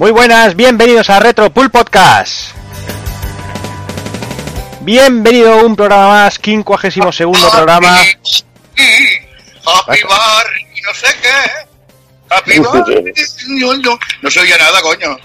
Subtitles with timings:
[0.00, 2.52] Muy buenas, bienvenidos a Retro Pool Podcast.
[4.80, 7.98] Bienvenido a un programa más, 52 segundo programa.
[7.98, 11.50] Happy Bar y no sé qué.
[12.30, 12.82] Happy Bar.
[13.48, 15.18] No, no, no se oye nada, coño.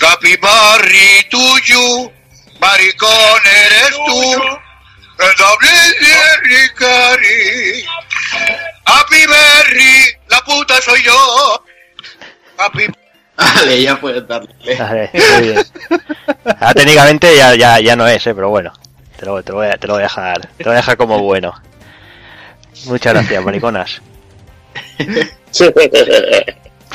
[0.00, 2.10] Happy Barry tuyo,
[2.58, 4.34] maricón eres tú.
[6.74, 7.86] Cari.
[8.84, 11.62] Happy Berry, la puta soy yo.
[12.58, 12.86] Happy
[13.36, 14.52] Vale, ya puedes darle.
[14.76, 15.64] Vale, muy bien.
[16.60, 18.72] Ah, técnicamente ya, ya, ya no es, eh, pero bueno.
[19.16, 20.40] Te lo, te, lo voy a, te lo voy a dejar.
[20.56, 21.54] Te lo voy a dejar como bueno.
[22.86, 24.00] Muchas gracias, mariconas.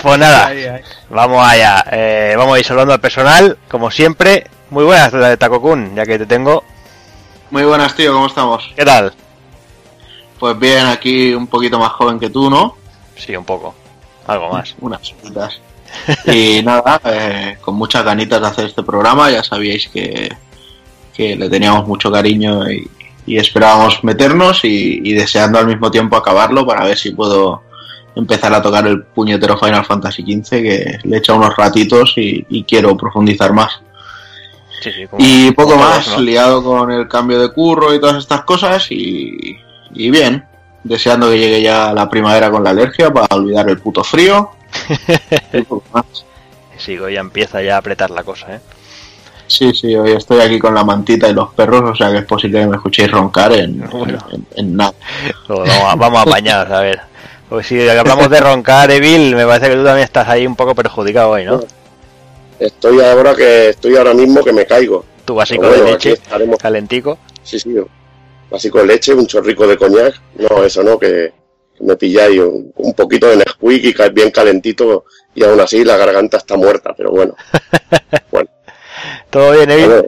[0.02, 0.82] Pues nada, Ay, ay.
[1.10, 1.86] vamos allá.
[1.92, 4.48] Eh, vamos a ir saludando al personal, como siempre.
[4.70, 6.64] Muy buenas, de Takokun, ya que te tengo.
[7.52, 8.74] Muy buenas, tío, ¿cómo estamos?
[8.76, 9.14] ¿Qué tal?
[10.40, 12.76] Pues bien, aquí un poquito más joven que tú, ¿no?
[13.16, 13.76] Sí, un poco.
[14.28, 14.76] Algo más.
[14.82, 15.60] Unas cuantas.
[16.26, 20.32] Y nada, eh, con muchas ganitas de hacer este programa, ya sabíais que,
[21.14, 22.90] que le teníamos mucho cariño y,
[23.28, 27.62] y esperábamos meternos y, y deseando al mismo tiempo acabarlo para ver si puedo
[28.16, 32.46] empezar a tocar el puñetero Final Fantasy XV que le he echado unos ratitos y,
[32.50, 33.80] y quiero profundizar más.
[34.82, 38.18] Sí, sí, como- Y poco como más, liado con el cambio de curro y todas
[38.18, 39.58] estas cosas y,
[39.94, 40.44] y bien,
[40.84, 44.52] deseando que llegue ya la primavera con la alergia para olvidar el puto frío.
[46.78, 48.60] Sí, hoy ya empieza ya a apretar la cosa, ¿eh?
[49.48, 52.26] Sí, sí, hoy estoy aquí con la mantita y los perros, o sea que es
[52.26, 54.18] posible que me escuchéis roncar en, Bueno.
[54.32, 54.94] en- en nada.
[55.48, 57.00] Vamos, a, vamos a apañados, a ver.
[57.48, 60.74] Pues si hablamos de roncar, Evil, me parece que tú también estás ahí un poco
[60.76, 61.62] perjudicado hoy, ¿no?
[62.60, 65.06] Estoy ahora que estoy ahora mismo que me caigo.
[65.24, 66.18] Tu básico bueno, de leche,
[66.60, 67.18] calentico.
[67.44, 67.76] Sí, sí.
[68.54, 70.14] Básico de leche, un chorrico de coñac.
[70.36, 71.34] No, eso no, que,
[71.76, 75.84] que me pilláis un, un poquito de Nesquik y cae bien calentito y aún así
[75.84, 77.36] la garganta está muerta, pero bueno.
[79.32, 79.70] ¿Todo bien?
[79.70, 80.04] Bueno,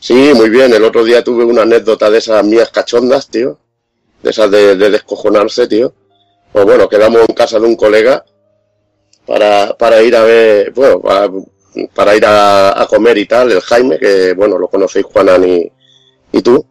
[0.00, 0.72] sí, muy bien.
[0.72, 3.58] El otro día tuve una anécdota de esas mías cachondas, tío.
[4.22, 5.92] De esas de, de descojonarse, tío.
[6.50, 8.24] Pues bueno, quedamos en casa de un colega
[9.26, 11.30] para, para ir a ver, bueno, para,
[11.94, 15.70] para ir a, a comer y tal, el Jaime, que bueno, lo conocéis Juanan y,
[16.32, 16.64] y tú.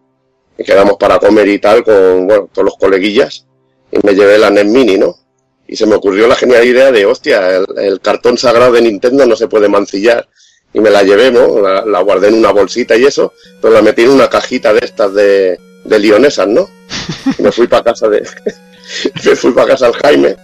[0.57, 3.45] Y quedamos para comer y tal con, bueno, todos los coleguillas.
[3.91, 5.15] Y me llevé la NES Mini, ¿no?
[5.67, 9.25] Y se me ocurrió la genial idea de, hostia, el, el cartón sagrado de Nintendo
[9.25, 10.27] no se puede mancillar
[10.73, 11.59] y me la llevé, ¿no?
[11.59, 14.79] La, la guardé en una bolsita y eso, pero la metí en una cajita de
[14.83, 16.69] estas de, de lionesas, ¿no?
[17.37, 18.27] Y me fui para casa de,
[19.25, 20.35] me fui para casa al Jaime,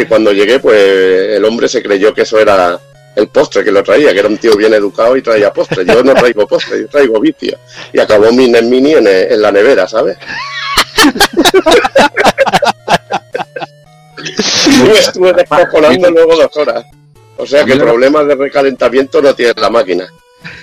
[0.00, 0.78] y cuando llegué, pues
[1.36, 2.80] el hombre se creyó que eso era
[3.14, 5.84] el postre que lo traía, que era un tío bien educado y traía postre.
[5.84, 7.58] Yo no traigo postre, yo traigo vicio.
[7.92, 10.16] Y acabó mi Mini en, en la nevera, ¿sabes?
[14.66, 16.84] y me estuve descojonando luego dos horas.
[17.36, 20.08] O sea que problemas de recalentamiento no tiene la máquina.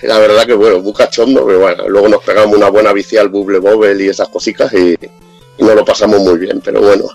[0.01, 3.17] Y la verdad que bueno, muy cachondo, pero bueno, luego nos pegamos una buena bici
[3.17, 4.95] al Bubble Bobble y esas cositas y,
[5.57, 7.05] y nos lo pasamos muy bien, pero bueno,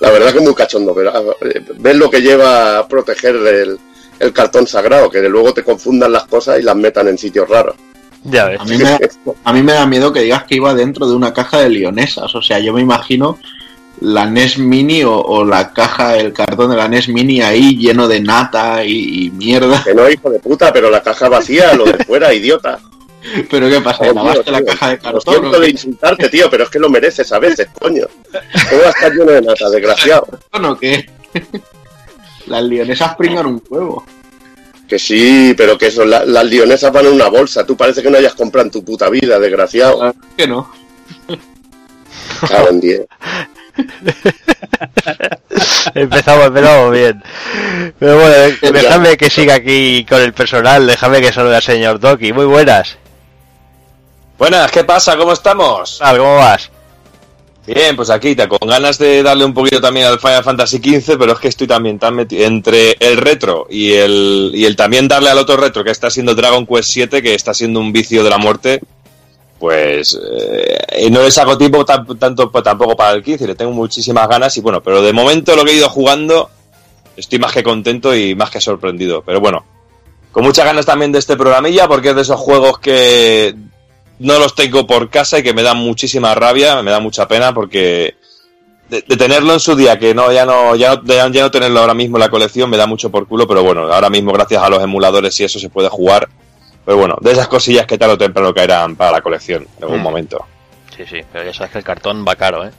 [0.00, 1.36] la verdad que muy cachondo, pero
[1.76, 3.78] ves lo que lleva a proteger el,
[4.18, 7.76] el cartón sagrado, que luego te confundan las cosas y las metan en sitios raros.
[8.24, 8.60] Ya ves.
[8.60, 8.98] A mí, me,
[9.44, 12.34] a mí me da miedo que digas que iba dentro de una caja de lionesas,
[12.34, 13.38] o sea, yo me imagino
[14.00, 18.06] la NES Mini o, o la caja, el cartón de la NES Mini ahí lleno
[18.06, 19.82] de nata y, y mierda.
[19.84, 22.78] Que no, hijo de puta, pero la caja vacía, lo de fuera, idiota.
[23.50, 24.04] Pero ¿qué pasa?
[24.08, 24.66] Oh, ¿Lavaste tío, la tío.
[24.66, 25.34] caja de Lo cartón?
[25.34, 28.06] siento o de insultarte, tío, pero es que lo mereces a veces, coño.
[28.70, 30.26] ¿Cómo va a estar lleno de nata, desgraciado?
[30.52, 31.08] ¿O qué?
[32.48, 34.04] Las lionesas pringan un huevo.
[34.88, 37.64] Que sí, pero que eso, la- las lionesas van en una bolsa.
[37.66, 39.98] Tú parece que no hayas comprado en tu puta vida, desgraciado.
[39.98, 40.70] ¿Por qué no?
[42.48, 43.02] Cago en diez.
[45.94, 47.22] Empezamos, empezamos bien.
[47.98, 48.34] Pero bueno,
[48.72, 52.32] déjame que siga aquí con el personal, déjame que salude al señor Doki.
[52.32, 52.96] Muy buenas.
[54.38, 55.16] Buenas, ¿qué pasa?
[55.16, 56.00] ¿Cómo estamos?
[56.16, 56.70] ¿Cómo vas?
[57.74, 61.18] Bien, pues aquí, te- con ganas de darle un poquito también al Final Fantasy XV,
[61.18, 65.06] pero es que estoy también tan metido entre el retro y el, y el también
[65.06, 68.24] darle al otro retro que está siendo Dragon Quest 7, que está siendo un vicio
[68.24, 68.80] de la muerte,
[69.58, 73.72] pues eh, no le saco tiempo tan- tanto pues, tampoco para el 15, le tengo
[73.72, 76.48] muchísimas ganas y bueno, pero de momento lo que he ido jugando
[77.18, 79.66] estoy más que contento y más que sorprendido, pero bueno,
[80.32, 83.54] con muchas ganas también de este programilla porque es de esos juegos que
[84.18, 87.52] no los tengo por casa y que me dan muchísima rabia, me da mucha pena
[87.54, 88.16] porque
[88.88, 91.50] de, de tenerlo en su día, que no ya no, ya no ya, ya no
[91.50, 94.32] tenerlo ahora mismo en la colección me da mucho por culo, pero bueno, ahora mismo
[94.32, 96.28] gracias a los emuladores y eso se puede jugar.
[96.84, 100.00] Pero bueno, de esas cosillas que tarde o temprano caerán para la colección en algún
[100.00, 100.02] Mm.
[100.02, 100.46] momento.
[100.96, 102.70] Sí, sí, pero ya sabes que el cartón va caro, ¿eh?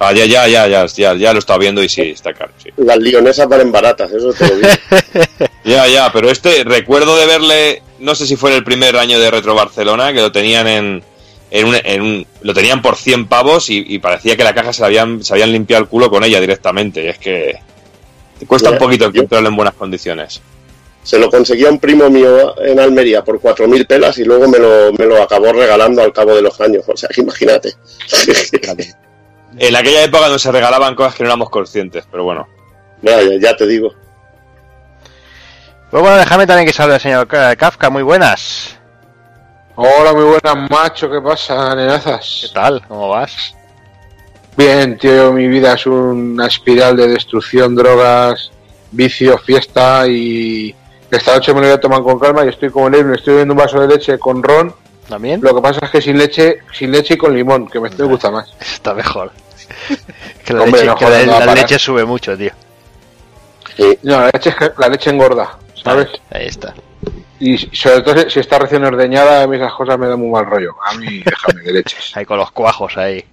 [0.00, 2.70] Ah, ya, ya, ya, ya, ya, ya lo estaba viendo y sí, está claro, sí.
[2.76, 4.68] Las lionesas valen baratas, eso te lo digo.
[5.64, 9.18] Ya, ya, pero este, recuerdo de verle, no sé si fue en el primer año
[9.20, 11.02] de Retro Barcelona, que lo tenían en,
[11.50, 14.72] en, un, en un- lo tenían por 100 pavos y, y parecía que la caja
[14.72, 17.04] se, la habían, se habían limpiado el culo con ella directamente.
[17.04, 17.58] Y es que
[18.38, 20.40] te cuesta Ya, un poquito encontrarlo en buenas condiciones.
[21.02, 24.92] Se lo conseguía un primo mío en Almería por 4.000 pelas y luego me lo,
[24.94, 26.84] me lo acabó regalando al cabo de los años.
[26.86, 27.74] O sea, que imagínate.
[29.58, 32.46] En aquella época no se regalaban cosas que no éramos conscientes, pero bueno.
[33.02, 33.92] Ya, ya, ya te digo.
[35.90, 38.76] Pues bueno, déjame también que salga el señor Ka- Kafka, muy buenas.
[39.74, 41.10] Hola, muy buenas, macho.
[41.10, 42.50] ¿Qué pasa, ¿Qué nenazas?
[42.52, 42.82] tal?
[42.86, 43.54] ¿Cómo vas?
[44.56, 48.50] Bien, tío, mi vida es una espiral de destrucción, drogas,
[48.90, 50.74] vicio, fiesta y
[51.10, 53.34] esta noche me lo voy a tomar con calma y estoy como Leo, me estoy
[53.34, 54.74] bebiendo un vaso de leche con ron.
[55.08, 55.40] ¿También?
[55.40, 58.04] Lo que pasa es que sin leche, sin leche y con limón, que me, me
[58.04, 58.52] gusta más.
[58.60, 59.30] Está mejor.
[60.44, 61.62] que la, Hombre, leche, no que jodas, la- no va a la parar.
[61.64, 62.50] leche sube mucho, tío.
[64.02, 66.08] No, la leche, la leche engorda, ¿sabes?
[66.30, 66.74] Ahí está.
[67.40, 70.46] Y sobre todo si- está recién ordeñada, a mí esas cosas me dan muy mal
[70.46, 70.74] rollo.
[70.84, 72.10] A mí, déjame de leches.
[72.16, 73.24] Ahí con los cuajos ahí.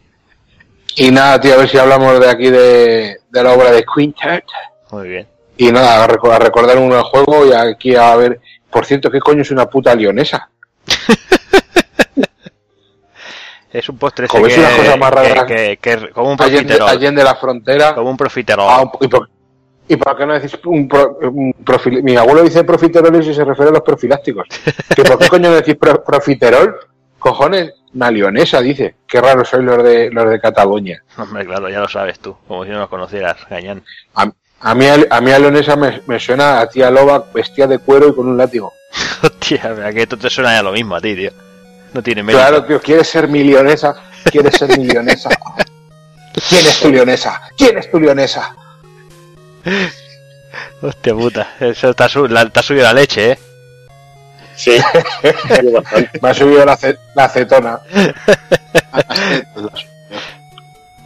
[0.98, 4.46] Y nada, tío, a ver si hablamos de aquí de, de la obra de Quintet.
[4.92, 5.28] Muy bien.
[5.58, 8.40] Y nada, a, reco- a recordar un juego y aquí a ver.
[8.70, 10.50] Por cierto, ¿qué coño es una puta leonesa?
[13.78, 15.46] Es un postre Como ese es que, una cosa más rara.
[15.46, 16.88] que, que- que- como un profiterol.
[16.90, 17.94] allende la frontera.
[17.96, 18.68] Como un profiterol.
[18.70, 19.30] Ah, un- y, por,
[19.88, 22.02] ¿Y por qué no decís un, pro- un profil?
[22.02, 24.48] Mi abuelo dice profiterol y si se refiere a los profilácticos.
[24.96, 26.76] ¿Que ¿Por qué coño no decís pro- profiterol?
[27.20, 28.96] Cojones, una leonesa, dice.
[29.08, 31.04] Qué raros sois los de, los de Cataluña.
[31.18, 32.36] Hombre, claro, ya lo sabes tú.
[32.48, 33.84] Como si no nos conocieras, Gañán.
[34.16, 34.32] A,
[34.62, 38.08] a mí, a mí a leonesa me, me suena a tía loba vestida de cuero
[38.08, 38.72] y con un látigo.
[39.24, 41.32] Hostia, mira que esto te suena ya lo mismo a ti, tío.
[41.96, 42.42] No tiene mérito.
[42.42, 43.96] Claro, tío, quieres ser mi leonesa.
[44.30, 45.30] Quieres ser mi leonesa.
[46.50, 47.42] ¿Quién es tu leonesa?
[47.58, 48.54] ¿Quién es tu leonesa?
[50.82, 51.54] Hostia puta.
[51.62, 53.40] Eso te ha, su- la- te ha subido la leche, eh.
[54.58, 54.78] Sí.
[56.22, 57.80] Me ha subido la, ce- la acetona.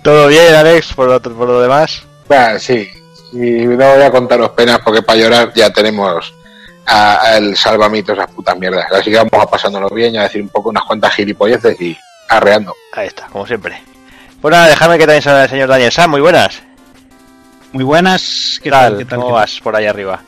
[0.01, 2.01] Todo bien, Alex, por lo, por lo demás.
[2.27, 2.89] Bueno, sí.
[3.33, 3.37] Y
[3.67, 6.33] no voy a contaros penas porque para llorar ya tenemos
[6.89, 8.85] a- a el salvamito esas putas mierdas.
[8.91, 11.95] Así que vamos a pasándonos bien y a decir un poco unas cuantas gilipolleces y
[12.27, 12.73] arreando.
[12.93, 13.81] Ahí está, como siempre.
[14.41, 16.11] Pues nada, déjame que también salga el señor Daniel Sam.
[16.11, 16.61] Muy buenas.
[17.71, 18.89] Muy buenas, ¿qué ¿Qué tal?
[18.93, 18.97] tal?
[18.99, 19.15] ¿Qué tal?
[19.19, 19.41] ¿Cómo ¿Qué tal?
[19.41, 20.21] vas por ahí arriba?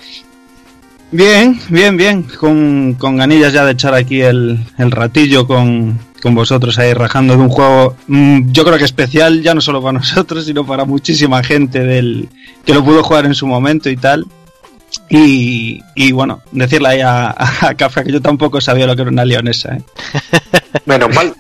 [1.12, 2.24] Bien, bien, bien.
[2.24, 7.36] Con, con ganillas ya de echar aquí el, el ratillo con, con vosotros ahí rajando
[7.36, 10.86] de un juego, mm, yo creo que especial, ya no solo para nosotros, sino para
[10.86, 12.30] muchísima gente del
[12.66, 14.26] que lo pudo jugar en su momento y tal.
[15.14, 19.12] Y, y bueno, decirle ahí a, a Kafka que yo tampoco sabía lo que era
[19.12, 19.76] una leonesa.
[19.76, 19.82] ¿eh?
[20.86, 21.36] Menos mal.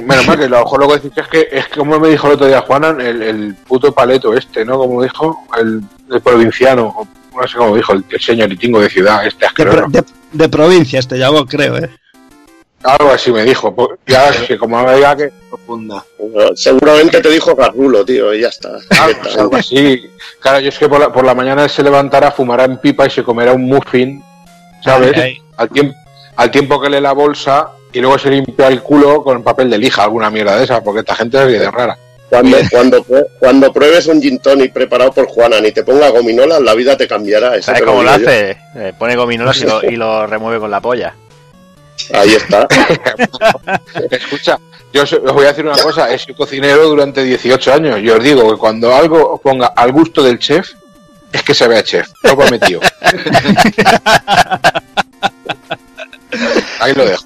[0.00, 2.32] Menos mal que lo mejor luego decís es que es que como me dijo el
[2.34, 4.78] otro día Juanan, el, el puto paleto este, ¿no?
[4.78, 5.80] Como dijo, el,
[6.10, 7.06] el provinciano, o
[7.40, 9.78] no sé cómo dijo, el, el señoritingo de ciudad, este De, asqueroso.
[9.78, 11.76] pro- de- de provincia este llamó, creo.
[11.78, 11.90] ¿eh?
[12.82, 13.74] Algo así me dijo.
[13.74, 16.04] pues, Ya es que como me diga que Profunda.
[16.54, 18.70] Seguramente te dijo Garrulo, tío, y ya está.
[18.90, 20.10] Ah, pues algo así.
[20.40, 23.06] Claro, yo es que por la, por la mañana él se levantará, fumará en pipa
[23.06, 24.22] y se comerá un muffin,
[24.82, 25.12] ¿sabes?
[25.14, 25.42] Ay, ay.
[25.56, 25.94] Al, tiempo,
[26.36, 29.78] al tiempo que lee la bolsa y luego se limpia el culo con papel de
[29.78, 31.96] lija, alguna mierda de esa, porque esta gente es de rara.
[32.30, 33.06] Cuando, cuando,
[33.38, 37.06] cuando pruebes un gin tonic preparado por Juanan y te ponga gominolas, la vida te
[37.06, 37.60] cambiará.
[37.60, 38.56] ¿Sabes cómo lo hace?
[38.74, 41.14] Eh, pone gominolas y lo, y lo remueve con la polla.
[42.14, 42.66] Ahí está.
[44.10, 44.58] Escucha,
[44.92, 48.22] yo os voy a decir una cosa, he sido cocinero durante 18 años y os
[48.22, 50.70] digo que cuando algo os ponga al gusto del chef,
[51.32, 52.80] es que se vea chef, lo prometido.
[56.80, 57.24] Ahí lo dejo.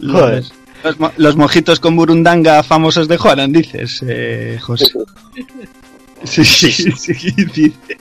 [0.00, 0.42] Joder.
[0.44, 0.52] Los,
[0.84, 4.86] los mo- los mojitos con burundanga famosos de Juanan, dices, eh, José.
[6.24, 7.12] Sí, sí, sí,
[7.54, 7.98] dice.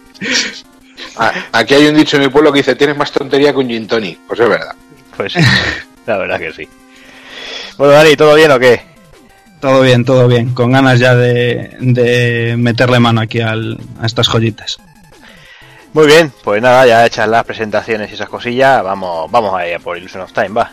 [1.18, 3.68] Ah, Aquí hay un dicho en mi pueblo que dice, tienes más tontería que un
[3.70, 4.20] gin tonic.
[4.28, 4.76] Pues es verdad.
[5.16, 5.40] Pues sí,
[6.06, 6.68] la verdad que sí.
[7.78, 8.82] Bueno, Dani, ¿todo bien o qué?
[9.62, 10.54] Todo bien, todo bien.
[10.54, 14.78] Con ganas ya de, de meterle mano aquí al- a estas joyitas.
[15.94, 19.76] Muy bien, pues nada, ya hechas las presentaciones y esas cosillas, vamos, vamos a ir
[19.76, 20.72] a por Illusion of Time, va.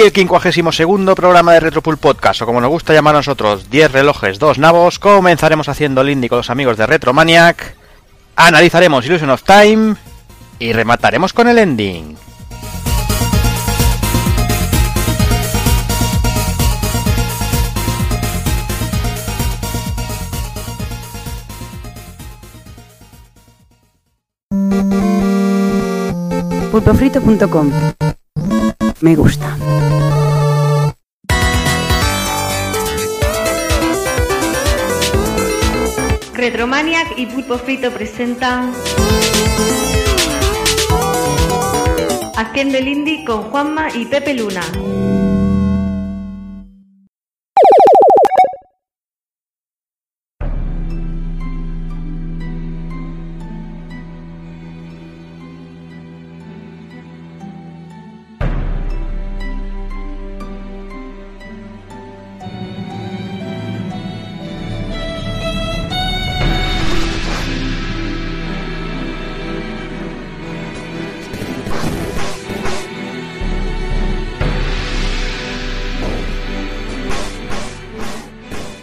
[0.00, 3.92] Y el 52 programa de Retropool Podcast, o como nos gusta llamar a nosotros, 10
[3.92, 7.76] relojes, 2 nabos, comenzaremos haciendo el indie con los amigos de Retromaniac,
[8.34, 9.96] analizaremos Illusion of Time
[10.58, 12.16] y remataremos con el ending.
[26.72, 27.70] pulpofrito.com.
[29.02, 29.56] Me gusta.
[36.50, 38.72] Retromaniac y Pulpo Frito presentan
[42.36, 44.62] Haciendo el Indie con Juanma y Pepe Luna.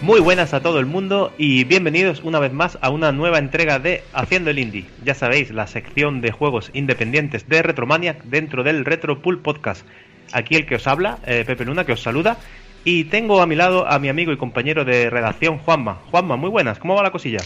[0.08, 3.78] Muy buenas a todo el mundo y bienvenidos una vez más a una nueva entrega
[3.78, 4.90] de Haciendo el Indie.
[5.04, 9.86] Ya sabéis, la sección de juegos independientes de Retromaniac dentro del Retro Pool Podcast.
[10.32, 12.38] Aquí el que os habla, eh, Pepe Luna, que os saluda.
[12.86, 16.00] Y tengo a mi lado a mi amigo y compañero de redacción, Juanma.
[16.10, 17.40] Juanma, muy buenas, ¿cómo va la cosilla?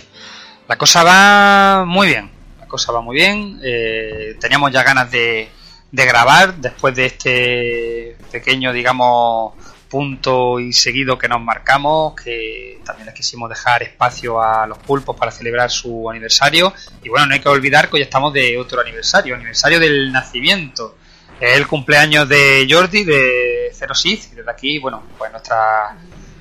[0.67, 3.59] La cosa va muy bien, la cosa va muy bien.
[3.63, 5.49] Eh, teníamos ya ganas de,
[5.91, 9.53] de grabar después de este pequeño, digamos,
[9.91, 15.17] punto y seguido que nos marcamos, que también les quisimos dejar espacio a los pulpos
[15.17, 16.73] para celebrar su aniversario.
[17.03, 20.95] Y bueno, no hay que olvidar que hoy estamos de otro aniversario, aniversario del nacimiento.
[21.39, 25.93] Es el cumpleaños de Jordi, de Zero Sith, y desde aquí, bueno, pues nuestras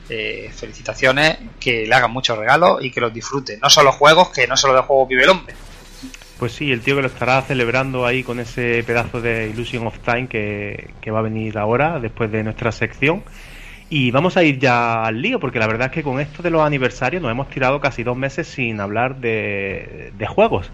[0.08, 3.58] eh, felicitaciones, que le hagan muchos regalos y que los disfruten.
[3.60, 5.54] No solo juegos, que no solo de juegos vive el hombre.
[6.40, 9.98] Pues sí, el tío que lo estará celebrando ahí con ese pedazo de Illusion of
[9.98, 13.22] Time que, va a venir ahora, después de nuestra sección.
[13.90, 16.48] Y vamos a ir ya al lío, porque la verdad es que con esto de
[16.48, 20.70] los aniversarios nos hemos tirado casi dos meses sin hablar de, de juegos.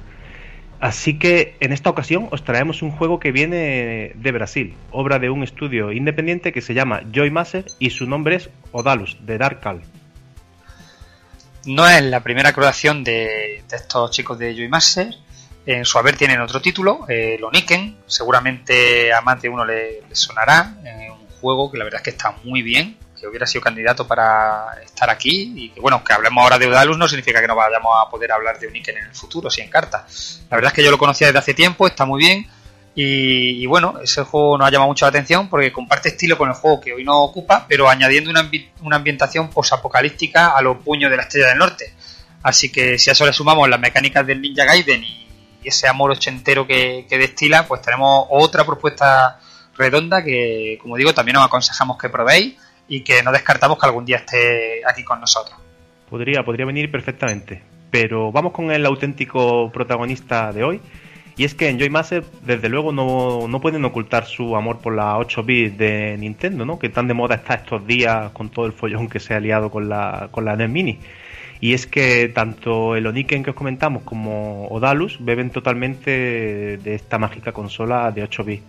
[0.79, 5.31] Así que en esta ocasión os traemos un juego que viene de Brasil, obra de
[5.31, 9.83] un estudio independiente que se llama Joy Master y su nombre es Odalus, de Darkal.
[11.65, 15.26] No es la primera creación de, de estos chicos de Joy Master.
[15.67, 17.97] En su haber tienen otro título, eh, lo Niken.
[18.07, 20.75] Seguramente a más de uno le, sonará.
[20.85, 24.07] Eh, un juego que la verdad es que está muy bien, que hubiera sido candidato
[24.07, 25.53] para estar aquí.
[25.57, 28.31] Y que bueno, que hablemos ahora de Odalus no significa que no vayamos a poder
[28.31, 30.07] hablar de Niken en el futuro, si en carta.
[30.51, 32.47] La verdad es que yo lo conocía desde hace tiempo, está muy bien.
[32.99, 36.55] Y, bueno, ese juego nos ha llamado mucho la atención porque comparte estilo con el
[36.55, 41.17] juego que hoy no ocupa, pero añadiendo una, una ambientación posapocalíptica a los puños de
[41.19, 41.93] la Estrella del Norte.
[42.43, 45.26] Así que si a eso le sumamos las mecánicas del Ninja Gaiden y,
[45.69, 49.41] ese amor ochentero que, destila, pues tenemos otra propuesta
[49.77, 52.57] redonda que, como digo, también os aconsejamos que probéis
[52.89, 55.59] y que no descartamos que algún día esté aquí con nosotros.
[56.09, 57.63] Podría, podría venir perfectamente.
[57.91, 60.81] Pero vamos con el auténtico protagonista de hoy.
[61.39, 64.95] Y es que en Joy Master, desde luego, no, no, pueden ocultar su amor por
[64.95, 66.79] la 8 bits de Nintendo, ¿no?
[66.79, 69.71] Que tan de moda está estos días con todo el follón que se ha liado
[69.71, 70.99] con la, con la NES Mini.
[71.61, 76.11] Y es que tanto el Oniken que os comentamos como Odalus beben totalmente
[76.77, 78.65] de esta mágica consola de 8 bits.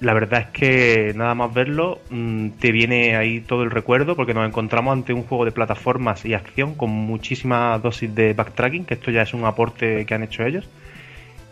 [0.00, 4.32] La verdad es que nada más verlo mmm, te viene ahí todo el recuerdo porque
[4.32, 8.94] nos encontramos ante un juego de plataformas y acción con muchísima dosis de backtracking, que
[8.94, 10.66] esto ya es un aporte que han hecho ellos.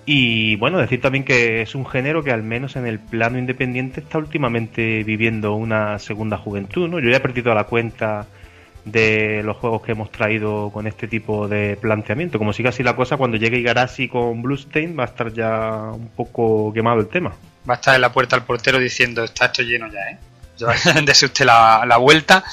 [0.07, 4.01] Y bueno, decir también que es un género que al menos en el plano independiente
[4.01, 7.01] está últimamente viviendo una segunda juventud, ¿no?
[7.01, 8.27] Yo ya he perdido la cuenta
[8.91, 12.39] de los juegos que hemos traído con este tipo de planteamiento.
[12.39, 16.09] Como si casi la cosa cuando llegue Igarashi con Bluestain va a estar ya un
[16.09, 17.35] poco quemado el tema.
[17.69, 20.19] Va a estar en la puerta al portero diciendo está esto lleno ya, ¿eh?
[21.05, 22.45] Dese usted la, la, vuelta.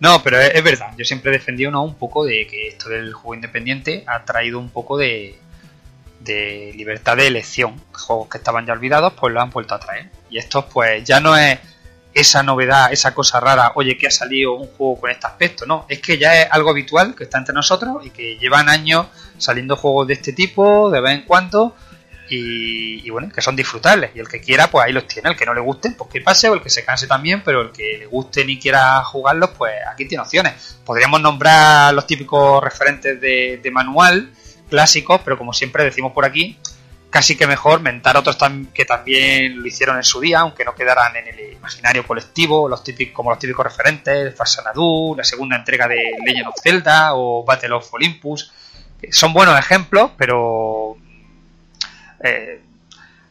[0.00, 1.82] No, pero es, es, verdad, yo siempre he defendido ¿no?
[1.82, 5.38] un poco de que esto del juego independiente ha traído un poco de,
[6.20, 7.80] de libertad de elección.
[7.92, 10.08] Juegos que estaban ya olvidados, pues lo han vuelto a traer.
[10.30, 11.58] Y estos, pues ya no es
[12.14, 15.84] esa novedad, esa cosa rara, oye, que ha salido un juego con este aspecto, no,
[15.88, 19.06] es que ya es algo habitual que está entre nosotros y que llevan años
[19.36, 21.74] saliendo juegos de este tipo de vez en cuando
[22.26, 24.10] y, bueno, que son disfrutables.
[24.14, 26.20] Y el que quiera pues ahí los tiene, el que no le guste pues que
[26.20, 29.50] pase o el que se canse también, pero el que le guste ni quiera jugarlos
[29.50, 30.78] pues aquí tiene opciones.
[30.84, 34.30] Podríamos nombrar los típicos referentes de manual
[34.68, 36.58] clásicos, pero como siempre decimos por aquí,
[37.14, 38.36] casi que mejor mentar otros
[38.74, 42.82] que también lo hicieron en su día, aunque no quedaran en el imaginario colectivo, los
[42.82, 45.94] típicos, como los típicos referentes, Fasanadu, la segunda entrega de
[46.26, 48.50] Legend of Zelda o Battle of Olympus.
[49.12, 50.96] Son buenos ejemplos, pero
[52.18, 52.60] eh,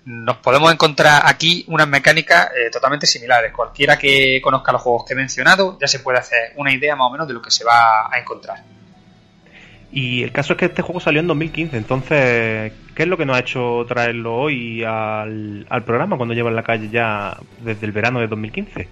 [0.05, 3.51] nos podemos encontrar aquí unas mecánicas eh, totalmente similares.
[3.51, 7.07] Cualquiera que conozca los juegos que he mencionado ya se puede hacer una idea más
[7.07, 8.63] o menos de lo que se va a encontrar.
[9.95, 13.27] Y el caso es que este juego salió en 2015, entonces, ¿qué es lo que
[13.27, 17.85] nos ha hecho traerlo hoy al, al programa cuando lleva en la calle ya desde
[17.85, 18.87] el verano de 2015?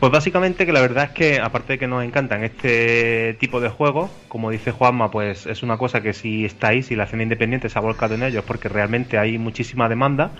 [0.00, 3.68] Pues básicamente que la verdad es que, aparte de que nos encantan este tipo de
[3.68, 7.68] juegos, como dice Juanma, pues es una cosa que si estáis, si la escena independiente
[7.68, 10.30] se ha volcado en ellos, porque realmente hay muchísima demanda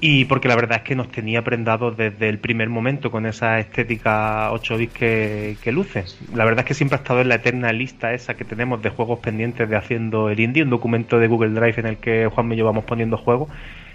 [0.00, 3.58] y porque la verdad es que nos tenía prendados desde el primer momento con esa
[3.58, 6.04] estética 8 bits que, que luce.
[6.34, 8.90] La verdad es que siempre ha estado en la eterna lista esa que tenemos de
[8.90, 12.52] juegos pendientes de haciendo el indie, un documento de Google Drive en el que Juan
[12.52, 13.48] y yo vamos poniendo juegos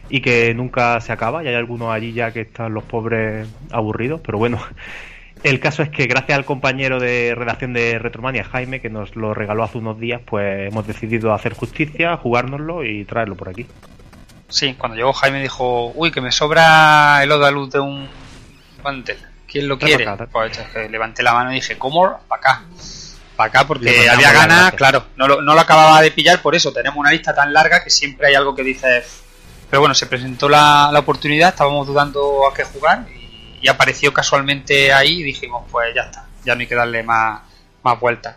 [0.10, 1.44] y que nunca se acaba.
[1.44, 4.60] Y hay algunos allí ya que están los pobres aburridos, pero bueno.
[5.41, 9.34] El caso es que gracias al compañero de redacción de Retromania, Jaime, que nos lo
[9.34, 13.65] regaló hace unos días, pues hemos decidido hacer justicia, jugárnoslo y traerlo por aquí.
[14.50, 18.10] Sí, cuando llegó Jaime dijo, uy, que me sobra el Oda Luz de un
[18.84, 19.18] mantel.
[19.48, 20.08] ¿Quién lo quiere?
[20.08, 20.27] acá.
[20.32, 22.20] Pues es que levanté la mano y dije, ¿cómo?
[22.27, 22.63] Para acá.
[23.36, 26.74] Para acá porque había ganas, claro, no lo, no lo acababa de pillar por eso.
[26.74, 29.24] Tenemos una lista tan larga que siempre hay algo que dices.
[29.70, 34.12] Pero bueno, se presentó la, la oportunidad, estábamos dudando a qué jugar y, y apareció
[34.13, 37.41] casualmente ahí y dijimos, pues ya está, ya no hay que darle más,
[37.84, 38.36] más vueltas.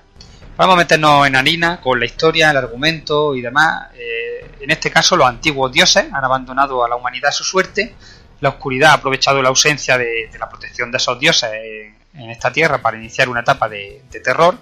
[0.54, 3.88] Vamos a meternos en harina con la historia, el argumento y demás.
[3.94, 7.94] Eh, en este caso, los antiguos dioses han abandonado a la humanidad su suerte.
[8.40, 12.52] La oscuridad ha aprovechado la ausencia de, la protección de esos dioses en, en esta
[12.52, 14.58] tierra para iniciar una etapa de, de terror.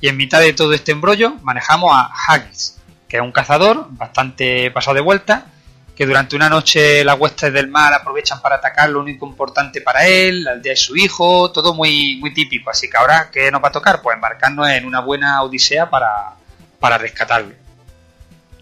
[0.00, 4.70] Y en mitad de todo este embrollo manejamos a Haggis, que es un cazador bastante
[4.70, 5.46] pasado de vuelta,
[5.94, 10.06] que durante una noche las huestes del mar aprovechan para atacar lo único importante para
[10.06, 12.70] él, la aldea de su hijo, todo muy, muy típico.
[12.70, 14.02] Así que ahora, ¿qué nos va a tocar?
[14.02, 16.34] Pues embarcarnos en una buena odisea para,
[16.80, 17.52] para rescatarlo.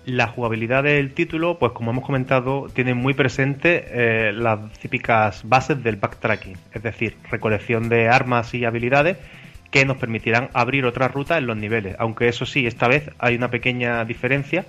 [0.04, 5.82] La jugabilidad del título, pues como hemos comentado, tiene muy presente eh, las típicas bases
[5.82, 9.16] del backtracking, es decir, recolección de armas y habilidades
[9.70, 11.96] que nos permitirán abrir otras rutas en los niveles.
[11.98, 14.66] Aunque eso sí, esta vez hay una pequeña diferencia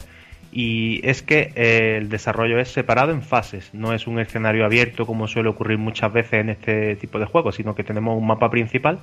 [0.53, 5.07] y es que eh, el desarrollo es separado en fases, no es un escenario abierto
[5.07, 8.51] como suele ocurrir muchas veces en este tipo de juegos, sino que tenemos un mapa
[8.51, 8.99] principal,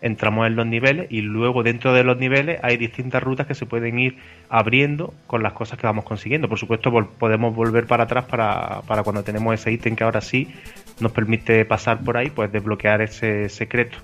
[0.00, 3.66] entramos en los niveles y luego dentro de los niveles hay distintas rutas que se
[3.66, 4.16] pueden ir
[4.48, 6.48] abriendo con las cosas que vamos consiguiendo.
[6.48, 10.48] Por supuesto, podemos volver para atrás para, para cuando tenemos ese ítem que ahora sí
[11.00, 13.98] nos permite pasar por ahí, pues desbloquear ese secreto.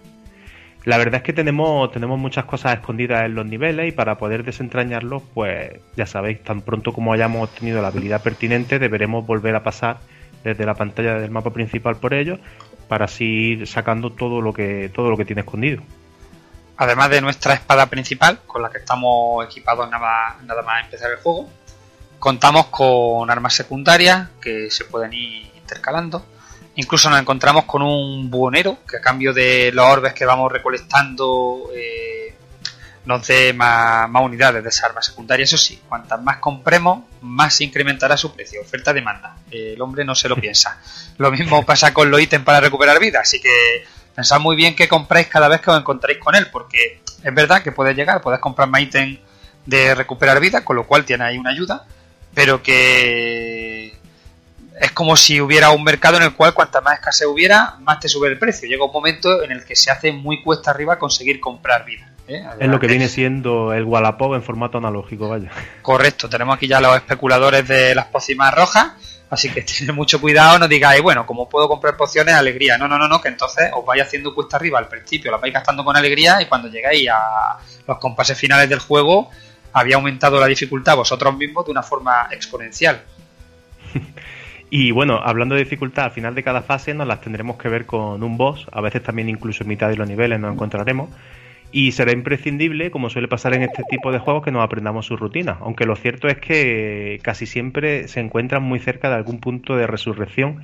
[0.84, 4.44] La verdad es que tenemos, tenemos muchas cosas escondidas en los niveles y para poder
[4.44, 9.62] desentrañarlos, pues ya sabéis, tan pronto como hayamos obtenido la habilidad pertinente, deberemos volver a
[9.62, 9.98] pasar
[10.42, 12.40] desde la pantalla del mapa principal por ellos
[12.88, 15.82] para así ir sacando todo lo que, todo lo que tiene escondido.
[16.78, 21.18] Además de nuestra espada principal, con la que estamos equipados nada, nada más empezar el
[21.18, 21.48] juego,
[22.18, 26.24] contamos con armas secundarias que se pueden ir intercalando.
[26.80, 31.68] Incluso nos encontramos con un buhonero que a cambio de los orbes que vamos recolectando
[31.76, 32.34] eh,
[33.04, 35.44] nos dé más, más unidades de esa arma secundaria.
[35.44, 38.62] Eso sí, cuantas más compremos, más se incrementará su precio.
[38.62, 39.36] Oferta-demanda.
[39.50, 40.80] El hombre no se lo piensa.
[41.18, 43.20] Lo mismo pasa con los ítems para recuperar vida.
[43.20, 46.46] Así que pensad muy bien qué compráis cada vez que os encontréis con él.
[46.50, 49.18] Porque es verdad que puedes llegar, puedes comprar más ítems
[49.66, 51.84] de recuperar vida, con lo cual tiene ahí una ayuda.
[52.32, 53.99] Pero que
[54.80, 58.08] es como si hubiera un mercado en el cual cuanta más escasez hubiera, más te
[58.08, 58.66] sube el precio.
[58.66, 62.10] Llega un momento en el que se hace muy cuesta arriba conseguir comprar vida.
[62.26, 62.42] ¿eh?
[62.58, 65.50] Es lo que viene siendo el Wallapop en formato analógico, vaya.
[65.82, 68.92] Correcto, tenemos aquí ya los especuladores de las pócimas rojas,
[69.28, 72.78] así que tened mucho cuidado, no digáis, bueno, como puedo comprar pociones, alegría.
[72.78, 75.52] No, no, no, no, que entonces os vais haciendo cuesta arriba al principio, las vais
[75.52, 79.28] gastando con alegría y cuando llegáis a los compases finales del juego,
[79.74, 83.02] había aumentado la dificultad vosotros mismos de una forma exponencial.
[84.70, 87.86] Y bueno, hablando de dificultad, al final de cada fase nos las tendremos que ver
[87.86, 91.10] con un boss, a veces también incluso en mitad de los niveles nos encontraremos.
[91.72, 95.16] Y será imprescindible, como suele pasar en este tipo de juegos, que nos aprendamos su
[95.16, 95.58] rutina.
[95.60, 99.86] Aunque lo cierto es que casi siempre se encuentran muy cerca de algún punto de
[99.86, 100.62] resurrección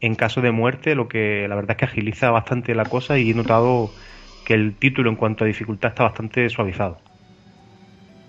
[0.00, 3.30] en caso de muerte, lo que la verdad es que agiliza bastante la cosa y
[3.30, 3.92] he notado
[4.44, 6.98] que el título en cuanto a dificultad está bastante suavizado.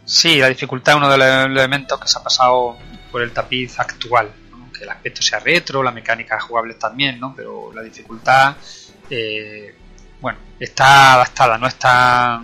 [0.03, 2.75] Sí, la dificultad es uno de los elementos que se ha pasado
[3.11, 4.29] por el tapiz actual.
[4.81, 7.33] El aspecto sea retro, la mecánica jugable también, ¿no?
[7.35, 8.55] Pero la dificultad,
[9.09, 9.75] eh,
[10.19, 12.43] bueno, está adaptada, no está,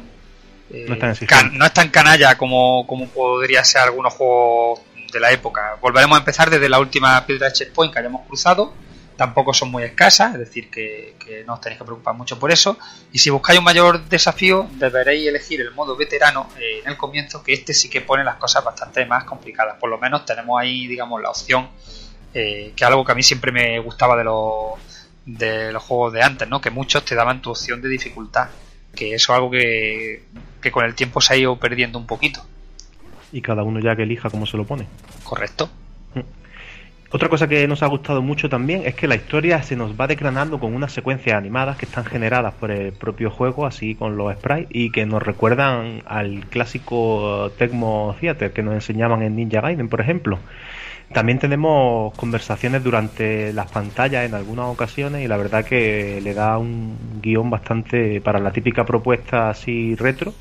[0.70, 1.36] eh, No es tan exigente.
[1.50, 5.78] can- no es tan canalla como, como podría ser algunos juegos de la época.
[5.82, 8.74] Volveremos a empezar desde la última piedra de checkpoint que hayamos cruzado.
[9.16, 12.52] Tampoco son muy escasas, es decir, que, que no os tenéis que preocupar mucho por
[12.52, 12.78] eso.
[13.12, 17.42] Y si buscáis un mayor desafío, deberéis elegir el modo veterano eh, en el comienzo,
[17.42, 19.78] que este sí que pone las cosas bastante más complicadas.
[19.80, 21.68] Por lo menos tenemos ahí, digamos, la opción,
[22.40, 24.80] eh, que algo que a mí siempre me gustaba de los,
[25.26, 26.62] de los juegos de antes, ¿no?
[26.62, 28.50] Que muchos te daban tu opción de dificultad.
[28.96, 30.24] Que eso es algo que,
[30.62, 32.46] que con el tiempo se ha ido perdiendo un poquito.
[33.32, 34.86] Y cada uno ya que elija cómo se lo pone.
[35.24, 35.68] Correcto.
[37.10, 40.08] Otra cosa que nos ha gustado mucho también es que la historia se nos va
[40.08, 44.36] decranando con unas secuencias animadas que están generadas por el propio juego, así con los
[44.36, 49.88] sprites, y que nos recuerdan al clásico Tecmo Theater que nos enseñaban en Ninja Gaiden,
[49.88, 50.38] por ejemplo.
[51.14, 56.58] También tenemos conversaciones durante las pantallas en algunas ocasiones y la verdad que le da
[56.58, 60.34] un guion bastante para la típica propuesta así retro,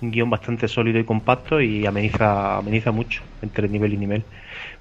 [0.00, 4.24] un guion bastante sólido y compacto y ameniza, ameniza mucho entre nivel y nivel.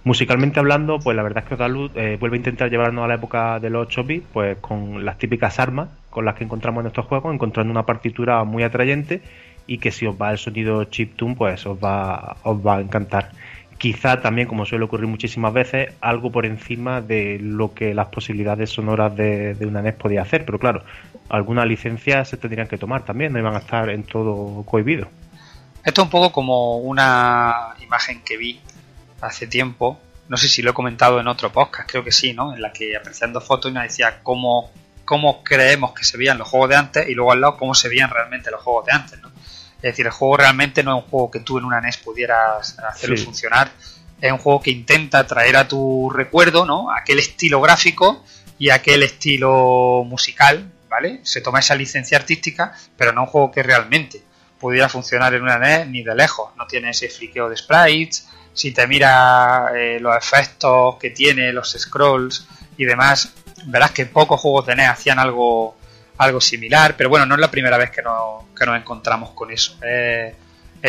[0.03, 3.15] Musicalmente hablando, pues la verdad es que Odalud eh, vuelve a intentar llevarnos a la
[3.15, 6.87] época de los 8 bits, pues con las típicas armas con las que encontramos en
[6.87, 9.21] estos juegos, encontrando una partitura muy atrayente
[9.67, 13.31] y que si os va el sonido chiptune, pues os va, os va a encantar.
[13.77, 18.69] Quizá también, como suele ocurrir muchísimas veces, algo por encima de lo que las posibilidades
[18.69, 20.83] sonoras de, una NES podía hacer, pero claro,
[21.29, 25.07] algunas licencias se tendrían que tomar también, no iban a estar en todo cohibido.
[25.83, 28.61] Esto es un poco como una imagen que vi
[29.21, 32.55] hace tiempo, no sé si lo he comentado en otro podcast, creo que sí, ¿no?
[32.55, 34.71] En la que apreciando fotos me decía cómo,
[35.03, 37.89] cómo creemos que se veían los juegos de antes y luego al lado cómo se
[37.89, 39.34] veían realmente los juegos de antes, ¿no?
[39.85, 42.75] Es decir, el juego realmente no es un juego que tú en una NES pudieras
[42.79, 43.23] hacerlo Sí.
[43.25, 43.69] funcionar,
[44.19, 46.89] es un juego que intenta traer a tu recuerdo, ¿no?
[46.91, 48.23] Aquel estilo gráfico
[48.57, 51.19] y aquel estilo musical, ¿vale?
[51.21, 54.23] Se toma esa licencia artística, pero no un juego que realmente
[54.59, 56.49] pudiera funcionar en una NES ni de lejos.
[56.57, 58.27] No tiene ese fliqueo de sprites.
[58.53, 63.33] Si te mira eh, los efectos que tiene, los scrolls y demás,
[63.65, 65.77] verás que pocos juegos de NES hacían algo,
[66.17, 66.95] algo similar.
[66.97, 69.77] Pero bueno, no es la primera vez que nos, que nos encontramos con eso.
[69.83, 70.33] Es,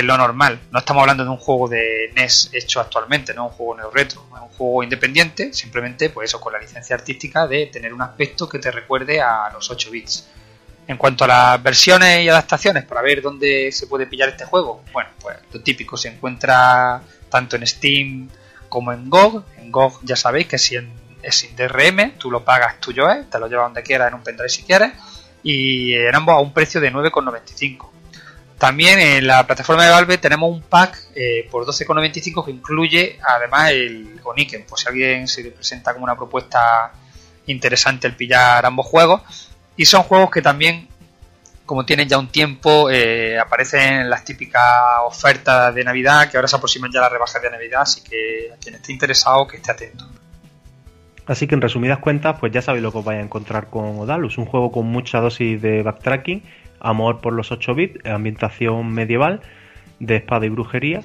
[0.03, 0.61] lo normal.
[0.73, 4.27] No estamos hablando de un juego de NES hecho actualmente, no un juego neo retro.
[4.35, 8.47] Es un juego independiente, simplemente, pues eso, con la licencia artística de tener un aspecto
[8.47, 10.29] que te recuerde a los 8 bits.
[10.87, 14.85] En cuanto a las versiones y adaptaciones, para ver dónde se puede pillar este juego,
[14.93, 18.29] bueno, pues lo típico se encuentra tanto en Steam
[18.69, 19.45] como en GOG.
[19.57, 20.77] En GOG ya sabéis que si
[21.23, 24.23] es sin DRM, tú lo pagas tuyo es, te lo llevas donde quieras en un
[24.23, 24.93] pendrive si quieres,
[25.47, 27.89] y en ambos a un precio de 9,95.
[28.59, 33.71] También en la plataforma de Valve tenemos un pack eh, por 12,95 que incluye además
[33.71, 36.91] el Oniken, por si alguien se le presenta como una propuesta
[37.47, 39.23] interesante el pillar ambos juegos.
[39.77, 40.89] Y son juegos que también,
[41.65, 44.65] como tienen ya un tiempo, eh, aparecen en las típicas
[45.05, 48.57] ofertas de Navidad, que ahora se aproximan ya las rebajas de Navidad, así que a
[48.57, 50.09] quien esté interesado que esté atento.
[51.27, 53.99] Así que en resumidas cuentas, pues ya sabéis lo que os vais a encontrar con
[53.99, 56.43] Odalus, un juego con mucha dosis de backtracking,
[56.81, 59.41] amor por los 8 bits, ambientación medieval,
[59.99, 61.03] de espada y brujería.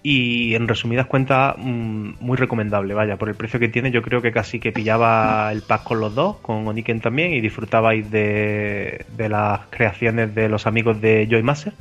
[0.00, 4.22] Y en resumidas cuentas, mm, muy recomendable, vaya, por el precio que tiene, yo creo
[4.22, 9.04] que casi que pillaba el pack con los dos, con Oniken también, y disfrutabais de,
[9.16, 11.72] de las creaciones de los amigos de Joy Master.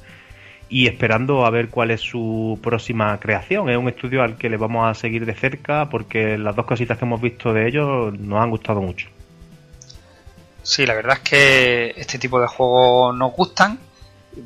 [0.70, 3.70] Y esperando a ver cuál es su próxima creación.
[3.70, 6.98] Es un estudio al que le vamos a seguir de cerca porque las dos cositas
[6.98, 9.08] que hemos visto de ellos nos han gustado mucho.
[10.68, 13.80] Sí, la verdad es que este tipo de juegos nos gustan,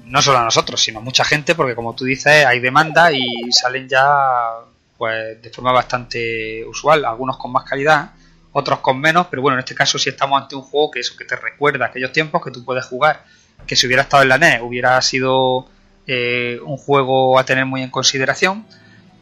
[0.06, 3.26] no solo a nosotros, sino a mucha gente, porque como tú dices, hay demanda y
[3.52, 4.60] salen ya
[5.00, 8.12] pues de forma bastante usual, algunos con más calidad,
[8.52, 11.18] otros con menos, pero bueno, en este caso si estamos ante un juego que eso
[11.18, 13.24] que te recuerda aquellos tiempos que tú puedes jugar,
[13.66, 15.68] que si hubiera estado en la NES hubiera sido
[16.08, 18.66] eh, un juego a tener muy en consideración,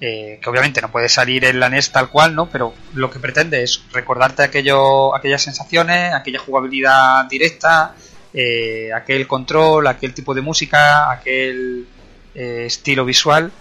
[0.01, 2.49] eh, que obviamente no puede salir en la NES tal cual, ¿no?
[2.49, 7.95] Pero lo que pretende es recordarte aquello, aquellas sensaciones, aquella jugabilidad directa,
[8.33, 11.87] eh, aquel control, aquel tipo de música, aquel
[12.33, 13.51] estilo visual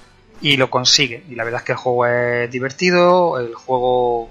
[0.40, 1.24] y lo consigue.
[1.28, 4.30] Y la verdad es que el juego es divertido, el juego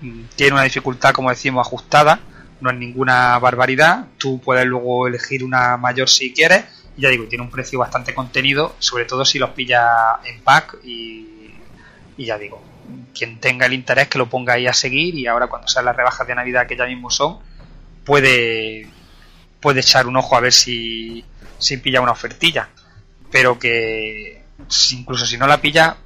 [0.00, 2.20] mm, tiene una dificultad, como decimos, ajustada,
[2.60, 4.06] no es ninguna barbaridad.
[4.18, 6.64] Tú puedes luego elegir una mayor si quieres.
[6.96, 11.52] Ya digo, tiene un precio bastante contenido, sobre todo si los pilla en pack y,
[12.16, 12.62] y ya digo,
[13.16, 15.96] quien tenga el interés que lo ponga ahí a seguir y ahora cuando sean las
[15.96, 17.38] rebajas de Navidad que ya mismo son,
[18.04, 18.88] puede,
[19.60, 21.24] puede echar un ojo a ver si,
[21.58, 22.68] si pilla una ofertilla.
[23.30, 24.42] Pero que
[24.92, 25.96] incluso si no la pilla,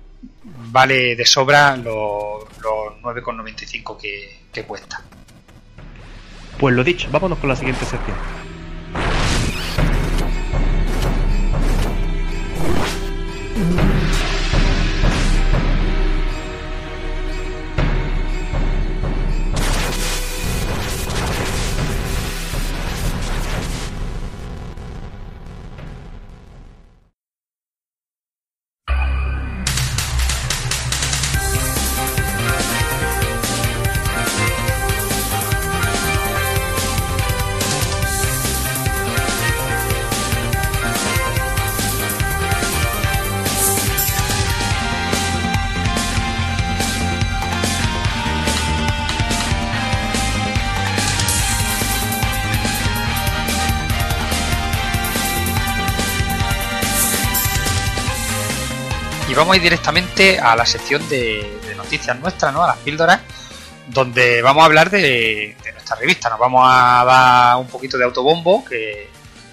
[0.42, 5.02] vale de sobra los, los 9,95 que, que cuesta.
[6.58, 8.16] Pues lo dicho, vámonos con la siguiente sección.
[13.56, 13.99] Y
[59.50, 61.44] vamos ir directamente a la sección de,
[61.76, 62.62] noticias nuestras, ¿no?
[62.62, 63.20] A las píldoras,
[63.88, 66.30] donde vamos a hablar de, nuestra revista.
[66.30, 69.08] Nos vamos a dar un poquito de autobombo, que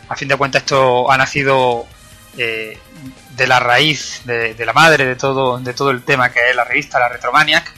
[0.07, 1.87] a fin de cuentas esto ha nacido
[2.37, 2.77] eh,
[3.31, 6.55] de la raíz, de, de la madre de todo, de todo el tema que es
[6.55, 7.73] la revista, la Retromaniac.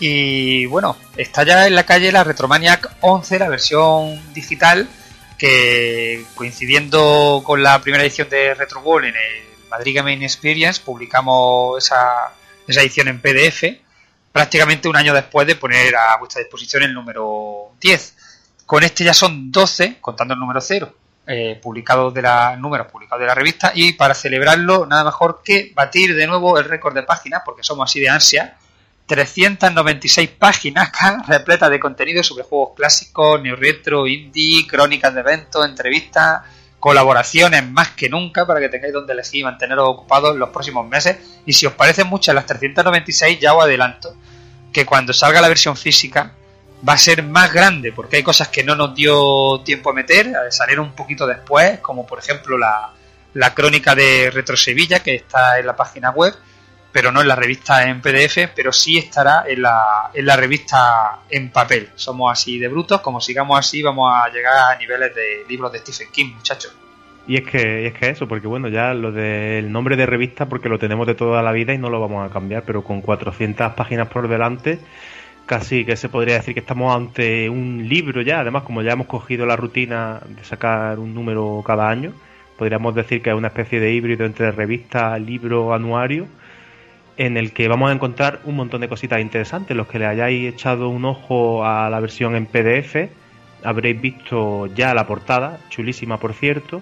[0.00, 4.88] Y bueno, está ya en la calle la Retromaniac 11, la versión digital,
[5.36, 11.84] que coincidiendo con la primera edición de Retro Ball en el Madrid Gaming Experience, publicamos
[11.84, 12.32] esa,
[12.66, 13.64] esa edición en PDF
[14.32, 18.16] prácticamente un año después de poner a vuestra disposición el número 10.
[18.66, 20.94] Con este ya son 12, contando el número 0,
[21.26, 25.72] eh, publicados de la números publicados de la revista y para celebrarlo nada mejor que
[25.74, 28.56] batir de nuevo el récord de páginas porque somos así de ansia
[29.06, 30.90] 396 páginas
[31.26, 36.42] repletas de contenido sobre juegos clásicos, neo retro, indie, crónicas de eventos, entrevistas,
[36.80, 41.16] colaboraciones más que nunca para que tengáis donde elegir y manteneros ocupados los próximos meses.
[41.44, 44.14] Y si os parecen muchas las 396, ya os adelanto
[44.72, 46.32] que cuando salga la versión física
[46.86, 50.34] va a ser más grande porque hay cosas que no nos dio tiempo a meter,
[50.36, 52.92] a salir un poquito después, como por ejemplo la,
[53.34, 56.34] la crónica de Retro Sevilla que está en la página web
[56.98, 61.20] pero no en la revista en PDF, pero sí estará en la, en la revista
[61.30, 61.90] en papel.
[61.94, 65.78] Somos así de brutos, como sigamos así vamos a llegar a niveles de libros de
[65.78, 66.76] Stephen King, muchachos.
[67.28, 70.46] Y es que, y es que eso, porque bueno, ya lo del nombre de revista,
[70.46, 73.00] porque lo tenemos de toda la vida y no lo vamos a cambiar, pero con
[73.00, 74.80] 400 páginas por delante,
[75.46, 78.40] casi que se podría decir que estamos ante un libro ya.
[78.40, 82.12] Además, como ya hemos cogido la rutina de sacar un número cada año,
[82.56, 86.26] podríamos decir que es una especie de híbrido entre revista, libro, anuario
[87.18, 89.76] en el que vamos a encontrar un montón de cositas interesantes.
[89.76, 93.10] Los que le hayáis echado un ojo a la versión en PDF,
[93.64, 96.80] habréis visto ya la portada, chulísima por cierto,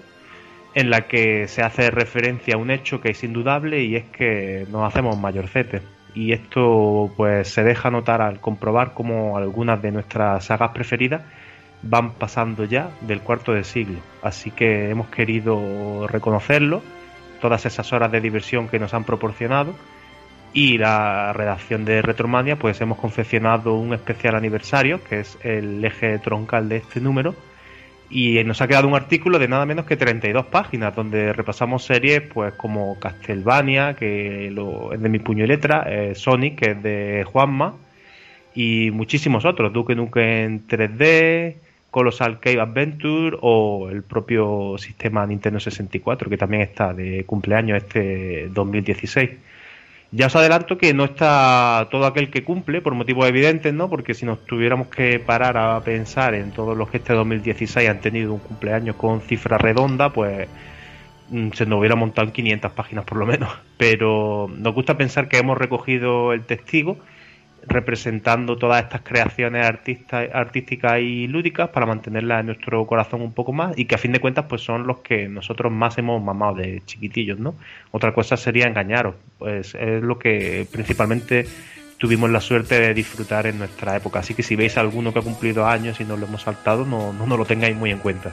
[0.75, 4.67] en la que se hace referencia a un hecho que es indudable y es que
[4.69, 5.81] nos hacemos mayorcetes.
[6.13, 11.23] Y esto pues se deja notar al comprobar cómo algunas de nuestras sagas preferidas
[11.81, 13.99] van pasando ya del cuarto de siglo.
[14.21, 16.83] Así que hemos querido reconocerlo,
[17.41, 19.73] todas esas horas de diversión que nos han proporcionado
[20.53, 26.19] y la redacción de Retromania pues hemos confeccionado un especial aniversario que es el eje
[26.19, 27.35] troncal de este número
[28.09, 32.21] y nos ha quedado un artículo de nada menos que 32 páginas donde repasamos series
[32.21, 37.25] pues como Castlevania que es de mi puño y letra eh, Sonic que es de
[37.31, 37.75] Juanma
[38.55, 41.55] y muchísimos otros Duke Nukem 3D
[41.91, 48.47] Colossal Cave Adventure o el propio sistema Nintendo 64 que también está de cumpleaños este
[48.53, 49.31] 2016
[50.11, 53.89] ya os adelanto que no está todo aquel que cumple, por motivos evidentes, ¿no?
[53.89, 57.99] Porque si nos tuviéramos que parar a pensar en todos los que este 2016 han
[57.99, 60.47] tenido un cumpleaños con cifra redonda, pues
[61.29, 63.49] mm, se nos hubiera montado en 500 páginas por lo menos.
[63.77, 66.97] Pero nos gusta pensar que hemos recogido el testigo
[67.67, 73.77] representando todas estas creaciones artísticas y lúdicas para mantenerlas en nuestro corazón un poco más
[73.77, 76.81] y que a fin de cuentas pues son los que nosotros más hemos mamado de
[76.85, 77.55] chiquitillos, ¿no?
[77.91, 81.45] Otra cosa sería engañaros, pues es lo que principalmente
[81.97, 85.23] tuvimos la suerte de disfrutar en nuestra época, así que si veis alguno que ha
[85.23, 88.31] cumplido años y no lo hemos saltado, no, no, no lo tengáis muy en cuenta.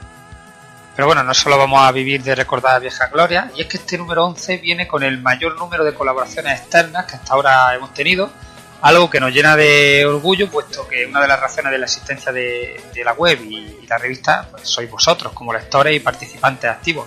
[0.95, 3.99] Pero bueno, no solo vamos a vivir de recordar vieja gloria, y es que este
[3.99, 8.31] número 11 viene con el mayor número de colaboraciones externas que hasta ahora hemos tenido,
[8.83, 12.33] algo que nos llena de orgullo, puesto que una de las razones de la existencia
[12.33, 17.07] de, la web y, la revista pues, sois vosotros, como lectores y participantes activos.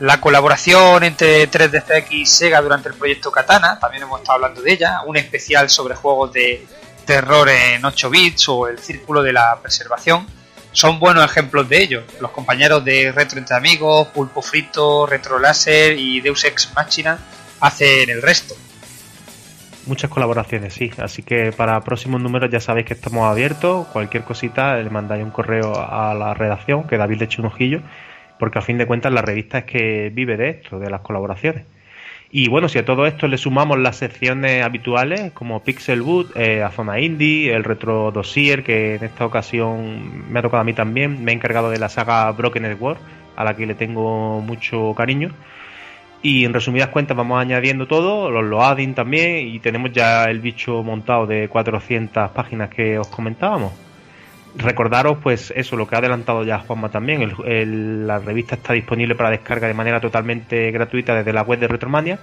[0.00, 4.72] La colaboración entre 3DFX y Sega durante el proyecto Katana, también hemos estado hablando de
[4.72, 6.66] ella, un especial sobre juegos de
[7.04, 10.26] terror en 8 bits o el Círculo de la Preservación,
[10.74, 12.02] son buenos ejemplos de ello.
[12.20, 17.16] Los compañeros de Retro Entre Amigos, Pulpo Frito, Retro Láser y Deus Ex Machina
[17.60, 18.56] hacen el resto.
[19.86, 20.90] Muchas colaboraciones, sí.
[20.98, 23.86] Así que para próximos números ya sabéis que estamos abiertos.
[23.88, 27.80] Cualquier cosita le mandáis un correo a la redacción, que David le eche un ojillo,
[28.38, 31.64] porque a fin de cuentas la revista es que vive de esto, de las colaboraciones.
[32.30, 36.66] Y bueno, si a todo esto le sumamos las secciones habituales como Pixel Boot, eh,
[36.74, 41.22] Zona Indie, el Retro Dossier, que en esta ocasión me ha tocado a mí también,
[41.22, 42.98] me he encargado de la saga Broken Network,
[43.36, 45.30] a la que le tengo mucho cariño
[46.24, 50.82] y en resumidas cuentas vamos añadiendo todo, los loading también y tenemos ya el bicho
[50.82, 53.74] montado de 400 páginas que os comentábamos.
[54.56, 57.30] Recordaros pues eso, lo que ha adelantado ya Juanma también,
[58.06, 62.18] la revista está disponible para descarga de manera totalmente gratuita desde la web de Retromania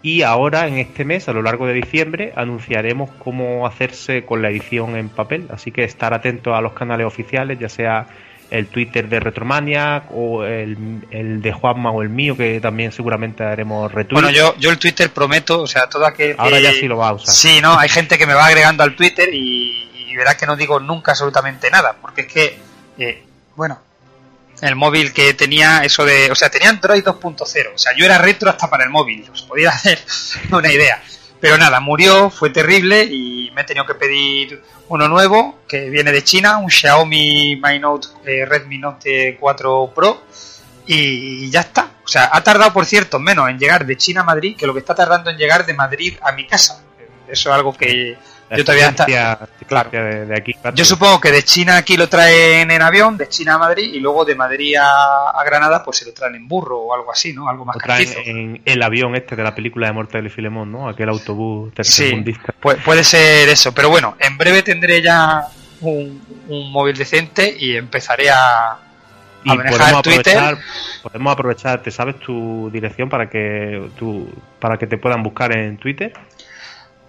[0.00, 4.48] y ahora en este mes, a lo largo de diciembre, anunciaremos cómo hacerse con la
[4.48, 8.06] edición en papel, así que estar atentos a los canales oficiales, ya sea
[8.52, 10.76] el Twitter de Retromania o el,
[11.10, 14.14] el de Juanma o el mío, que también seguramente haremos retweet.
[14.22, 16.36] Bueno, yo, yo el Twitter prometo, o sea, todo aquel.
[16.38, 17.34] Ahora que- ya sí lo va a usar.
[17.34, 17.78] Sí, ¿no?
[17.78, 21.12] Hay gente que me va agregando al Twitter y, y verás que no digo nunca
[21.12, 22.58] absolutamente nada, porque es que,
[22.98, 23.24] eh,
[23.56, 23.80] bueno,
[24.60, 26.30] el móvil que tenía eso de.
[26.30, 29.42] O sea, tenía Android 2.0, o sea, yo era retro hasta para el móvil, os
[29.42, 29.98] podía hacer
[30.52, 31.02] una idea.
[31.40, 36.12] Pero nada, murió, fue terrible y me he tenido que pedir uno nuevo que viene
[36.12, 40.22] de China, un Xiaomi Mi Note eh, Redmi Note 4 Pro
[40.86, 41.92] y ya está.
[42.04, 44.72] O sea, ha tardado, por cierto, menos en llegar de China a Madrid que lo
[44.72, 46.82] que está tardando en llegar de Madrid a mi casa.
[47.28, 48.18] Eso es algo que
[48.52, 49.06] La yo todavía está...
[49.90, 50.54] de, de aquí.
[50.74, 53.98] Yo supongo que de China aquí lo traen en avión, de China a Madrid y
[53.98, 57.32] luego de Madrid a, a Granada pues se lo traen en burro o algo así,
[57.32, 57.48] ¿no?
[57.48, 60.88] Algo más traen en el avión este de la película de Mortel y Filemón, ¿no?
[60.88, 62.54] Aquel autobús Sí, tercermundista.
[62.60, 65.46] pu- puede ser eso, pero bueno, en breve tendré ya
[65.80, 68.78] un, un móvil decente y empezaré a, a
[69.44, 70.36] Y manejar podemos Twitter.
[70.38, 70.64] aprovechar,
[71.02, 74.28] podemos aprovechar, ¿te sabes tu dirección para que tu,
[74.60, 76.12] para que te puedan buscar en Twitter?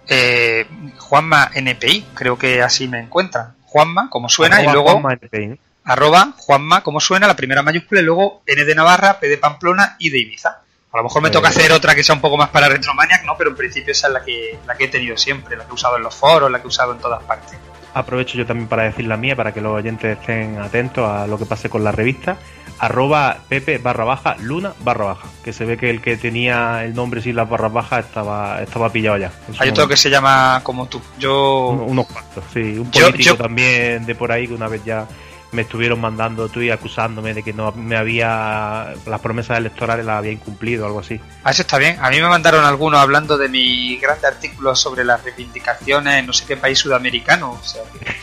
[0.08, 0.66] Eh,
[0.98, 3.54] Juanma NPI, creo que así me encuentran.
[3.64, 8.00] Juanma, como suena, Arroba y luego Juanma NPI, arroba Juanma, como suena, la primera mayúscula,
[8.00, 10.60] y luego N de Navarra, P de Pamplona y de Ibiza.
[10.92, 13.24] A lo mejor me Eh, toca hacer otra que sea un poco más para Retromaniac,
[13.24, 13.36] ¿no?
[13.36, 15.74] Pero en principio esa es la que, la que he tenido siempre, la que he
[15.74, 17.58] usado en los foros, la que he usado en todas partes.
[17.94, 21.36] Aprovecho yo también para decir la mía, para que los oyentes estén atentos a lo
[21.38, 22.36] que pase con la revista.
[22.78, 25.28] Arroba Pepe barra baja Luna barra baja.
[25.44, 28.90] Que se ve que el que tenía el nombre sin las barras bajas estaba, estaba
[28.90, 29.32] pillado ya.
[29.58, 31.00] Hay otro que se llama como tú.
[31.18, 32.60] Yo Un- unos cuantos, sí.
[32.78, 35.06] Un político yo- también de por ahí que una vez ya
[35.52, 38.92] me estuvieron mandando tú y acusándome de que no me había.
[39.06, 41.20] Las promesas electorales las había incumplido o algo así.
[41.44, 41.96] Ah, eso está bien.
[42.02, 46.32] A mí me mandaron algunos hablando de mi grande artículo sobre las reivindicaciones en no
[46.32, 47.52] sé qué país sudamericano.
[47.52, 48.16] O sea, que-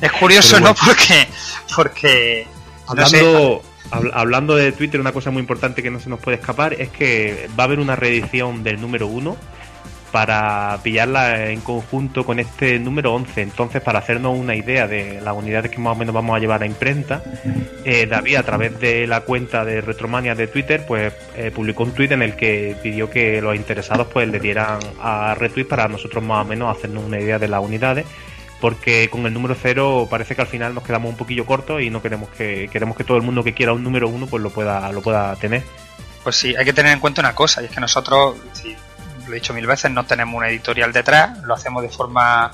[0.06, 0.74] es curioso, ¿no?
[0.86, 1.28] Porque,
[1.76, 2.46] porque
[2.96, 3.18] no sé,
[3.92, 6.74] Hablando, habl- hablando de Twitter, una cosa muy importante que no se nos puede escapar
[6.74, 9.36] es que va a haber una reedición del número 1
[10.10, 13.40] para pillarla en conjunto con este número 11.
[13.40, 16.62] Entonces, para hacernos una idea de las unidades que más o menos vamos a llevar
[16.62, 17.22] a imprenta,
[17.86, 21.92] eh, David, a través de la cuenta de Retromania de Twitter, pues eh, publicó un
[21.92, 26.22] tweet en el que pidió que los interesados pues le dieran a retweet para nosotros
[26.22, 28.04] más o menos hacernos una idea de las unidades
[28.62, 31.90] porque con el número 0 parece que al final nos quedamos un poquillo cortos y
[31.90, 34.50] no queremos que queremos que todo el mundo que quiera un número 1 pues lo
[34.50, 35.64] pueda lo pueda tener.
[36.22, 38.36] Pues sí, hay que tener en cuenta una cosa, y es que nosotros,
[39.26, 42.52] lo he dicho mil veces, no tenemos una editorial detrás, lo hacemos de forma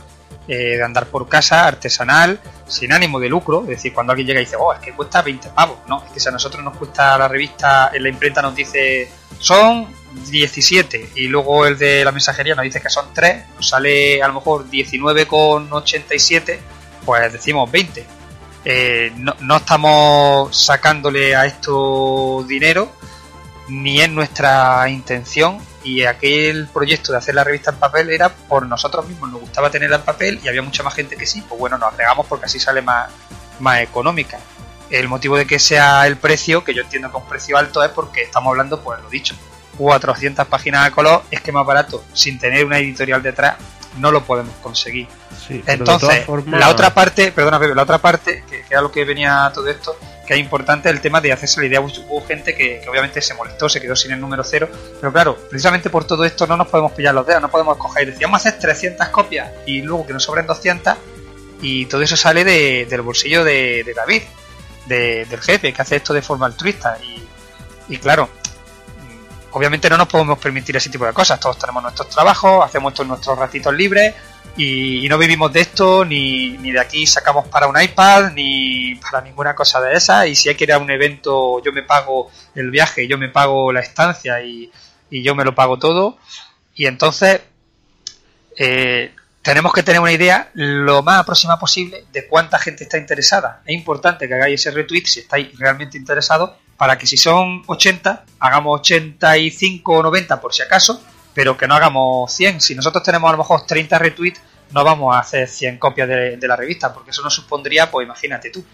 [0.49, 4.41] eh, de andar por casa, artesanal, sin ánimo de lucro, es decir, cuando alguien llega
[4.41, 6.75] y dice, oh, es que cuesta 20 pavos, no, es que si a nosotros nos
[6.79, 9.87] cuesta la revista, en la imprenta nos dice, son
[10.31, 14.29] 17, y luego el de la mensajería nos dice que son 3, nos sale a
[14.29, 16.59] lo mejor 19,87,
[17.05, 18.07] pues decimos 20.
[18.65, 22.93] Eh, no, no estamos sacándole a esto dinero,
[23.69, 28.67] ni es nuestra intención y aquel proyecto de hacer la revista en papel era por
[28.67, 31.59] nosotros mismos, nos gustaba tenerla en papel y había mucha más gente que sí, pues
[31.59, 33.11] bueno, nos agregamos porque así sale más,
[33.61, 34.39] más económica.
[34.91, 37.83] El motivo de que sea el precio, que yo entiendo que es un precio alto,
[37.83, 39.35] es porque estamos hablando, pues lo dicho,
[39.79, 43.57] 400 páginas de color, es que más barato, sin tener una editorial detrás,
[43.99, 45.09] no lo podemos conseguir.
[45.47, 48.93] Sí, Entonces, formas- la otra parte, perdona Pepe, la otra parte, que, que era lo
[48.93, 51.81] que venía todo esto, que es importante el tema de hacerse la idea.
[51.81, 54.69] Hubo gente que, que obviamente se molestó, se quedó sin el número cero,
[55.01, 58.03] pero claro, precisamente por todo esto no nos podemos pillar los dedos, no podemos coger
[58.03, 60.95] y decir, vamos a hacer 300 copias y luego que nos sobren 200
[61.63, 64.23] y todo eso sale de- del bolsillo de, de David,
[64.87, 67.27] de- del jefe, que hace esto de forma altruista y,
[67.95, 68.29] y claro,
[69.53, 71.41] obviamente no nos podemos permitir ese tipo de cosas.
[71.41, 74.15] Todos tenemos nuestros trabajos, hacemos en nuestros ratitos libres
[74.57, 79.21] y, no vivimos de esto, ni, ni de aquí sacamos para un iPad, ni para
[79.21, 80.27] ninguna cosa de esa.
[80.27, 83.29] Y si hay que ir a un evento, yo me pago el viaje, yo me
[83.29, 84.71] pago la estancia y,
[85.11, 86.19] y yo me lo pago todo.
[86.75, 87.41] Y entonces
[88.57, 93.63] eh, tenemos que tener una idea lo más aproximada posible de cuánta gente está interesada.
[93.65, 98.25] Es importante que hagáis ese retweet si estáis realmente interesados para que si son 80,
[98.39, 101.03] hagamos 85 o 90 por si acaso,
[101.35, 102.61] pero que no hagamos 100.
[102.61, 104.41] Si nosotros tenemos a lo mejor 30 retweets,
[104.73, 108.51] no vamos a hacer 100 copias de, la revista, porque eso nos supondría, pues imagínate
[108.51, 108.65] tú.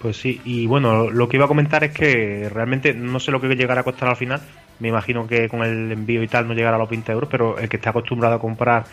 [0.00, 3.40] Pues sí, y bueno, lo que iba a comentar es que realmente no sé lo
[3.40, 4.42] que llegará a costar al final.
[4.80, 7.58] Me imagino que con el envío y tal no llegará a los 20 euros, pero
[7.58, 8.84] el que está acostumbrado a comprar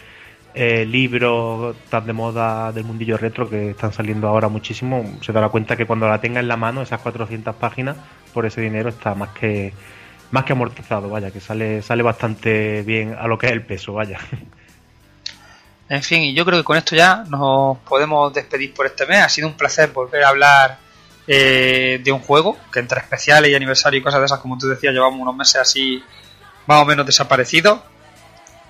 [0.56, 5.49] eh, libros tan de moda del mundillo retro que están saliendo ahora muchísimo, se dará
[5.49, 7.97] cuenta que cuando la tenga en la mano, esas 400 páginas,
[8.34, 9.74] por ese dinero está más que
[10.32, 13.93] más que amortizado, vaya, que sale sale bastante bien a lo que es el peso,
[13.93, 14.20] vaya.
[15.88, 19.22] En fin, y yo creo que con esto ya nos podemos despedir por este mes.
[19.22, 20.80] Ha sido un placer volver a hablar
[21.28, 24.68] eh, de un juego que entre especiales y aniversario y cosas de esas, como tú
[24.68, 26.03] decías, llevamos unos meses así
[26.66, 27.82] más o menos desaparecidos.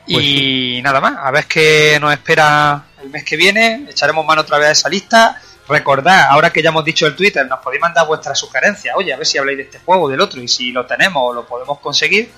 [0.08, 3.88] Pues y nada más, a ver qué nos espera el mes que viene.
[3.90, 5.42] Echaremos mano otra vez a esa lista.
[5.68, 8.96] Recordad, ahora que ya hemos dicho el Twitter, nos podéis mandar vuestras sugerencias.
[8.96, 10.40] Oye, a ver si habláis de este juego o del otro.
[10.40, 12.32] Y si lo tenemos o lo podemos conseguir,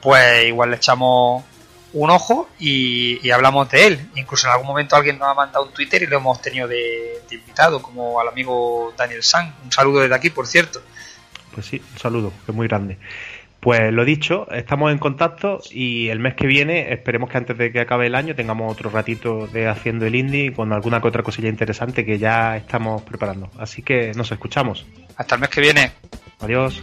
[0.00, 1.44] pues igual le echamos
[1.92, 4.10] un ojo y, y hablamos de él.
[4.14, 7.22] Incluso en algún momento alguien nos ha mandado un Twitter y lo hemos tenido de,
[7.28, 9.54] de invitado, como al amigo Daniel San.
[9.62, 10.80] Un saludo desde aquí, por cierto.
[11.52, 12.96] Pues sí, un saludo, que es muy grande.
[13.60, 17.70] Pues lo dicho, estamos en contacto y el mes que viene esperemos que antes de
[17.70, 21.22] que acabe el año tengamos otro ratito de haciendo el indie con alguna que otra
[21.22, 23.50] cosilla interesante que ya estamos preparando.
[23.58, 24.86] Así que nos escuchamos.
[25.16, 25.92] Hasta el mes que viene.
[26.40, 26.82] Adiós.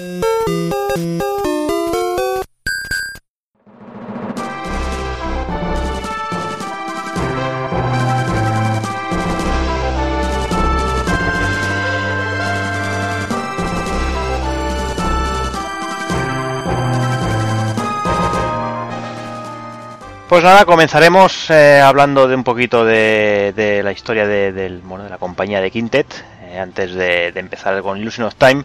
[20.41, 25.19] Pues nada, comenzaremos eh, hablando de un poquito de, la historia de, bueno, de la
[25.19, 28.63] compañía de Quintet, eh, antes de, empezar con Illusion of Time.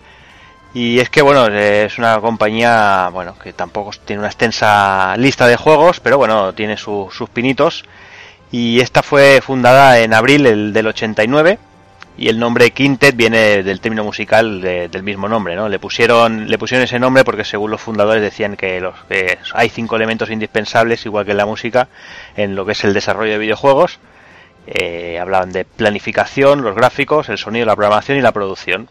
[0.72, 5.56] Y es que, bueno, es una compañía, bueno, que tampoco tiene una extensa lista de
[5.58, 7.84] juegos, pero bueno, tiene su- sus pinitos.
[8.50, 11.58] Y esta fue fundada en abril el, del 89
[12.18, 15.68] y el nombre Quintet viene del término musical de- del mismo nombre, ¿no?
[15.68, 19.68] Le pusieron, le pusieron ese nombre porque según los fundadores decían que, los, que hay
[19.68, 21.88] cinco elementos indispensables, igual que en la música,
[22.36, 23.98] en lo que es el desarrollo de videojuegos.
[24.66, 28.88] Eh, hablaban de planificación, los gráficos, el sonido, la programación y la producción.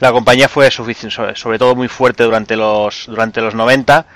[0.00, 4.06] La compañía fue sobre todo muy fuerte durante los, durante los 90,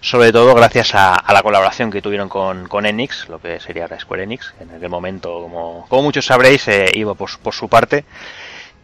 [0.00, 3.84] sobre todo gracias a, a la colaboración que tuvieron con, con Enix, lo que sería
[3.84, 7.68] ahora Square Enix, en aquel momento, como, como muchos sabréis, eh, iba por, por su
[7.68, 8.04] parte.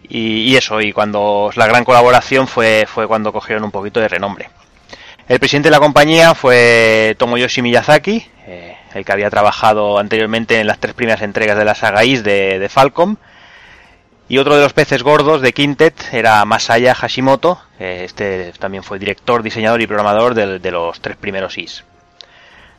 [0.09, 4.09] Y, y eso, y cuando la gran colaboración fue, fue cuando cogieron un poquito de
[4.09, 4.51] renombre.
[5.27, 10.67] El presidente de la compañía fue Tomoyoshi Miyazaki, eh, el que había trabajado anteriormente en
[10.67, 13.17] las tres primeras entregas de la saga Is de, de Falcom.
[14.29, 19.43] Y otro de los peces gordos de Quintet era Masaya Hashimoto, este también fue director,
[19.43, 21.85] diseñador y programador del- de, los tres primeros Is.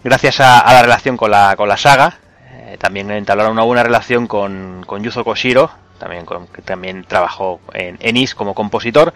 [0.03, 2.17] Gracias a, a la relación con la, con la saga,
[2.51, 5.69] eh, también entablaron una buena relación con, con Yuzo Koshiro,
[5.99, 9.13] también con- que también trabajó en, en Is como compositor,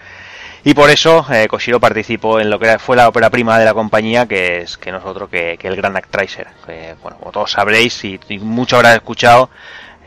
[0.63, 3.73] y por eso eh, Koshiro participó en lo que fue la ópera prima de la
[3.73, 6.47] compañía, que es que nosotros que, que el Gran Actraiser.
[6.67, 9.49] Que, bueno, como todos sabréis y, y mucho habrán escuchado,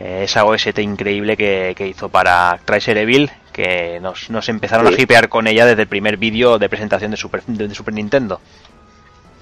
[0.04, 4.94] esa OST increíble que, que hizo para Tracer Evil, que nos, nos empezaron Sí.
[4.98, 7.94] a hipear con ella desde el primer vídeo de presentación de Super, de, de Super
[7.94, 8.40] Nintendo.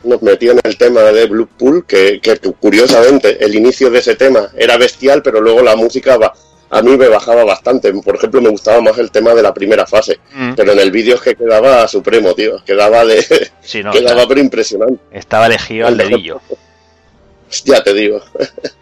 [0.05, 4.17] Nos metió en el tema de Blue Pool, que, que curiosamente el inicio de ese
[4.17, 6.33] tema era bestial, pero luego la música va-
[6.73, 7.93] a mí me bajaba bastante.
[7.93, 10.55] Por ejemplo, me gustaba más el tema de la primera fase, Mm.
[10.55, 12.63] pero en el vídeo es que quedaba supremo, tío.
[12.65, 13.23] Quedaba de.
[13.61, 14.99] Sí, no, quedaba pero impresionante.
[15.13, 16.41] estaba elegido al dedillo.
[17.65, 18.21] Ya te digo.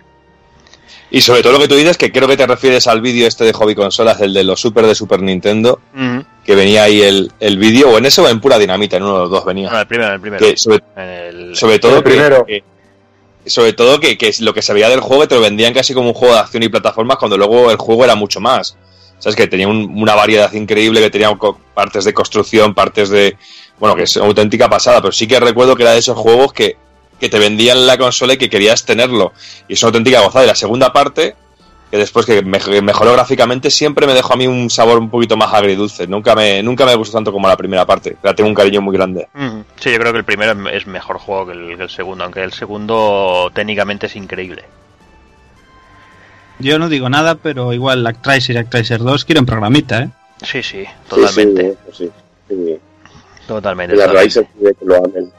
[1.11, 3.45] Y sobre todo lo que tú dices, que creo que te refieres al vídeo este
[3.45, 5.81] de Hobby Consolas, el de los Super de Super Nintendo,
[6.45, 9.15] que venía ahí el, el vídeo, o en ese o en pura dinamita, en uno
[9.15, 9.71] de los dos venía.
[9.71, 10.45] No, el primero, el primero.
[10.47, 12.45] Que sobre, En el- sobre todo El primero.
[12.47, 12.63] que-
[13.47, 16.09] sobre todo que, que lo que se veía del juego te lo vendían casi como
[16.09, 18.77] un juego de acción y plataformas cuando luego el juego era mucho más.
[19.19, 21.31] Sabes que tenía un- una variedad increíble, que tenía
[21.75, 23.37] partes de construcción, partes de...
[23.79, 26.53] Bueno, que es una auténtica pasada, pero sí que recuerdo que era de esos juegos
[26.53, 26.77] que,
[27.21, 29.33] que te vendían la consola y que querías tenerlo.
[29.69, 30.45] Y es una auténtica gozada.
[30.45, 31.35] Y la segunda parte,
[31.91, 35.09] que después que me- que mejoró gráficamente, siempre me dejó a mí un sabor un
[35.11, 36.07] poquito más agridulce.
[36.07, 38.17] Nunca me, nunca me gustó tanto como la primera parte.
[38.23, 39.27] La tengo un cariño muy grande.
[39.35, 39.65] Ujú.
[39.81, 42.43] Sí, yo creo que el primero es- mejor juego que el, que el segundo, aunque
[42.43, 44.65] el segundo técnicamente es increíble.
[46.61, 50.09] Yo no digo nada, pero igual Actracer y Actracer 2 quieren programita, ¿eh?
[50.43, 51.77] Sí, sí, totalmente.
[51.93, 52.11] Sí,
[52.49, 52.79] sí, sí.
[53.47, 53.95] Totalmente.
[53.95, 54.49] Y la totalmente.
[54.79, 55.33] Que lo amen.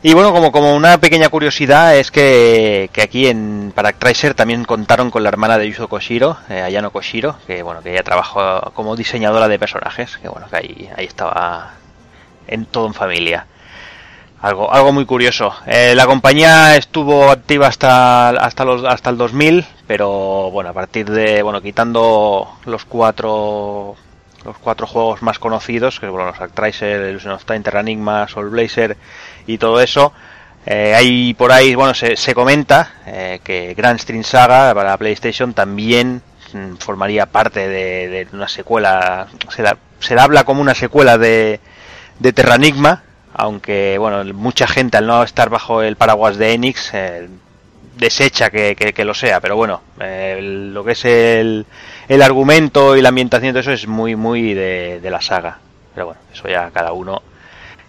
[0.00, 4.64] Y bueno, como, como una pequeña curiosidad es que, que aquí en para Tracer también
[4.64, 8.70] contaron con la hermana de Yuzo Koshiro, eh, Ayano Koshiro, que bueno, que ella trabajó
[8.74, 11.72] como diseñadora de personajes, que bueno, que ahí, ahí estaba
[12.46, 13.46] en todo en familia.
[14.40, 15.52] Algo, algo muy curioso.
[15.66, 21.10] Eh, la compañía estuvo activa hasta, hasta, los, hasta el 2000, pero bueno, a partir
[21.10, 23.96] de, bueno, quitando los cuatro
[24.44, 28.50] los cuatro juegos más conocidos, que bueno, los Actraiser, Illusion of Time, Terra Enigma, Soul
[28.50, 28.96] Blazer
[29.48, 30.12] y todo eso.
[30.66, 35.54] Eh, hay por ahí, bueno, se, se comenta eh, que Grand Stream Saga para PlayStation
[35.54, 36.20] también
[36.52, 41.58] mm, formaría parte de, una secuela, se, la- se la habla como una secuela de,
[42.18, 46.90] de Terra Enigma, aunque bueno, mucha gente al no estar bajo el paraguas de Enix
[46.92, 47.28] eh,
[47.96, 51.64] desecha que, que- lo sea, pero bueno, eh, lo que es el,
[52.08, 55.58] el argumento y la ambientación de eso es muy muy de, de la saga.
[55.94, 57.22] Pero bueno, eso ya cada uno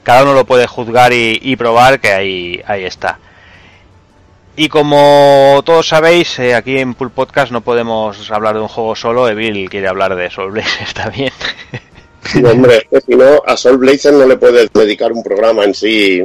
[0.04, 3.20] cada uno lo puede juzgar y, probar que ahí, ahí está.
[4.56, 8.95] Y como todos sabéis, eh, aquí en Pool Podcast no podemos hablar de un juego
[8.95, 9.30] solo.
[9.30, 11.32] Evil quiere hablar de Soul Blazer también.
[12.26, 15.64] Sí, hombre, es que si no, a Soul Blazer no le puedes dedicar un programa
[15.64, 16.22] en sí,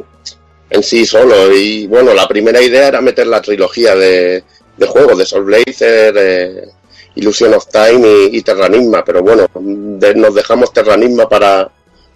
[0.71, 1.55] en sí solo.
[1.55, 4.43] Y bueno, la primera idea era meter la trilogía de,
[4.77, 6.69] de juegos de Soul Blazer, eh,
[7.15, 11.71] Illusion of Time y, y Terranigma, pero bueno, nos dejamos Terranigma para,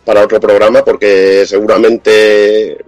[0.09, 2.79] para otro programa porque seguramente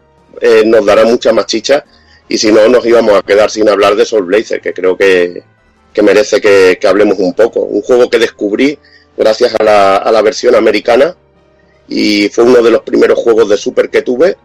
[0.41, 1.85] eh, nos dará mucha más chicha
[2.27, 5.43] y si no nos íbamos a quedar sin hablar de Soul Blazer, que creo que,
[5.93, 7.61] que merece que, hablemos un poco.
[7.61, 8.79] Un juego que descubrí
[9.19, 11.15] gracias a la, a la versión americana
[11.89, 14.39] y fue uno de los primeros juegos de Super que tuve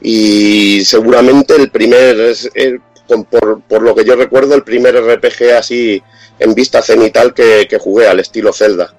[0.00, 2.16] y seguramente el primer,
[2.54, 2.80] el-
[3.28, 6.00] por, por lo que yo recuerdo, el primer RPG así
[6.38, 8.94] en vista cenital que, que jugué al estilo Zelda.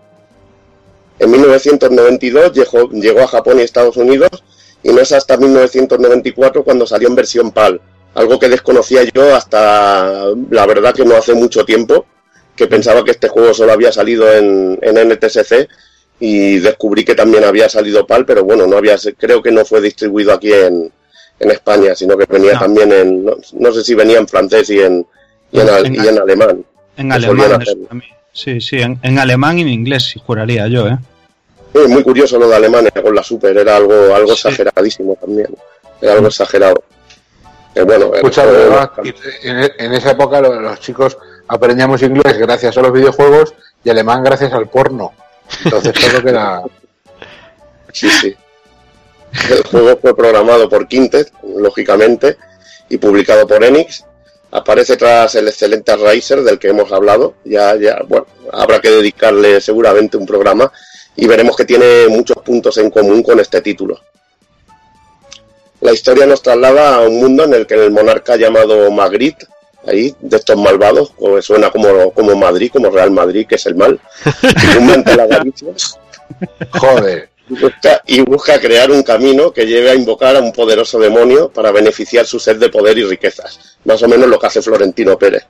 [1.22, 4.44] En 1992 llegó, llegó a Japón y Estados Unidos
[4.84, 7.80] y no es hasta 1994 cuando salió en versión PAL,
[8.16, 12.06] algo que desconocía yo hasta la verdad que no hace mucho tiempo,
[12.56, 15.68] que pensaba que este juego solo había salido en, en NTSC
[16.20, 19.82] y descubrí que también había salido PAL, pero bueno, no había, creo que no fue
[19.82, 20.92] distribuido aquí en,
[21.40, 22.60] en España, sino que venía No.
[22.60, 25.06] también en, no, no sé si venía en francés y en,
[25.52, 26.66] y en, al- En- y en alemán.
[26.98, 28.12] En alemán, eso también.
[28.34, 30.98] Sí, sí, en, alemán y en inglés, sí, juraría yo, ¿eh?
[31.74, 35.48] Sí, muy curioso lo de Alemania con la Super, era algo, algo exageradísimo también,
[36.02, 36.84] era algo exagerado.
[37.74, 38.90] Eh, bueno, el Escucha, juego- además,
[39.44, 41.18] en, en esa época lo- los chicos
[41.48, 43.54] aprendíamos inglés gracias a los videojuegos
[43.84, 45.14] y alemán gracias al porno.
[45.64, 46.62] Entonces todo queda...
[47.94, 48.36] Sí, sí.
[49.50, 52.38] El juego fue programado por Quintet, lógicamente,
[52.90, 54.06] y publicado por Enix.
[54.52, 57.36] Aparece tras el excelente Riser del que hemos hablado.
[57.44, 60.72] Ya, ya, bueno, habrá que dedicarle seguramente un programa
[61.16, 64.00] y veremos que tiene muchos puntos en común con este título.
[65.82, 69.48] La historia nos traslada a un mundo en el que el monarca llamado Magritte,
[69.86, 73.76] ahí, de estos malvados, o suena como, como Madrid, como Real Madrid, que es el
[73.76, 74.00] mal,
[75.16, 75.70] la avaricia
[76.72, 77.30] Joder.
[77.50, 81.50] y busca, y busca crear un camino que lleve a invocar a un poderoso demonio
[81.50, 83.78] para beneficiar su sed de poder y riquezas.
[83.86, 85.46] Más o menos lo que hace Florentino Pérez.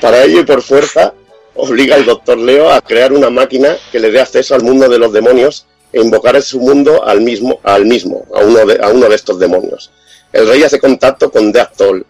[0.00, 1.14] Para ello y por fuerza,
[1.60, 4.98] obliga al doctor Leo a crear una máquina que le dé acceso al mundo de
[4.98, 8.88] los demonios e invocar en su mundo al mismo, al mismo a, uno de, a
[8.88, 9.90] uno de estos demonios.
[10.32, 12.06] El rey hace contacto con Deathtoll,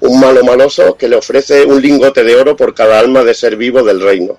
[0.00, 3.56] un malo maloso que le ofrece un lingote de oro por cada alma de ser
[3.56, 4.38] vivo del reino,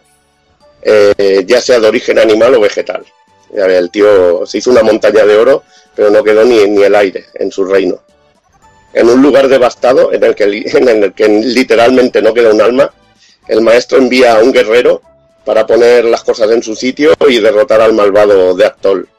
[0.82, 3.06] eh, ya sea de origen animal o vegetal.
[3.54, 5.64] El tío se hizo una montaña de oro,
[5.96, 8.00] pero no quedó ni, ni el aire en su reino.
[8.94, 12.94] En un lugar devastado, en el, que, en el que literalmente no queda un alma,
[13.48, 15.02] el maestro envía a un guerrero
[15.46, 19.10] para poner las cosas en su sitio y derrotar al malvado de Actol.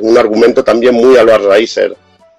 [0.00, 1.96] Un argumento también muy a los Riser,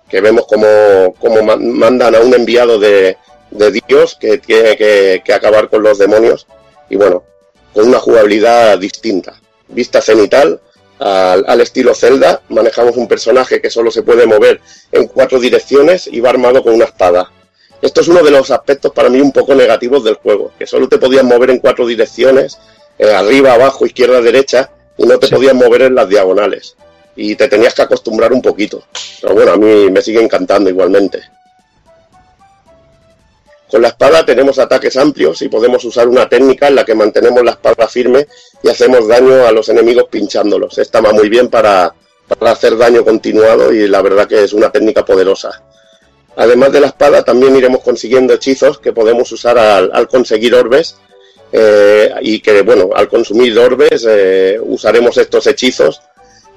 [0.10, 3.16] que vemos como, como ma- mandan a un enviado de,
[3.52, 6.47] de Dios que tiene que, que acabar con los demonios
[6.89, 7.24] y bueno,
[7.74, 9.39] con una jugabilidad distinta.
[9.70, 10.60] Vista cenital,
[11.00, 14.60] al, al estilo Zelda, manejamos un personaje que solo se puede mover
[14.91, 17.32] en cuatro direcciones y va armado con una espada.
[17.82, 20.90] Esto es uno de los aspectos para mí un poco negativos del juego, que solo
[20.90, 22.60] te podías mover en cuatro direcciones,
[22.98, 26.76] eh, arriba, abajo, izquierda, derecha, y no te podías mover en las diagonales.
[27.16, 28.84] Y te tenías que acostumbrar un poquito.
[29.22, 31.22] Pero bueno, a mí me sigue encantando igualmente.
[33.70, 37.44] Con la espada tenemos ataques amplios y podemos usar una técnica en la que mantenemos
[37.44, 38.28] la espada firme
[38.64, 40.78] y hacemos daño a los enemigos pinchándolos.
[40.80, 41.94] Esta va muy bien para,
[42.28, 45.64] para hacer daño continuado y la verdad que es una técnica poderosa.
[46.44, 50.96] Además de la espada, también iremos consiguiendo hechizos que podemos usar al, al conseguir orbes.
[51.52, 56.00] eh, y que, bueno, al consumir orbes eh, usaremos estos hechizos.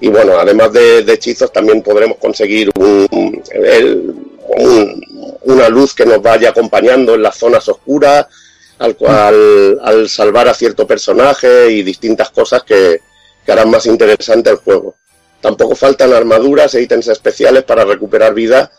[0.01, 3.09] Y bueno, además de, hechizos, también podremos conseguir un-
[5.45, 8.27] una luz que nos vaya acompañando en las zonas oscuras,
[8.79, 13.01] al cual al salvar a cierto personaje y distintas cosas que,
[13.45, 14.97] que harán más interesante el juego.
[15.41, 18.71] Tampoco faltan armaduras e ítems especiales para recuperar vida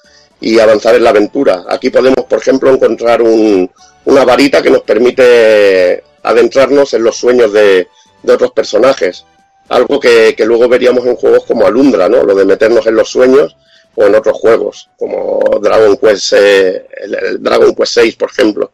[0.44, 1.64] y avanzar en la aventura.
[1.70, 3.70] Aquí podemos, por ejemplo, encontrar un-
[4.06, 7.88] una varita que nos permite adentrarnos en los sueños de,
[8.22, 9.26] de otros personajes.
[9.70, 12.24] Algo que, que luego veríamos en juegos como Alundra, ¿no?
[12.24, 13.56] Lo de meternos en los sueños
[13.96, 18.72] o en otros juegos, como Dragon Quest, eh, el, Dragon Quest 6, por ejemplo,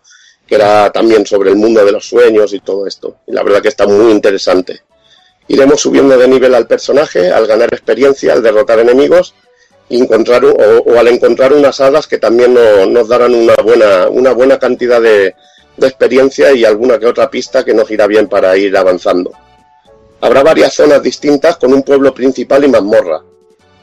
[0.47, 3.17] que era también sobre el mundo de los sueños y todo esto.
[3.27, 4.81] Y la verdad que está muy interesante.
[5.47, 9.35] Iremos subiendo de nivel al personaje, al ganar experiencia, al derrotar enemigos
[9.89, 14.59] encontrar o, al encontrar unas hadas que también no- nos darán una buena, una buena
[14.59, 15.35] cantidad de,
[15.77, 19.31] de experiencia y alguna que otra pista que nos irá bien para ir avanzando.
[20.21, 23.21] Habrá varias zonas distintas con un pueblo principal y mazmorra.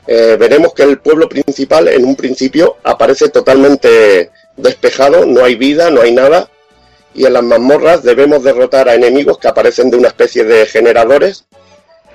[0.06, 5.90] Eh, veremos que el pueblo principal en un principio aparece totalmente despejado, no hay vida,
[5.90, 6.48] no hay nada,
[7.14, 11.46] y en las mazmorras debemos derrotar a enemigos que aparecen de una especie de generadores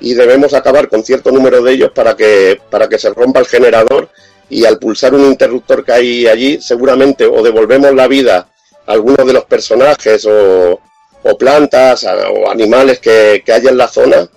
[0.02, 3.48] y debemos acabar con cierto número de ellos para que, para que se rompa el
[3.48, 4.10] generador
[4.50, 8.50] y al pulsar un interruptor que hay allí seguramente o devolvemos la vida
[8.88, 10.80] a algunos de los personajes o,
[11.24, 14.28] o plantas o animales que, que haya en la zona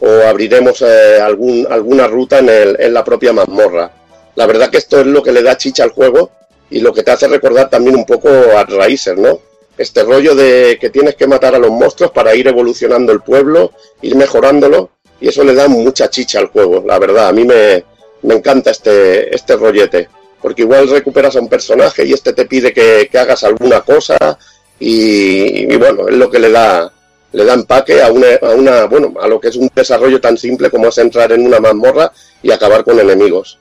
[0.00, 3.90] o abriremos eh, algún, alguna ruta en, el- en la propia mazmorra.
[4.34, 6.30] La verdad que esto es lo que le da chicha al juego
[6.70, 9.38] y lo que te hace recordar también un poco a Raíces, ¿no?
[9.78, 13.72] Este rollo de que tienes que matar a los monstruos para ir evolucionando el pueblo,
[14.02, 14.90] ir mejorándolo
[15.24, 17.28] y eso le da mucha chicha al juego, la verdad.
[17.28, 17.82] A mí me,
[18.24, 20.06] me encanta este, este rollete,
[20.42, 24.38] porque igual recuperas a un personaje y este te pide que, que hagas alguna cosa
[24.78, 26.92] y, y bueno, es lo que le da
[27.32, 30.36] le da empaque a una, a una, bueno, a lo que es un desarrollo tan
[30.36, 32.12] simple como es entrar en una mazmorra
[32.42, 33.58] y acabar con enemigos.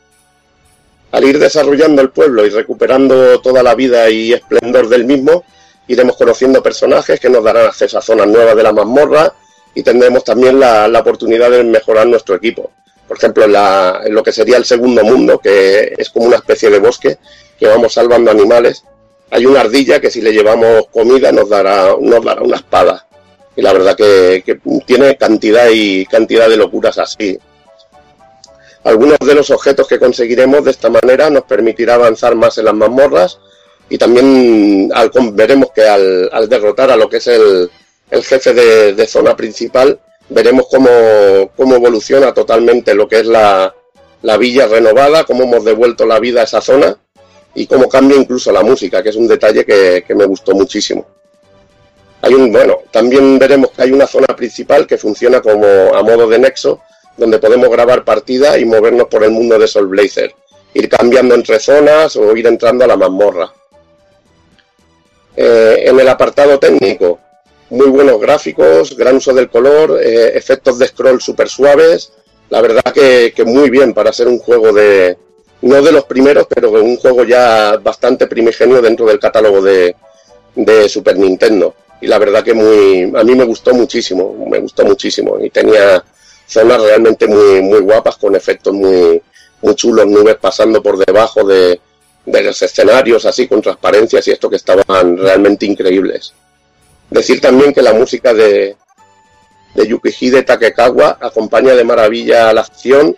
[1.14, 5.46] Al ir desarrollando el pueblo y recuperando toda la vida y esplendor del mismo,
[5.88, 9.34] iremos conociendo personajes que nos darán acceso a zonas nuevas de la mazmorra
[9.76, 12.72] y tendremos también la, la oportunidad de mejorar nuestro equipo.
[13.08, 16.70] Por ejemplo, en, la- lo que sería el segundo mundo, que es como una especie
[16.70, 17.18] de bosque,
[17.60, 18.84] que vamos salvando animales,
[19.32, 23.08] hay una ardilla que si le llevamos comida nos dará, nos dará una espada.
[23.56, 27.38] Y la verdad que, que tiene cantidad y cantidad de locuras así.
[28.84, 32.74] Algunos de los objetos que conseguiremos de esta manera nos permitirá avanzar más en las
[32.74, 33.40] mazmorras
[33.90, 37.70] y también al- veremos que al, al derrotar a lo que es el,
[38.14, 40.00] el jefe de, zona principal,
[40.30, 40.88] veremos cómo,
[41.58, 43.74] cómo evoluciona totalmente lo que es la,
[44.22, 46.96] la villa renovada, cómo hemos devuelto la vida a esa zona
[47.56, 51.08] y cómo cambia incluso la música, que es un detalle que, me gustó muchísimo.
[52.22, 56.28] Hay un, bueno, también veremos que hay una zona principal que funciona como a modo
[56.28, 56.82] de nexo,
[57.18, 60.36] donde podemos grabar partida y movernos por el mundo de Soul Blazer,
[60.76, 63.52] ir cambiando entre zonas o ir entrando a la mazmorra.
[65.36, 67.20] Eh, en el apartado técnico,
[67.74, 72.14] muy buenos gráficos, gran uso del color, eh, efectos de scroll súper suaves.
[72.50, 75.18] La verdad que, que muy bien para ser un juego de,
[75.64, 79.96] no de los primeros, pero un juego ya bastante primigenio dentro del catálogo de,
[80.54, 81.74] de Super Nintendo.
[82.00, 85.40] Y la verdad que muy, a mí me gustó muchísimo, me gustó muchísimo.
[85.44, 86.04] Y tenía
[86.46, 89.20] zonas realmente muy, muy guapas con efectos muy,
[89.64, 91.80] muy chulos, nubes pasando por debajo de,
[92.24, 96.34] de los escenarios, así con transparencias y esto que estaban realmente increíbles.
[97.14, 98.76] Decir también que la música de,
[99.76, 103.16] de Yukihide Takekawa acompaña de maravilla a la acción.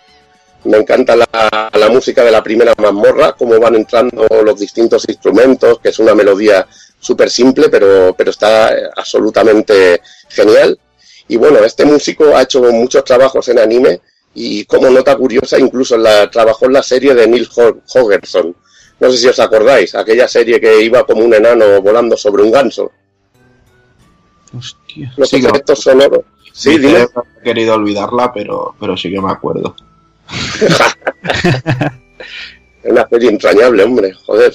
[0.64, 5.88] Me encanta la, música de la primera mazmorra, cómo van entrando los distintos instrumentos, que
[5.90, 6.66] es una melodía
[6.98, 10.78] súper simple, pero, pero está absolutamente genial.
[11.28, 14.00] Y bueno, este músico ha hecho muchos trabajos en anime
[14.34, 18.54] y como nota curiosa, incluso la, trabajó en la serie de Neil Ho- Hogerson.
[19.00, 22.50] No sé si os acordáis, aquella serie que iba como un enano volando sobre un
[22.50, 22.92] ganso.
[24.58, 25.12] Hostia.
[25.16, 26.20] Los Sí, que- efectos sonoros.
[26.52, 29.76] Sí, ha querido olvidarla, pero, pero sí que me acuerdo.
[30.54, 30.70] Es
[32.84, 34.54] una serie entrañable, hombre, joder.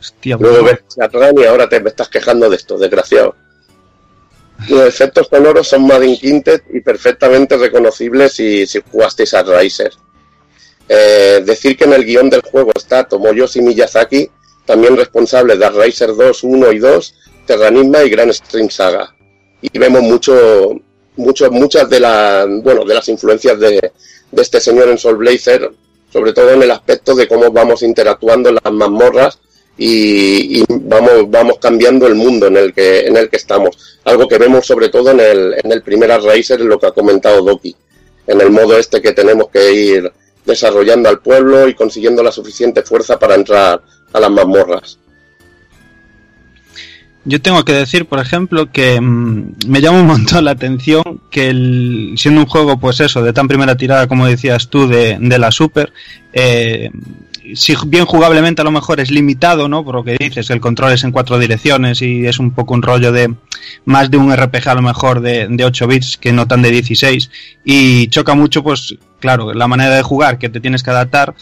[0.00, 3.34] Hostia, Luego ves y ahora te me estás quejando de esto, desgraciado.
[4.68, 9.92] Los efectos sonoros son Made in Quintet y perfectamente reconocibles si, si jugasteis a Riser.
[10.88, 14.28] Eh, decir que en el guion del juego está Tomoyoshi Miyazaki,
[14.64, 17.14] también responsable de Riser 2, 1 y 2,
[17.46, 19.14] Terranigma y Grand Stream Saga.
[19.60, 20.80] Y vemos mucho,
[21.16, 23.92] mucho, muchas de, las bueno, de las influencias de,
[24.30, 25.70] de este señor en Soul Blazer,
[26.12, 29.38] sobre todo en el aspecto de cómo vamos interactuando en las mazmorras
[29.76, 33.98] y, vamos, vamos cambiando el mundo en el que, en el que estamos.
[34.04, 37.42] Algo que vemos sobre todo en el, en el primer Racer, lo que ha comentado
[37.42, 37.74] Doki,
[38.26, 40.12] en el modo este que tenemos que ir
[40.44, 43.80] desarrollando al pueblo y consiguiendo la suficiente fuerza para entrar
[44.12, 44.98] a las mazmorras.
[47.28, 51.50] Yo tengo que decir, por ejemplo, que mm, me llama un montón la atención que
[51.50, 55.38] el, siendo un juego, pues eso, de tan primera tirada como decías tú, de, de
[55.38, 55.92] la Super,
[56.32, 56.90] eh,
[57.54, 59.84] si bien jugablemente a lo mejor es limitado, ¿no?
[59.84, 62.82] Por lo que dices, el control es en cuatro direcciones y es un poco un
[62.82, 63.34] rollo de
[63.84, 66.70] más de un RPG a lo mejor de, de 8 bits que no tan de
[66.70, 67.30] 16
[67.64, 71.34] y choca mucho, pues claro, la manera de jugar que te tienes que adaptar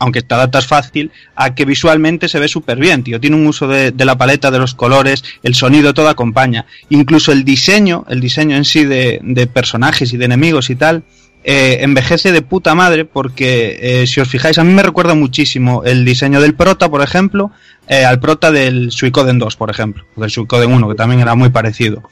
[0.00, 3.20] aunque te adaptas fácil, a que visualmente se ve súper bien, tío.
[3.20, 6.66] Tiene un uso de, la paleta, de los colores, el sonido, todo acompaña.
[6.88, 11.04] Incluso el diseño, el diseño en sí de, de personajes y de enemigos y tal,
[11.42, 15.82] eh, envejece de puta madre porque eh, si os fijáis a mí me recuerda muchísimo
[15.84, 17.50] el diseño del prota por ejemplo
[17.88, 21.48] eh, al prota del Suicoden 2 por ejemplo del Suicoden 1 que también era muy
[21.48, 22.02] parecido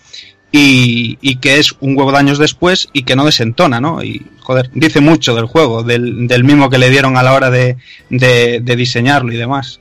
[0.50, 4.02] y, y, que es un huevo de años después y que no desentona, ¿no?
[4.02, 7.50] Y, joder, dice mucho del juego, del, del mismo que le dieron a la hora
[7.50, 7.76] de,
[8.08, 9.80] de, de, diseñarlo y demás.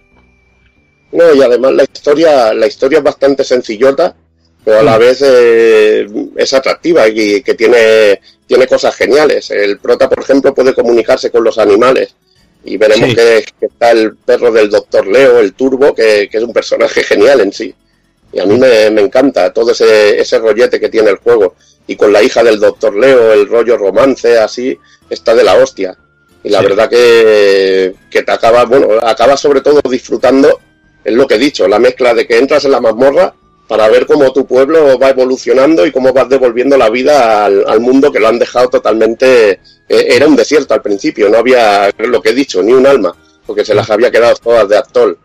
[1.13, 4.13] No, y además la historia, la historia es bastante sencillota,
[4.65, 6.05] pero a la vez eh,
[6.35, 9.49] es atractiva y que tiene, tiene cosas geniales.
[9.51, 12.13] El prota, por ejemplo, puede comunicarse con los animales.
[12.65, 13.15] Y veremos sí.
[13.15, 17.01] que, que, está el perro del doctor Leo, el turbo, que, que es un personaje
[17.03, 17.73] genial en sí.
[18.37, 21.55] Y a mí me, me, encanta todo ese, ese rollete que tiene el juego.
[21.87, 24.77] Y con la hija del doctor Leo, el rollo romance, así,
[25.09, 25.97] está de la hostia.
[26.43, 26.65] Y la sí.
[26.67, 30.59] verdad que, que te acaba, bueno, acabas sobre todo disfrutando,
[31.03, 33.33] es lo que he dicho, la mezcla de que entras en la mazmorra
[33.67, 37.79] para ver cómo tu pueblo va evolucionando y cómo vas devolviendo la vida al, al
[37.79, 39.49] mundo que lo han dejado totalmente.
[39.89, 43.15] Eh, era un desierto al principio, no había, lo que he dicho, ni un alma,
[43.47, 45.17] porque se las había quedado todas de actol.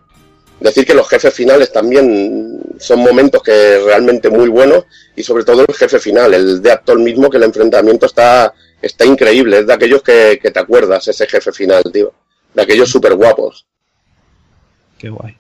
[0.60, 2.51] Decir que los jefes finales también
[2.82, 4.84] son momentos que realmente muy buenos
[5.16, 9.04] y sobre todo el jefe final, el de actor mismo, que el enfrentamiento está, está
[9.04, 12.12] increíble, es de aquellos que, que te acuerdas, ese jefe final, tío,
[12.52, 13.66] de aquellos súper guapos.
[14.98, 15.36] Qué guay.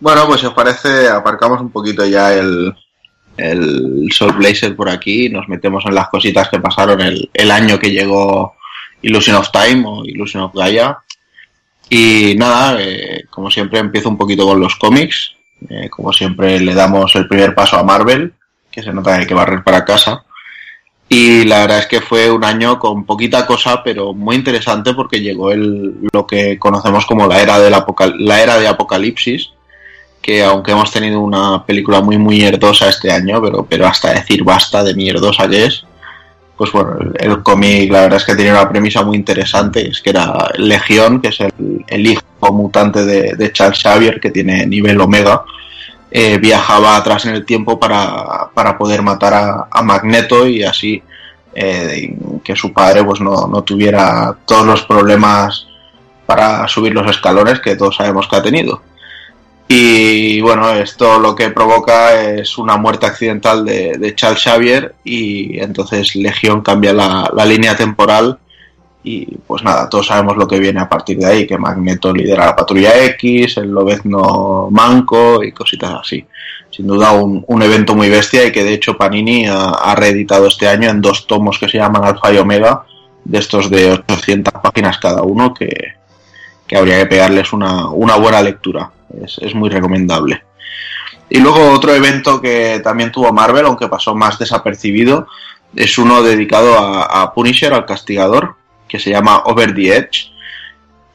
[0.00, 2.74] Bueno, pues si os parece, aparcamos un poquito ya el,
[3.36, 7.50] el Soul Blazer por aquí y nos metemos en las cositas que pasaron el, el
[7.50, 8.54] año que llegó
[9.02, 10.98] Illusion of Time o Illusion of Gaia.
[11.88, 15.32] Y nada, eh, como siempre empiezo un poquito con los cómics.
[15.68, 18.34] Eh, como siempre le damos el primer paso a Marvel,
[18.70, 20.24] que se nota que hay que barrer para casa.
[21.08, 25.20] Y la verdad es que fue un año con poquita cosa, pero muy interesante porque
[25.20, 27.74] llegó el, lo que conocemos como la era, del
[28.18, 29.50] la era de Apocalipsis,
[30.20, 34.42] que aunque hemos tenido una película muy muy mierdosa este año, pero, pero hasta decir
[34.42, 35.84] basta de mierdosa que es,
[36.56, 40.10] pues bueno, el, cómic la verdad es que tenía una premisa muy interesante, es que
[40.10, 45.42] era Legión, que es el, hijo mutante de, Charles Xavier, que tiene nivel Omega,
[46.10, 51.02] eh, viajaba atrás en el tiempo para, para poder matar a, a Magneto y así
[51.56, 55.68] eh, que su padre pues no, no tuviera todos los problemas
[56.26, 58.82] para subir los escalones que todos sabemos que ha tenido.
[59.66, 66.14] Y bueno, esto lo que provoca es una muerte accidental de, Charles Xavier y entonces
[66.16, 68.38] Legión cambia la, línea temporal
[69.02, 72.46] y pues nada, todos sabemos lo que viene a partir de ahí, que Magneto lidera
[72.46, 76.24] la patrulla X, el Lobezno manco y cositas así.
[76.70, 80.46] Sin duda un, un evento muy bestia y que de hecho Panini ha, ha, reeditado
[80.46, 82.84] este año en dos tomos que se llaman Alfa y Omega,
[83.24, 85.70] de estos de 800 páginas cada uno, que,
[86.66, 88.90] que habría que pegarles una, una buena lectura
[89.22, 90.42] es, es, muy recomendable.
[91.28, 95.26] Y luego otro evento que también tuvo Marvel, aunque pasó más desapercibido,
[95.76, 98.56] es uno dedicado a, Punisher, al castigador,
[98.88, 100.32] que se llama Over the Edge,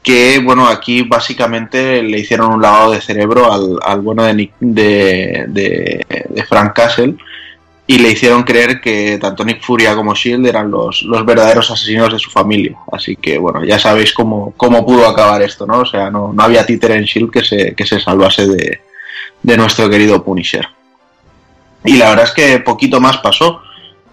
[0.02, 6.44] que bueno, aquí básicamente le hicieron un lavado de cerebro al, bueno de, de, de,
[6.44, 7.16] Frank Castle
[7.90, 12.12] y le hicieron creer que tanto Nick Furia como Shield eran los, los verdaderos asesinos
[12.12, 12.78] de su familia.
[12.92, 15.80] Así que bueno, ya sabéis cómo, cómo pudo acabar esto, ¿no?
[15.80, 18.80] O sea, no, no había títere en Shield que se, que se salvase de,
[19.42, 20.68] de nuestro querido Punisher.
[21.84, 23.60] Y la verdad es que poquito más pasó.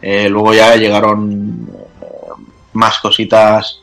[0.01, 1.69] Eh, luego ya llegaron
[2.73, 3.79] más cositas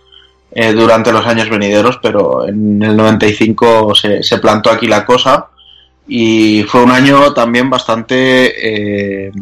[0.50, 5.50] eh, durante los años venideros, pero en el 95 se, se, plantó aquí la cosa
[6.08, 9.32] y fue un año también bastante eh,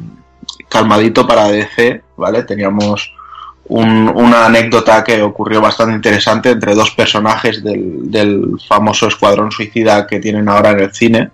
[0.73, 2.45] calmadito para DC, ¿vale?
[2.45, 3.13] Teníamos
[3.65, 10.19] un, una anécdota que ocurrió bastante interesante entre dos personajes del, famoso Escuadrón Suicida que
[10.19, 11.31] tienen ahora en el cine.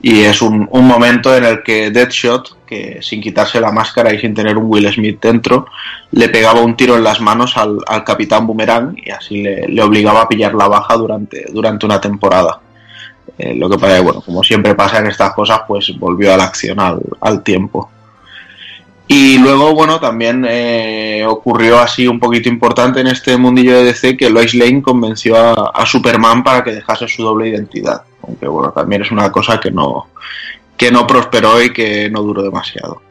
[0.00, 4.34] Y es un, momento en el que Deadshot, que sin quitarse la máscara y sin
[4.34, 5.66] tener un Will Smith dentro,
[6.10, 10.28] le pegaba un tiro en las manos al, Capitán Boomerang y así le, obligaba a
[10.28, 12.58] pillar la baja durante, durante una temporada.
[13.38, 16.36] Eh, lo que pasa es, bueno, como siempre pasa en estas cosas, pues volvió a
[16.36, 16.78] la acción
[17.20, 17.91] al tiempo.
[19.14, 24.16] Y luego, bueno, también eh, ocurrió así un poquito importante en este mundillo de DC
[24.16, 28.04] que Lois Lane convenció a, a Superman para que dejase su doble identidad.
[28.26, 30.08] Aunque bueno, también es una cosa que no,
[30.78, 33.02] que no prosperó y que no duró demasiado.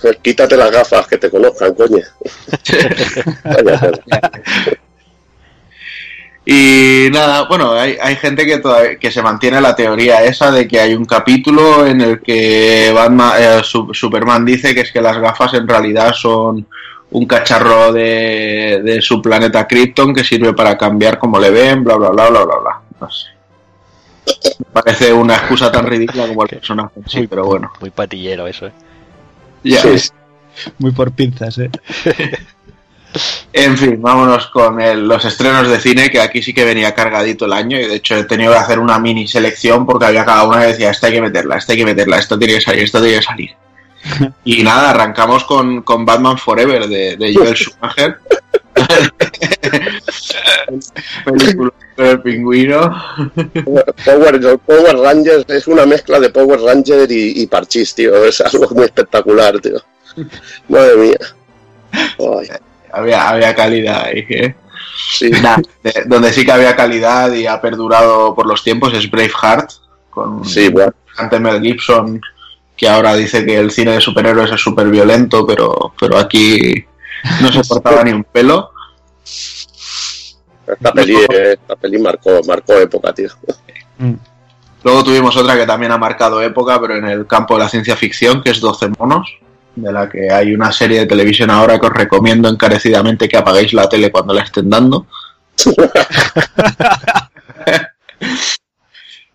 [0.00, 2.02] Pues quítate las gafas, que te conozcan, coño.
[6.50, 10.66] Y nada, bueno, hay, hay gente que, todavía- que se mantiene la teoría esa de
[10.66, 15.02] que hay un capítulo en el que Batman, eh, Su- Superman dice que es que
[15.02, 16.66] las gafas en realidad son
[17.10, 21.96] un cacharro de, de su planeta Krypton que sirve para cambiar como le ven, bla,
[21.96, 22.80] bla, bla, bla, bla, bla.
[22.98, 23.26] No sé.
[24.58, 27.70] Me parece una excusa tan ridícula como el personaje en sí, pero bueno.
[27.80, 28.72] Muy patillero eso, ¿eh?
[29.64, 30.10] Ya Sí.
[30.78, 31.70] Muy por pinzas, ¿eh?
[33.52, 37.46] En fin, vámonos con el- los estrenos de cine, que aquí sí que venía cargadito
[37.46, 40.44] el año, y de hecho he tenido que hacer una mini selección porque había cada
[40.44, 42.84] una que decía, esta hay que meterla, esta hay que meterla, esto tiene que salir,
[42.84, 43.50] esto tiene que salir.
[44.44, 48.18] Y nada, arrancamos con, con Batman Forever de, de Joel Schumacher.
[51.24, 52.94] Película del pingüino.
[54.04, 58.24] Power, Power Rangers es una mezcla de Power Ranger y, y Parchís, tío.
[58.24, 59.80] Es algo muy espectacular, tío.
[60.68, 61.18] Madre mía.
[61.92, 62.48] Ay,
[62.92, 64.54] Había, había calidad ahí, ¿eh?
[65.10, 65.30] sí.
[65.42, 69.70] Nah, de- donde sí que había calidad y ha perdurado por los tiempos es Braveheart,
[70.10, 70.92] con Sí, bueno.
[71.16, 72.20] ante Mel Gibson,
[72.76, 76.84] que ahora dice que el cine de superhéroes es súper violento, pero, pero aquí
[77.40, 78.70] no se portaba ni un pelo.
[80.66, 83.30] Esta peli, esta peli marcó, marcó época, tío.
[84.84, 87.96] Luego tuvimos otra que también ha marcado época, pero en el campo de la ciencia
[87.96, 89.28] ficción, que es 12 monos,
[89.82, 93.72] de la que hay una serie de televisión ahora que os recomiendo encarecidamente que apaguéis
[93.72, 95.06] la tele cuando la estén dando.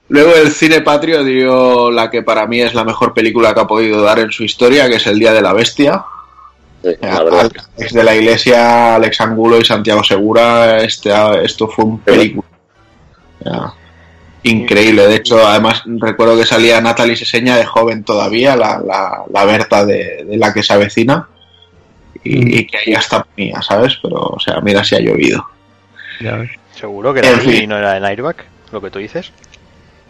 [0.09, 3.67] Luego el cine patrio dio la que para mí es la mejor película que ha
[3.67, 6.05] podido dar en su historia, que es El Día de la Bestia.
[6.83, 7.51] Sí, la verdad.
[7.77, 11.11] Alex de la Iglesia, Alex Angulo y Santiago Segura, este,
[11.43, 12.47] esto fue un película.
[13.43, 13.73] Ya.
[14.43, 19.45] Increíble, de hecho, además recuerdo que salía Natalie Seseña de joven todavía, la, la, la
[19.45, 21.27] Berta de, de la que se avecina,
[22.25, 23.97] y, y que ahí hasta ponía, ¿sabes?
[24.01, 25.45] Pero, o sea, mira si ha llovido.
[26.19, 26.51] Ya ves.
[26.75, 27.63] Seguro que era En aquí fin.
[27.63, 28.35] y no era en Airbag,
[28.71, 29.31] lo que tú dices.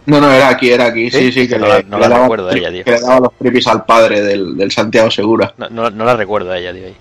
[0.06, 1.42] No, no, era aquí, era aquí, sí, ¿Sí?
[1.44, 2.84] sí, que, No le, la- que no le la daba, recuerdo de ella, tío.
[2.84, 5.54] que le daba los tripis al padre del, del Santiago Segura.
[5.58, 6.88] No, no, no la recuerdo a ella, tío.
[6.88, 6.96] ahí.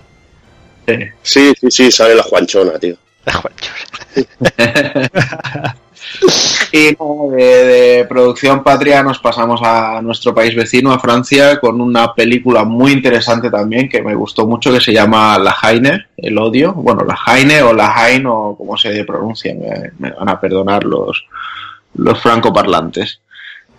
[1.23, 2.95] Sí, sí, sí, sale la Juanchona, tío.
[6.71, 12.13] Y de, de producción patria nos pasamos a nuestro país vecino, a Francia, con una
[12.13, 16.73] película muy interesante también que me gustó mucho que se llama La Haine, El Odio.
[16.73, 20.83] Bueno, La Haine o La Haine o como se pronuncia, me, me van a perdonar
[20.83, 21.25] los,
[21.95, 23.19] los francoparlantes.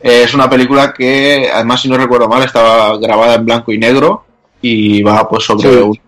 [0.01, 3.79] Eh, Es una película que, además, si no recuerdo mal, estaba grabada en blanco y
[3.79, 4.25] negro
[4.63, 5.77] y va pues sobre Sí.
[5.83, 5.99] un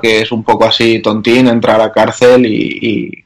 [0.00, 3.23] que es un poco así tontín, entra a la cárcel y, y-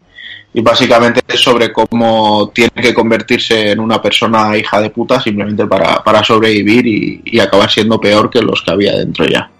[0.54, 5.66] y básicamente es sobre cómo tiene que convertirse en una persona hija de puta simplemente
[5.66, 9.50] para, para sobrevivir y, y acabar siendo peor que los que había dentro ya.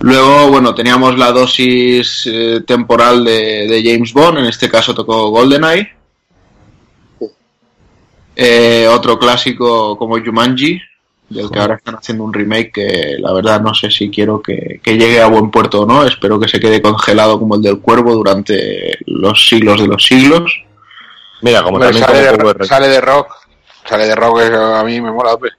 [0.00, 5.30] Luego, bueno, teníamos la dosis eh, temporal de, de James Bond, en este caso tocó
[5.30, 5.92] GoldenEye.
[8.34, 10.80] Eh, otro clásico como Jumanji,
[11.32, 14.80] del que ahora están haciendo un remake que la verdad no sé si quiero que,
[14.82, 16.04] que llegue a buen puerto o no.
[16.04, 20.64] Espero que se quede congelado como el del cuervo durante los siglos de los siglos.
[21.42, 23.32] Mira, como Hombre, también sale, como de, sale de rock.
[23.84, 25.50] Sale de rock, que a mí me mola, hombre.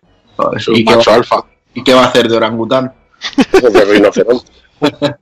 [0.56, 1.46] Es un ¿Y macho va, alfa.
[1.74, 2.94] ¿Y qué va a hacer de orangután?
[3.72, 4.52] De rinoceronte.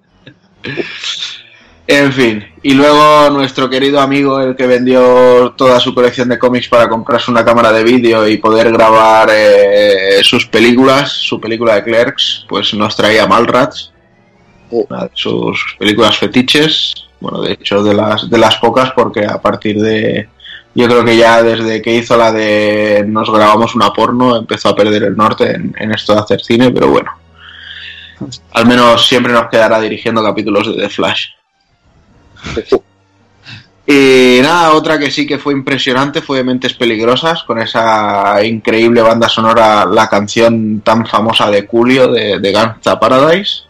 [1.87, 6.69] En fin, y luego nuestro querido amigo, el que vendió toda su colección de cómics
[6.69, 11.83] para comprarse una cámara de vídeo y poder grabar eh, sus películas, su película de
[11.83, 13.91] Clerks, pues nos traía Malrats,
[14.69, 19.41] una de sus películas fetiches, bueno, de hecho de las, de las pocas, porque a
[19.41, 20.29] partir de,
[20.75, 24.75] yo creo que ya desde que hizo la de nos grabamos una porno, empezó a
[24.75, 27.11] perder el norte en, en esto de hacer cine, pero bueno,
[28.53, 31.25] al menos siempre nos quedará dirigiendo capítulos de The Flash.
[33.85, 39.27] Y nada, otra que sí que fue impresionante fue Mentes Peligrosas, con esa increíble banda
[39.27, 43.63] sonora, la canción tan famosa de Julio de, de Gangsta Paradise.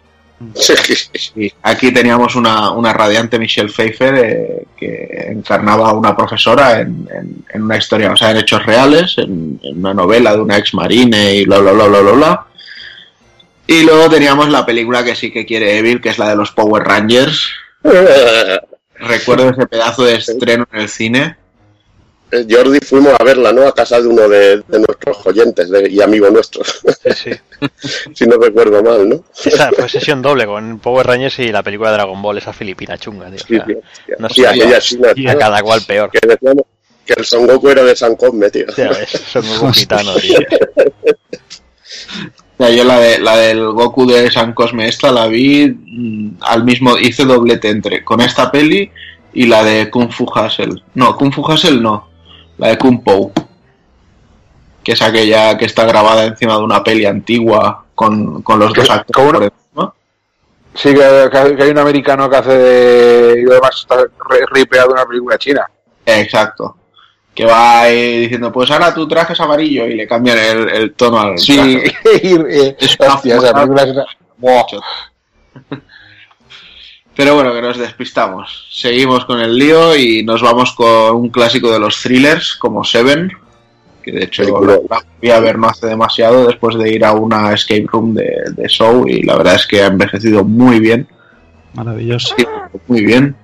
[0.53, 7.07] Sí, aquí teníamos una, una radiante Michelle Pfeiffer eh, que encarnaba a una profesora en,
[7.15, 10.57] en- en una historia, o sea, en hechos reales, en, en una novela de una
[10.57, 12.45] ex marine y bla, bla, bla, bla, bla, bla.
[13.65, 16.51] Y luego teníamos la película que sí que quiere Evil, que es la de los
[16.51, 17.49] Power Rangers.
[18.95, 21.37] Recuerdo ese pedazo de estreno en el cine.
[22.49, 23.67] Jordi fuimos a verla, ¿no?
[23.67, 26.79] A casa de uno de, de nuestros oyentes de- y amigos nuestros.
[27.13, 27.31] Sí,
[28.15, 29.23] si no recuerdo mal, ¿no?
[29.43, 32.97] Esa fue sesión doble con Power Rangers y la película de Dragon Ball, esa filipina
[32.97, 33.37] chunga, tío.
[33.37, 34.15] O Sí, sea, tío, hostia.
[34.19, 36.09] no Y sé, aquella china, a tío, cada cual peor.
[36.09, 36.63] que decíamos
[37.05, 38.65] que el Son Goku era de San Cosme, tío.
[38.77, 40.37] Ya ves, son un gitano, tío.
[42.61, 46.63] Sea, yo la, de, la del Goku de San Cosme esta la vi mm, al
[46.63, 48.91] mismo, hice doblete entre con esta peli
[49.33, 50.83] y la de Kung Fu Hustle.
[50.93, 52.07] No, Kung Fu Hustle no,
[52.59, 53.31] la de Kung Po.
[54.83, 58.91] Que es aquella que está grabada encima de una peli antigua con, con los dos
[58.91, 59.49] actores.
[60.75, 63.41] Sí, que, hay un americano que hace de.
[63.41, 64.05] Y además está
[64.51, 65.67] ripeado una película china.
[66.05, 66.77] Exacto.
[67.41, 70.93] Que va ahí diciendo, pues ahora tu traje es amarillo y le cambian el, el
[70.93, 71.95] tono al Sí, traje.
[72.21, 73.53] y, y- Es una hostia, esa fumada.
[73.55, 74.05] película es una-
[74.37, 74.63] Buah.
[77.15, 78.67] Pero bueno, que nos despistamos.
[78.71, 83.31] Seguimos con el lío y nos vamos con un clásico de los thrillers como Seven,
[84.03, 84.43] que de hecho
[84.87, 88.29] la fui a ver no hace demasiado después de ir a una escape room de,
[88.51, 91.07] de show y la verdad es que ha envejecido muy bien,
[91.73, 92.35] Maravilloso.
[92.87, 93.35] muy bien.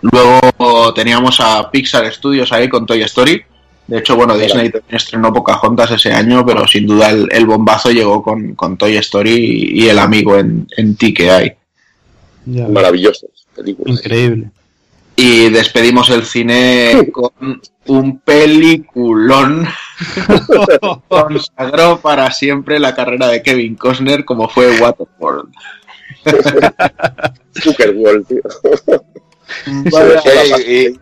[0.00, 3.42] Luego teníamos a Pixar Studios ahí con Toy Story.
[3.86, 7.90] De hecho, bueno, Disney también estrenó Pocahontas ese año, pero sin duda el, el bombazo
[7.90, 11.52] llegó con, con Toy Story y, el amigo en, en ti que hay.
[12.44, 12.72] Ya ves.
[12.72, 13.28] Maravilloso.
[13.56, 13.92] película.
[13.92, 14.50] Increíble.
[15.16, 19.66] Y despedimos el cine con un peliculón.
[21.08, 25.52] Consagró para siempre la carrera de Kevin Costner como fue Waterworld.
[27.52, 28.42] Superworld, tío.
[29.64, 30.98] Sí,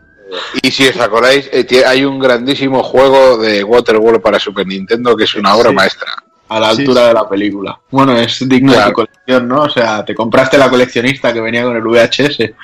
[0.62, 5.16] y, y si os acordáis, eh, hay un grandísimo juego de Waterworld para Super Nintendo
[5.16, 5.74] que es una obra Sí.
[5.76, 6.08] maestra.
[6.48, 7.06] a la altura sí.
[7.08, 7.80] de la película.
[7.90, 8.90] Bueno, es digno de Claro.
[8.90, 9.62] tu colección, ¿no?
[9.62, 12.54] O sea, te compraste la coleccionista que venía con el VHS.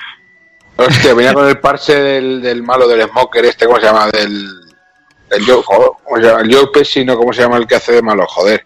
[0.77, 4.07] Hostia, venía con el parche del, del malo del Smoker este, ¿cómo se llama?
[4.09, 4.47] Del,
[5.29, 6.41] del Joe, ¿cómo se llama?
[6.41, 7.17] El Joe Pesci, ¿no?
[7.17, 8.25] ¿Cómo se llama el que hace de malo?
[8.27, 8.65] Joder.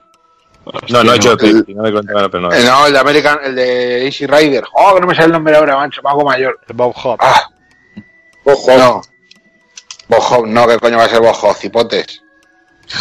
[0.90, 1.84] No, no he hecho el- no
[2.30, 2.52] pero no.
[2.54, 4.64] Eh, no, el de American, el de Easy Rider.
[4.74, 6.60] Oh, que no me sale el nombre ahora, mancho, me hago mayor.
[6.74, 7.18] Bob Hop.
[7.22, 7.50] Ah,
[8.44, 9.02] Ojo, no.
[10.08, 11.60] Bob Hope, no, ¿qué coño va a ser Bob Hope?
[11.60, 12.22] Cipotes.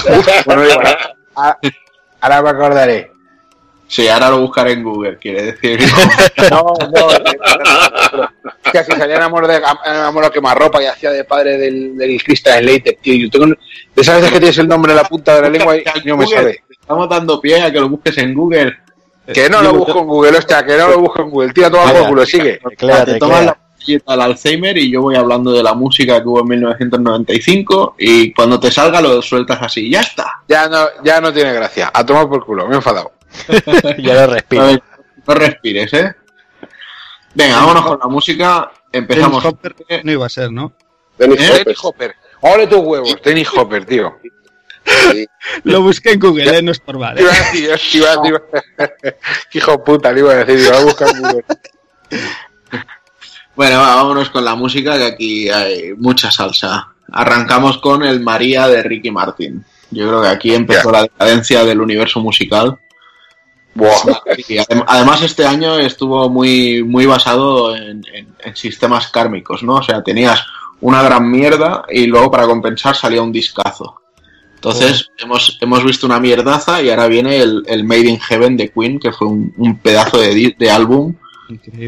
[0.08, 0.98] Uf, bueno, ahora,
[1.36, 1.58] ah,
[2.20, 3.10] ahora me acordaré.
[3.88, 5.78] Sí, ahora lo buscaré en Google, quiere decir.
[6.50, 8.28] No, no.
[8.72, 12.22] Que así salía en amor de amor a quemarropa y hacía de padre del, del
[12.22, 13.14] Christian Slater, tío.
[13.14, 13.56] Yo tengo, de
[14.02, 16.26] esas veces que tienes el nombre en la punta de la lengua y no me
[16.26, 16.64] sale.
[16.86, 18.72] Estamos dando pie a que lo busques en Google.
[19.34, 21.52] Que no lo busco en Google, hostia, que no lo busco en Google.
[21.52, 22.60] Tira todo por culo, sigue.
[22.78, 26.42] Te tomas la pastillita al Alzheimer y yo voy hablando de la música que hubo
[26.42, 30.30] en 1995 y cuando te salga lo sueltas así, ya está.
[30.46, 31.90] Ya no, ya no tiene gracia.
[31.92, 33.10] A tomar por culo, me he enfadado.
[33.98, 34.66] ya lo A respiro.
[34.66, 34.82] ver,
[35.26, 36.14] no respires, ¿eh?
[37.34, 38.70] Venga, vámonos con la música.
[38.92, 39.42] Empezamos.
[39.42, 40.72] Dennis Hopper no iba a ser, ¿no?
[41.18, 41.74] Dennis ¿Eh?
[41.82, 42.14] Hopper.
[42.42, 43.16] ¡Ole tus huevos!
[43.24, 44.18] Dennis Hopper, tío.
[45.12, 45.26] Sí.
[45.64, 46.62] Lo busqué en Google, ¿eh?
[46.62, 47.18] no es por mal.
[47.18, 47.22] ¿eh?
[47.22, 48.42] iba a decir, te iba a decir-
[49.50, 51.44] Qué hijo puta, le iba a decir, iba a buscar en Google.
[53.54, 56.88] Bueno, va, vámonos con la música, que aquí hay mucha salsa.
[57.12, 59.64] Arrancamos con el María de Ricky Martin.
[59.90, 62.78] Yo creo que aquí empezó la decadencia del universo musical.
[63.74, 64.20] Buah.
[64.36, 69.76] Y adem- además este año estuvo muy, muy basado en, en- en sistemas kármicos, ¿no?
[69.76, 70.42] O sea, tenías
[70.80, 74.00] una gran mierda y luego para compensar salía un discazo.
[74.66, 78.70] Entonces hemos, hemos visto una mierdaza y ahora viene el, el Made in Heaven de
[78.70, 81.14] Queen, que fue un, un pedazo de, de álbum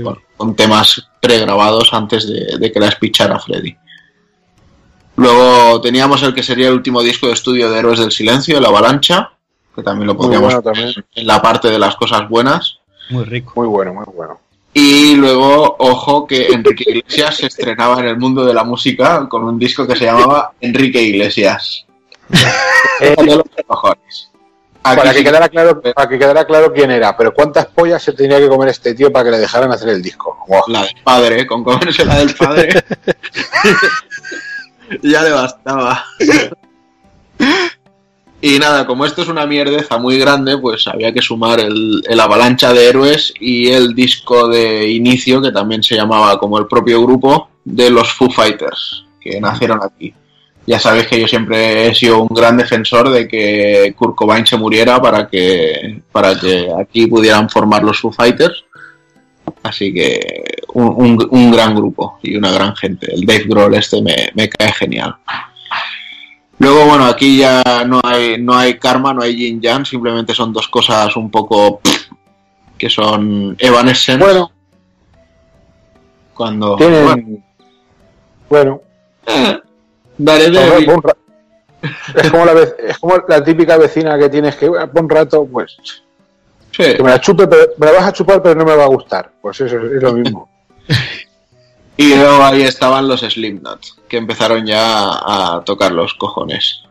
[0.04, 3.76] con, con temas pregrabados antes de, de que la espichara Freddy.
[5.16, 8.68] Luego teníamos el que sería el último disco de estudio de Héroes del Silencio, La
[8.68, 9.32] Avalancha,
[9.74, 10.94] que también lo podríamos bueno también.
[11.16, 12.78] en la parte de las cosas buenas.
[13.10, 13.54] Muy rico.
[13.56, 14.38] Muy bueno, muy bueno.
[14.72, 19.42] Y luego, ojo, que Enrique Iglesias se estrenaba en el mundo de la música con
[19.42, 21.87] un disco que se llamaba Enrique Iglesias.
[23.00, 24.30] de los cojones.
[24.82, 28.38] Para que, quedara claro, para que quedara claro quién era, pero cuántas pollas se tenía
[28.38, 30.36] que comer este tío para que le dejaran hacer el disco.
[30.68, 32.82] La del padre, con comerse la del padre.
[35.02, 36.04] ya le bastaba.
[38.40, 42.20] y nada, como esto es una mierdeza muy grande, pues había que sumar el, el
[42.20, 47.02] avalancha de héroes y el disco de inicio, que también se llamaba como el propio
[47.02, 50.14] grupo, de los Foo Fighters, que nacieron aquí.
[50.68, 54.56] Ya sabéis que yo siempre he sido un gran defensor de que Kurt Cobain se
[54.58, 58.64] muriera para que, para que aquí pudieran formar los Foo Fighters.
[59.62, 60.44] Así que
[60.74, 63.12] un, un- un gran grupo y una gran gente.
[63.14, 65.16] El Dave Grohl este me, me cae genial.
[66.58, 70.52] Luego, bueno, aquí ya no hay, no hay karma, no hay yin yang, simplemente son
[70.52, 72.08] dos cosas un poco pff,
[72.76, 74.22] que son Evanescence.
[74.22, 74.50] Bueno,
[76.34, 77.04] cuando tienen.
[77.04, 77.42] bueno,
[78.50, 78.82] Bueno,
[81.02, 81.16] Ra-
[82.14, 84.68] es, como la, vec- es como la típica vecina que tienes que.
[84.68, 85.76] "Bueno, Pon rato, pues.
[86.72, 86.94] Sí.
[86.96, 88.88] Que me la chupe, pero, me la vas a chupar, pero no me va a
[88.88, 89.30] gustar.
[89.40, 90.48] Pues eso es lo mismo.
[92.00, 96.82] Y luego ahí estaban los Slipknot, que empezaron ya a tocar los cojones.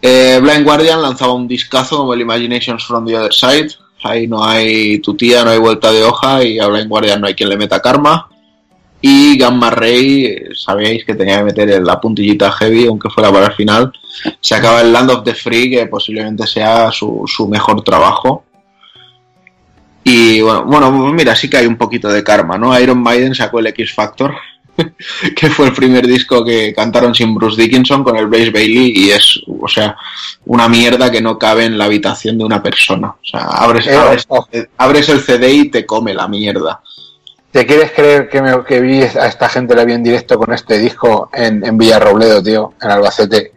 [0.00, 3.68] Eh, Blind Guardian lanzaba un discazo como el Imaginations from the Other Side.
[4.02, 7.34] Ahí no hay tutía, no hay vuelta de hoja y a Blind Guardian no hay
[7.34, 8.26] quien le meta karma.
[9.02, 13.52] Y Gamma Ray, sabéis que tenía que meter la puntillita heavy, aunque fuera para el
[13.54, 13.92] final.
[14.40, 18.44] Se acaba el Land of the Free, que posiblemente sea su, su mejor trabajo.
[20.04, 22.78] Y bueno, bueno, mira, sí que hay un poquito de karma, ¿no?
[22.78, 24.34] Iron Maiden sacó el X Factor,
[25.36, 29.10] que fue el primer disco que cantaron sin Bruce Dickinson con el Blaze Bailey y
[29.10, 29.96] es, o sea,
[30.44, 33.08] una mierda que no cabe en la habitación de una persona.
[33.08, 34.26] O sea, abres, Eh, abres,
[34.76, 36.82] abres el CD y te come la mierda.
[37.50, 40.52] ¿Te quieres creer que, me, que vi a esta gente la vi en directo con
[40.52, 43.52] este disco en, en Villarrobledo, tío, en Albacete?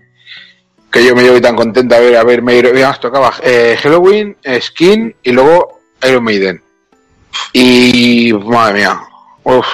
[0.89, 4.35] Que yo me llevo tan contenta a ver, a ver, me además tocaba eh, Halloween,
[4.59, 6.61] Skin y luego Iron Maiden.
[7.51, 8.99] Y madre mía,
[9.43, 9.67] uf,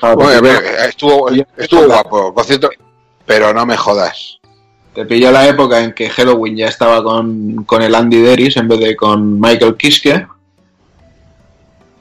[0.00, 2.70] bueno, a ver, estuvo, estuvo guapo, concierto,
[3.24, 4.38] pero no me jodas.
[4.94, 8.68] Te pilló la época en que Halloween ya estaba con, con el Andy Deris en
[8.68, 10.26] vez de con Michael Kiske.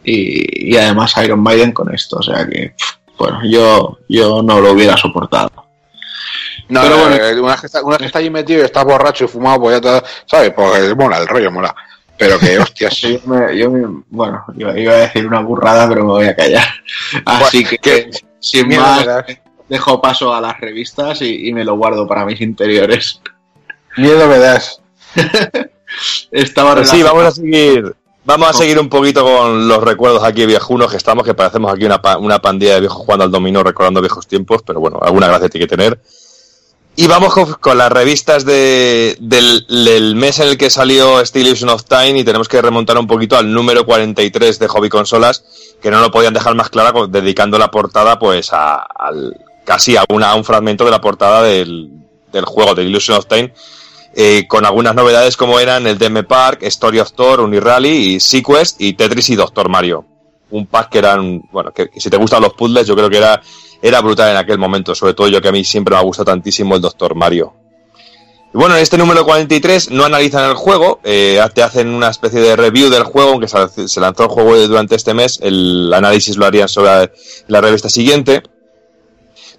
[0.05, 2.17] Y, y además Iron Maiden con esto.
[2.17, 2.75] O sea que,
[3.17, 5.49] bueno, yo, yo no lo hubiera soportado.
[6.67, 7.15] No, Pero no, bueno.
[7.23, 9.27] eh, una vez que está, una vez que está allí metido y está borracho y
[9.27, 10.51] fumado, pues ya te, ¿sabes?
[10.51, 11.75] Porque mola, el rollo mola.
[12.17, 16.01] Pero que, hostias, Yo me- yo me- bueno, iba, iba a decir una burrada, pero
[16.05, 16.65] me voy a callar.
[17.25, 19.05] Así que, sin miedo más,
[19.69, 23.21] dejo paso a las revistas y, y me lo guardo para mis interiores.
[23.97, 24.81] miedo me das.
[26.31, 27.95] Estaba Pues sí, vamos a seguir.
[28.25, 31.85] Vamos a seguir un poquito con los recuerdos aquí viejunos que estamos, que parecemos aquí
[31.85, 35.27] una, pa- una pandilla de viejos jugando al dominó, recordando viejos tiempos, pero bueno, alguna
[35.27, 35.99] gracia tiene que tener.
[36.95, 41.41] Y vamos con, con las revistas de, del, del mes en el que salió este
[41.41, 45.43] Illusion of Time y tenemos que remontar un poquito al número 43 de Hobby Consolas,
[45.81, 50.05] que no lo podían dejar más clara dedicando la portada pues a, al, casi a,
[50.09, 51.89] una, a un fragmento de la portada del,
[52.31, 53.53] del juego de Illusion of Time,
[54.15, 58.79] eh, con algunas novedades como eran el DM Park, Story of Thor, Unirally y Sequest
[58.79, 60.05] y Tetris y Doctor Mario.
[60.51, 63.41] Un pack que eran, bueno, que, si te gustan los puzzles, yo creo que era,
[63.81, 66.25] era brutal en aquel momento, sobre todo yo que a mí siempre me ha gustado
[66.25, 67.53] tantísimo el Doctor Mario.
[68.53, 72.39] Y bueno, en este número 43 no analizan el juego, eh, te hacen una especie
[72.39, 76.45] de review del juego, aunque se lanzó el juego durante este mes, el análisis lo
[76.45, 77.11] harían sobre
[77.47, 78.43] la revista siguiente.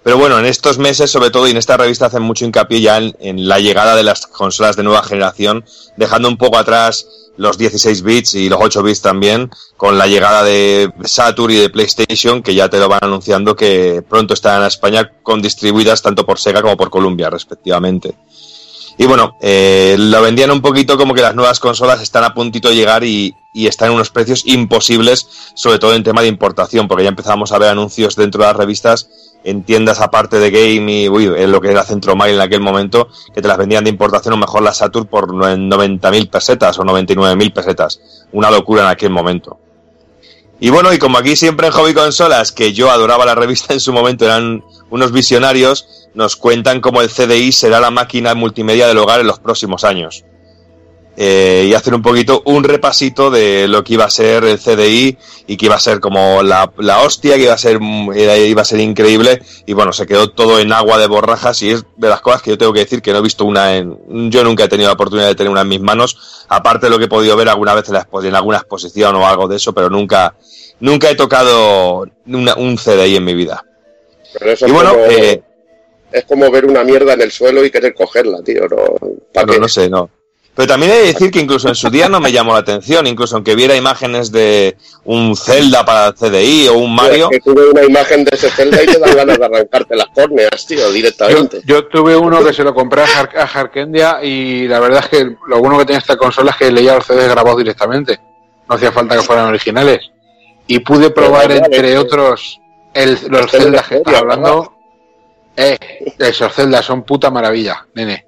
[0.07, 2.97] Pero bueno, en estos meses, sobre todo, y en esta revista hacen mucho hincapié ya
[2.97, 5.65] en, la llegada de las consolas de nueva generación,
[5.97, 7.05] dejando un poco atrás
[7.35, 11.69] los 16 bits y los 8 bits también, con la llegada de Saturn y de
[11.69, 16.25] PlayStation, que ya te lo van anunciando que pronto estarán en España con distribuidas tanto
[16.25, 18.15] por Sega como por Columbia, respectivamente.
[18.97, 22.69] Y bueno, eh, lo vendían un poquito como que las nuevas consolas están a puntito
[22.69, 26.87] de llegar y, y están en unos precios imposibles, sobre todo en tema de importación,
[26.87, 29.09] porque ya empezamos a ver anuncios dentro de las revistas
[29.47, 33.07] en tiendas aparte de Game y uy, en lo que era Centromail en aquel momento,
[33.33, 37.53] que te las vendían de importación o mejor la Saturn por 90.000 pesetas o 99.000
[37.53, 38.27] pesetas.
[38.33, 39.57] Una locura en aquel momento.
[40.59, 43.79] Y bueno, y como aquí siempre en Hobby Consolas, que yo adoraba la revista en
[43.79, 48.97] su momento, eran unos visionarios, nos cuentan cómo el CDI será la máquina multimedia del
[48.97, 50.25] hogar en los próximos años.
[51.19, 55.17] Eh, y hacer un poquito un repasito de lo que iba a ser el CDI
[55.47, 58.65] y que iba a ser como la, la hostia, que iba a ser iba a
[58.65, 62.21] ser increíble y bueno, se quedó todo en agua de borrajas y es de las
[62.21, 64.67] cosas que yo tengo que decir que no he visto una en, yo nunca he
[64.67, 67.35] tenido la oportunidad de tener una en mis manos, aparte de lo que he podido
[67.35, 70.35] ver alguna vez en, la, en alguna exposición o algo de eso, pero nunca
[70.79, 73.65] nunca he tocado una, un CDI en mi vida.
[74.37, 75.41] Pero eso y es, bueno, como, eh,
[76.11, 78.67] es como ver una mierda en el suelo y querer cogerla, tío.
[78.67, 80.11] No, ¿pa' no, no sé, no.
[80.57, 83.05] Pero también he de decir que incluso en su día no me llamó la atención,
[83.05, 84.75] incluso aunque viera imágenes de
[85.05, 87.29] un Zelda para CDI o un Mario.
[87.31, 90.07] Es que tuve una imagen de ese Zelda y te dan ganas de arrancarte las
[90.07, 91.61] córneas, tío, Yo, directamente.
[91.63, 95.09] yo tuve uno que se lo compré a, Har- a Harkendia y la verdad es
[95.09, 98.19] que lo bueno que tenía esta consola es que leía los CDs grabados directamente.
[98.67, 100.09] No hacía falta que fueran originales.
[100.65, 102.59] Y pude probar, entre otros,
[102.95, 104.73] el, los Zelda Zelda que estaba Historia, hablando.
[105.55, 105.77] Eh,
[106.17, 108.25] esos Zelda son puta maravilla, nene.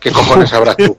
[0.00, 0.98] ¿Qué cojones sabrás tú?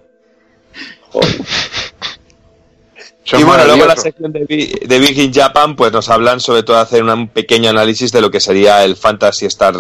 [3.34, 4.46] Y bueno, luego la sección de,
[4.86, 8.22] de Big in Japan, pues nos hablan sobre todo de hacer un pequeño análisis de
[8.22, 9.76] lo que sería el Fantasy Star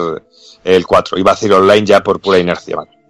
[0.63, 1.17] el 4.
[1.17, 2.77] Iba a decir online ya por pura inercia.
[2.77, 3.00] ¿vale?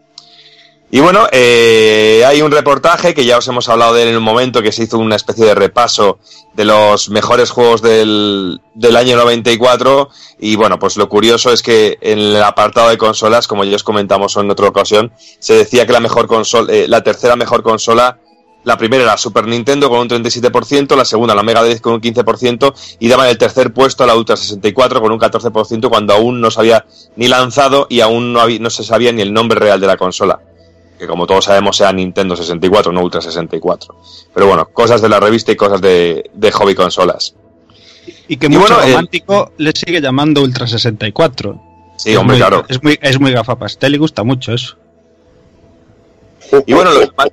[0.93, 4.23] Y bueno, eh, hay un reportaje que ya os hemos hablado de él en un
[4.23, 6.19] momento, que se hizo una especie de repaso
[6.53, 10.09] de los mejores juegos del, del año 94.
[10.39, 13.83] Y bueno, pues lo curioso es que en el apartado de consolas, como ya os
[13.83, 18.19] comentamos en otra ocasión, se decía que la mejor consola, eh, la tercera mejor consola
[18.63, 22.01] la primera era Super Nintendo con un 37%, la segunda la Mega Drive con un
[22.01, 26.39] 15% y daban el tercer puesto a la Ultra 64 con un 14% cuando aún
[26.41, 26.85] no se había
[27.15, 29.97] ni lanzado y aún no, había- no se sabía ni el nombre real de la
[29.97, 30.41] consola.
[31.01, 33.95] Que como todos sabemos era Nintendo 64, no Ultra 64.
[34.35, 37.33] Pero bueno, cosas de la revista y cosas de, de hobby consolas.
[38.27, 41.59] Y que Y mucho bueno, romántico le sigue llamando Ultra 64.
[41.97, 42.65] Sí, Es hombre, muy- claro.
[42.69, 44.75] Es muy, es muy gafapastel y gusta mucho eso.
[46.67, 47.29] Y bueno, lo más,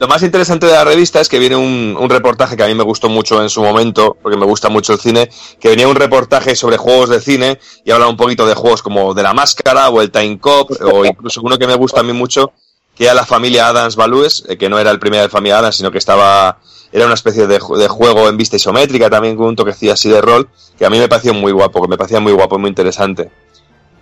[0.00, 2.74] lo más interesante de la revista es que viene un, un reportaje que a mí
[2.74, 5.28] me gustó mucho en su momento, porque me gusta mucho el cine,
[5.60, 9.14] que venía un reportaje sobre juegos de cine y habla un poquito de juegos como
[9.14, 12.12] de la máscara o el Time Cop, o incluso uno que me gusta a mí
[12.12, 12.52] mucho,
[12.94, 15.76] que era la familia Adams Values, eh, que no era el primer de familia Adams,
[15.76, 16.58] sino que estaba
[16.92, 20.20] era una especie de, de juego en vista isométrica también con un toquecillo así de
[20.20, 20.48] rol,
[20.78, 23.30] que a mí me pareció muy guapo, que me parecía muy guapo y muy interesante.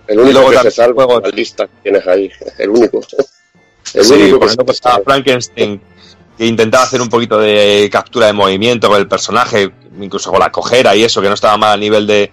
[0.06, 2.30] El Y único luego que también se salva la lista que tienes ahí.
[2.58, 3.00] El único.
[3.94, 5.80] El Sí, único que pues, Frankenstein,
[6.36, 10.52] que intentaba hacer un poquito de captura de movimiento con el personaje, incluso con la
[10.52, 12.30] cojera y eso, que no estaba mal a nivel de,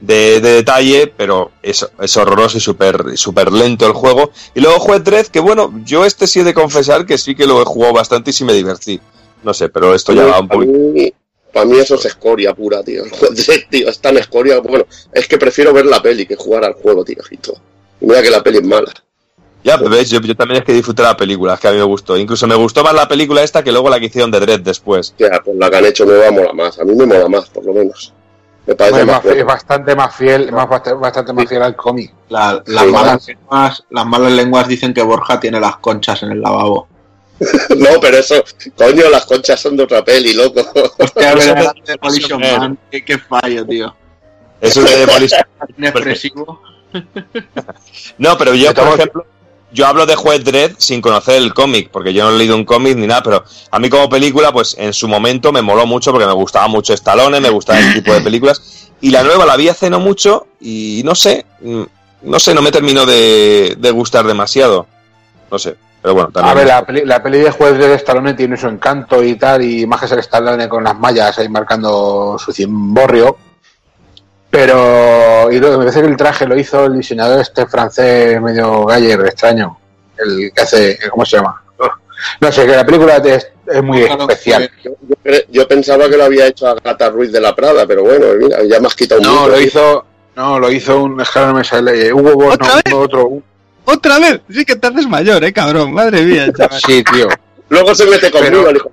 [0.00, 4.30] de, de detalle, pero es, es horroroso y súper súper lento el juego.
[4.54, 7.46] Y luego Juez Dredd, que bueno, yo este sí he de confesar que sí que
[7.46, 9.00] lo he jugado bastante y sí me divertí.
[9.42, 10.72] No sé, pero esto ya va un poquito...
[11.52, 13.04] para mí eso es escoria pura, tío.
[13.70, 13.88] tío.
[13.88, 14.58] Es tan escoria.
[14.60, 17.18] Bueno, es que prefiero ver la peli que jugar al juego, tío.
[18.00, 18.92] Y mira que la peli es mala.
[19.62, 21.78] Ya, pero ves, yo, yo también es que disfruté la película, es que a mí
[21.78, 22.16] me gustó.
[22.16, 25.12] Incluso me gustó más la película esta que luego la que hicieron de Dredd después.
[25.18, 26.78] Ya, pues la que han hecho nueva mola más.
[26.78, 28.12] A mí me mola más, por lo menos.
[28.66, 31.76] Me parece Hombre, más más- es bastante más fiel, más, bast- bastante más fiel al
[31.76, 32.12] cómic.
[32.28, 32.90] La- las, Sí.
[32.90, 36.88] malas lenguas, las malas lenguas dicen que Borja tiene las conchas en el lavabo.
[37.76, 38.42] No, pero eso,
[38.76, 40.60] coño, las conchas son de otra peli, loco.
[40.98, 41.72] Hostia, Eso ¿verdad?
[41.84, 43.94] de- Demolition Man, qué, qué fallo, tío.
[44.60, 45.42] Eso es de Demolition
[45.78, 46.60] Inexpresivo.
[48.18, 49.26] No, pero yo, por ejemplo,
[49.72, 52.64] yo hablo de Juez Dredd sin conocer el cómic, porque yo no he leído un
[52.64, 56.12] cómic ni nada, pero a mí como película, pues en su momento me moló mucho
[56.12, 58.90] porque me gustaba mucho Stallone, me gustaba ese tipo de películas.
[59.00, 61.82] Y la nueva la vi hace no mucho y no sé, mm,
[62.22, 64.86] no sé, no me terminó de, de gustar demasiado.
[65.50, 66.56] No sé, pero bueno, A también.
[66.56, 69.86] ver, la peli, la peli de juez de Stallone tiene su encanto y tal, y
[69.86, 73.36] más que ser Stallone con las mallas ahí marcando su cimborrio.
[74.56, 78.86] Pero, y lo- me parece que el traje lo hizo el diseñador este francés medio
[78.86, 79.76] galler, extraño.
[80.16, 81.62] El que hace, ¿cómo se llama?
[82.40, 84.70] No sé, que la película es, es muy Claro, especial.
[85.50, 88.80] Yo, pensaba que lo había hecho Agatha Ruiz de la Prada, pero bueno, mira, ya
[88.80, 92.46] me has quitado un No, lo hizo, no, lo hizo un, no me sale, Hugo
[92.48, 92.94] ¿Otra no, vez?
[92.94, 93.28] otro.
[93.84, 94.40] ¡Otra vez!
[94.48, 95.92] Sí que te haces mayor, eh, cabrón.
[95.92, 96.80] Madre mía, chaval.
[96.80, 97.28] Sí, tío.
[97.68, 98.92] Luego se mete conmigo, hijo.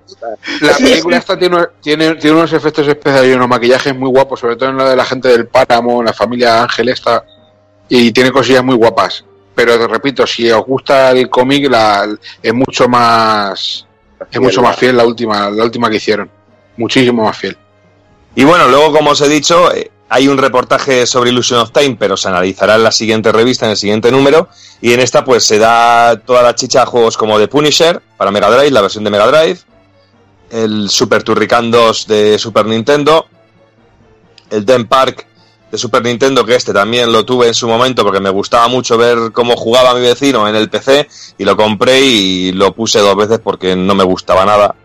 [0.61, 4.55] La película esta tiene, tiene, tiene unos efectos especiales y unos maquillajes muy guapos, sobre
[4.55, 7.23] todo en lo de la gente del páramo, la familia Ángel esta,
[7.87, 9.23] y tiene cosillas muy guapas.
[9.53, 12.07] Pero te repito, si os gusta el cómic, la,
[12.41, 13.85] es mucho más
[14.31, 16.29] es mucho más fiel la última, la última que hicieron.
[16.77, 17.57] Muchísimo más fiel.
[18.35, 21.95] Y bueno, luego, como os he dicho, eh, hay un reportaje sobre Illusion of Time,
[21.97, 24.47] pero se analizará en la siguiente revista, en el siguiente número.
[24.79, 28.29] Y en esta, pues se da toda la chicha a juegos como The Punisher para
[28.29, 29.61] Mega Drive, la versión de Mega Drive,
[30.51, 33.25] el Super Turrican 2 de Super Nintendo,
[34.51, 35.25] el Den Park
[35.71, 38.99] de Super Nintendo, que este también lo tuve en su momento porque me gustaba mucho
[38.99, 41.09] ver cómo jugaba mi vecino en el PC
[41.39, 44.75] y lo compré y lo puse dos veces porque no me gustaba nada.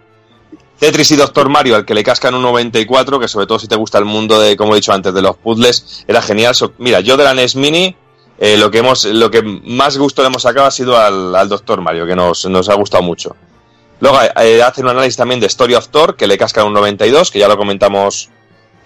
[0.79, 3.75] Tetris y Doctor Mario, al que le cascan un 94, que sobre todo si te
[3.75, 6.55] gusta el mundo de, como he dicho antes, de los puzzles, era genial.
[6.79, 7.97] Mira, yo de la NES Mini,
[8.39, 11.81] eh, lo que hemos, lo que más gusto le hemos sacado ha sido al, Doctor
[11.81, 13.35] Mario, que nos, nos ha gustado mucho.
[14.01, 17.33] Luego eh, hacen un análisis también de Story of Thor, que le cascan un 92,
[17.33, 18.31] que ya lo comentamos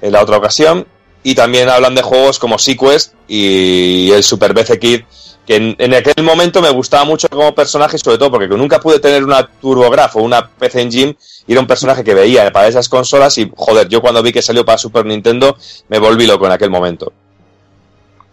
[0.01, 0.87] en la otra ocasión.
[1.23, 5.03] Y también hablan de juegos como Sequest y el Super BC Kid,
[5.47, 9.01] que en, en aquel momento me gustaba mucho como personaje, sobre todo porque nunca pude
[9.01, 11.17] tener una TurboGrafx o una PC Engine,
[11.47, 14.43] y era un personaje que veía para esas consolas y, joder, yo cuando vi que
[14.43, 15.57] salió para Super Nintendo
[15.89, 17.13] me volví loco en aquel momento.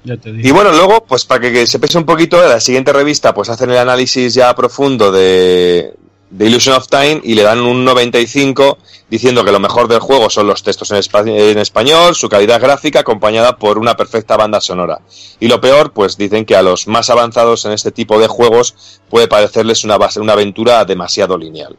[0.03, 0.47] Ya te digo.
[0.47, 3.33] Y bueno, luego, pues para que, que se pese un poquito, en la siguiente revista
[3.33, 5.93] pues hacen el análisis ya profundo de,
[6.29, 8.77] de Illusion of Time y le dan un 95
[9.09, 12.61] diciendo que lo mejor del juego son los textos en, espa- en español, su calidad
[12.61, 14.99] gráfica acompañada por una perfecta banda sonora.
[15.39, 18.99] Y lo peor, pues dicen que a los más avanzados en este tipo de juegos
[19.09, 21.75] puede parecerles una, base- una aventura demasiado lineal.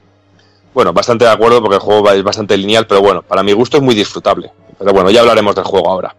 [0.74, 3.76] Bueno, bastante de acuerdo porque el juego es bastante lineal, pero bueno, para mi gusto
[3.76, 4.50] es muy disfrutable.
[4.78, 6.16] Pero bueno, ya hablaremos del juego ahora.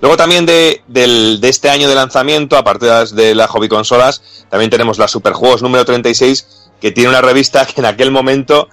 [0.00, 0.82] Luego también de,
[1.42, 5.62] este año de lanzamiento, aparte de las, de las hobby consolas, también tenemos la Superjuegos
[5.62, 8.68] número 36, que tiene una revista que en aquel momento,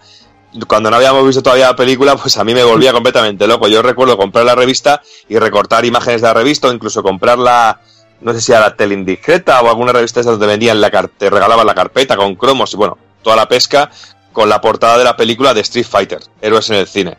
[0.68, 3.68] cuando no habíamos visto todavía la película, pues a mí me volvía completamente loco.
[3.68, 7.80] Yo recuerdo comprar la revista y recortar imágenes de la revista, o incluso comprar la,
[8.22, 11.68] no sé si era la Teleindiscreta o alguna revista esa donde vendían la te regalaban
[11.68, 13.92] la carpeta con cromos y bueno, toda la pesca
[14.34, 17.18] con la portada de la película de Street Fighter, Héroes en el cine.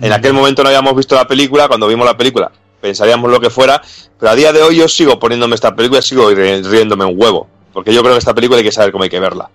[0.00, 3.48] En aquel momento no habíamos visto la película, cuando vimos la película pensaríamos lo que
[3.48, 3.80] fuera,
[4.18, 7.14] pero a día de hoy yo sigo poniéndome esta película y sigo ri- riéndome un
[7.16, 9.48] huevo, porque yo creo que esta película hay que saber cómo hay que verla.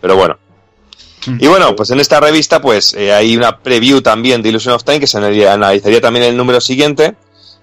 [0.00, 0.38] Pero bueno.
[1.40, 4.84] Y bueno, pues en esta revista pues eh, hay una preview también de Illusion of
[4.84, 7.16] Time que se analizaría- también en el número siguiente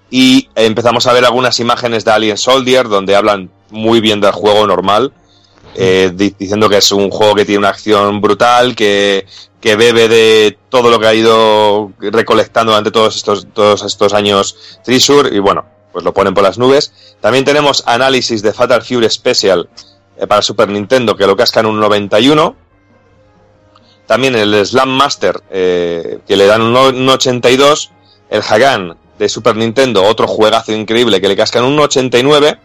[0.10, 4.68] y empezamos a ver algunas imágenes de Alien Soldier donde hablan muy bien del juego
[4.68, 5.14] normal,
[5.76, 9.26] eh, di- diciendo que es un juego que tiene una acción brutal, que,
[9.62, 14.58] que bebe de todo lo que ha ido recolectando durante todos estos, todos estos años
[14.84, 16.92] Treasure y bueno, pues lo ponen por las nubes.
[17.22, 19.70] También tenemos análisis de Fatal Fury Special
[20.18, 22.56] eh, para Super Nintendo que lo cascan un 91.
[24.06, 27.92] También el Slam Master eh, que le dan un, no- un 82.
[28.30, 32.58] El Hagan de Super Nintendo, otro juegazo increíble que le cascan un 89.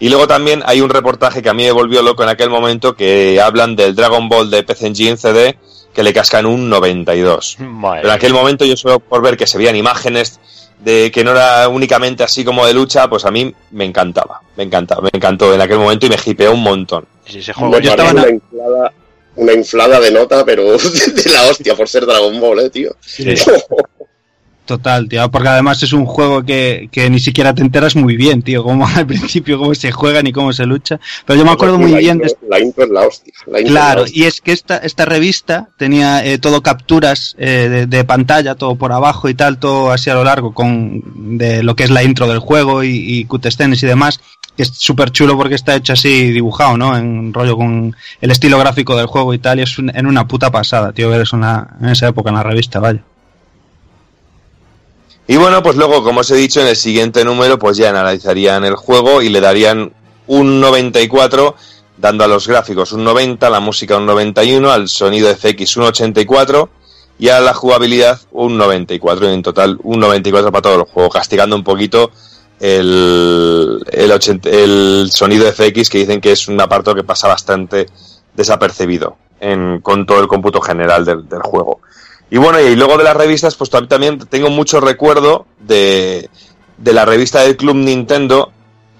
[0.00, 2.96] Y luego también hay un reportaje que a mí me volvió loco en aquel momento
[2.96, 5.58] que hablan del Dragon Ball de PC Engine CD
[5.94, 7.56] que le cascan un 92.
[7.60, 10.40] Madre Pero en aquel momento yo solo por ver que se veían imágenes
[10.80, 14.64] de que no era únicamente así como de lucha, pues a mí me encantaba, me
[14.64, 17.06] encantaba, me encantó en aquel momento y me hipeó un montón.
[17.26, 18.92] Sí, ese Me parece una, inflada,
[19.36, 22.94] una inflada de nota, pero de la hostia por ser Dragon Ball, eh, tío.
[24.66, 28.40] Total, tío, porque además es un juego que, que ni siquiera te enteras muy bien,
[28.40, 30.98] tío, como al principio cómo se juega ni cómo se lucha.
[31.26, 33.32] Pero yo me acuerdo muy la bien intro, de La intro es la hostia.
[33.46, 34.22] la intro es la Claro, hostia.
[34.24, 38.74] y es que esta, esta revista tenía eh, todo capturas eh, de, de pantalla, todo
[38.76, 41.02] por abajo y tal, todo así a lo largo, con
[41.38, 44.18] de lo que es la intro del juego y, y cutscenes y demás.
[44.56, 46.96] que Es súper chulo porque está hecho así dibujado, ¿no?
[46.96, 50.26] En rollo con el estilo gráfico del juego y tal, y es un- en una
[50.26, 53.02] puta pasada, tío, ver eso en, la- en esa época en la revista, vaya.
[55.26, 58.64] Y bueno, pues luego, como os he dicho, en el siguiente número, pues ya analizarían
[58.64, 59.92] el juego y le darían
[60.26, 61.54] un 94,
[61.96, 65.84] dando a los gráficos un 90, a la música un 91, al sonido FX un
[65.84, 66.68] 84
[67.18, 71.08] y a la jugabilidad un 94, y en total un 94 para todo el juego,
[71.08, 72.10] castigando un poquito
[72.60, 77.86] el, el, 80 el sonido FX que dicen que es un apartado que pasa bastante
[78.34, 81.80] desapercibido en, con todo el cómputo general del, del juego.
[82.30, 86.28] Y bueno, y luego de las revistas, pues tam- también tengo mucho recuerdo de,
[86.78, 88.50] de la revista del Club Nintendo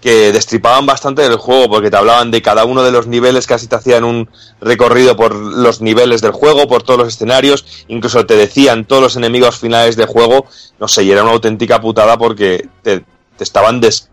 [0.01, 3.67] que destripaban bastante del juego porque te hablaban de cada uno de los niveles, casi
[3.69, 4.29] te hacían un
[4.61, 9.17] recorrido por los niveles del juego, por todos los escenarios, incluso te decían todos los
[9.17, 10.45] enemigos finales del juego,
[10.79, 13.03] no sé, y era una auténtica putada porque te,
[13.39, 14.11] te estaban des-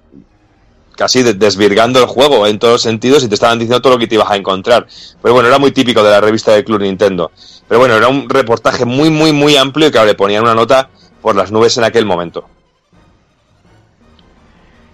[1.02, 4.00] casi de- desvirgando el juego en todos los sentidos y te estaban diciendo todo lo
[4.00, 4.86] que te ibas a encontrar.
[5.20, 7.32] Pero bueno, era muy típico de la revista del Club Nintendo.
[7.68, 10.90] Pero bueno, era un reportaje muy, muy, muy amplio y que le ponían una nota
[11.20, 12.48] por las nubes en aquel momento.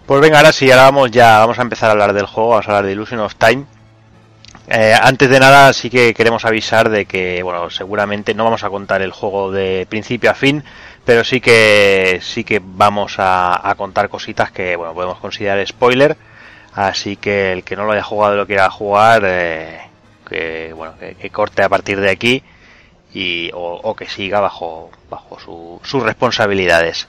[0.05, 2.67] Pues venga, ahora sí, ahora vamos ya, vamos a empezar a hablar del juego, vamos
[2.67, 3.65] a hablar de Illusion of Time.
[4.69, 8.69] Eh, antes de nada, sí que queremos avisar de que, bueno, seguramente no vamos a
[8.69, 10.63] contar el juego de principio a fin,
[11.07, 16.17] pero sí que sí que vamos a, contar cositas que, bueno, podemos considerar spoiler.
[16.73, 19.79] Así que el que no lo haya jugado y lo quiera jugar, eh,
[20.29, 22.43] que, bueno, que, que corte a partir de aquí
[23.13, 27.07] y, o, o que siga bajo, bajo su- sus responsabilidades.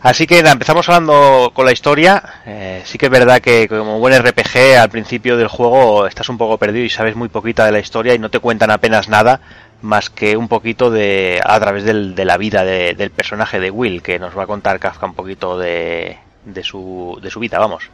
[0.00, 2.22] Así que nada, empezamos hablando con la historia.
[2.46, 6.38] Eh, sí que es verdad que como buen RPG al principio del juego estás un
[6.38, 9.42] poco perdido y sabes muy poquita de la historia y no te cuentan apenas nada
[9.82, 13.70] más que un poquito de a través del- de la vida de- del personaje de
[13.70, 17.58] Will que nos va a contar Kafka un poquito de, de su, de su vida,
[17.58, 17.84] vamos.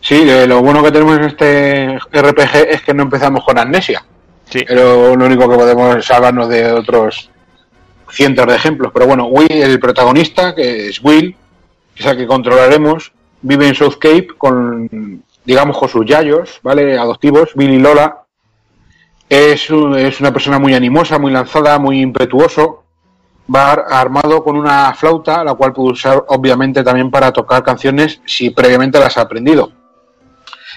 [0.00, 4.04] Sí, lo bueno que tenemos en este RPG es que no empezamos con amnesia.
[4.48, 4.64] Sí.
[4.66, 7.30] Pero lo único que podemos hablarnos de otros
[8.10, 8.90] cientos de ejemplos.
[8.94, 11.36] Pero bueno, Will, el protagonista, que es Will,
[11.94, 13.12] que es el que controlaremos,
[13.42, 16.96] vive en Southcape con, digamos, con sus yayos, ¿vale?
[16.96, 18.22] Adoptivos, Bill y Lola.
[19.28, 22.84] Es, es una persona muy animosa, muy lanzada, muy impetuoso.
[23.54, 28.20] Va ar- armado con una flauta, la cual puede usar obviamente también para tocar canciones
[28.26, 29.72] si previamente las ha aprendido.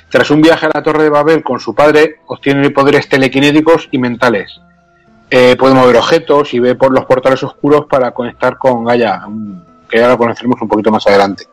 [0.10, 3.98] Tras un viaje a la Torre de Babel con su padre, obtiene poderes telequinéticos y
[3.98, 4.60] mentales.
[5.30, 9.22] Eh, puede mover objetos y ve por los portales oscuros para conectar con Gaia,
[9.90, 11.45] que ya lo conoceremos un poquito más adelante.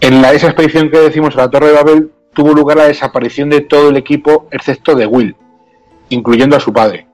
[0.00, 3.48] En la, esa expedición que decimos a la Torre de Babel tuvo lugar la desaparición
[3.48, 5.34] de todo el equipo excepto de Will,
[6.14, 7.06] incluyendo a su padre.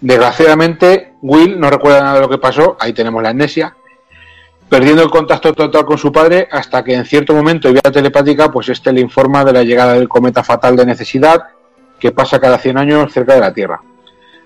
[0.00, 3.74] Desgraciadamente, Will no recuerda nada de lo que pasó, ahí tenemos la amnesia,
[4.68, 8.68] perdiendo el contacto total con su padre hasta que en cierto momento vía telepática, pues
[8.68, 11.42] este le informa de la llegada del cometa fatal de necesidad
[11.98, 13.80] que pasa cada 100 años cerca de la Tierra.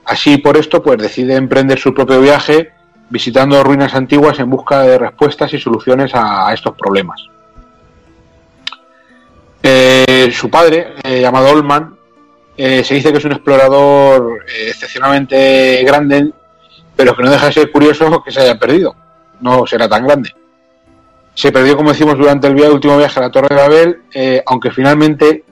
[0.04, 2.70] Así por esto, pues decide emprender su propio viaje
[3.10, 7.20] visitando ruinas antiguas en busca de respuestas y soluciones a, a estos problemas.
[9.62, 11.96] Eh, su padre, eh, llamado Olman,
[12.56, 16.30] eh, se dice que es un explorador eh, excepcionalmente grande,
[16.94, 18.94] pero que no deja de ser curioso que se haya perdido.
[19.40, 20.30] No será tan grande.
[21.34, 24.70] Se perdió, como decimos, durante el, último viaje a la Torre de Babel, eh, aunque
[24.70, 25.44] finalmente,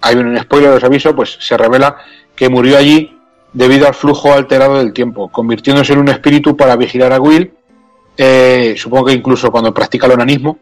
[0.00, 1.96] hay un spoiler, os aviso, pues se revela
[2.36, 3.18] que murió allí
[3.52, 7.52] debido al flujo alterado del tiempo, convirtiéndose en un espíritu para vigilar a Will,
[8.16, 10.58] eh, supongo que incluso cuando practica el onanismo.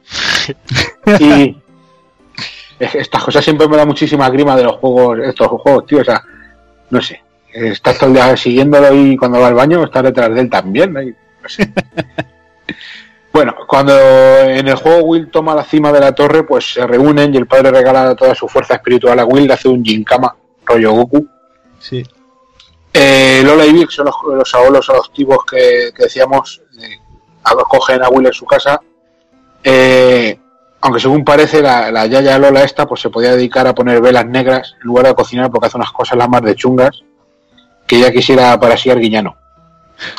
[1.20, 1.56] y
[2.82, 6.22] estas cosas siempre me da muchísima grima de los juegos, estos juegos, tío, o sea,
[6.90, 7.22] no sé,
[7.52, 10.92] estás todo el día siguiéndolo y cuando va al baño estás detrás de él también,
[10.92, 11.00] ¿no?
[11.48, 11.72] Sé.
[13.32, 13.98] Bueno, cuando
[14.42, 17.46] en el juego Will toma la cima de la torre, pues se reúnen y el
[17.46, 20.36] padre regala toda su fuerza espiritual a Will, le hace un Jinkama,
[20.66, 21.26] rollo Goku.
[21.78, 22.02] Sí.
[22.92, 26.98] Eh, Lola y Vic son los, los abuelos adoptivos que, que decíamos, eh,
[27.42, 28.78] acogen a Will en su casa.
[29.64, 30.38] Eh,
[30.82, 34.26] aunque según parece, la, la Yaya Lola esta pues se podía dedicar a poner velas
[34.26, 37.02] negras en lugar de cocinar porque hace unas cosas las más de chungas
[37.86, 39.36] que ella quisiera para sí Arguiñano.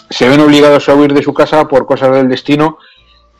[0.10, 2.78] Se ven obligados a huir de su casa por cosas del destino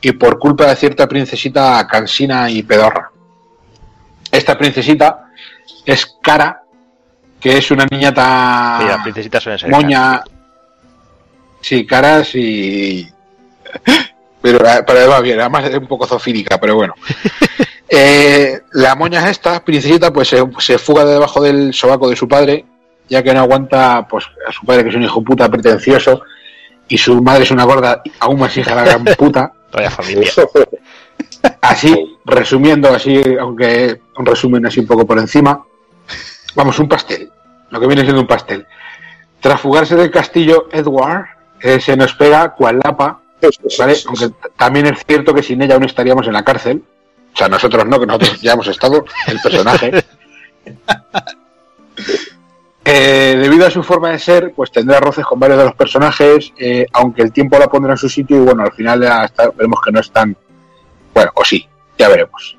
[0.02, 3.10] y por culpa de cierta princesita cansina y pedorra.
[4.30, 5.30] Esta princesita
[5.86, 6.64] es Cara,
[7.40, 10.24] que es una niñata Sí, las princesitas suelen ser moña.
[11.62, 13.08] Sí, caras y.
[14.44, 16.94] Pero, pero va bien, además es un poco zofílica, pero bueno.
[17.96, 22.28] Eh, la moña esta, princesita, pues se, se fuga de debajo del sobaco de su
[22.28, 22.66] padre,
[23.08, 26.24] ya que no aguanta pues a su padre, que es un hijo puta pretencioso,
[26.88, 29.54] y su madre es una gorda aún más hija de la gran puta.
[29.72, 30.32] Vaya familia.
[31.62, 35.64] Así, resumiendo, así, aunque un resumen así un poco por encima,
[36.56, 37.30] vamos, un pastel,
[37.70, 38.66] lo que viene siendo un pastel.
[39.40, 41.26] Tras fugarse del castillo Edward,
[41.60, 43.23] eh, se nos pega cual lapa,
[43.80, 43.96] ¿vale?
[44.08, 46.84] Aunque también es cierto que sin ella aún estaríamos en la cárcel.
[47.34, 50.04] O sea, nosotros no, que nosotros ya hemos estado, el personaje.
[52.86, 56.52] Eh, debido a su forma de ser, pues tendrá roces con varios de los personajes,
[56.58, 59.50] eh, aunque el tiempo la pondrá en su sitio y bueno, al final ya está-
[59.52, 60.36] veremos que no es tan...
[61.14, 61.66] Bueno, o sí,
[61.98, 62.58] ya veremos.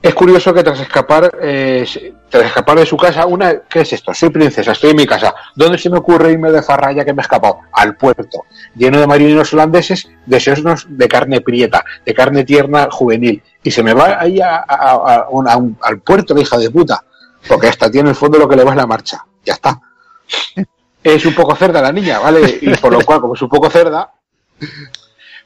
[0.00, 1.84] Es curioso que tras escapar, eh,
[2.28, 4.12] tras escapar de su casa, una, ¿qué es esto?
[4.12, 5.34] Soy princesa, estoy en mi casa.
[5.54, 7.60] ¿Dónde se me ocurre irme de farra ya que me he escapado?
[7.72, 8.44] Al puerto,
[8.74, 13.42] lleno de marineros holandeses, deseosos de carne prieta, de carne tierna juvenil.
[13.62, 17.02] Y se me va ahí a- a- a un- al puerto, la hija de puta.
[17.48, 19.24] Porque esta tiene en el fondo lo que le va es la marcha.
[19.44, 19.80] Ya está.
[21.02, 22.58] Es un poco cerda la niña, ¿vale?
[22.60, 24.12] Y por lo cual, como es un poco cerda,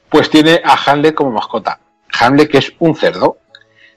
[0.09, 1.79] pues tiene a Hamlet como mascota.
[2.19, 3.37] Hamlet, que es un cerdo.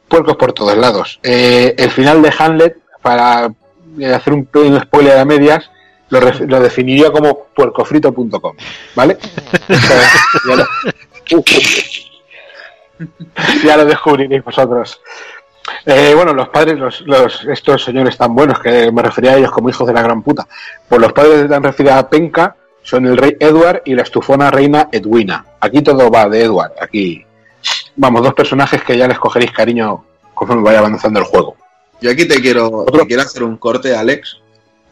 [0.09, 1.19] Puercos por todos lados.
[1.23, 3.51] Eh, el final de Hamlet, para
[3.99, 5.71] eh, hacer un pequeño spoiler a medias,
[6.11, 8.57] lo, definiría como puercofrito.com,
[8.95, 9.19] ¿vale?
[10.49, 10.65] ya, lo,
[13.65, 15.01] ya lo descubriréis vosotros.
[15.85, 19.51] Eh, bueno, los padres, los, los- estos señores tan buenos que me refería a ellos
[19.51, 20.47] como hijos de la gran puta,
[20.89, 24.89] pues los padres de tan referida Penca son el rey Edward y la estufona reina
[24.93, 25.45] Edwina.
[25.61, 27.27] Aquí todo va de Edward, aquí
[27.97, 30.05] vamos, dos personajes que ya les cogeréis cariño
[30.35, 31.57] conforme vaya avanzando el juego.
[32.01, 34.37] Yo aquí te quiero, te quiero hacer un corte, Alex,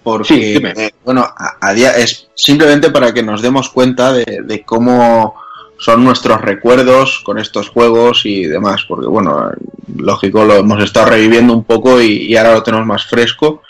[0.03, 0.73] porque, Sí, dime.
[0.77, 5.35] eh, bueno, a, a día es simplemente para que nos demos cuenta de, de cómo
[5.79, 9.51] son nuestros recuerdos con estos juegos y demás, porque, bueno,
[9.97, 13.61] lógico, lo hemos estado reviviendo un poco y, y ahora lo tenemos más fresco,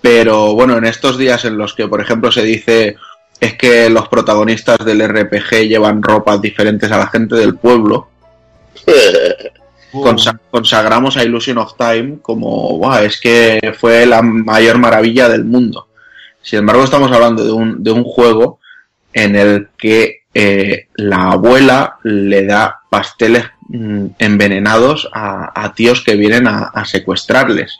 [0.00, 2.96] pero bueno, en estos días en los que, por ejemplo, se dice
[3.40, 8.08] es que los protagonistas del RPG llevan ropas diferentes a la gente del pueblo,
[9.92, 15.44] consa- consagramos a Illusion of Time como, "Buah, es que fue la mayor maravilla del
[15.44, 15.88] mundo.
[16.42, 18.58] Sin embargo, estamos hablando de un, de un juego
[19.12, 26.16] en el que eh, la abuela le da pasteles mm, envenenados a, a tíos que
[26.16, 27.78] vienen a, a secuestrarles.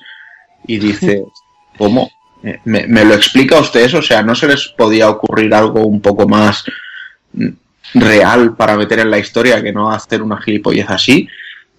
[0.67, 1.25] Y dice,
[1.79, 2.11] ¿cómo?
[2.43, 3.99] Eh, ¿Me, me lo explica usted eso?
[3.99, 6.65] O sea, ¿no se les podía ocurrir algo un poco más
[7.33, 7.49] mm,
[7.95, 11.29] real para meter en la historia que no hacer una gilipollez así?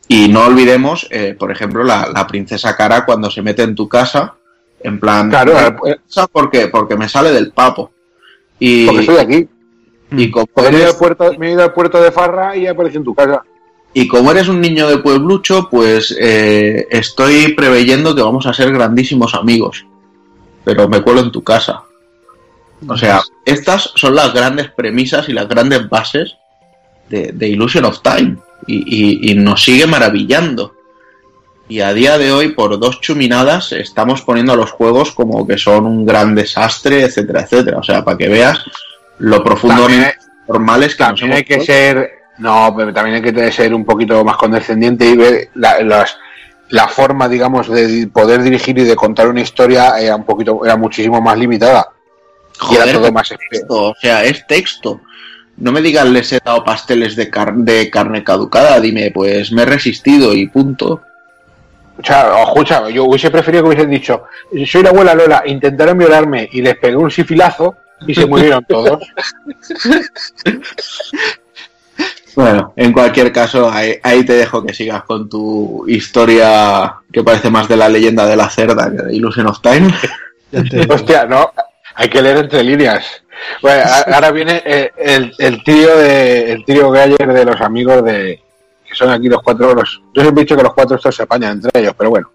[0.07, 3.87] Y no olvidemos, eh, por ejemplo, la, la princesa Cara cuando se mete en tu
[3.89, 4.35] casa,
[4.81, 5.53] en plan, Claro,
[6.07, 6.67] "¿Sabes ¿por qué?
[6.67, 7.91] Porque me sale del papo.
[8.59, 9.49] Y, Porque estoy aquí.
[10.11, 12.11] y como Porque me he, ido eres- al puerto, me he ido al puerto de
[12.11, 13.41] Farra y apareció en tu casa.
[13.95, 18.71] Y como eres un niño de pueblucho, pues eh, estoy preveyendo que vamos a ser
[18.73, 19.85] grandísimos amigos.
[20.65, 21.83] Pero me cuelo en tu casa.
[22.87, 26.35] O sea, estas son las grandes premisas y las grandes bases
[27.09, 28.37] de, de Illusion of Time.
[28.67, 28.75] Y,
[29.27, 30.73] y- y nos sigue maravillando.
[31.67, 35.57] Y a día de hoy, por dos chuminadas, estamos poniendo a los juegos como que
[35.57, 37.77] son un gran desastre, etcétera, etcétera.
[37.79, 38.59] O sea, para que veas
[39.19, 40.11] lo profundo También
[40.47, 41.73] normales que También hay que puesto.
[41.73, 42.11] ser.
[42.37, 46.17] No, pero también hay que ser un poquito más condescendiente y ver la, las-
[46.69, 50.75] la forma, digamos, de poder dirigir y de contar una historia era un poquito, era
[50.75, 51.87] muchísimo más limitada.
[52.71, 55.01] Y era Joder, todo más texto, o sea, es texto.
[55.57, 59.61] No me digas les he dado pasteles de, car- de carne caducada, dime, pues me
[59.63, 61.01] he resistido y punto.
[61.97, 64.23] O sea, escucha, yo hubiese preferido que hubiesen dicho,
[64.67, 67.75] soy la abuela Lola, intentaron violarme y les pegué un sifilazo
[68.05, 69.01] y se murieron todos.
[72.35, 77.49] Bueno, en cualquier caso, ahí, ahí te dejo que sigas con tu historia que parece
[77.49, 79.87] más de la leyenda de la cerda que de Illusion of Time.
[80.89, 81.51] Hostia, no,
[81.95, 83.23] hay que leer entre líneas.
[83.61, 88.41] Bueno, ahora viene eh, el, el trío de el trío Galler de los amigos de
[88.87, 91.23] que son aquí los cuatro los yo siempre he dicho que los cuatro estos se
[91.23, 92.31] apañan entre ellos, pero bueno.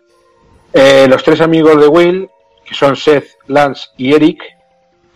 [0.72, 2.28] Eh, los tres amigos de Will,
[2.64, 4.42] que son Seth, Lance y Eric,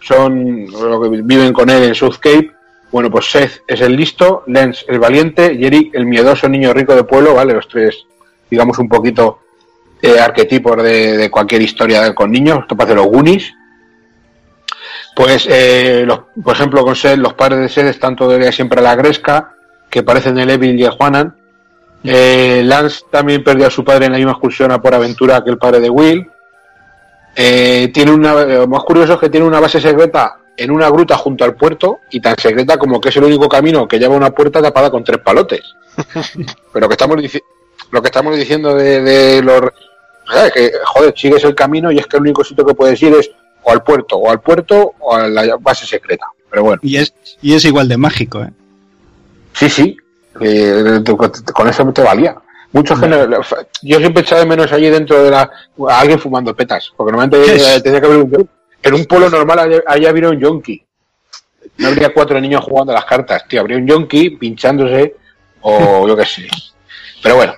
[0.00, 2.50] son los que viven con él en South Cape.
[2.90, 6.94] Bueno, pues Seth es el listo, Lance el valiente y Eric el miedoso niño rico
[6.94, 7.54] de pueblo, ¿vale?
[7.54, 8.04] Los tres,
[8.50, 9.40] digamos, un poquito
[10.00, 13.52] eh, arquetipos de, de cualquier historia con niños, esto parece los Goonies.
[15.14, 18.82] Pues, eh, los- por ejemplo, con Seth, los padres de Seth están todavía siempre a
[18.82, 19.54] la gresca,
[19.88, 21.36] que parecen el Evil y el Juanan.
[22.02, 25.50] Eh, Lance también perdió a su padre en la misma excursión a por aventura que
[25.50, 26.28] el padre de Will.
[27.36, 31.16] Eh, tiene una, lo más curioso es que tiene una base secreta en una gruta
[31.16, 34.18] junto al puerto y tan secreta como que es el único camino que lleva a
[34.18, 35.62] una puerta tapada con tres palotes.
[36.72, 37.16] Pero que estamos
[37.90, 39.60] lo que estamos diciendo de, de los
[40.28, 40.52] ¿sabes?
[40.52, 43.30] que joder, sigues el camino y es que el único sitio que puedes ir es
[43.64, 46.26] o al puerto, o al puerto o a la base secreta.
[46.50, 48.50] Pero bueno, Y es, y es igual de mágico, ¿eh?
[49.54, 49.96] sí, sí,
[50.40, 51.02] eh,
[51.52, 52.36] con eso te valía.
[52.72, 52.98] Muchos
[53.82, 55.42] yo siempre echaba de menos allí dentro de la
[55.88, 58.48] a alguien fumando petas, porque normalmente tenía que haber un
[58.82, 60.84] en un pueblo normal allá- allá habría un yonki.
[61.78, 65.14] No habría cuatro niños jugando a las cartas, tío, habría un yonki pinchándose
[65.62, 66.46] o yo qué sé.
[67.22, 67.54] Pero bueno,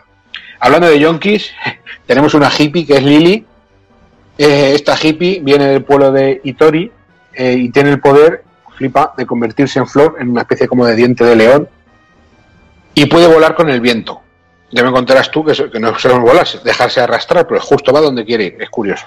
[0.61, 1.51] hablando de yonkis,
[2.07, 3.45] tenemos una hippie que es Lily.
[4.38, 6.90] Eh, esta hippie viene del pueblo de Itori
[7.32, 8.44] eh, y tiene el poder,
[8.76, 11.68] flipa, de convertirse en flor, en una especie como de diente de león.
[12.94, 14.20] Y puede volar con el viento.
[14.70, 18.24] Ya me contarás tú que, que no solo volar, dejarse arrastrar, pero justo va donde
[18.24, 18.56] quiere ir.
[18.60, 19.06] Es curioso.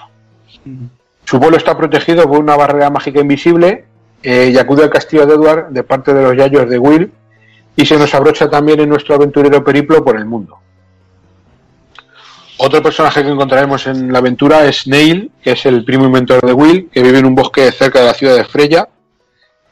[1.24, 3.84] Su vuelo está protegido por una barrera mágica invisible
[4.22, 7.12] eh, y acude al castillo de Edward de parte de los yayos de Will
[7.76, 10.58] y se nos abrocha también en nuestro aventurero periplo por el mundo.
[12.62, 16.52] Otro personaje que encontraremos en la aventura es Neil, que es el primo inventor de
[16.52, 18.86] Will, que vive en un bosque cerca de la ciudad de Freya,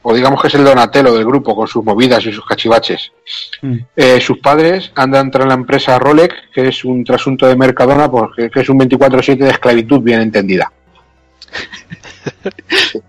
[0.01, 3.11] o digamos que es el Donatello del grupo con sus movidas y sus cachivaches.
[3.95, 8.49] Eh, sus padres andan tras la empresa Rolex, que es un trasunto de Mercadona, porque
[8.49, 10.71] que es un 24-7 de esclavitud bien entendida.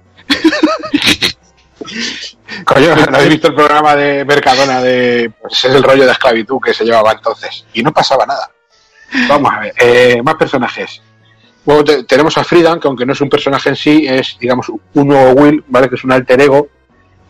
[2.67, 6.59] Coño, ¿no habéis visto el programa de Mercadona de pues es el rollo de esclavitud
[6.63, 7.65] que se llevaba entonces?
[7.73, 8.51] Y no pasaba nada.
[9.29, 11.03] Vamos a ver, eh, más personajes.
[11.67, 14.71] Luego te- tenemos a Friedan, que aunque no es un personaje en sí, es, digamos,
[14.95, 15.89] un nuevo Will, ¿vale?
[15.89, 16.69] Que es un alter ego,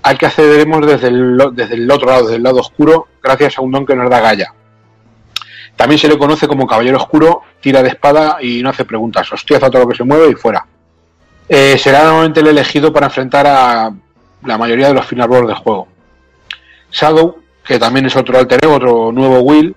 [0.02, 3.62] al que accederemos desde el, desde el otro lado, desde el lado oscuro, gracias a
[3.62, 4.52] un don que nos da Gaia.
[5.77, 9.70] También se le conoce como Caballero Oscuro, tira de espada y no hace preguntas, hostiaza
[9.70, 10.66] todo lo que se mueve y fuera.
[11.48, 13.90] Eh, será normalmente el elegido para enfrentar a
[14.44, 15.89] la mayoría de los final boss del juego.
[16.93, 19.74] Shadow, que también es otro alter ego, otro nuevo Will,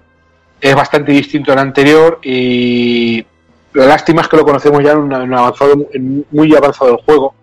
[0.69, 3.25] es bastante distinto al anterior y
[3.73, 6.91] la lástima es que lo conocemos ya en un, en un avanzado, en muy avanzado
[6.91, 7.35] del juego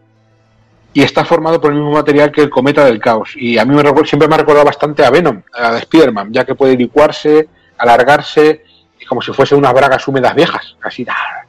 [0.93, 3.75] y está formado por el mismo material que el cometa del caos y a mí
[3.75, 6.77] me recuer- siempre me ha recordado bastante a Venom, a de Spider-Man, ya que puede
[6.77, 8.65] licuarse, alargarse
[8.99, 11.45] y como si fuese unas bragas húmedas viejas, así ¡ah!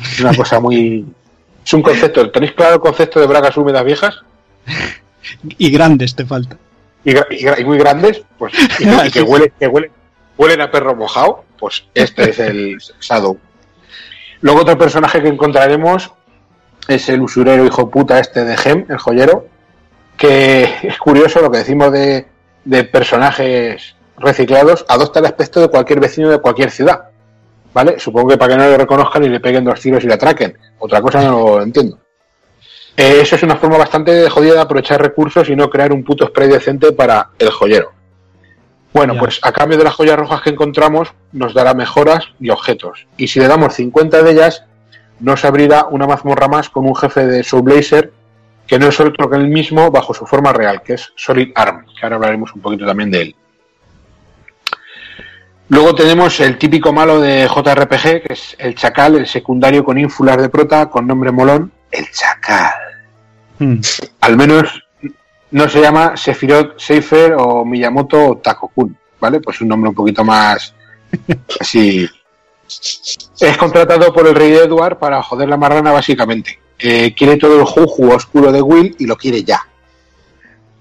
[0.00, 1.04] es una cosa muy
[1.64, 4.20] es un concepto, ¿tenéis claro el concepto de bragas húmedas viejas?
[5.58, 6.56] Y grandes te falta.
[7.04, 7.14] y,
[7.64, 9.90] muy grandes, pues, y que, huele, que huele-
[10.40, 13.38] huelen a perro mojado, pues este es el Shadow.
[14.40, 16.10] Luego otro personaje que encontraremos
[16.88, 19.46] es el usurero hijo puta este de Gem, el joyero,
[20.16, 22.26] que es curioso lo que decimos de,
[22.64, 27.10] de personajes reciclados adopta el aspecto de cualquier vecino de cualquier ciudad.
[27.74, 28.00] ¿Vale?
[28.00, 30.56] Supongo que para que no le reconozcan y le peguen dos tiros y le atraquen.
[30.78, 31.98] Otra cosa no lo entiendo.
[32.96, 36.26] Eh, eso es una forma bastante jodida de aprovechar recursos y no crear un puto
[36.26, 37.99] spray decente para el joyero.
[38.92, 43.06] Bueno, pues a cambio de las joyas rojas que encontramos, nos dará mejoras y objetos.
[43.16, 44.64] Y si le damos 50 de ellas,
[45.20, 48.12] nos abrirá una mazmorra más con un jefe de Soul Blazer
[48.66, 51.86] que no es otro que el mismo bajo su forma real, que es Solid Arm,
[51.86, 53.36] que ahora hablaremos un poquito también de él.
[55.68, 60.36] Luego tenemos el típico malo de JRPG, que es el Chacal, el secundario con ínfulas
[60.36, 62.72] de prota, con nombre molón, el Chacal.
[63.58, 63.80] Hmm.
[64.20, 64.84] Al menos
[65.52, 69.40] no se llama Sephiroth Seifer o Miyamoto o Takokun, ¿vale?
[69.40, 70.74] Pues un nombre un poquito más
[71.60, 72.08] así.
[73.40, 76.58] Es contratado por el rey Edward para joder la marrana, básicamente.
[76.78, 79.60] Eh, quiere todo el juju oscuro de Will y lo quiere ya.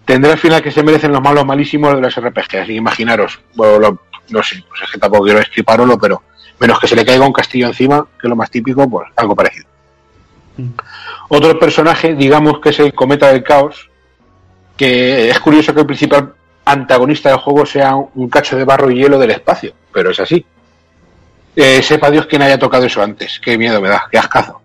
[0.06, 3.40] Tendrá el final que se merecen los malos malísimos de los RPG, así que imaginaros,
[3.56, 6.22] bueno, lo- no sé, pues es que tampoco quiero estriparlo, pero
[6.60, 9.36] menos que se le caiga un castillo encima, que es lo más típico, pues algo
[9.36, 9.66] parecido.
[11.30, 13.89] Otro personaje, digamos que es el Cometa del Caos,
[14.80, 16.34] que es curioso que el principal
[16.64, 20.46] antagonista del juego sea un cacho de barro y hielo del espacio, pero es así.
[21.54, 24.62] Eh, sepa Dios quién haya tocado eso antes, qué miedo me da, qué ascazo.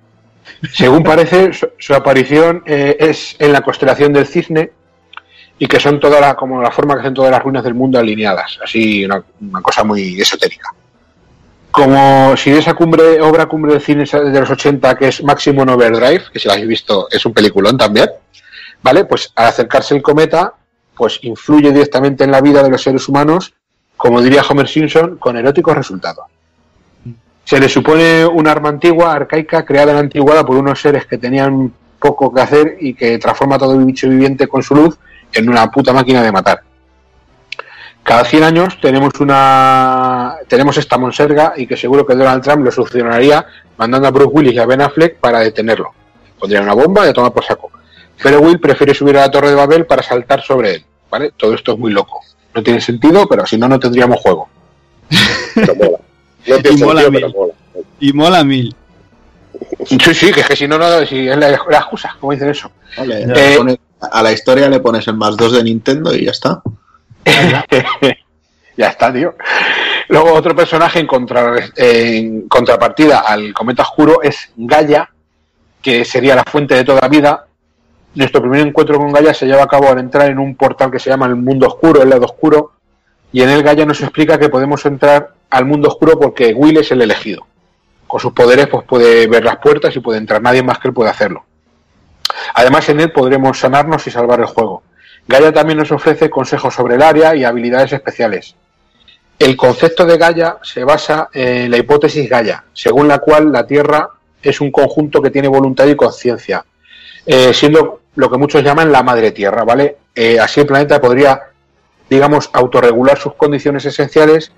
[0.73, 4.71] Según parece, su, su aparición eh, es en la constelación del cisne
[5.59, 7.99] y que son toda la, como la forma que hacen todas las ruinas del mundo
[7.99, 10.69] alineadas, así una, una cosa muy esotérica.
[11.73, 15.71] Como si de esa cumbre, obra cumbre del cine de los 80 que es Maximum
[15.71, 18.11] Overdrive, que si la habéis visto es un peliculón también,
[18.85, 19.07] ¿vale?
[19.07, 20.53] Pues al acercarse el cometa,
[20.95, 23.55] pues influye directamente en la vida de los seres humanos,
[23.97, 26.27] como diría Homer Simpson, con eróticos resultados.
[27.45, 31.17] Se le supone una arma antigua, arcaica, creada en la antigüedad por unos seres que
[31.17, 34.99] tenían poco que hacer y que transforma todo bicho viviente con su luz
[35.33, 36.61] en una puta máquina de matar.
[38.03, 42.71] Cada 100 años tenemos una tenemos esta monserga y que seguro que Donald Trump lo
[42.71, 43.47] solucionaría
[43.79, 45.93] mandando a Bruce Willis y a Ben Affleck para detenerlo.
[46.39, 47.71] Pondría una bomba y a tomar por saco.
[48.23, 50.85] Pero Will prefiere subir a la Torre de Babel para saltar sobre él.
[51.11, 51.33] ¿vale?
[51.37, 52.21] Todo esto es muy loco.
[52.55, 54.49] No tiene sentido, pero si no, no tendríamos juego.
[55.55, 55.99] Pero mola.
[56.47, 57.21] No tiene Y mola sentido, mil.
[57.21, 57.55] pero mola.
[58.01, 58.77] Y mola mil.
[59.87, 62.51] Sí, sí, que es que si no, no, si es la, la excusa, como dicen
[62.51, 62.71] eso.
[62.99, 63.79] Vale, Eh,
[64.11, 66.61] a la historia le pones el más 2 de Nintendo y ya está.
[68.77, 69.35] ya está, tío.
[70.09, 75.09] Luego otro personaje en, contra- en contrapartida al cometa oscuro es Gaia,
[75.81, 77.47] que sería la fuente de toda vida.
[78.15, 81.01] Nuestro primer encuentro con Gaia se lleva a cabo al entrar en un portal que
[81.01, 82.73] se llama el mundo oscuro, el lado oscuro,
[83.33, 86.93] y en él Gaia nos explica que podemos entrar al mundo oscuro porque Will es
[86.93, 87.45] el elegido.
[88.07, 90.95] Con sus poderes pues puede ver las puertas y puede entrar, nadie más que él
[90.95, 91.45] puede hacerlo.
[92.55, 94.85] Además en él podremos sanarnos y salvar el juego.
[95.27, 98.55] Gaia también nos ofrece consejos sobre el área y habilidades especiales.
[99.39, 104.09] El concepto de Gaia se basa en la hipótesis Gaia, según la cual la Tierra
[104.41, 106.65] es un conjunto que tiene voluntad y conciencia,
[107.27, 109.97] eh, siendo lo que muchos llaman la madre Tierra, ¿vale?
[110.15, 111.41] Eh, así el planeta podría,
[112.09, 114.53] digamos, autorregular sus condiciones esenciales,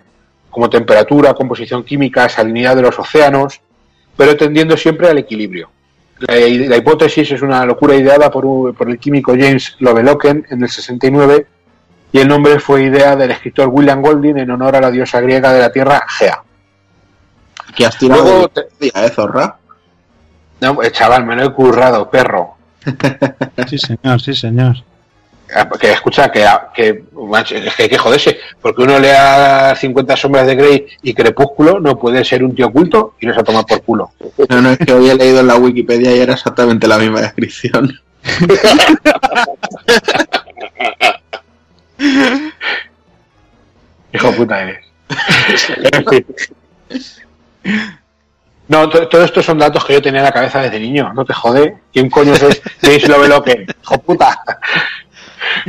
[0.51, 3.61] como temperatura, composición química, salinidad de los océanos,
[4.17, 5.71] pero tendiendo siempre al equilibrio.
[6.19, 10.63] La, la hipótesis es una locura ideada por, un- por el químico James Lovelocken en
[10.63, 11.47] el 69
[12.13, 15.53] y el nombre fue idea del escritor William Golding en honor a la diosa griega
[15.53, 16.43] de la tierra, Gea.
[17.69, 18.51] Aquí has tirado Luego
[18.81, 19.57] de ¿eh, Zorra?
[20.61, 22.56] No, pues, chaval, me lo he currado, perro.
[23.69, 24.77] Sí, señor, sí, señor.
[25.55, 26.45] Ah, Que escucha, que,
[26.75, 31.15] que, macho, es que hay que joderse, porque uno lea 50 sombras de Grey y
[31.15, 34.11] Crepúsculo, no puede ser un tío oculto y los a tomar por culo.
[34.49, 37.93] No, no, es que he leído en la Wikipedia y era exactamente la misma descripción.
[44.13, 44.85] Hijo de puta eres.
[48.69, 51.13] No, to- todo esto son datos que yo tenía en la cabeza desde niño.
[51.15, 51.79] No te jode.
[51.93, 53.67] ¿Quién coño es James Lovelocken?
[53.83, 54.43] Hijo puta.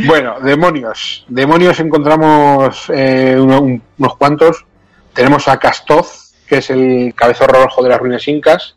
[0.08, 1.26] Bueno, demonios.
[1.28, 4.66] Demonios encontramos eh, uno- un- unos cuantos.
[5.14, 8.76] Tenemos a Castoz, que es el cabezorro rojo de las ruinas incas.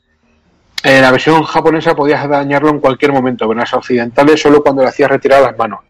[0.83, 4.83] En la versión japonesa podías dañarlo en cualquier momento, pero en las occidentales solo cuando
[4.83, 5.81] le hacías retirar las manos.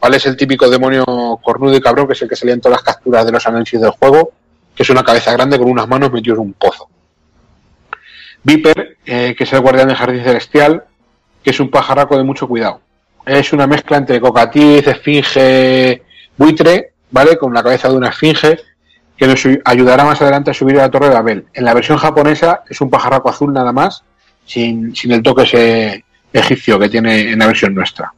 [0.00, 0.16] ¿Vale?
[0.16, 1.04] Es el típico demonio
[1.42, 3.80] cornudo y cabrón, que es el que salía en todas las capturas de los análisis
[3.80, 4.32] del juego,
[4.74, 6.88] que es una cabeza grande con unas manos metidos en un pozo.
[8.42, 10.84] Viper, eh, que es el guardián del jardín celestial,
[11.42, 12.80] que es un pajarraco de mucho cuidado.
[13.26, 16.02] Es una mezcla entre cocatiz, esfinge,
[16.36, 17.36] buitre, ¿vale?
[17.36, 18.58] Con la cabeza de una esfinge,
[19.16, 21.46] que nos ayudará más adelante a subir a la Torre de Babel.
[21.52, 24.02] En la versión japonesa es un pajarraco azul nada más,
[24.46, 28.12] sin, sin el toque ese egipcio que tiene en la versión nuestra.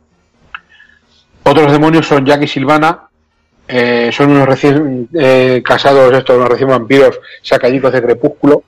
[1.43, 3.09] Otros demonios son Jack y Silvana,
[3.67, 8.63] eh, son unos recién eh, casados, estos, unos recién vampiros sacadicos de crepúsculo.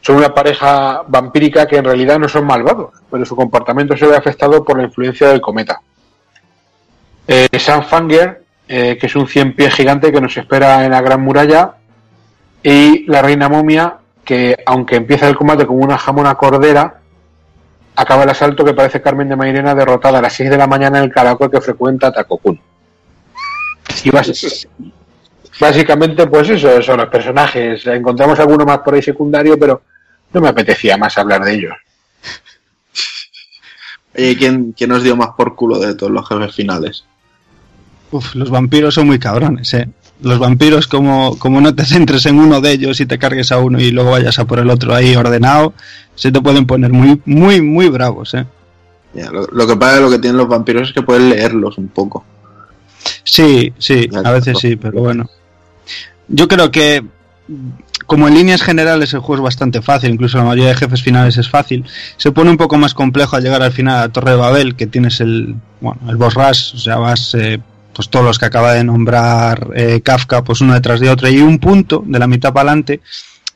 [0.00, 4.16] Son una pareja vampírica que en realidad no son malvados, pero su comportamiento se ve
[4.16, 5.80] afectado por la influencia del cometa.
[7.26, 11.20] Eh, Fanger, eh, que es un cien pies gigante que nos espera en la Gran
[11.20, 11.74] Muralla,
[12.62, 17.00] y la Reina Momia, que aunque empieza el combate como una jamona cordera,
[17.96, 20.98] acaba el asalto que parece Carmen de Mairena derrotada a las 6 de la mañana
[20.98, 22.60] en el caracol que frecuenta Takokun.
[24.04, 24.10] Y
[25.58, 27.86] básicamente, pues eso, son los personajes.
[27.86, 29.82] Encontramos alguno más por ahí secundario, pero
[30.32, 31.74] no me apetecía más hablar de ellos.
[34.16, 37.04] Oye, ¿quién, ¿quién nos dio más por culo de todos los jefes finales?
[38.10, 39.88] Uf, los vampiros son muy cabrones, eh.
[40.20, 43.58] Los vampiros, como, como no te centres en uno de ellos y te cargues a
[43.58, 45.74] uno y luego vayas a por el otro ahí ordenado,
[46.16, 48.44] se te pueden poner muy, muy, muy bravos, eh.
[49.14, 51.78] Ya, lo, lo que pasa es lo que tienen los vampiros es que pueden leerlos
[51.78, 52.24] un poco.
[53.22, 55.28] Sí, sí, a veces sí, pero bueno.
[56.28, 57.04] Yo creo que,
[58.06, 61.36] como en líneas generales el juego es bastante fácil, incluso la mayoría de jefes finales
[61.36, 61.84] es fácil,
[62.16, 64.76] se pone un poco más complejo al llegar al final a la Torre de Babel,
[64.76, 67.60] que tienes el, bueno, el boss rush, o sea, vas, eh,
[67.92, 71.38] pues todos los que acaba de nombrar eh, Kafka, pues uno detrás de otro, y
[71.40, 73.00] un punto de la mitad para adelante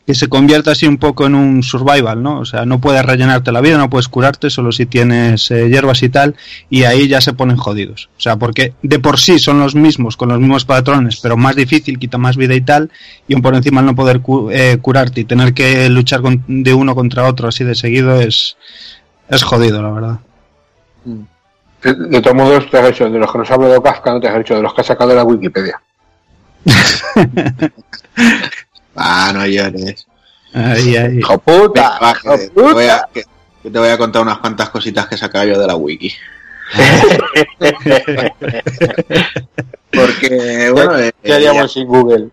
[0.05, 2.41] que se convierte así un poco en un survival, ¿no?
[2.41, 6.03] O sea, no puedes rellenarte la vida, no puedes curarte, solo si tienes eh, hierbas
[6.03, 6.35] y tal,
[6.69, 8.09] y ahí ya se ponen jodidos.
[8.19, 11.55] O sea, porque de por sí son los mismos, con los mismos patrones, pero más
[11.55, 12.91] difícil, quita más vida y tal,
[13.29, 16.43] y aún por encima el no poder cu- eh, curarte y tener que luchar con-
[16.49, 18.57] de uno contra otro así de seguido es,
[19.29, 20.19] es jodido, la verdad.
[21.05, 24.21] De, de todos modos, te has hecho de los que nos ha hablado Kafka, no
[24.21, 25.81] te has hecho de los que ha sacado de la Wikipedia.
[28.97, 30.07] Ah, no llores.
[30.55, 31.19] Ahí, ahí.
[31.19, 31.83] ¡Hijo puta!
[31.83, 33.09] Venga, va, que hijo te, te voy a, puta!
[33.15, 33.25] que-
[33.63, 36.13] que te voy a contar unas cuantas cositas que he sacado yo de la wiki.
[39.91, 42.29] Porque, bueno, eh, ¿Qué haríamos sin Google?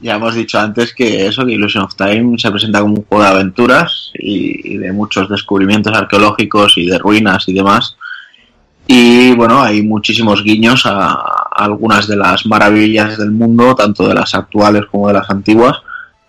[0.00, 3.24] ya hemos dicho antes que eso, que Illusion of Time se presenta como un juego
[3.24, 7.96] de aventuras y, y de muchos descubrimientos arqueológicos y de ruinas y demás.
[8.86, 14.14] Y bueno, hay muchísimos guiños a, a algunas de las maravillas del mundo, tanto de
[14.14, 15.78] las actuales como de las antiguas,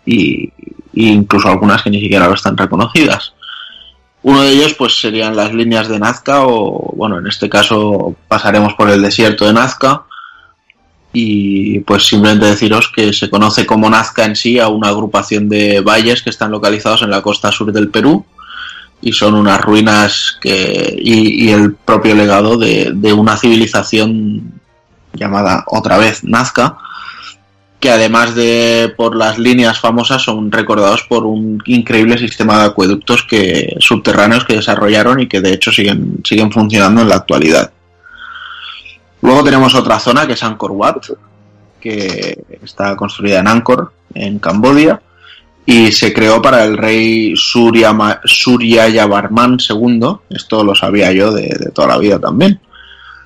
[0.06, 0.52] y,
[0.94, 3.34] incluso algunas que ni siquiera lo están reconocidas.
[4.24, 8.74] Uno de ellos pues serían las líneas de Nazca o bueno, en este caso pasaremos
[8.74, 10.04] por el desierto de Nazca
[11.14, 15.82] y pues simplemente deciros que se conoce como Nazca en sí a una agrupación de
[15.82, 18.26] valles que están localizados en la costa sur del Perú
[19.02, 24.55] y son unas ruinas que y, el propio legado de una civilización
[25.16, 26.78] llamada otra vez Nazca
[27.86, 33.22] que además de por las líneas famosas son recordados por un increíble sistema de acueductos
[33.24, 37.72] que subterráneos que desarrollaron y que de hecho siguen siguen funcionando en la actualidad.
[39.22, 41.10] Luego tenemos otra zona que es Angkor Wat,
[41.80, 45.00] que está construida en Angkor, en Cambodia,
[45.66, 50.08] y se creó para el rey Surya, Surya Yavarman II.
[50.32, 52.60] Esto lo sabía yo de, de toda la vida también.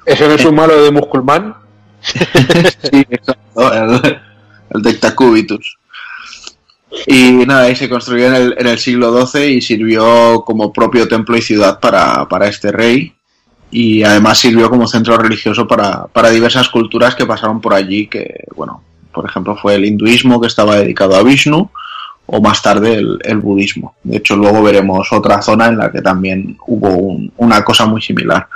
[0.06, 1.56] ¿Eso no es un malo de Musculman?
[2.02, 4.20] Sí, exacto, el, el.
[7.08, 11.08] Y nada, ahí se construyó en el, en el siglo XII y sirvió como propio
[11.08, 13.14] templo y ciudad para, para este rey.
[13.72, 18.46] Y además sirvió como centro religioso para, para diversas culturas que pasaron por allí, que,
[18.56, 21.70] bueno, por ejemplo, fue el hinduismo que estaba dedicado a Vishnu,
[22.26, 23.96] o más tarde el, el budismo.
[24.04, 28.02] De hecho, luego veremos otra zona en la que también hubo un- una cosa muy
[28.02, 28.48] similar.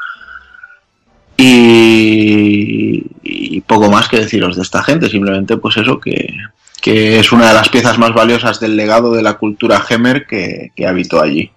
[1.36, 6.34] Y, y poco más que deciros de esta gente, simplemente pues eso, que,
[6.82, 10.72] que es una de las piezas más valiosas del legado de la cultura Hemer que,
[10.76, 11.52] que habitó allí.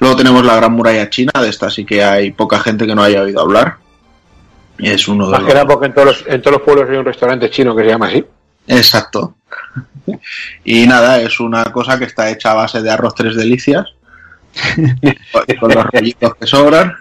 [0.00, 3.04] Luego tenemos la Gran Muralla China, de esta sí que hay poca gente que no
[3.04, 3.76] haya oído hablar.
[4.78, 5.48] Es uno de Más los...
[5.48, 7.84] que nada porque en todos, los, en todos los pueblos hay un restaurante chino que
[7.84, 8.24] se llama así.
[8.66, 9.36] Exacto.
[10.64, 13.86] Y nada, es una cosa que está hecha a base de arroz tres delicias,
[15.60, 16.96] con los rollitos que sobran.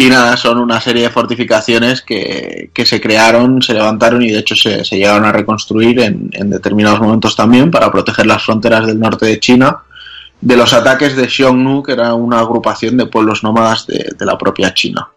[0.00, 4.38] Y nada, son una serie de fortificaciones que, que se crearon, se levantaron y de
[4.38, 8.86] hecho se, se llegaron a reconstruir en, en determinados momentos también para proteger las fronteras
[8.86, 9.78] del norte de China
[10.40, 14.38] de los ataques de Xiongnu, que era una agrupación de pueblos nómadas de, de la
[14.38, 15.08] propia China.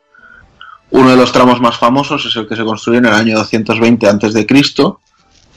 [0.90, 4.08] Uno de los tramos más famosos es el que se construyó en el año 220
[4.08, 4.48] a.C.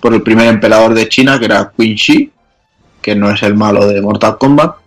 [0.00, 2.30] por el primer emperador de China, que era Qin Shi,
[3.00, 4.83] que no es el malo de Mortal Kombat.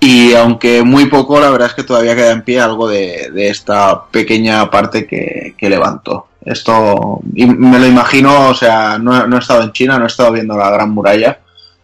[0.00, 4.04] Y aunque muy poco, la verdad es que todavía queda en pie algo de, esta
[4.06, 6.28] pequeña parte que, que levantó.
[6.44, 10.32] Esto y me lo imagino, o sea, no, he estado en China, no he estado
[10.32, 11.38] viendo la Gran Muralla,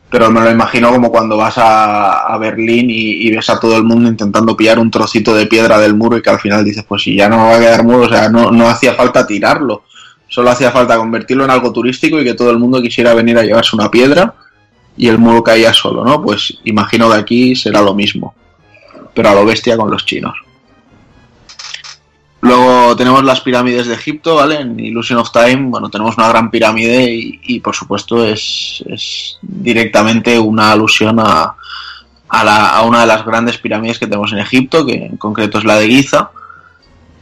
[0.08, 4.08] pero me lo imagino como cuando vas a, Berlín y, ves a todo el mundo
[4.08, 7.16] intentando pillar un trocito de piedra del muro y que al final dices, pues si
[7.16, 9.82] ya no va a quedar muro, o sea, no, no hacía falta tirarlo,
[10.28, 13.42] solo hacía falta convertirlo en algo turístico y que todo el mundo quisiera venir a
[13.42, 14.34] llevarse una piedra
[14.96, 16.22] y el muro caía solo, ¿no?
[16.22, 18.34] Pues imagino que aquí será lo mismo,
[19.12, 20.34] pero a lo bestia con los chinos.
[22.44, 24.60] Luego tenemos las pirámides de Egipto, ¿vale?
[24.60, 28.84] En Illusion of Time, bueno, tenemos una gran pirámide y, por supuesto es,
[29.40, 31.56] directamente una alusión a,
[32.84, 35.88] una de las grandes pirámides que tenemos en Egipto, que en concreto es la de
[35.88, 36.32] Giza,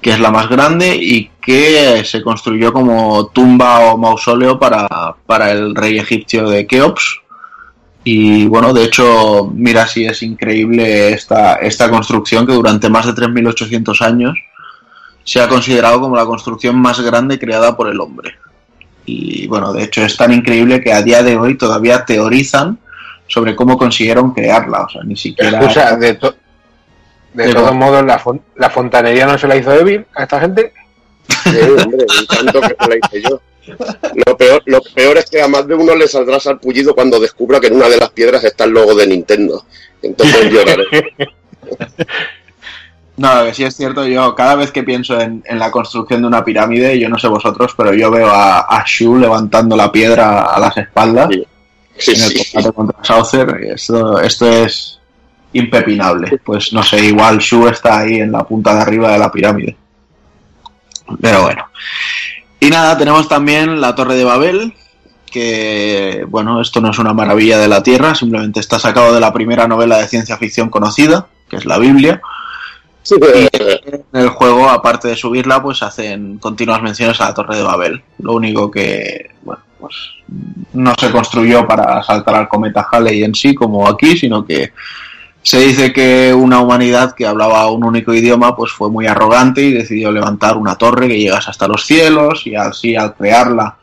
[0.00, 5.52] que es la más grande y que se construyó como tumba o mausoleo para, para
[5.52, 7.20] el rey egipcio de Keops.
[8.04, 13.12] Y bueno, de hecho, mira si es increíble esta, esta construcción que durante más de
[13.12, 14.38] 3.800 años
[15.24, 18.34] se ha considerado como la construcción más grande creada por el hombre.
[19.04, 22.78] Y bueno, de hecho es tan increíble que a día de hoy todavía teorizan
[23.28, 24.82] sobre cómo consiguieron crearla.
[24.82, 25.60] O sea, ni siquiera.
[25.60, 26.34] O sea, de, to
[27.34, 30.40] de, de todos modos, la, fon la, fontanería no se la hizo débil a esta
[30.40, 30.72] gente.
[31.44, 33.40] Sí, hombre, tanto que se la hice yo.
[34.26, 37.60] Lo peor, lo peor es que a más de uno le saldrá sarpullido cuando descubra
[37.60, 39.64] que en una de las piedras está el logo de Nintendo.
[40.02, 40.84] Entonces lloraré.
[43.16, 46.26] No, que sí es cierto, yo cada vez que pienso en, en, la construcción de
[46.26, 50.42] una pirámide, yo no sé vosotros, pero yo veo a, a Shu levantando la piedra
[50.42, 51.28] a las espaldas
[51.98, 52.52] Sí, sí, en el sí.
[52.52, 54.98] combate contra Saucer, y esto, esto es
[55.52, 56.38] impepinable.
[56.44, 59.76] Pues no sé, igual Shu está ahí en la punta de arriba de la pirámide.
[61.20, 61.66] Pero bueno.
[62.62, 64.72] Y nada, tenemos también la Torre de Babel,
[65.26, 69.32] que, bueno, esto no es una maravilla de la Tierra, simplemente está sacado de la
[69.32, 72.22] primera novela de ciencia ficción conocida, que es la Biblia.
[73.02, 77.56] Sí, Y en el juego, aparte de subirla, pues hacen continuas menciones a la Torre
[77.56, 78.00] de Babel.
[78.20, 79.96] Lo único que, bueno, pues
[80.72, 84.72] no se construyó para saltar al cometa Halley en sí, como aquí, sino que
[85.42, 89.72] se dice que una humanidad que hablaba un único idioma, pues fue muy arrogante y
[89.72, 93.76] decidió levantar una torre que llegase hasta los cielos y así al crearla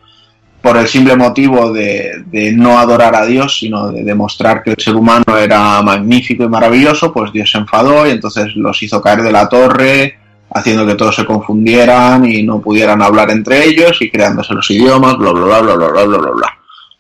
[0.62, 4.78] por el simple motivo de, de, no adorar a Dios, sino de demostrar que el
[4.78, 9.22] ser humano era magnífico y maravilloso, pues Dios se enfadó y entonces los hizo caer
[9.22, 10.18] de la torre,
[10.52, 15.18] haciendo que todos se confundieran y no pudieran hablar entre ellos y creándose los idiomas,
[15.18, 16.59] bla, bla, bla, bla, bla, bla, bla, bla,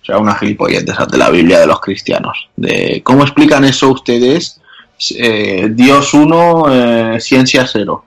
[0.10, 2.50] sea, una gilipollez de de la Biblia de los cristianos.
[2.56, 4.60] De, ¿Cómo explican eso ustedes?
[5.16, 8.04] Eh, Dios uno, eh, ciencia cero.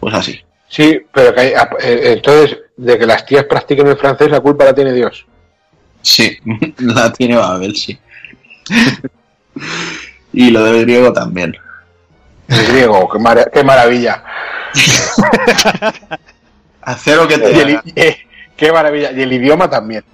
[0.00, 0.40] Pues así.
[0.68, 4.64] Sí, pero que hay, eh, entonces, de que las tías practiquen el francés, la culpa
[4.64, 5.24] la tiene Dios.
[6.02, 6.38] Sí,
[6.78, 7.98] la tiene Babel, sí.
[10.32, 11.56] y lo del griego también.
[12.48, 14.22] El griego, qué, mar qué maravilla.
[16.82, 18.18] Hacer lo que te y el, eh,
[18.56, 19.10] Qué maravilla.
[19.12, 20.04] Y el idioma también.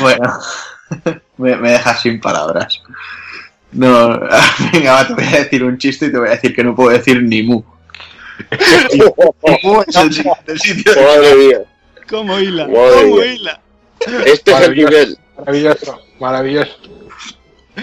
[0.00, 0.38] Bueno,
[1.38, 2.82] me, me dejas sin palabras.
[3.72, 4.20] No,
[4.72, 6.74] venga, va, te voy a decir un chiste y te voy a decir que no
[6.74, 7.62] puedo decir ni mu.
[9.62, 11.00] mu es el, el sitio de...
[11.00, 11.58] Madre mía.
[12.08, 12.66] ¿Cómo hila?
[12.66, 13.60] ¿Cómo hila?
[14.26, 15.18] Este es el nivel.
[15.38, 16.76] Maravilloso, maravilloso.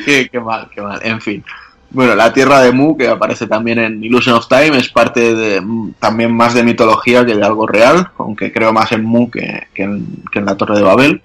[0.06, 1.00] Qué, qué mal, qué mal.
[1.04, 1.44] En fin.
[1.92, 5.64] Bueno, la tierra de Mu, que aparece también en Illusion of Time, es parte de,
[6.00, 9.84] también más de mitología que de algo real, aunque creo más en Mu que, que,
[9.84, 11.22] en, que en la Torre de Babel.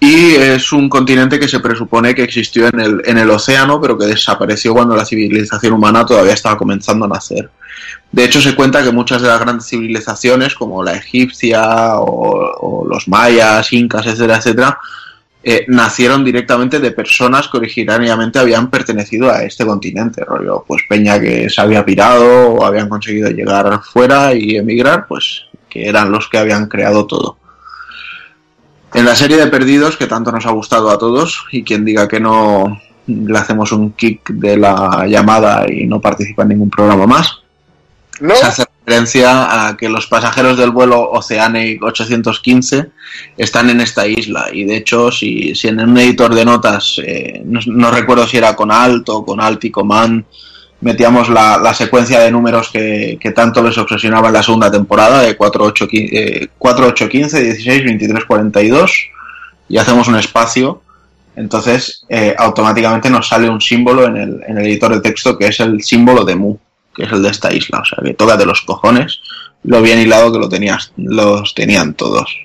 [0.00, 3.98] Y es un continente que se presupone que existió en el, en el océano, pero
[3.98, 7.50] que desapareció cuando la civilización humana todavía estaba comenzando a nacer.
[8.10, 12.86] De hecho, se cuenta que muchas de las grandes civilizaciones, como la egipcia o, o
[12.86, 14.78] los mayas, incas, etcétera, etcétera,
[15.42, 21.20] eh, nacieron directamente de personas que originariamente habían pertenecido a este continente, rollo, pues peña
[21.20, 26.28] que se había pirado o habían conseguido llegar fuera y emigrar, pues que eran los
[26.28, 27.38] que habían creado todo.
[28.94, 32.08] En la serie de Perdidos, que tanto nos ha gustado a todos, y quien diga
[32.08, 37.06] que no le hacemos un kick de la llamada y no participa en ningún programa
[37.06, 37.42] más,
[38.20, 38.34] ¿No?
[38.34, 42.86] se hace referencia a que los pasajeros del vuelo Oceanic 815
[43.36, 44.46] están en esta isla.
[44.50, 48.70] Y de hecho si, en un editor de notas eh, no, recuerdo si era con
[48.70, 50.24] Alt o con Alt y Command
[50.80, 55.64] metíamos la, secuencia de números que, tanto les obsesionaba en la segunda temporada de 4,
[55.64, 58.92] 8, eh, 4 8, 15, 16, 23, 42
[59.68, 60.80] y hacemos un espacio.
[61.36, 65.48] Entonces eh, automáticamente nos sale un símbolo en el, en el editor de texto que
[65.48, 66.56] es el símbolo de Mu
[66.98, 67.78] que es el de esta isla.
[67.78, 69.20] O sea, que toca de los cojones
[69.62, 72.36] lo bien hilado que lo tenías, los tenían todos.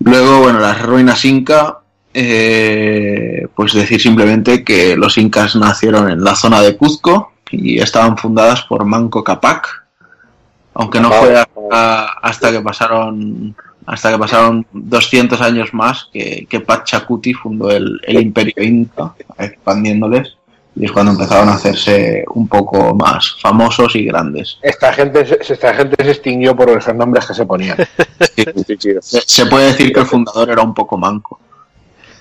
[0.00, 1.78] Luego, bueno, las ruinas inca,
[2.12, 8.18] eh, pues decir simplemente que los incas nacieron en la zona de Cuzco y estaban
[8.18, 9.84] fundadas por Manco Capac,
[10.74, 13.54] aunque no fue hasta, hasta que pasaron
[13.86, 20.35] hasta que pasaron 200 años más que, que Pachacuti fundó el, el imperio inca, expandiéndoles,
[20.76, 24.58] y es cuando empezaron a hacerse un poco más famosos y grandes.
[24.62, 27.76] Esta gente, se- esta gente se extinguió por los nombres que se ponían.
[29.00, 31.40] Se, se puede decir que el fundador era un poco manco.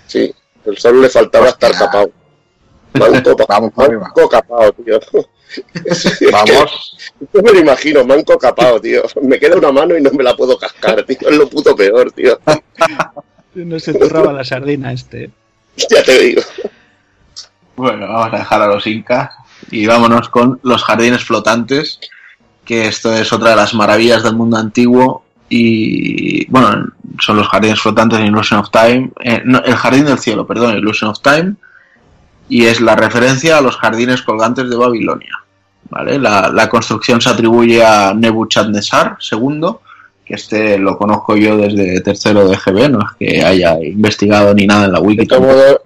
[0.07, 0.33] Sí,
[0.65, 2.09] el solo le faltaba estar capado.
[2.93, 4.99] Manco, Vamos manco capado, tío.
[6.31, 6.97] Vamos.
[7.33, 9.03] Yo me lo imagino, manco capado, tío.
[9.21, 11.17] Me queda una mano y no me la puedo cascar, tío.
[11.29, 12.39] Es lo puto peor, tío.
[13.55, 15.29] No se turraba la sardina este.
[15.89, 16.41] Ya te digo.
[17.75, 19.31] Bueno, vamos a dejar a los incas
[19.71, 21.99] y vámonos con los jardines flotantes,
[22.63, 27.79] que esto es otra de las maravillas del mundo antiguo y bueno, son los jardines
[27.79, 31.55] flotantes en Illusion of Time, eh, no, el jardín del cielo, perdón, Illusion of Time,
[32.49, 35.43] y es la referencia a los jardines colgantes de Babilonia.
[35.89, 36.17] ¿vale?
[36.19, 39.67] La, la construcción se atribuye a Nebuchadnezzar II,
[40.25, 44.65] que este lo conozco yo desde tercero de GB, no es que haya investigado ni
[44.65, 45.21] nada en la wiki.
[45.21, 45.57] De todo tampoco.
[45.57, 45.81] modo,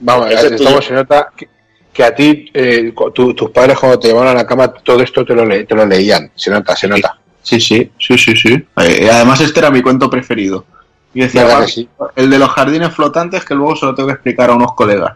[0.00, 0.88] vamos, Ese de es todo modo tuyo.
[0.88, 1.48] se nota que,
[1.92, 5.24] que a ti, eh, tu- tus padres cuando te llevaban a la cama, todo esto
[5.24, 6.30] te lo, le- te lo leían.
[6.34, 7.16] Se nota, se nota.
[7.42, 8.66] Sí, sí, sí, sí, sí.
[8.82, 10.64] Eh, además este era mi cuento preferido.
[11.12, 11.88] Y decía, ¿Verdad "Papi, que sí?
[12.16, 15.14] el de los jardines flotantes que luego se lo tengo que explicar a unos colegas.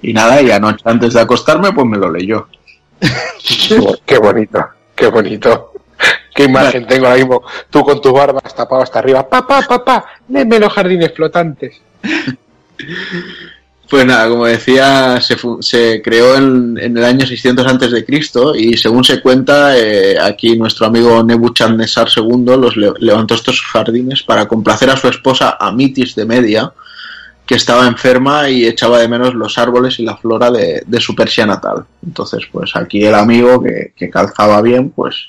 [0.00, 2.48] Y nada, y anoche antes de acostarme pues me lo leyó.
[4.06, 5.72] Qué bonito, qué bonito.
[6.34, 7.42] Qué imagen tengo ahora mismo.
[7.70, 9.26] Tú con tu barba tapado hasta arriba.
[9.28, 11.80] Papá, papá, léeme los jardines flotantes.
[13.88, 18.76] Pues nada, como decía, se, se creó en, el año 600 antes de Cristo y
[18.76, 24.48] según se cuenta, eh, aquí nuestro amigo Nebuchadnezzar II los le- levantó estos jardines para
[24.48, 26.72] complacer a su esposa Amitis de Media,
[27.46, 31.46] que estaba enferma y echaba de menos los árboles y la flora de, su Persia
[31.46, 31.84] natal.
[32.04, 35.28] Entonces, pues aquí el amigo que, calzaba bien, pues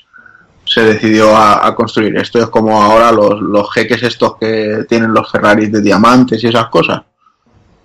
[0.64, 2.16] se decidió a, a construir.
[2.16, 6.48] Esto es como ahora los, los jeques estos que tienen los Ferraris de diamantes y
[6.48, 7.02] esas cosas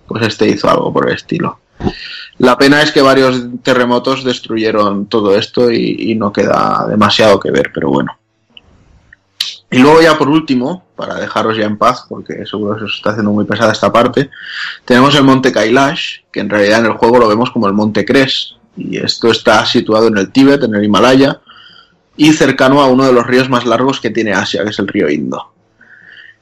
[0.06, 1.58] pues este hizo algo por el estilo.
[2.38, 7.50] La pena es que varios terremotos destruyeron todo esto y, y no queda demasiado que
[7.50, 8.16] ver, pero bueno.
[9.74, 12.94] Y luego ya por último, para dejaros ya en paz, porque seguro que se os
[12.94, 14.30] está haciendo muy pesada esta parte,
[14.84, 18.04] tenemos el monte Kailash, que en realidad en el juego lo vemos como el monte
[18.04, 21.40] Kres, y esto está situado en el Tíbet, en el Himalaya,
[22.16, 24.86] y cercano a uno de los ríos más largos que tiene Asia, que es el
[24.86, 25.52] río Indo.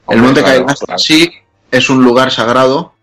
[0.07, 1.31] El monte Kailash sí
[1.71, 2.93] es un lugar sagrado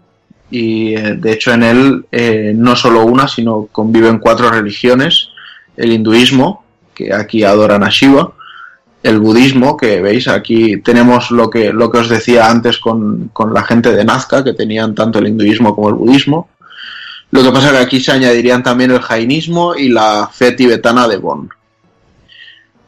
[0.51, 5.29] y eh, de hecho en él eh, no solo una, sino conviven cuatro religiones,
[5.77, 6.65] el hinduismo,
[6.95, 8.33] que aquí adoran a Shiva,
[9.03, 13.55] el budismo, que veis aquí tenemos lo que, lo que os decía antes con, con
[13.55, 16.51] la gente de Nazca, que tenían tanto el hinduismo como el budismo.
[17.31, 21.07] Lo que pasa es que aquí se añadirían también el jainismo y la fe tibetana
[21.09, 21.49] de Bon.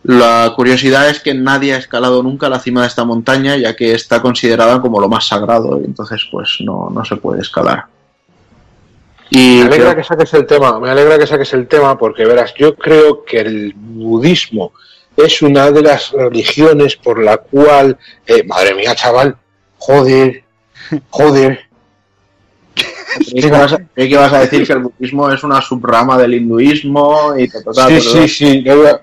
[0.05, 3.93] La curiosidad es que nadie ha escalado nunca la cima de esta montaña, ya que
[3.95, 7.85] está considerada como lo más sagrado, y entonces pues no, no se puede escalar.
[9.31, 12.24] Y Me alegra creo- que saques el tema, me alegra que saques el tema porque
[12.24, 14.73] verás, yo creo que el budismo
[15.16, 17.97] es una de las religiones por la cual,
[18.27, 19.37] eh, madre mía, chaval,
[19.79, 20.43] joder,
[21.11, 21.61] joder,
[23.41, 27.35] que vas a, que vas a decir que el budismo es una subrama del hinduismo
[27.39, 28.62] y ta, ta, ta, Sí, sí, sí.
[28.62, 29.01] Yo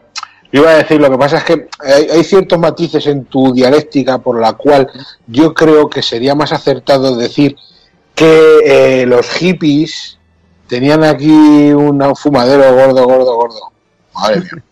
[0.51, 3.53] yo iba a decir, lo que pasa es que hay, hay ciertos matices en tu
[3.53, 4.89] dialéctica por la cual
[5.27, 7.55] yo creo que sería más acertado decir
[8.15, 10.17] que eh, los hippies
[10.67, 13.71] tenían aquí un fumadero gordo, gordo, gordo.
[14.13, 14.49] Madre mía.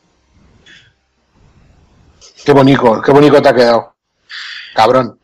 [2.45, 3.93] Qué bonito, qué bonito te ha quedado.
[4.73, 5.19] Cabrón.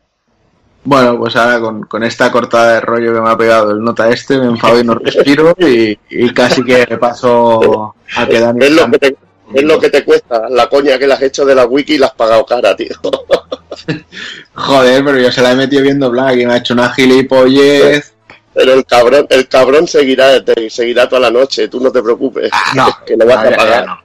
[0.84, 4.10] Bueno, pues ahora con, con esta cortada de rollo que me ha pegado el nota
[4.10, 8.90] este, me enfado y no respiro y, y casi que paso a quedar Es lo,
[8.90, 9.16] que te,
[9.52, 11.98] es lo que te cuesta la coña que le has hecho de la wiki y
[11.98, 12.96] la has pagado cara, tío.
[14.54, 18.14] Joder, pero yo se la he metido viendo Black y me ha hecho una gilipollez.
[18.54, 22.50] Pero el cabrón, el cabrón seguirá, te seguirá toda la noche, tú no te preocupes.
[22.74, 23.86] No, que le vas no, a pagar.
[23.86, 24.04] no.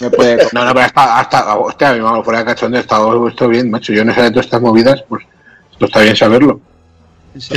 [0.00, 3.48] Me puede No, no, pero hasta, hasta hostia, mi mamá, fuera de cachondeo, está esto
[3.48, 3.92] bien, macho.
[3.92, 5.24] Yo no sé de todas estas movidas, pues
[5.72, 6.60] esto está bien saberlo.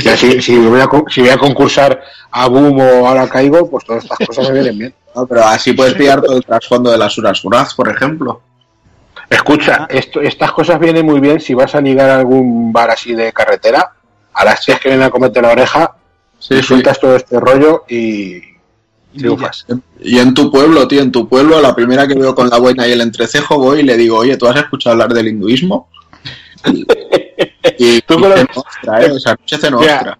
[0.02, 3.68] Ya, si, si, voy a, con- si voy a concursar a Boom o ahora caigo,
[3.68, 4.94] pues todas estas cosas me vienen bien.
[5.14, 8.40] No, pero así puedes pillar todo el trasfondo de las Urasuraz, por ejemplo.
[9.28, 13.14] Escucha, esto, estas cosas vienen muy bien si vas a ligar a algún bar así
[13.14, 13.92] de carretera,
[14.34, 15.94] a las tías que vienen a comerte la oreja,
[16.38, 16.62] sí.
[16.62, 18.40] sueltas todo este rollo y
[19.16, 19.66] triunfas.
[20.00, 22.86] Y en tu pueblo, tío, en tu pueblo, la primera que veo con la buena
[22.86, 25.88] y el entrecejo, voy y le digo, oye, ¿tú has escuchado hablar del hinduismo?
[27.82, 30.12] Y, Tú y ¿eh?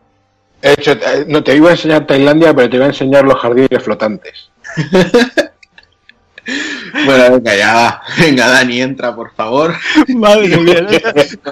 [0.63, 3.39] He hecho- eh, no te iba a enseñar Tailandia, pero te iba a enseñar los
[3.39, 4.51] jardines flotantes.
[7.07, 8.03] Bueno, venga, ya va.
[8.19, 9.75] Venga, Dani, entra, por favor.
[10.09, 10.87] Madre mía.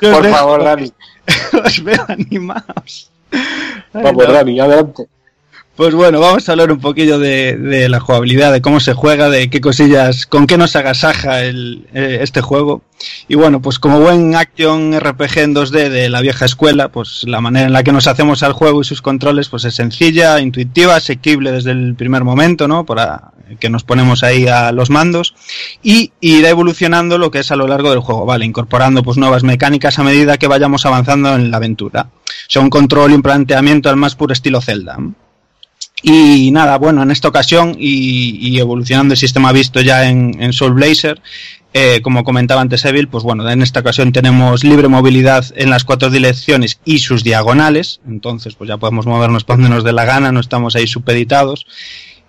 [0.01, 0.93] Por favor, Dani.
[1.65, 3.11] Os veo animados.
[3.93, 4.27] Vamos.
[4.27, 5.09] Dani, adelante.
[5.81, 9.49] Pues bueno, vamos a hablar un poquillo de, la jugabilidad, de cómo se juega, de
[9.49, 12.83] qué cosillas, con qué nos agasaja el, eh, este juego.
[13.29, 17.41] Y bueno, pues como buen action RPG en 2D de la vieja escuela, pues la
[17.41, 20.97] manera en la que nos hacemos al juego y sus controles, pues es sencilla, intuitiva,
[20.97, 22.85] asequible desde el primer momento, ¿no?
[22.85, 25.35] Para que nos ponemos ahí a los mandos
[25.83, 28.45] y irá evolucionando lo que es a lo largo del juego, ¿vale?
[28.45, 32.09] Incorporando pues nuevas mecánicas a medida que vayamos avanzando en la aventura.
[32.13, 34.99] O sea, un control y un planteamiento al más puro estilo Zelda.
[36.03, 40.75] Y nada, bueno, en esta ocasión y, y evolucionando el sistema visto ya en, Soul
[40.75, 41.21] Blazer,
[41.73, 45.85] eh, como comentaba antes Evil, pues bueno, en esta ocasión tenemos libre movilidad en las
[45.85, 50.05] cuatro direcciones y sus diagonales, entonces pues ya podemos movernos por donde nos dé la
[50.05, 51.67] gana, no estamos ahí supeditados.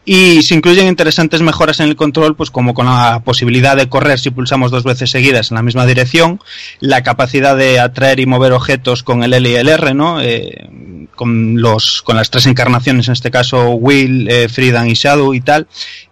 [0.03, 4.17] Y se incluyen interesantes mejoras en el control, pues como con la posibilidad de correr
[4.19, 6.39] si pulsamos dos veces seguidas en la misma dirección,
[6.79, 10.19] la capacidad de atraer y mover objetos con el L y el R, ¿no?
[10.19, 10.67] Eh,
[11.15, 15.41] con los con las tres encarnaciones, en este caso Will, eh, Friedan y Shadow y
[15.41, 15.67] tal,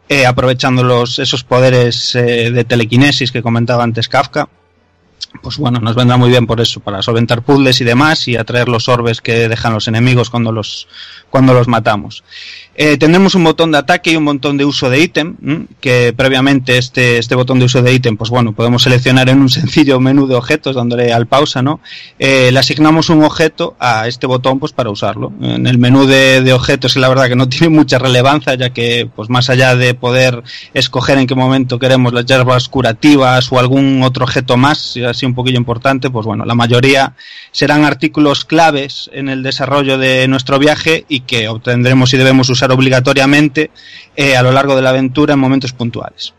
[0.07, 4.49] eh, aprovechando los esos poderes eh, de telequinesis que comentaba antes Kafka.
[5.41, 8.68] Pues bueno, nos vendrá muy bien por eso, para solventar puzzles y demás y atraer
[8.68, 10.88] los orbes que dejan los enemigos cuando los
[11.30, 12.24] cuando los matamos.
[12.81, 15.35] Eh, tendremos un botón de ataque y un botón de uso de ítem,
[15.81, 19.49] que previamente este, este botón de uso de ítem, pues bueno, podemos seleccionar en un
[19.60, 21.81] sencillo menú de objetos dándole al pausa, ¿no?
[22.19, 25.34] Eh, le asignamos un objeto a este botón pues para usarlo.
[25.41, 29.30] En el menú de, objetos, la verdad que no tiene mucha relevancia, ya que pues
[29.30, 30.41] más allá de poder
[30.73, 35.35] escoger en qué momento queremos las hierbas curativas o algún otro objeto más, así un
[35.35, 37.14] poquillo importante, pues bueno, la mayoría
[37.51, 42.68] serán artículos claves en el desarrollo de nuestro viaje y que obtendremos y debemos usar
[42.71, 43.71] obligatoriamente
[44.15, 46.33] eh, a lo largo de la aventura en momentos puntuales.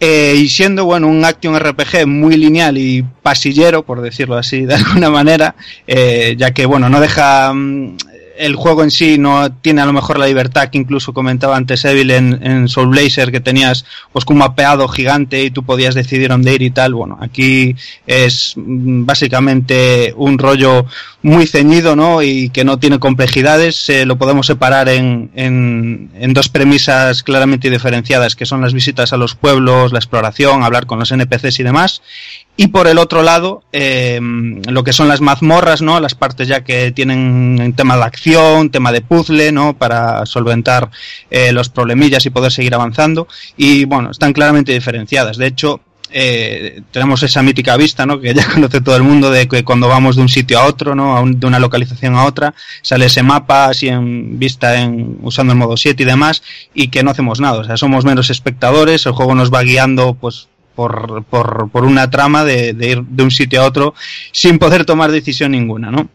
[0.00, 4.74] Eh, y siendo bueno un action RPG muy lineal y pasillero, por decirlo así de
[4.74, 5.54] alguna manera,
[5.86, 7.96] eh, ya que bueno no deja mm,
[8.36, 11.84] el juego en sí no tiene a lo mejor la libertad que incluso comentaba antes
[11.84, 16.54] Evil en, Soul Blazer que tenías pues un mapeado gigante y tú podías decidir dónde
[16.54, 16.94] ir y tal.
[16.94, 20.86] Bueno, aquí es mm, básicamente un rollo
[21.22, 22.22] muy ceñido, ¿no?
[22.22, 23.88] Y que no tiene complejidades.
[23.88, 29.12] Eh, lo podemos separar en, en, en dos premisas claramente diferenciadas, que son las visitas
[29.12, 32.02] a los pueblos, la exploración, hablar con los NPCs y demás.
[32.56, 35.98] Y por el otro lado, eh, lo que son las mazmorras, ¿no?
[35.98, 39.76] Las partes ya que tienen en tema de acción, tema de puzzle, ¿no?
[39.76, 40.88] Para solventar
[41.30, 43.26] eh, los problemillas y poder seguir avanzando.
[43.56, 45.36] Y bueno, están claramente diferenciadas.
[45.36, 45.80] De hecho,
[46.16, 48.20] eh, tenemos esa mítica vista, ¿no?
[48.20, 50.94] Que ya conoce todo el mundo de que cuando vamos de un sitio a otro,
[50.94, 51.16] ¿no?
[51.16, 55.52] A un- de una localización a otra, sale ese mapa así en vista en, usando
[55.52, 57.58] el modo 7 y demás, y que no hacemos nada.
[57.58, 62.10] O sea, somos meros espectadores, el juego nos va guiando, pues, por, por, por una
[62.10, 63.94] trama de, de ir de un sitio a otro
[64.32, 66.08] sin poder tomar decisión ninguna, ¿no?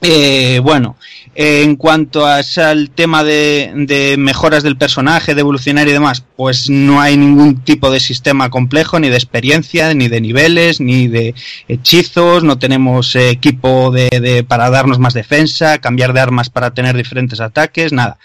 [0.00, 0.96] Eh, bueno,
[1.34, 6.70] en cuanto a al tema de, de mejoras del personaje, de evolucionar y demás, pues
[6.70, 11.34] no hay ningún tipo de sistema complejo, ni de experiencia, ni de niveles, ni de
[11.66, 16.96] hechizos, no tenemos equipo de, de- para darnos más defensa, cambiar de armas para tener
[16.96, 18.18] diferentes ataques, nada.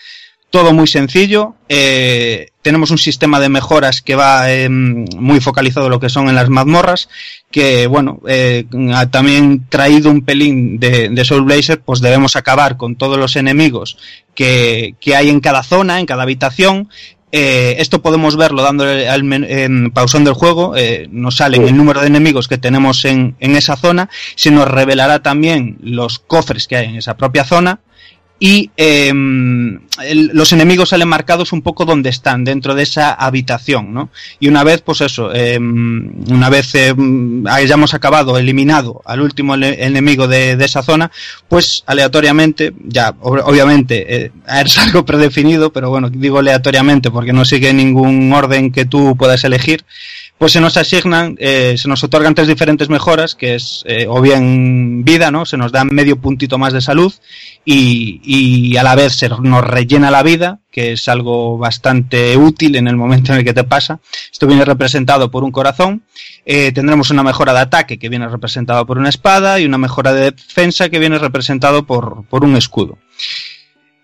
[0.54, 1.56] Todo muy sencillo.
[1.68, 6.36] eh, tenemos un sistema de mejoras que va em, muy focalizado lo que son en
[6.36, 7.10] las mazmorras.
[7.50, 12.78] Que bueno, eh, ha también traído un pelín de, de Soul Blazer, pues debemos acabar
[12.78, 13.98] con todos los enemigos
[14.36, 16.88] que, que hay en cada zona, en cada habitación.
[17.32, 22.02] Eh, esto podemos verlo dándole al en, pausando el juego, eh, nos salen el número
[22.02, 26.76] de enemigos que tenemos en, en esa zona, se nos revelará también los cofres que
[26.76, 27.80] hay en esa propia zona
[28.40, 33.94] y eh, el- los enemigos salen marcados un poco donde están, dentro de esa habitación,
[33.94, 34.10] ¿no?
[34.40, 36.94] Y una vez, pues eso, eh, una vez eh,
[37.50, 41.12] hayamos acabado, eliminado al último enemigo de, de esa zona,
[41.48, 44.32] pues aleatoriamente, ya ob- obviamente eh,
[44.66, 49.44] es algo predefinido, pero bueno, digo aleatoriamente porque no sigue ningún orden que tú puedas
[49.44, 49.86] elegir,
[50.44, 54.20] pues se nos asignan, eh, se nos otorgan tres diferentes mejoras, que es eh, o
[54.20, 55.46] bien vida, ¿no?
[55.46, 57.14] Se nos da medio puntito más de salud
[57.64, 62.76] y, y a la vez se nos rellena la vida, que es algo bastante útil
[62.76, 64.02] en el momento en el que te pasa.
[64.34, 66.04] Esto viene representado por un corazón.
[66.46, 70.12] Eh, tendremos una mejora de ataque que viene representado por una espada y una mejora
[70.12, 72.98] de defensa que viene representado por, por un escudo.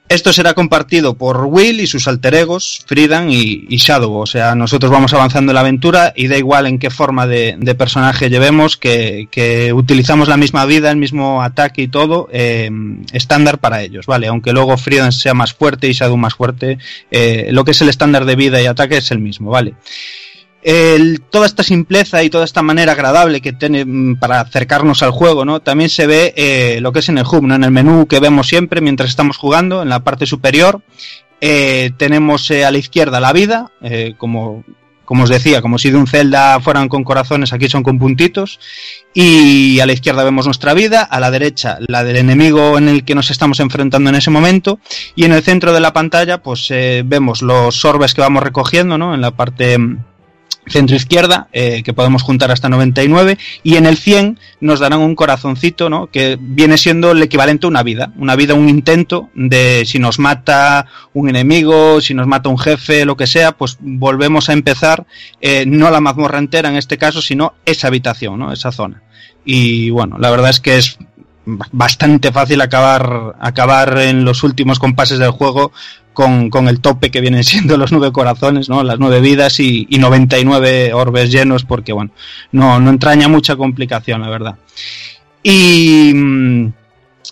[0.10, 2.84] Esto será compartido por Will y sus alter egos,
[3.30, 4.16] y, Shadow.
[4.16, 7.76] O sea, nosotros vamos avanzando en la aventura y da igual en qué forma de,
[7.78, 12.72] personaje llevemos, que, utilizamos la misma vida, el mismo ataque y todo, eh,
[13.14, 14.26] estándar para ellos, ¿vale?
[14.26, 16.80] Aunque luego Friedan sea más fuerte y Shadow más fuerte,
[17.12, 19.76] eh, lo que es el estándar de vida y ataque es el mismo, ¿vale?
[21.30, 25.46] Toda esta simpleza y toda esta manera agradable que tiene mm, para acercarnos al juego,
[25.46, 25.62] ¿no?
[25.62, 27.56] También se ve eh, lo que es en el hub, ¿no?
[27.56, 30.82] En el menú que vemos siempre mientras estamos jugando, en la parte superior,
[31.42, 33.72] eh, tenemos eh, a la izquierda la vida,
[34.18, 34.66] como,
[35.08, 38.60] os decía, como si de un Zelda fueran con corazones, aquí son con puntitos,
[39.14, 43.06] y a la izquierda vemos nuestra vida, a la derecha la del enemigo en el
[43.06, 44.80] que nos estamos enfrentando en ese momento,
[45.16, 46.68] y en el centro de la pantalla pues
[47.06, 49.16] vemos los orbes que vamos recogiendo, ¿no?
[49.16, 50.04] En la parte mm,
[50.70, 55.16] centro izquierda, eh, que podemos juntar hasta 99, y en el 100 nos darán un
[55.16, 56.08] corazoncito, ¿no?
[56.08, 60.20] Que viene siendo el equivalente a una vida, una vida, un intento de si nos
[60.20, 65.06] mata un enemigo, si nos mata un jefe, lo que sea, pues volvemos a empezar,
[65.42, 68.54] eh, no la mazmorra entera en este caso, sino esa habitación, ¿no?
[68.54, 69.04] Esa zona.
[69.46, 71.00] Y bueno, la verdad es que es
[71.72, 75.72] bastante fácil acabar, acabar en los últimos compases del juego
[76.14, 78.84] con, con el tope que vienen siendo los nueve corazones, ¿no?
[78.84, 82.12] Las nueve vidas y, y 99 orbes llenos, porque bueno,
[82.52, 84.56] no, no entraña mucha complicación, la verdad.
[85.44, 86.74] Y mm,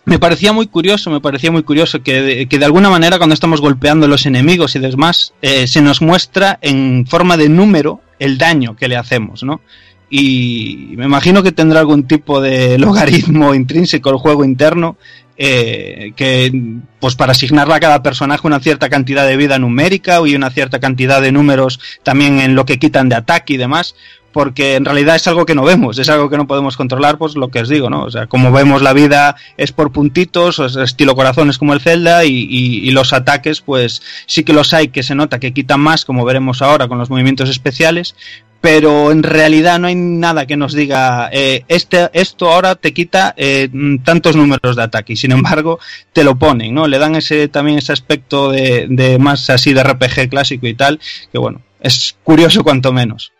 [0.05, 3.33] me parecía muy curioso, me parecía muy curioso que de, que de alguna manera cuando
[3.33, 8.01] estamos golpeando a los enemigos y demás, eh, se nos muestra en forma de número
[8.19, 9.59] el daño que le hacemos, ¿no?
[10.09, 14.97] Y me imagino que tendrá algún tipo de logaritmo intrínseco el juego interno
[15.39, 16.51] eh, que
[16.99, 20.79] pues para asignarle a cada personaje una cierta cantidad de vida numérica y una cierta
[20.79, 23.93] cantidad de números también en lo que quitan de ataque y demás
[24.37, 27.35] porque en realidad es algo que no vemos, es algo que no podemos controlar, pues
[27.35, 28.03] lo que os digo, ¿no?
[28.03, 32.23] O sea, como vemos la vida es por puntitos, es estilo corazones como el Zelda,
[32.23, 36.23] y, los ataques, pues sí que los hay que se nota que quitan más, como
[36.23, 38.13] veremos ahora con los movimientos especiales,
[38.61, 43.33] pero en realidad no hay nada que nos diga eh, este esto ahora te quita
[43.37, 43.69] eh,
[44.03, 45.79] tantos números de ataque y sin embargo
[46.13, 49.83] te lo ponen no le dan ese también ese aspecto de, de más así de
[49.83, 50.99] RPG clásico y tal
[51.31, 53.31] que bueno es curioso cuanto menos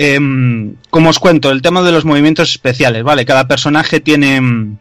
[0.00, 4.78] Em, como os cuento el tema de los movimientos especiales vale cada personaje tiene mm,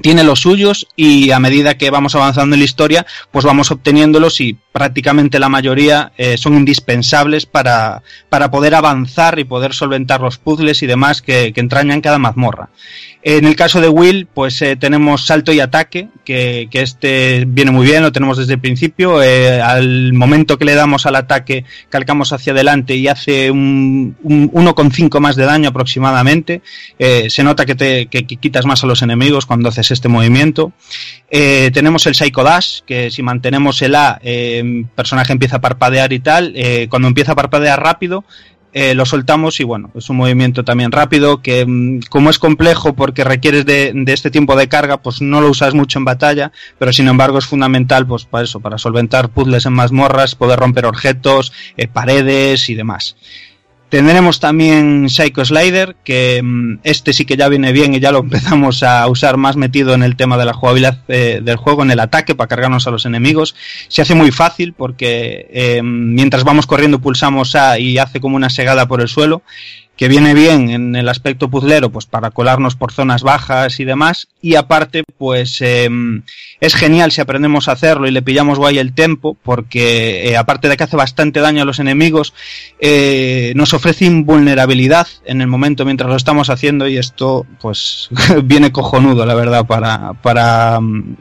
[0.00, 4.40] tiene los suyos y a medida que vamos avanzando en la historia, pues vamos obteniéndolos
[4.40, 10.38] y prácticamente la mayoría eh, son indispensables para, para poder avanzar y poder solventar los
[10.38, 12.68] puzzles y demás que, que entrañan cada mazmorra.
[13.28, 17.72] En el caso de Will, pues eh, tenemos salto y ataque, que, que este viene
[17.72, 19.20] muy bien, lo tenemos desde el principio.
[19.20, 24.52] Eh, al momento que le damos al ataque, calcamos hacia adelante y hace un, un
[24.52, 26.62] 1,5 más de daño aproximadamente.
[27.00, 30.72] Eh, se nota que, te, que, quitas más a los enemigos cuando haces este movimiento.
[31.28, 36.20] Tenemos el Psycho Dash, que si mantenemos el A, el personaje empieza a parpadear y
[36.20, 36.54] tal.
[36.88, 38.24] Cuando empieza a parpadear rápido,
[38.78, 42.92] eh, lo soltamos y bueno, es un movimiento también rápido que mm, como es complejo
[42.92, 46.52] porque requieres de, de este tiempo de carga, pues no lo usas mucho en batalla,
[46.78, 50.84] pero sin embargo es fundamental pues para eso, para solventar puzzles en mazmorras, poder romper
[50.84, 53.16] objetos, eh, paredes y demás.
[53.88, 58.18] Tendremos también Psycho Slider, que mm, este sí que ya viene bien y ya lo
[58.26, 61.92] empezamos a usar más metido en el tema de la jugabilidad eh, del juego, en
[61.92, 63.54] el ataque para cargarnos a los enemigos.
[63.88, 68.50] Se hace muy fácil porque eh, mientras vamos corriendo pulsamos A y hace como una
[68.50, 69.42] segada por el suelo,
[69.96, 74.28] que viene bien en el aspecto puzzlero, pues para colarnos por zonas bajas y demás.
[74.42, 75.88] Y aparte, pues eh,
[76.60, 80.68] es genial si aprendemos a hacerlo y le pillamos guay el tempo, porque eh, aparte
[80.68, 82.34] de que hace bastante daño a los enemigos,
[82.78, 88.10] eh, nos ofrece invulnerabilidad en el momento mientras lo estamos haciendo y esto pues
[88.44, 91.16] viene cojonudo, la verdad, para, para, mm,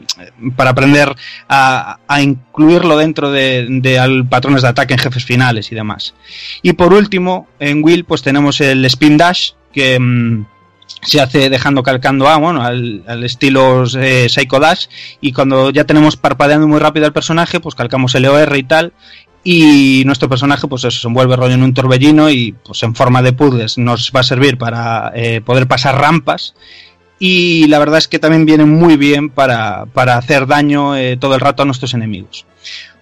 [0.55, 1.15] para aprender
[1.47, 6.13] a, a incluirlo dentro de, de al- patrones de ataque en jefes finales y demás.
[6.61, 9.99] Y por último, en Will pues tenemos el Spin Dash, que...
[9.99, 10.45] mm,
[11.01, 14.87] se hace dejando calcando A, bueno, al, estilo eh, Psycho Dash,
[15.21, 18.93] y cuando ya tenemos parpadeando muy rápido al personaje, pues calcamos el EOR y tal,
[19.43, 23.21] y nuestro personaje pues eso, se envuelve rollo en un torbellino y pues en forma
[23.21, 26.55] de puzzles nos va a servir para eh, poder pasar rampas
[27.19, 31.35] y la verdad es que también viene muy bien para, para hacer daño eh, todo
[31.35, 32.45] el rato a nuestros enemigos.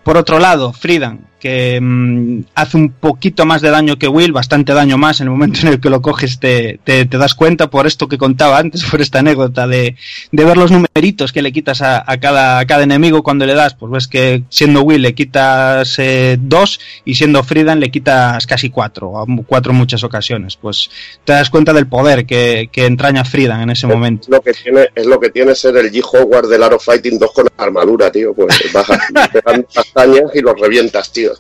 [0.04, 4.74] Por otro lado, Friedan, que mm, hace un poquito más de daño que Will, bastante
[4.74, 7.70] daño más en el momento en el que lo coges te, te, te das cuenta
[7.70, 9.98] por esto que contaba antes, por esta anécdota de,
[10.32, 13.56] de ver los numeritos que le quitas a, a cada, a cada enemigo cuando le
[13.56, 18.48] das, pues ves que siendo Will le quitas eh, dos y siendo Friedan le quitas
[18.48, 20.56] casi cuatro, a cuatro en muchas ocasiones.
[20.56, 20.90] Pues
[21.26, 24.28] te das cuenta del poder que, que entraña Friedan en ese momento.
[24.28, 26.02] Es lo que tiene, es lo que tiene ser el G.
[26.10, 28.34] Howard del Art of Fighting 2 con armadura, tío.
[28.34, 28.88] Pues vas
[29.34, 31.33] pegando castañas y los revientas, tío.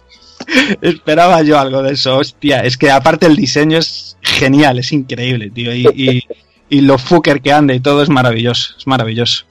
[0.81, 2.61] Esperaba yo algo de eso, hostia.
[2.61, 5.73] Es que aparte el diseño es genial, es increíble, tío.
[5.73, 6.23] Y, y,
[6.69, 9.45] y lo fucker que anda y todo es maravilloso, es maravilloso.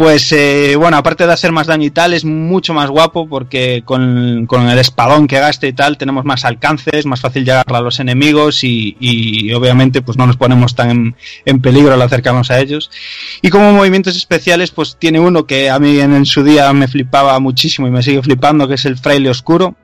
[0.00, 3.82] Pues eh, bueno, aparte de hacer más daño y tal, es mucho más guapo porque
[3.84, 7.80] con, con el espadón que gaste y tal tenemos más alcances, más fácil llegar a
[7.82, 12.60] los enemigos y, obviamente pues no nos ponemos tan en, en peligro al acercarnos a
[12.60, 12.90] ellos.
[13.42, 16.88] Y como movimientos especiales pues tiene uno que a mí en, en su día me
[16.88, 19.76] flipaba muchísimo y me sigue flipando que es el fraile oscuro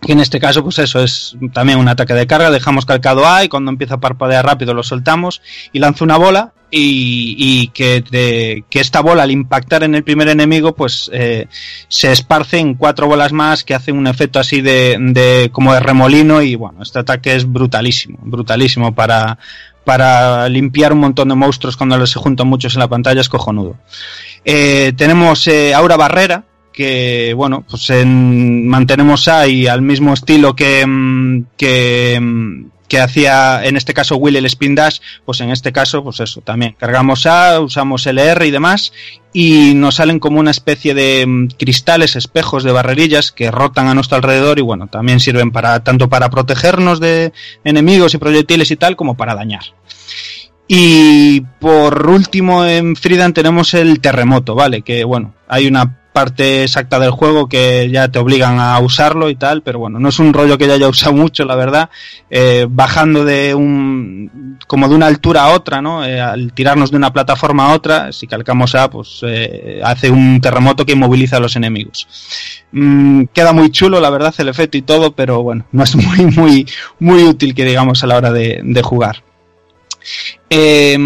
[0.00, 2.50] que en este caso, pues eso es también un ataque de carga.
[2.50, 5.42] Dejamos calcado A y cuando empieza a parpadear rápido lo soltamos
[5.72, 6.52] y lanza una bola.
[6.76, 11.46] Y, y que, que esta bola al impactar en el primer enemigo, pues eh,
[11.86, 15.78] se esparce en cuatro bolas más que hacen un efecto así de, de como de
[15.78, 16.42] remolino.
[16.42, 19.38] Y bueno, este ataque es brutalísimo, brutalísimo para,
[19.84, 23.76] para limpiar un montón de monstruos cuando se juntan muchos en la pantalla, es cojonudo.
[24.44, 30.84] Eh, tenemos eh, Aura Barrera, que bueno, pues en- mantenemos ahí al mismo estilo que,
[30.84, 35.72] mm, que, mm, que hacía en este caso Will el Spin Dash, pues en este
[35.72, 38.92] caso, pues eso, también cargamos A, usamos LR y demás,
[39.32, 43.94] y nos salen como una especie de mm, cristales, espejos de barrerillas que rotan a
[43.94, 47.32] nuestro alrededor y bueno, también sirven para tanto para protegernos de
[47.64, 49.64] enemigos y proyectiles y tal, como para dañar.
[50.66, 54.82] Y por último en Freedom tenemos el terremoto, ¿vale?
[54.82, 59.34] Que bueno, hay una parte exacta del juego que ya te obligan a usarlo y
[59.34, 61.90] tal, pero bueno, no es un rollo que ya haya usado mucho, la verdad.
[62.30, 66.04] Eh, bajando de un, como de una altura a otra, ¿no?
[66.04, 70.40] Eh, al tirarnos de una plataforma a otra, si calcamos A, pues eh, hace un
[70.40, 72.06] terremoto que inmoviliza a los enemigos.
[72.70, 76.26] Mm, queda muy chulo, la verdad, el efecto y todo, pero bueno, no es muy,
[76.26, 76.66] muy,
[77.00, 79.24] muy útil que digamos a la hora de jugar.
[80.56, 80.96] Eh,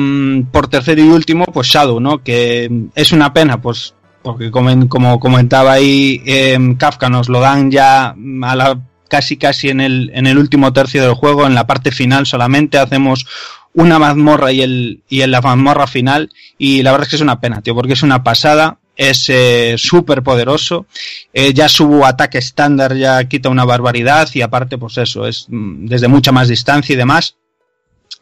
[0.53, 2.23] por tercero y último, pues Shadow, ¿no?
[2.23, 8.09] Que es una pena, pues, porque como, comentaba ahí, eh, Kafka nos lo dan ya
[8.09, 11.93] a la, casi casi en el, en el último tercio del juego, en la parte
[11.93, 13.27] final solamente hacemos
[13.73, 17.23] una mazmorra y, el, y en la mazmorra final, y la verdad es que es
[17.23, 20.85] una pena, tío, porque es una pasada, es eh, súper poderoso,
[21.33, 25.87] eh, ya su ataque estándar ya quita una barbaridad y aparte pues eso, es mm,
[25.87, 27.37] desde mucha más distancia y demás.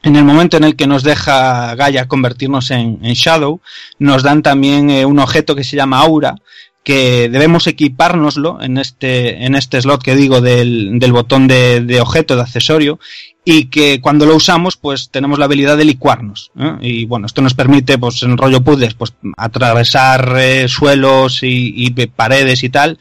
[0.03, 3.61] En el momento en el que nos deja Gaia convertirnos en, Shadow,
[3.99, 6.37] nos dan también eh, un objeto que se llama Aura,
[6.85, 12.37] que debemos equipárnoslo en este, en este slot que digo del, del botón de, objeto,
[12.37, 13.01] de accesorio,
[13.45, 16.53] y que cuando lo usamos, pues tenemos la habilidad de licuarnos.
[16.57, 16.77] ¿eh?
[16.83, 22.63] Y bueno, esto nos permite, pues en rollo puzzles, pues atravesar eh, suelos y paredes
[22.63, 22.99] y tal.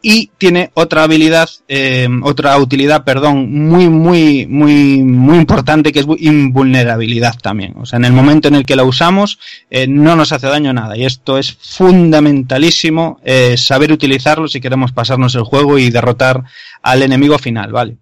[0.00, 6.06] Y tiene otra habilidad, eh, otra utilidad, perdón, muy, muy, muy, muy importante, que es
[6.18, 7.74] invulnerabilidad también.
[7.76, 10.72] O sea, en el momento en el que la usamos, eh, no nos hace daño
[10.72, 10.96] nada.
[10.96, 16.44] Y esto es fundamentalísimo, eh, saber utilizarlo si queremos pasarnos el juego y derrotar
[16.80, 17.96] al enemigo final, ¿vale?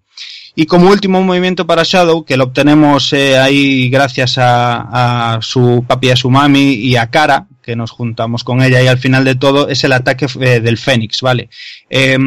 [0.59, 6.09] Y como último movimiento para Shadow, que lo obtenemos eh, ahí gracias a, su papi,
[6.09, 9.35] a su mami y a Kara, que nos juntamos con ella y al final de
[9.35, 11.49] todo es el ataque eh, del Fénix, ¿vale?
[11.91, 12.17] Eh,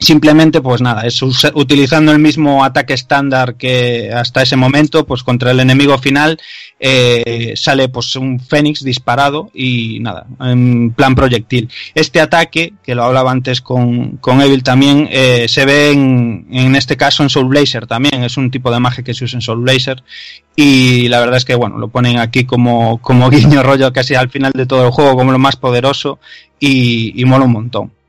[0.00, 5.50] simplemente, pues nada, es utilizando el mismo ataque estándar que hasta ese momento, pues contra
[5.50, 6.38] el enemigo final
[6.80, 11.68] eh, sale pues un Fénix disparado y nada, en plan proyectil.
[11.94, 16.74] Este ataque, que lo hablaba antes con, con Evil también, eh, se ve en, en
[16.74, 19.42] este caso en Soul Blazer también, es un tipo de magia que se usa en
[19.42, 20.02] Soul Blazer
[20.56, 24.30] y la verdad es que bueno, lo ponen aquí como, como guiño rollo casi al
[24.30, 26.18] final de todo el juego, como lo más poderoso
[26.58, 27.99] y, y mola un montón.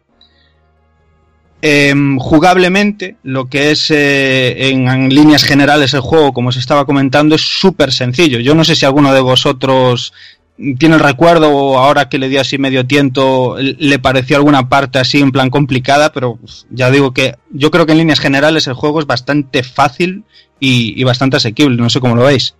[1.62, 6.86] Eh, jugablemente, lo que es eh, en, en, líneas generales el juego, como se estaba
[6.86, 8.40] comentando, es súper sencillo.
[8.40, 10.14] Yo no sé si alguno de vosotros
[10.78, 15.00] tiene el recuerdo o ahora que le dio así medio tiento le pareció alguna parte
[15.00, 16.38] así en plan complicada, pero
[16.70, 20.24] ya digo que yo creo que en líneas generales el juego es bastante fácil
[20.60, 21.78] y, y bastante asequible.
[21.78, 22.56] No sé cómo lo veis.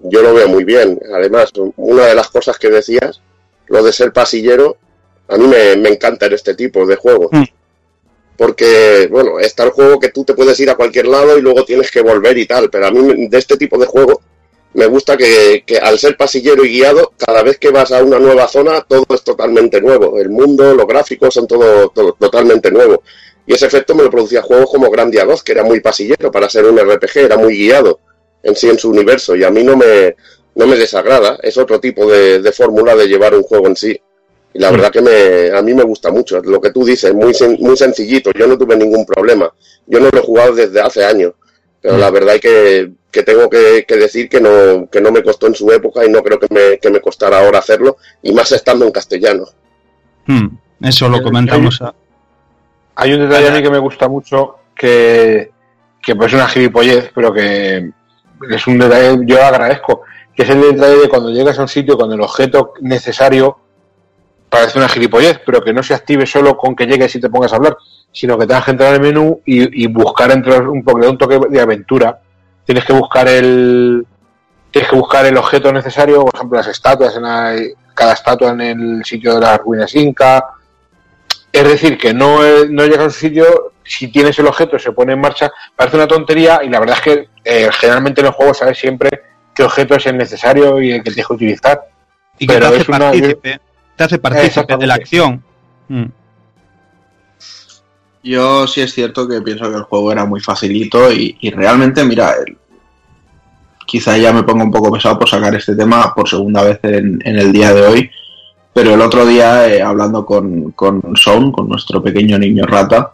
[0.00, 0.98] Yo lo veo muy bien.
[1.14, 3.20] Además, una de las cosas que decías,
[3.68, 4.76] lo de ser pasillero,
[5.30, 7.28] a mí me, me encanta en este tipo de juegos.
[7.32, 7.44] Mm.
[8.36, 11.64] Porque, bueno, está el juego que tú te puedes ir a cualquier lado y luego
[11.64, 14.22] tienes que volver y tal, pero a mí de este tipo de juego
[14.72, 18.18] me gusta que, que, al ser pasillero y guiado, cada vez que vas a una
[18.18, 20.18] nueva zona, todo es totalmente nuevo.
[20.18, 23.02] El mundo, los gráficos son todo, todo totalmente nuevo.
[23.46, 26.48] Y ese efecto me lo producía juegos como Grandia 2, que era muy pasillero para
[26.48, 28.00] ser un RPG, era muy guiado
[28.42, 29.34] en sí en su universo.
[29.34, 30.14] Y a mí no me,
[30.54, 31.38] no me desagrada.
[31.42, 34.00] Es otro tipo de, de fórmula de llevar un juego en sí.
[34.52, 36.40] Y la verdad que me, a mí me gusta mucho.
[36.40, 38.32] Lo que tú dices, muy, muy sencillito.
[38.32, 39.52] Yo no tuve ningún problema.
[39.86, 41.34] Yo no lo he jugado desde hace años.
[41.80, 45.22] Pero la verdad es que, que tengo que, que, decir que no, que no me
[45.22, 47.96] costó en su época y no creo que me, que me costara ahora hacerlo.
[48.22, 49.44] Y más estando en castellano.
[50.26, 50.48] Hmm,
[50.82, 51.80] eso lo comentamos.
[51.80, 51.90] Hay,
[52.96, 55.50] hay un detalle a mí que me gusta mucho que,
[56.02, 57.90] que pues es una gilipollez, pero que
[58.50, 60.02] es un detalle yo agradezco.
[60.34, 63.58] que es el detalle de cuando llegas a un sitio con el objeto necesario,
[64.50, 67.52] parece una gilipollez, pero que no se active solo con que llegues y te pongas
[67.52, 67.76] a hablar,
[68.12, 71.40] sino que tengas que entrar en el menú y, y buscar entre un, un toque
[71.48, 72.20] de aventura.
[72.64, 74.04] Tienes que buscar el
[74.72, 77.56] tienes que buscar el objeto necesario, por ejemplo las estatuas, en la-
[77.94, 80.44] cada estatua en el sitio de las ruinas inca.
[81.52, 84.92] Es decir, que no, es- no llegas a un sitio, si tienes el objeto se
[84.92, 88.32] pone en marcha, parece una tontería y la verdad es que eh, generalmente en el
[88.32, 89.10] juego sabes siempre
[89.54, 91.80] qué objeto es el necesario y el que tienes que utilizar.
[92.38, 93.10] Y que Pero te hace es una-
[94.00, 95.42] te hace partícipe de la acción.
[95.88, 96.04] Mm.
[98.22, 102.02] Yo sí es cierto que pienso que el juego era muy facilito y, y realmente,
[102.04, 102.56] mira, el-
[103.86, 107.20] quizá ya me pongo un poco pesado por sacar este tema por segunda vez en,
[107.24, 108.10] en el día de hoy,
[108.72, 113.12] pero el otro día eh, hablando con, con Son, con nuestro pequeño niño rata,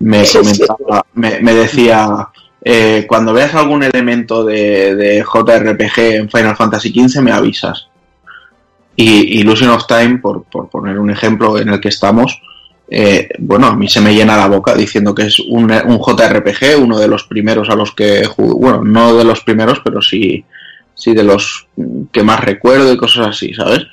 [0.00, 2.28] me comentaba, me, me decía,
[2.64, 7.88] eh, cuando veas algún elemento de, de JRPG en Final Fantasy XV me avisas.
[8.96, 12.40] Y Illusion of Time, por, por poner un ejemplo en el que estamos,
[12.88, 16.98] eh, bueno, a mí se me llena la boca diciendo que es un, JRPG, uno
[16.98, 20.44] de los primeros a los que jugué, bueno, no de los primeros, pero sí,
[20.94, 21.66] sí de los
[22.12, 23.86] que más recuerdo y cosas así, ¿sabes?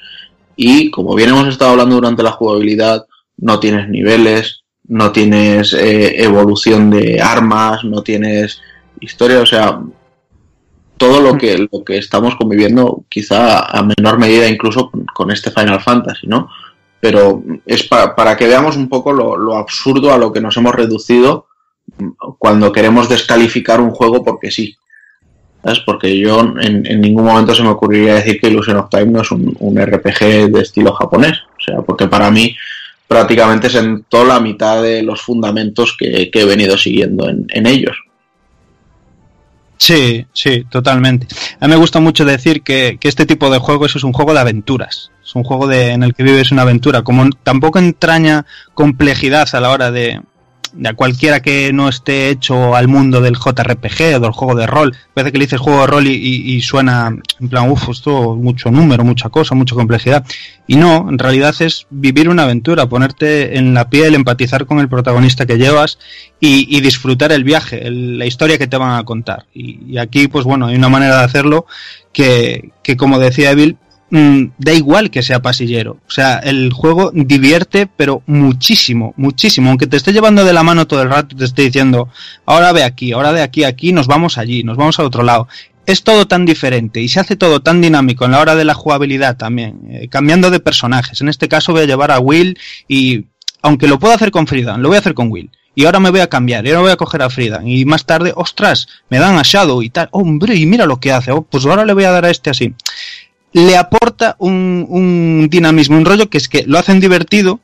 [0.55, 3.05] Y como bien hemos estado hablando durante la jugabilidad,
[3.38, 8.61] no tienes niveles, no tienes eh, evolución de armas, no tienes
[8.99, 9.80] historia, o sea,
[10.98, 15.82] todo lo que, lo que estamos conviviendo, quizá a menor medida incluso con, este Final
[15.82, 16.49] Fantasy, ¿no?
[16.99, 20.56] Pero es pa- para que veamos un poco lo, lo absurdo a lo que nos
[20.57, 21.48] hemos reducido
[21.98, 24.76] mm, cuando queremos descalificar un juego porque sí.
[25.64, 25.80] ¿Sabes?
[25.80, 29.22] Porque yo en, en ningún momento se me ocurriría decir que Illusion of Time no
[29.22, 31.38] es un, un RPG de estilo japonés.
[31.57, 32.56] O sea, porque para mí
[33.07, 37.95] prácticamente sentó la mitad de los fundamentos que, que he venido siguiendo en, en ellos.
[39.77, 41.27] Sí, sí, totalmente.
[41.59, 44.33] A mí me gusta mucho decir que, que este tipo de juegos es un juego
[44.33, 45.11] de aventuras.
[45.23, 47.01] Es un juego de, en el que vives una aventura.
[47.01, 50.21] Como tampoco entraña complejidad a la hora de, de
[50.85, 54.95] a cualquiera que no esté hecho al mundo del JRPG o del juego de rol.
[55.13, 59.03] Parece que le dices juego de rol y, suena en plan, uff, esto mucho número,
[59.03, 60.25] mucha cosa, mucha complejidad.
[60.67, 64.89] Y no, en realidad es vivir una aventura, ponerte en la piel, empatizar con el
[64.89, 65.99] protagonista que llevas
[66.39, 69.45] y, disfrutar el viaje, la historia que te van a contar.
[69.53, 71.65] Y, y aquí, pues bueno, hay una manera de hacerlo
[72.11, 73.77] que, que como decía Evil,
[74.14, 75.98] mm, da igual que sea pasillero.
[76.07, 79.69] O sea, el juego divierte, pero muchísimo, muchísimo.
[79.69, 82.07] Aunque te esté llevando de la mano todo el rato, te esté diciendo,
[82.45, 85.23] ahora ve aquí, ahora de aquí a aquí, nos vamos allí, nos vamos al otro
[85.23, 85.48] lado.
[85.85, 88.76] Es todo tan diferente y se hace todo tan dinámico en la hora de la
[88.76, 91.19] jugabilidad también, eh, cambiando de personajes.
[91.19, 92.57] En este caso voy a llevar a Will
[92.88, 93.26] y,
[93.64, 95.49] aunque lo puedo hacer con Friedan, lo voy a hacer con Will.
[95.76, 97.68] Y ahora me voy a cambiar, y ahora voy a coger a Friedan.
[97.68, 100.07] Y más tarde, ostras, me dan a Shadow y tal.
[100.11, 101.31] Hombre, y mira lo que hace.
[101.31, 102.76] Oh, pues ahora le voy a dar a este así
[103.53, 107.61] le aporta un, un dinamismo, un rollo que es que lo hacen divertido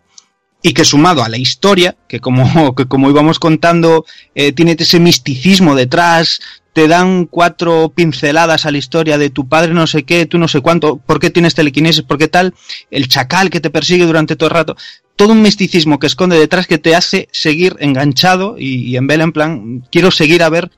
[0.61, 4.05] y que sumado a la historia, que como, que como íbamos contando,
[4.35, 6.39] eh, tiene ese misticismo detrás,
[6.73, 10.47] te dan cuatro pinceladas a la historia de tu padre no sé qué, tú no
[10.47, 12.53] sé cuánto, por qué tienes telequinesis, por qué tal,
[12.91, 14.75] el chacal que te persigue durante todo el rato,
[15.15, 19.23] todo un misticismo que esconde detrás que te hace seguir enganchado y, y en vela
[19.23, 20.71] en plan, quiero seguir a ver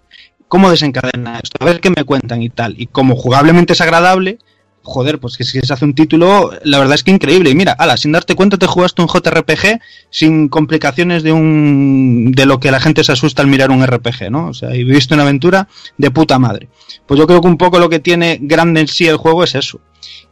[0.47, 2.75] cómo desencadena esto, a ver qué me cuentan y tal.
[2.77, 4.39] Y como jugablemente es agradable,
[4.83, 7.49] joder, pues que si se hace un título, la verdad es que increíble.
[7.49, 9.79] Y mira, ala, sin darte cuenta te jugaste un JRPG
[10.09, 14.31] sin complicaciones de un de lo que la gente se asusta al mirar un RPG,
[14.31, 14.47] ¿no?
[14.47, 15.67] O sea, y viviste una aventura
[15.97, 16.69] de puta madre.
[17.05, 19.55] Pues yo creo que un poco lo que tiene grande en sí el juego es
[19.55, 19.79] eso.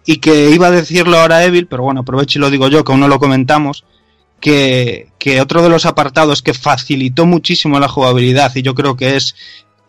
[0.06, 2.92] Y que iba a decirlo ahora Evil, pero bueno, aprovecho y lo digo yo, que
[2.92, 3.86] aún no lo comentamos,
[4.40, 9.18] que, que otro de los apartados que facilitó muchísimo la jugabilidad y yo creo que
[9.18, 9.36] es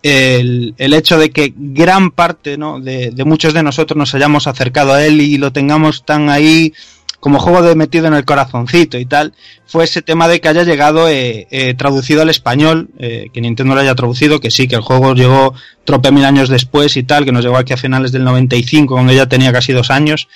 [0.02, 2.80] el, el hecho de que gran parte ¿no?
[2.80, 6.72] de, de muchos de nosotros nos hayamos acercado a él y lo tengamos tan ahí
[7.20, 9.34] como juego de metido en el corazoncito y tal,
[9.66, 13.74] fue ese tema de que haya llegado eh, eh, traducido al español, eh, que Nintendo
[13.74, 15.54] lo haya traducido, que sí, que el juego llegó
[15.84, 19.12] trope mil años después y tal, que nos llegó aquí a finales del 95, cuando
[19.12, 20.28] ya tenía casi dos años,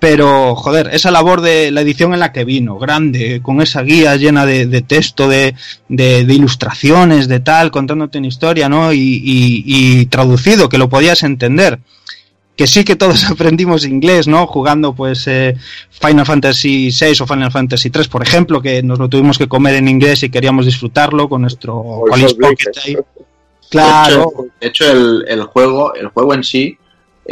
[0.00, 4.16] pero joder, esa labor de la edición en la que vino, grande, con esa guía
[4.16, 5.54] llena de, de texto, de,
[5.88, 8.94] de, de, ilustraciones, de tal, contándote una historia, ¿no?
[8.94, 11.80] Y, y, y, traducido, que lo podías entender.
[12.56, 14.46] Que sí que todos aprendimos inglés, ¿no?
[14.46, 15.54] Jugando pues eh,
[15.90, 19.74] Final Fantasy VI o Final Fantasy III, por ejemplo, que nos lo tuvimos que comer
[19.74, 22.96] en inglés y queríamos disfrutarlo con nuestro Qualis Pocket ahí.
[23.70, 24.16] Claro.
[24.16, 26.78] De hecho, de hecho el, el, juego, el juego en sí,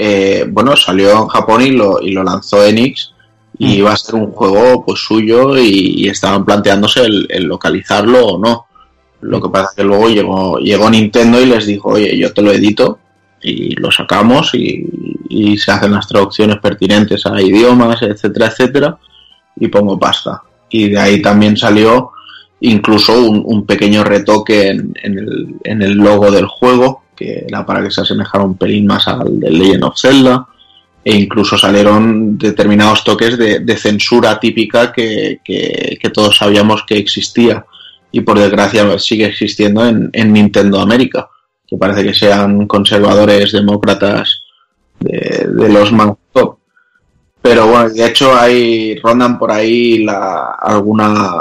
[0.00, 3.12] eh, bueno, salió en Japón y lo, y lo lanzó Enix
[3.58, 3.70] y mm.
[3.70, 8.38] iba a ser un juego pues suyo y, y estaban planteándose el, el, localizarlo o
[8.38, 8.66] no.
[9.22, 12.42] Lo que pasa es que luego llegó, llegó Nintendo y les dijo, oye, yo te
[12.42, 13.00] lo edito
[13.42, 14.86] y lo sacamos y,
[15.28, 18.98] y se hacen las traducciones pertinentes a idiomas, etcétera, etcétera,
[19.56, 20.42] y pongo pasta.
[20.70, 22.12] Y de ahí también salió
[22.60, 27.66] incluso un, un pequeño retoque en, en, el, en, el, logo del juego, que era
[27.66, 30.46] para que se asemejara un pelín más al de Legend of Zelda,
[31.04, 37.64] e incluso salieron determinados toques de, censura típica que, que, todos sabíamos que existía
[38.12, 41.28] y por desgracia sigue existiendo en, en Nintendo América,
[41.66, 44.42] que parece que sean conservadores demócratas
[45.00, 45.92] de, los
[46.32, 46.58] top.
[47.40, 50.04] Pero bueno, de hecho hay rondan por ahí
[50.60, 51.32] alguna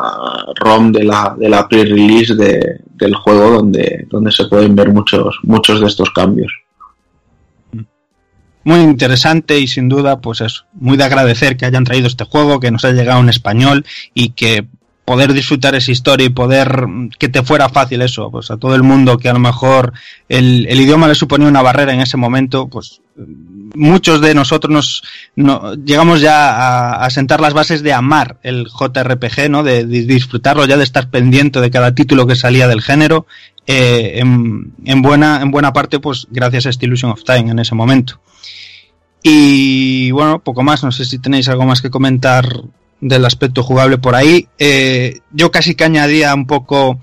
[0.56, 5.38] ROM de la, de la pre-release de, del juego donde, donde se pueden ver muchos,
[5.44, 6.52] muchos de estos cambios.
[8.64, 12.60] Muy interesante y sin duda, pues es muy de agradecer que hayan traído este juego,
[12.60, 14.68] que nos haya llegado en español y que
[15.06, 16.86] poder disfrutar esa historia y poder
[17.18, 19.94] que te fuera fácil eso, pues a todo el mundo que a lo mejor
[20.28, 23.00] el, el idioma le suponía una barrera en ese momento, pues
[23.78, 25.04] muchos de nosotros nos
[25.36, 29.64] no, llegamos ya a, sentar las bases de amar el JRPG, ¿no?
[29.64, 33.28] De, disfrutarlo ya de estar pendiente de cada título que salía del género,
[33.66, 37.60] eh, en, en, buena en buena parte pues gracias a este Illusion of Time en
[37.60, 38.20] ese momento.
[39.24, 42.48] Y bueno, poco más, no sé si tenéis algo más que comentar
[43.02, 44.48] del aspecto jugable por ahí.
[44.58, 47.00] Eh, yo casi que añadía un poco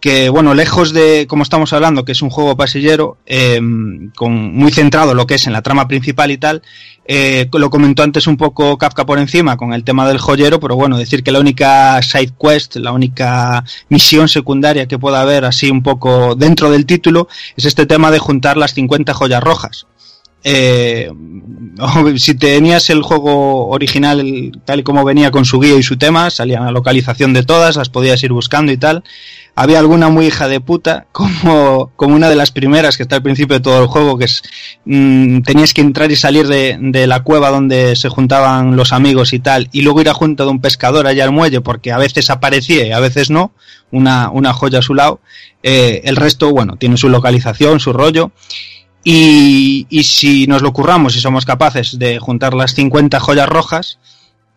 [0.00, 3.60] que, bueno, lejos de, como estamos hablando, que es un juego pasillero, eh,
[4.14, 6.62] con, muy centrado lo que es en la trama principal y tal,
[7.04, 10.76] eh, lo comentó antes un poco Kafka por encima con el tema del joyero, pero
[10.76, 15.70] bueno, decir que la única side quest, la única misión secundaria que pueda haber así
[15.70, 19.86] un poco dentro del título, es este tema de juntar las 50 joyas rojas
[20.44, 21.10] eh,
[22.16, 26.30] si tenías el juego original tal y como venía con su guía y su tema,
[26.30, 29.04] salía la localización de todas, las podías ir buscando y tal.
[29.60, 33.24] Había alguna muy hija de puta, como, como una de las primeras que está al
[33.24, 34.44] principio de todo el juego, que es
[34.84, 39.40] mmm, tenías que entrar y salir de, la cueva donde se juntaban los amigos y
[39.40, 42.30] tal, y luego ir a junto de un pescador allá al muelle, porque a veces
[42.30, 43.50] aparecía y a veces no,
[43.90, 45.18] una, una joya a su lado.
[45.64, 48.30] Eh, el resto, bueno, tiene su localización, su rollo.
[49.02, 53.98] Y, y, si nos lo curramos y somos capaces de juntar las 50 joyas rojas,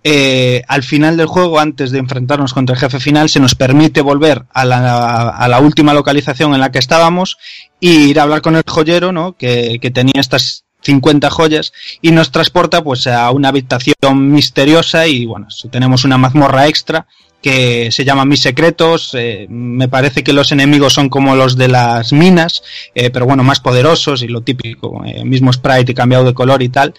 [0.04, 4.02] eh, al final del juego, antes de enfrentarnos contra el jefe final, se nos permite
[4.02, 7.38] volver a la, última localización en la que estábamos
[7.80, 9.38] y ir a hablar con el joyero, ¿no?
[9.38, 15.26] Que, que tenía estas 50 joyas y nos transporta pues a una habitación misteriosa y
[15.26, 17.06] bueno, tenemos una mazmorra extra
[17.42, 19.12] que se llama Mis Secretos.
[19.14, 22.64] Eh, me parece que los enemigos son como los de las minas,
[22.94, 26.62] eh, pero bueno, más poderosos y lo típico, eh, mismo sprite y cambiado de color
[26.62, 26.94] y tal.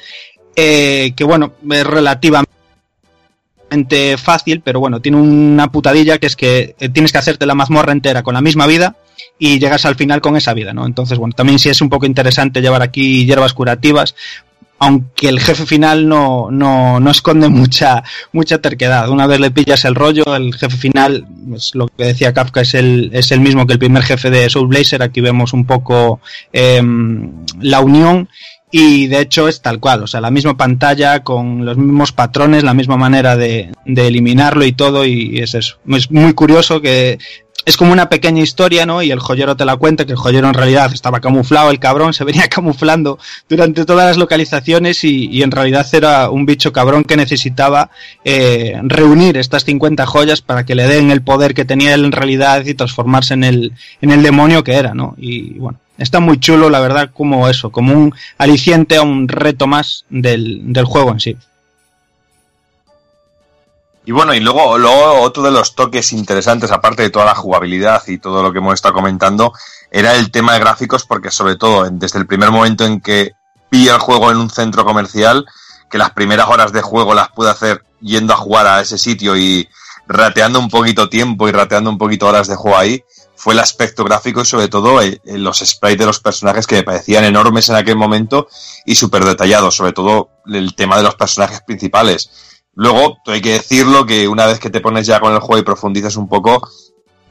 [0.54, 2.61] que bueno, es relativamente
[4.18, 8.22] fácil, pero bueno, tiene una putadilla que es que tienes que hacerte la mazmorra entera
[8.22, 8.96] con la misma vida
[9.38, 10.86] y llegas al final con esa vida, ¿no?
[10.86, 14.14] Entonces, bueno, también sí es un poco interesante llevar aquí hierbas curativas
[14.82, 19.08] aunque el jefe final no, no, no, esconde mucha, mucha terquedad.
[19.10, 22.74] Una vez le pillas el rollo, el jefe final, pues lo que decía Kafka, es
[22.74, 25.00] el, es el mismo que el primer jefe de Soul Blazer.
[25.02, 26.20] Aquí vemos un poco
[26.52, 26.82] eh,
[27.60, 28.28] la unión
[28.72, 32.64] y de hecho es tal cual, o sea, la misma pantalla con los mismos patrones,
[32.64, 35.76] la misma manera de, de eliminarlo y todo, y es eso.
[35.86, 37.18] Es muy curioso que
[37.64, 39.02] es como una pequeña historia, ¿no?
[39.02, 42.12] Y el joyero te la cuenta, que el joyero en realidad estaba camuflado, el cabrón
[42.14, 43.18] se venía camuflando
[43.48, 47.90] durante todas las localizaciones y, y en realidad era un bicho cabrón que necesitaba
[48.24, 52.12] eh, reunir estas 50 joyas para que le den el poder que tenía él en
[52.12, 55.14] realidad y transformarse en el, en el demonio que era, ¿no?
[55.18, 59.66] Y bueno, está muy chulo, la verdad, como eso, como un aliciente a un reto
[59.66, 61.36] más del, del juego en sí.
[64.04, 68.02] Y bueno, y luego, luego otro de los toques interesantes, aparte de toda la jugabilidad
[68.08, 69.52] y todo lo que hemos estado comentando,
[69.92, 73.32] era el tema de gráficos, porque sobre todo desde el primer momento en que
[73.70, 75.46] vi el juego en un centro comercial,
[75.88, 79.36] que las primeras horas de juego las pude hacer yendo a jugar a ese sitio
[79.36, 79.68] y
[80.08, 83.04] rateando un poquito tiempo y rateando un poquito horas de juego ahí,
[83.42, 86.76] fue el aspecto gráfico y sobre todo el, el, los sprites de los personajes que
[86.76, 88.46] me parecían enormes en aquel momento
[88.86, 92.30] y súper detallados, sobre todo el tema de los personajes principales
[92.74, 95.64] Luego, hay que decirlo que una vez que te pones ya con el juego y
[95.64, 96.68] profundizas un poco,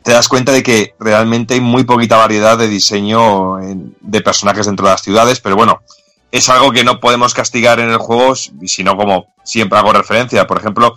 [0.03, 3.57] te das cuenta de que realmente hay muy poquita variedad de diseño
[4.01, 5.81] de personajes dentro de las ciudades, pero bueno,
[6.31, 10.45] es algo que no podemos castigar en el juego, sino como siempre hago referencia.
[10.45, 10.95] Por ejemplo,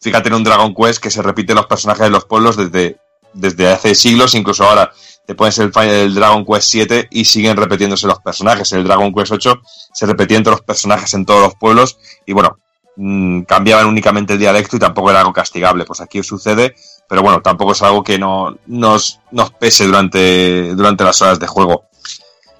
[0.00, 2.98] fíjate en un Dragon Quest que se repiten los personajes de los pueblos desde,
[3.34, 4.92] desde hace siglos, incluso ahora
[5.26, 8.72] te pones el, el Dragon Quest 7 y siguen repitiéndose los personajes.
[8.72, 12.58] El Dragon Quest 8 se repetían todos los personajes en todos los pueblos y bueno,
[12.96, 15.84] mmm, cambiaban únicamente el dialecto y tampoco era algo castigable.
[15.84, 16.74] Pues aquí sucede,
[17.08, 21.46] pero bueno, tampoco es algo que no nos, nos pese durante, durante las horas de
[21.46, 21.84] juego.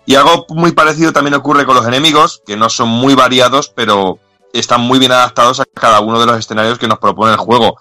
[0.04, 4.18] Y algo muy parecido también ocurre con los enemigos, que no son muy variados, pero
[4.52, 7.78] están muy bien adaptados a cada uno de los escenarios que nos propone el juego.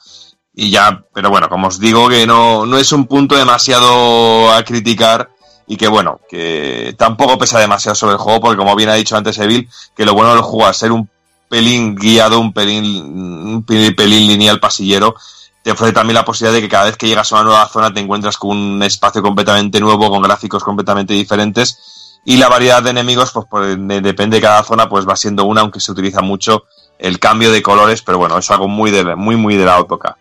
[0.54, 4.64] Y ya, pero bueno, como os digo, que no, no es un punto demasiado a
[4.64, 5.30] criticar
[5.68, 9.16] y que bueno, que tampoco pesa demasiado sobre el juego, porque como bien ha dicho
[9.16, 11.10] antes Evil, que lo bueno del juego es ser un
[11.48, 15.16] pelín guiado, un pelín, un pelín lineal pasillero,
[15.64, 17.94] te ofrece también la posibilidad de que cada vez que llegas a una nueva zona
[17.94, 22.92] te encuentras con un espacio completamente nuevo, con gráficos completamente diferentes y la variedad de
[22.92, 26.66] enemigos, pues, depende de cada zona, pues va siendo una, aunque se utiliza mucho
[27.00, 30.18] el cambio de colores, pero bueno, es algo muy, de, muy, muy de la época.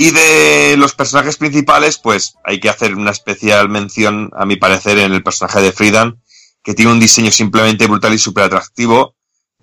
[0.00, 4.96] Y de los personajes principales, pues hay que hacer una especial mención, a mi parecer,
[4.96, 6.22] en el personaje de Friedan,
[6.62, 9.14] que tiene un diseño simplemente brutal y súper atractivo,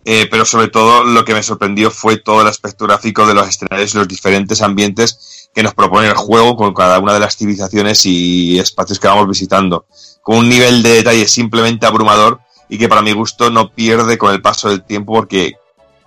[0.05, 3.47] eh, pero sobre todo lo que me sorprendió fue todo el aspecto gráfico de los
[3.49, 7.35] escenarios y los diferentes ambientes que nos propone el juego con cada una de las
[7.35, 9.87] civilizaciones y espacios que vamos visitando,
[10.21, 14.31] con un nivel de detalle simplemente abrumador y que para mi gusto no pierde con
[14.31, 15.55] el paso del tiempo porque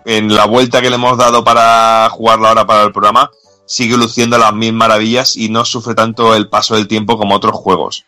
[0.05, 3.29] en la vuelta que le hemos dado para jugarla ahora para el programa,
[3.71, 7.55] sigue luciendo las mil maravillas y no sufre tanto el paso del tiempo como otros
[7.55, 8.05] juegos.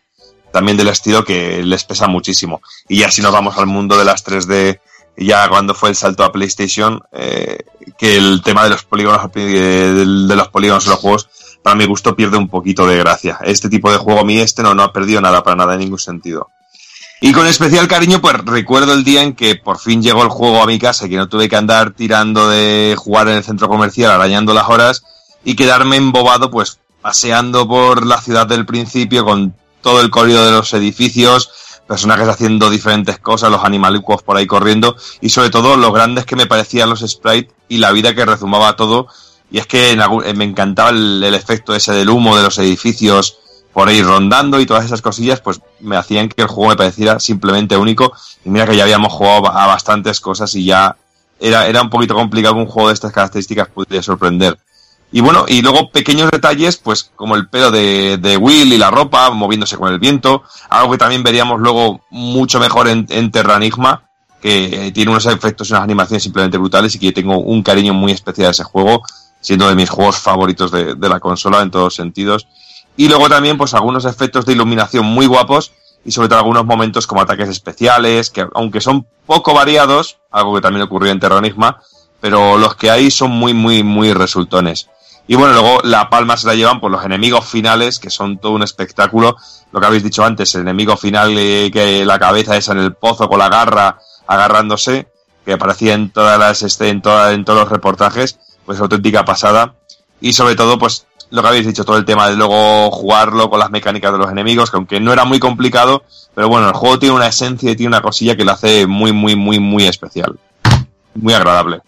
[0.51, 2.61] También del estilo que les pesa muchísimo.
[2.89, 4.81] Y ya si nos vamos al mundo de las 3D,
[5.15, 7.59] ya cuando fue el salto a PlayStation, eh,
[7.97, 11.29] que el tema de los polígonos de, los polígonos en los juegos,
[11.63, 13.39] para mi gusto pierde un poquito de gracia.
[13.45, 15.79] Este tipo de juego a mí este no, no ha perdido nada, para nada en
[15.79, 16.49] ningún sentido.
[17.21, 20.61] Y con especial cariño, pues recuerdo el día en que por fin llegó el juego
[20.61, 24.11] a mi casa, que no tuve que andar tirando de jugar en el centro comercial,
[24.11, 25.03] arañando las horas,
[25.43, 30.51] y quedarme embobado pues paseando por la ciudad del principio con todo el corrido de
[30.51, 31.51] los edificios,
[31.87, 36.35] personajes haciendo diferentes cosas, los animalucos por ahí corriendo y sobre todo lo grandes que
[36.35, 39.07] me parecían los sprites y la vida que rezumaba todo.
[39.51, 39.95] Y es que
[40.35, 43.37] me encantaba el, efecto ese del humo de los edificios
[43.71, 47.19] por ahí rondando y todas esas cosillas, pues me hacían que el juego me pareciera
[47.19, 48.13] simplemente único.
[48.45, 50.95] Y mira que ya habíamos jugado a bastantes cosas y ya
[51.39, 54.57] era, era un poquito complicado que un juego de estas características pudiera sorprender.
[55.15, 58.89] Y bueno, y luego pequeños detalles, pues como el pelo de, de, Will y la
[58.89, 60.41] ropa moviéndose con el viento,
[60.71, 64.09] algo que también veríamos luego mucho mejor en, en Terranigma,
[64.41, 68.11] que tiene unos efectos y unas animaciones simplemente brutales y que tengo un cariño muy
[68.11, 69.03] especial a ese juego,
[69.39, 72.47] siendo de mis juegos favoritos de, de la consola en todos sentidos.
[72.97, 77.05] Y luego también, pues algunos efectos de iluminación muy guapos y sobre todo algunos momentos
[77.05, 81.81] como ataques especiales, que aunque son poco variados, algo que también ocurrió en Terranigma,
[82.19, 84.89] pero los que hay son muy, muy, muy resultones.
[85.25, 88.51] Y bueno, luego la palma se la llevan por los enemigos finales, que son todo
[88.51, 89.37] un espectáculo.
[89.71, 92.93] Lo que habéis dicho antes, el enemigo final eh, que la cabeza esa en el
[92.93, 95.07] pozo con la garra agarrándose,
[95.45, 99.75] que aparecía en todas las este, en, toda, todos los reportajes, pues auténtica pasada.
[100.19, 103.59] Y sobre todo, pues lo que habéis dicho, todo el tema de luego jugarlo con
[103.59, 106.03] las mecánicas de los enemigos, que aunque no era muy complicado,
[106.35, 109.13] pero bueno, el juego tiene una esencia y tiene una cosilla que lo hace muy,
[109.13, 110.37] muy, muy, muy especial.
[111.15, 111.81] Muy agradable.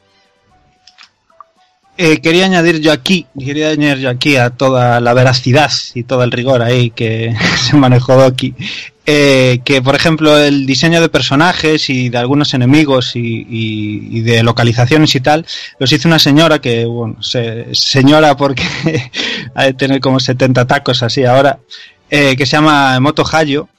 [1.97, 6.23] Eh, quería añadir yo aquí, quería añadir yo aquí a toda la veracidad y todo
[6.23, 7.33] el rigor ahí que
[7.69, 8.53] se manejó Doki,
[9.05, 15.15] eh, que por ejemplo el diseño de personajes y de algunos enemigos y, de localizaciones
[15.15, 15.45] y tal,
[15.79, 17.15] los hizo una señora que, bueno,
[17.71, 18.63] señora porque
[19.55, 21.59] ha de tener como 70 tacos así ahora,
[22.09, 23.69] eh, que se llama Moto Hayo,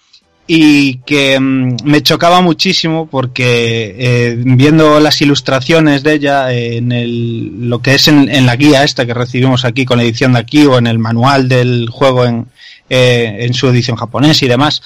[0.46, 7.68] y que mm, me chocaba muchísimo porque eh, viendo las ilustraciones de ella en el,
[7.68, 10.38] lo que es en, en, la guía esta que recibimos aquí con la edición de
[10.40, 12.46] aquí o en el manual del juego en,
[12.88, 14.80] eh, en su edición japonesa y demás.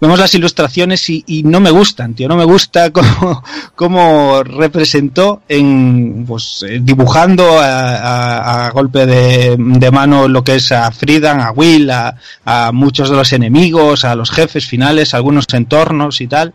[0.00, 2.90] Vemos las ilustraciones y, no me gustan, tío, no me gusta
[3.74, 11.40] cómo, representó en, pues, eh, dibujando a, golpe de, mano lo que es a Friedan,
[11.40, 16.26] a Will, a, a muchos de los enemigos, a los jefes finales, algunos entornos y
[16.26, 16.54] tal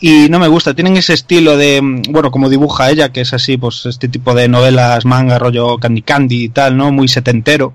[0.00, 0.74] y no me gusta.
[0.74, 4.48] Tienen ese estilo de, bueno, como dibuja ella, que es así, pues este tipo de
[4.48, 6.90] novelas manga, rollo Candy Candy y tal, ¿no?
[6.90, 7.74] Muy setentero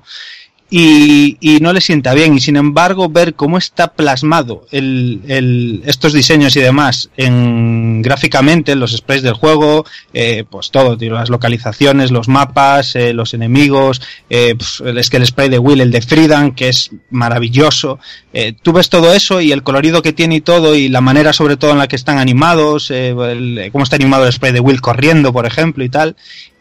[0.69, 2.35] y, y, no le sienta bien.
[2.35, 8.75] Y sin embargo, ver cómo está plasmado el, el, estos diseños y demás en gráficamente,
[8.75, 14.55] los sprays del juego, eh, pues todo, las localizaciones, los mapas, eh, los enemigos, eh,
[14.57, 17.99] pues, es que el spray de Will, el de Friedan, que es maravilloso.
[18.33, 21.31] Eh, tú ves todo eso y el colorido que tiene y todo, y la manera
[21.31, 24.81] sobre todo en la que están animados, eh, cómo está animado el spray de Will
[24.81, 26.15] corriendo, por ejemplo, y tal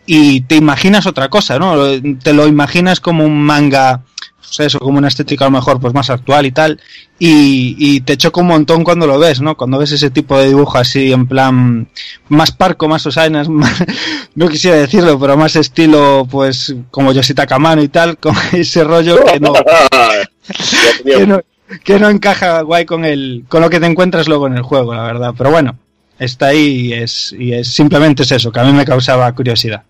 [0.07, 1.75] y te imaginas otra cosa, ¿no?
[2.23, 4.03] Te lo imaginas como un manga,
[4.39, 6.81] pues eso, como una estética a lo mejor pues más actual y tal,
[7.19, 9.57] y, y te choca un montón cuando lo ves, ¿no?
[9.57, 11.89] Cuando ves ese tipo de dibujo así en plan
[12.29, 13.49] más parco, más osainas,
[14.35, 19.25] no quisiera decirlo, pero más estilo pues como Yoshitaka Kamano y tal, con ese rollo
[19.25, 19.53] que no,
[21.05, 21.41] que no
[21.83, 24.95] que no encaja guay con el con lo que te encuentras luego en el juego,
[24.95, 25.35] la verdad.
[25.37, 25.79] Pero bueno,
[26.19, 29.85] está ahí y es, y es simplemente es eso, que a mí me causaba curiosidad.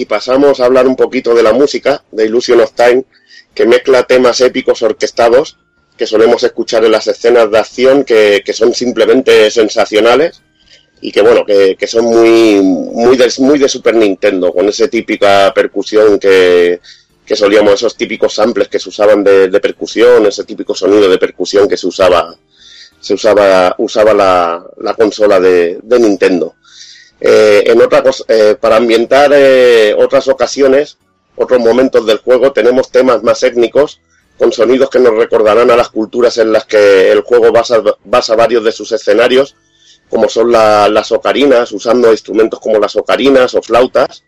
[0.00, 3.04] Y pasamos a hablar un poquito de la música, de Illusion of Time,
[3.54, 5.58] que mezcla temas épicos orquestados
[5.94, 10.40] que solemos escuchar en las escenas de acción, que, que son simplemente sensacionales
[11.02, 14.88] y que bueno, que, que son muy, muy, de, muy de Super Nintendo, con esa
[14.88, 16.80] típica percusión que,
[17.26, 21.18] que solíamos, esos típicos samples que se usaban de, de, percusión, ese típico sonido de
[21.18, 22.34] percusión que se usaba,
[22.98, 26.54] se usaba, usaba la, la consola de, de Nintendo.
[27.20, 30.96] Eh, en otra cosa, eh, para ambientar eh, otras ocasiones,
[31.36, 34.00] otros momentos del juego, tenemos temas más étnicos,
[34.38, 38.34] con sonidos que nos recordarán a las culturas en las que el juego basa, basa
[38.36, 39.54] varios de sus escenarios,
[40.08, 44.24] como son la, las ocarinas, usando instrumentos como las ocarinas o flautas,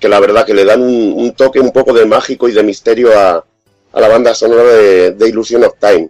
[0.00, 2.62] que la verdad que le dan un, un toque un poco de mágico y de
[2.62, 3.44] misterio a,
[3.92, 6.08] a la banda sonora de, de, Illusion of Time.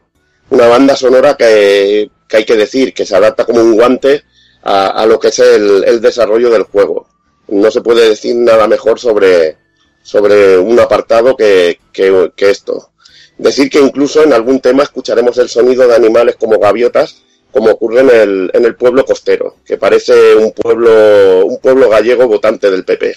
[0.51, 4.23] Una banda sonora que, que, hay que decir que se adapta como un guante
[4.63, 7.07] a, a lo que es el, el, desarrollo del juego.
[7.49, 9.57] No se puede decir nada mejor sobre,
[10.03, 12.91] sobre un apartado que, que, que esto.
[13.39, 18.01] Decir que incluso en algún tema escucharemos el sonido de animales como gaviotas, como ocurre
[18.01, 22.85] en el, en el pueblo costero, que parece un pueblo, un pueblo gallego votante del
[22.85, 23.17] PP.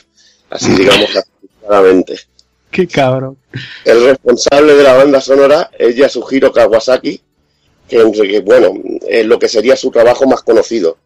[0.50, 1.10] Así digamos
[1.62, 2.20] claramente.
[2.72, 3.38] Qué cabrón.
[3.86, 7.22] El responsable de la banda sonora es Yasuhiro Kawasaki,
[7.88, 8.74] que, que bueno,
[9.08, 10.98] es lo que sería su trabajo más conocido.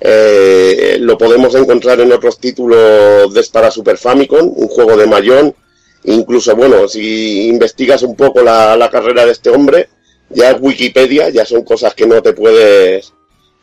[0.00, 5.54] Eh, lo podemos encontrar en otros títulos de para Super Famicom, un juego de Mayón,
[6.04, 9.88] Incluso, bueno, si investigas un poco la, la carrera de este hombre,
[10.30, 13.12] ya es Wikipedia, ya son cosas que no te puedes,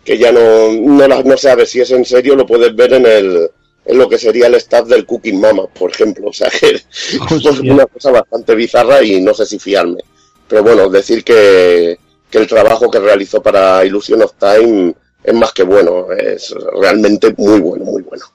[0.03, 3.49] que ya no, no, no sabes si es en serio, lo puedes ver en el,
[3.85, 6.27] en lo que sería el staff del Cooking Mama, por ejemplo.
[6.27, 10.03] O sea que es una cosa bastante bizarra y no sé si fiarme.
[10.47, 11.97] Pero bueno, decir que,
[12.29, 14.93] que el trabajo que realizó para Illusion of Time
[15.27, 18.25] es más que bueno, es realmente muy bueno, muy bueno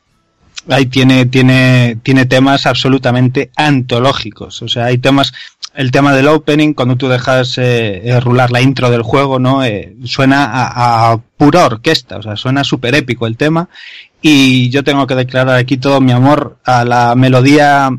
[0.69, 4.63] ahí tiene, tiene, tiene temas absolutamente antológicos.
[4.63, 5.33] O sea, hay temas,
[5.75, 9.65] el tema del opening, cuando tú dejas eh, rular la intro del juego, ¿no?
[9.65, 13.69] Eh, suena a, a, pura orquesta, o sea, suena súper épico el tema.
[14.21, 17.91] Y yo tengo que declarar aquí todo mi amor a la melodía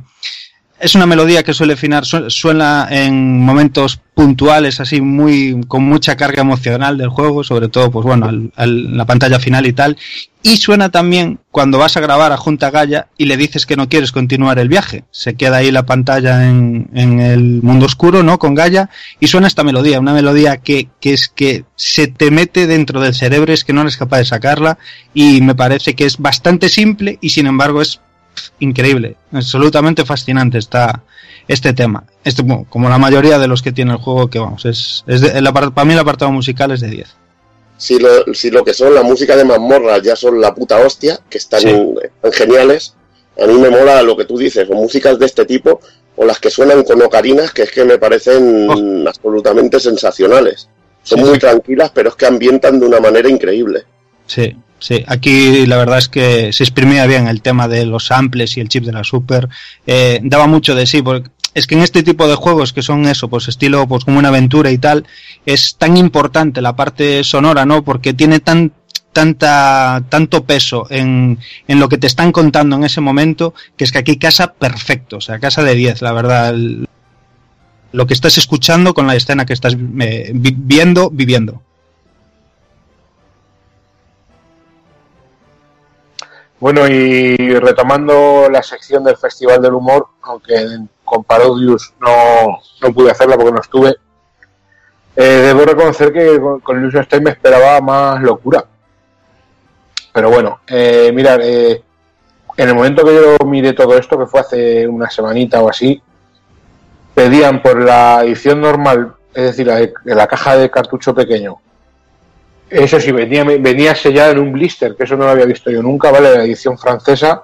[0.83, 6.41] es una melodía que suele finar, suena en momentos puntuales, así muy, con mucha carga
[6.41, 9.97] emocional del juego, sobre todo, pues bueno, al, la pantalla final y tal.
[10.43, 13.87] Y suena también cuando vas a grabar a Junta Gaya y le dices que no
[13.87, 15.05] quieres continuar el viaje.
[15.11, 18.37] Se queda ahí la pantalla en, en el mundo oscuro, ¿no?
[18.37, 18.89] Con Gaya
[19.21, 23.15] y suena esta melodía, una melodía que, que es que se te mete dentro del
[23.15, 24.77] cerebro, es que no eres capaz de sacarla
[25.13, 28.01] y me parece que es bastante simple y sin embargo es
[28.59, 31.03] increíble, absolutamente fascinante está
[31.47, 32.03] este tema.
[32.23, 35.37] Este, como la mayoría de los que tiene el juego, que vamos, es, es de,
[35.37, 37.15] el para mí el apartado musical es de 10.
[37.77, 41.19] Si lo, si lo que son la música de mazmorra ya son la puta hostia,
[41.29, 41.69] que están, sí.
[42.01, 42.95] están geniales,
[43.41, 45.81] a mí me mola lo que tú dices, o músicas de este tipo,
[46.15, 49.09] o las que suenan con ocarinas, que es que me parecen oh.
[49.09, 50.69] absolutamente sensacionales.
[51.01, 51.39] Son sí, muy sí.
[51.39, 53.83] tranquilas, pero es que ambientan de una manera increíble.
[54.25, 58.57] Sí, Sí, aquí la verdad es que se exprimía bien el tema de los samples
[58.57, 59.47] y el chip de la Super.
[59.87, 63.05] Eh, daba mucho de sí, porque es que en este tipo de juegos que son
[63.05, 65.05] eso, pues estilo, pues como una aventura y tal,
[65.45, 67.85] es tan importante la parte sonora, ¿no?
[67.85, 68.73] Porque tiene tan,
[69.13, 73.91] tanta, tanto peso en, en lo que te están contando en ese momento, que es
[73.93, 76.53] que aquí casa perfecto, o sea, casa de 10, la verdad.
[77.93, 81.61] Lo que estás escuchando con la escena que estás eh, viendo, viviendo.
[86.63, 90.65] Bueno, y retomando la sección del Festival del Humor, aunque
[91.03, 93.97] con Parodius no, no pude hacerla porque no estuve,
[95.13, 98.63] eh, debo reconocer que con, con Illusion me esperaba más locura.
[100.13, 101.83] Pero bueno, eh, mirar, eh,
[102.55, 106.01] en el momento que yo miré todo esto, que fue hace una semanita o así,
[107.13, 111.57] pedían por la edición normal, es decir, la, la caja de cartucho pequeño,
[112.73, 115.81] eso sí, venía, venía sellado en un blister, que eso no lo había visto yo
[115.81, 116.35] nunca, ¿vale?
[116.35, 117.43] La edición francesa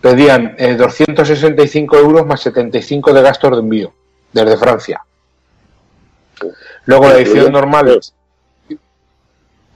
[0.00, 3.92] pedían eh, 265 euros más 75 de gastos de envío
[4.32, 5.04] desde Francia.
[6.86, 8.00] Luego la edición normal.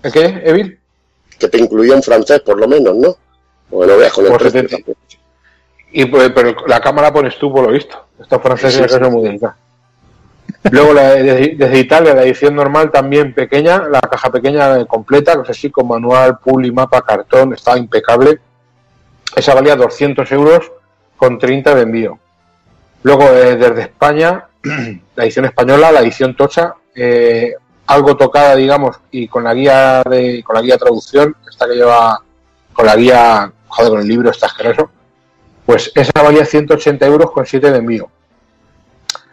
[0.03, 0.79] ¿El qué, Evil?
[1.39, 3.17] Que te incluía en francés, por lo menos, ¿no?
[3.71, 4.79] Bueno, veas con el por 70...
[5.93, 8.07] Y pues, pero la cámara pones tú, por lo visto.
[8.19, 9.57] Estos franceses sí, sí, son muy delicados.
[10.71, 15.71] Luego desde Italia, la edición normal también pequeña, la caja pequeña completa, no sé si
[15.71, 18.41] con manual, y mapa, cartón, estaba impecable.
[19.37, 20.73] Esa valía 200 euros
[21.17, 22.19] con 30 de envío.
[23.03, 24.47] Luego, eh, desde España,
[25.17, 27.53] la edición española, la edición tocha, eh,
[27.87, 32.23] algo tocada, digamos, y con la guía de, con la guía traducción, esta que lleva,
[32.73, 34.91] con la guía, joder, con el libro está asqueroso,
[35.67, 38.09] pues esa valía 180 euros con 7 de envío.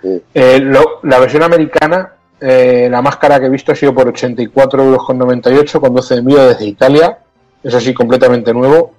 [0.04, 0.72] Eh,
[1.04, 5.06] la versión americana, eh, la más cara que he visto ha sido por 84 euros
[5.06, 7.20] con 98 con 12 de envío desde Italia,
[7.64, 8.94] es así completamente nuevo.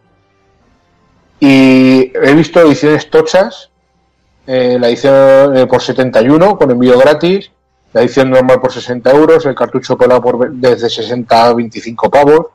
[1.40, 3.70] Y he visto ediciones tochas,
[4.46, 7.50] eh, la edición por 71 con envío gratis,
[7.92, 12.46] la edición normal por 60 euros, el cartucho pelado por desde 60 a 25 pavos.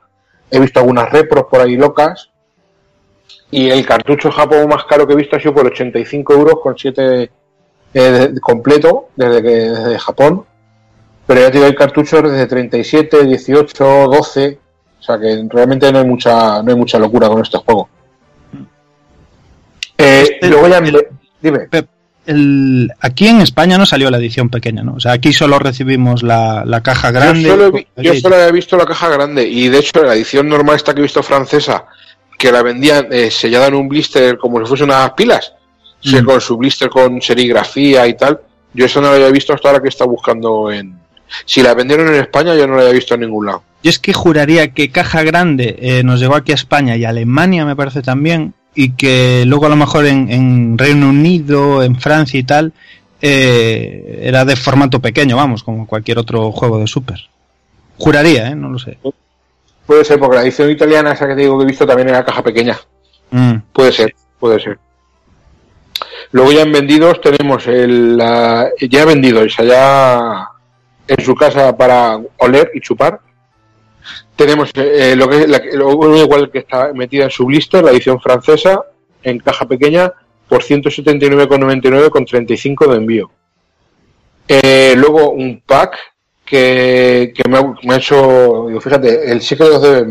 [0.50, 2.30] He visto algunas repros por ahí locas.
[3.52, 6.78] Y el cartucho Japón más caro que he visto ha sido por 85 euros con
[6.78, 7.30] 7
[7.94, 10.46] eh, de- completo desde, que, desde Japón.
[11.26, 14.60] Pero ya te digo, hay cartuchos desde 37, 18, 12.
[15.00, 17.90] O sea que realmente no hay mucha, no hay mucha locura con este juego.
[19.98, 20.82] Eh, luego ya
[21.42, 21.68] dime.
[22.26, 24.96] El, aquí en España no salió la edición pequeña, ¿no?
[24.96, 27.44] O sea, aquí solo recibimos la, la caja grande.
[27.44, 30.50] Yo solo, vi- yo solo había visto la caja grande y de hecho la edición
[30.50, 31.86] normal esta que he visto francesa,
[32.38, 35.54] que la vendían eh, sellada en un blister como si fuese unas pilas,
[36.04, 36.26] Mm.
[36.26, 38.40] con su blister con serigrafía y tal,
[38.74, 40.96] yo eso no lo había visto hasta ahora que está buscando en...
[41.46, 43.64] Si la vendieron en España yo no la había visto en ningún lado.
[43.84, 47.10] Yo es que juraría que caja grande eh, nos llegó aquí a España y a
[47.10, 52.00] Alemania, me parece también, y que luego a lo mejor en, en Reino Unido, en
[52.00, 52.74] Francia y tal,
[53.22, 57.20] eh, era de formato pequeño, vamos, como cualquier otro juego de Super.
[57.98, 58.56] Juraría, ¿eh?
[58.56, 58.98] No lo sé.
[59.86, 62.24] Puede ser, porque la edición italiana esa que te digo que he visto también era
[62.24, 62.78] caja pequeña.
[63.32, 63.56] Mm.
[63.74, 64.78] Puede ser, puede ser.
[66.32, 70.50] Luego ya en vendidos tenemos el, la- ya vendidos, allá
[71.08, 73.20] en su casa para oler y chupar.
[74.36, 77.92] Tenemos eh, lo que es la, lo igual que está metida en su blister, la
[77.92, 78.82] edición francesa,
[79.24, 80.12] en caja pequeña,
[80.48, 83.32] por 179,99 con 35 de envío.
[84.48, 85.98] Eh, luego un pack
[86.46, 90.06] que, que me, ha, hecho, digo, fíjate, el Secret of the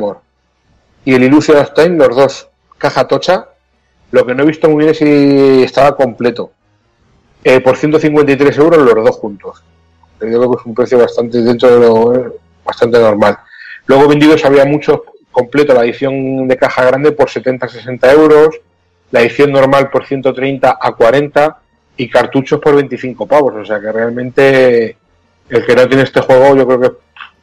[1.06, 3.48] y el Illusion of Time, los dos, caja tocha.
[4.10, 6.50] Lo que no he visto muy bien es si estaba completo.
[7.44, 9.62] Eh, por 153 euros los dos juntos.
[10.20, 12.32] Yo creo que es un precio bastante dentro de lo eh,
[12.64, 13.38] bastante normal.
[13.86, 18.60] Luego vendidos había muchos completo, la edición de caja grande por 70-60 euros,
[19.10, 21.58] la edición normal por 130 a 40
[21.98, 23.54] y cartuchos por 25 pavos.
[23.54, 24.96] O sea que realmente
[25.48, 26.90] el que no tiene este juego yo creo que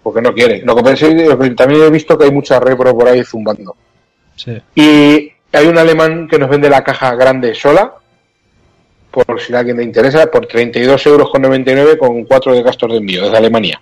[0.01, 0.61] porque no quiere.
[0.63, 3.75] Lo que pensé, lo que también he visto que hay mucha repro por ahí zumbando.
[4.35, 4.61] Sí.
[4.75, 7.93] Y hay un alemán que nos vende la caja grande sola,
[9.11, 12.91] por si a alguien le interesa, por 32 euros con 99 con 4 de gastos
[12.91, 13.81] de envío desde Alemania.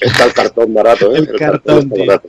[0.00, 1.18] Está el cartón barato, ¿eh?
[1.18, 2.06] El cartón, tío.
[2.06, 2.28] barato.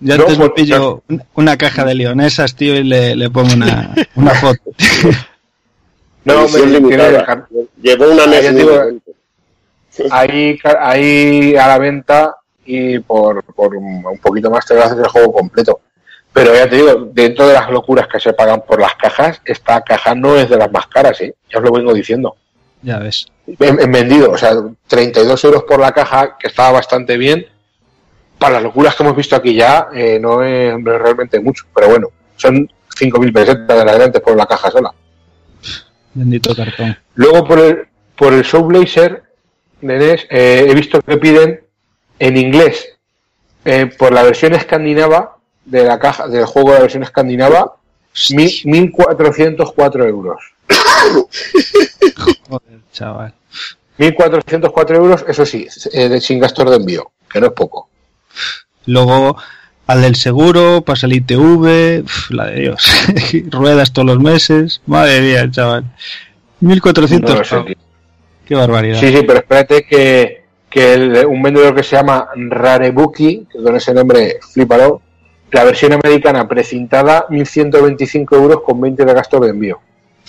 [0.00, 3.54] Yo No, antes me pillo un- una caja de leonesas, tío, y le, le pongo
[3.54, 4.60] una, una foto.
[6.24, 7.46] No, me- limitada.
[7.82, 9.02] Llevó una NES
[10.10, 15.06] ahí, ahí a la venta y por, por un un poquito más te haces el
[15.08, 15.80] juego completo.
[16.34, 19.80] Pero ya te digo, dentro de las locuras que se pagan por las cajas, esta
[19.82, 21.32] caja no es de las más caras, ¿eh?
[21.48, 22.34] ya os lo vengo diciendo.
[22.82, 23.28] Ya ves.
[23.46, 24.52] en, en vendido, o sea,
[24.88, 27.46] 32 euros por la caja, que estaba bastante bien.
[28.36, 32.08] Para las locuras que hemos visto aquí ya, eh, no es realmente mucho, pero bueno,
[32.34, 34.92] son 5.000 pesetas de adelante por la caja sola.
[36.14, 36.98] Bendito cartón.
[37.14, 39.22] Luego por el, por el Show Blazer
[39.82, 41.60] eh, he visto que piden
[42.18, 42.96] en inglés,
[43.64, 45.33] eh, por la versión escandinava
[45.64, 47.76] de la caja del juego de la versión escandinava,
[48.30, 48.62] mil-
[48.92, 50.40] 1.404 euros.
[52.48, 53.34] Joder, chaval.
[53.98, 57.88] 1.404 euros, eso sí, eh, de- sin gastos de envío, que no es poco.
[58.86, 59.36] Luego
[59.86, 62.84] al del seguro, pasa el ITV, uf, la de Dios.
[63.50, 64.80] Ruedas todos los meses.
[64.86, 65.84] Madre mía, chaval.
[66.60, 67.64] 1400 No.
[68.46, 68.98] Qué barbaridad.
[69.00, 73.76] Sí, sí, pero espérate que, que el- un vendedor que se llama Rarebuki, que con
[73.76, 75.00] ese nombre flipalo,
[75.54, 79.80] la versión americana precintada, 1.125 euros con 20 de gastos de envío.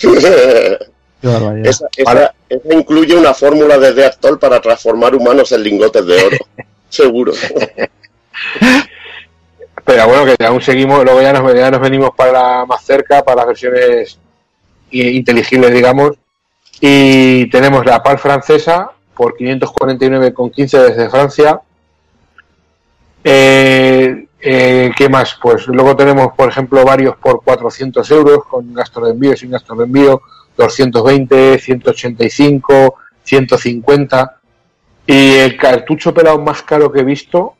[1.64, 6.36] Esa, esa- esa incluye una fórmula de Deactol para transformar humanos en lingotes de oro.
[6.88, 7.32] Seguro.
[9.84, 13.38] Pero bueno, que aún seguimos, luego ya nos, ya nos venimos para más cerca, para
[13.38, 14.18] las versiones
[14.90, 16.12] inteligibles, digamos.
[16.80, 21.60] Y tenemos la PAL francesa por 549,15 desde Francia.
[23.24, 25.38] Eh, eh, ¿Qué más?
[25.40, 29.76] Pues luego tenemos, por ejemplo, varios por 400 euros con gastos de envío, sin gastos
[29.78, 30.22] de envío,
[30.56, 34.40] 220, 185, 150.
[35.06, 37.54] Y el cartucho pelado más caro que he visto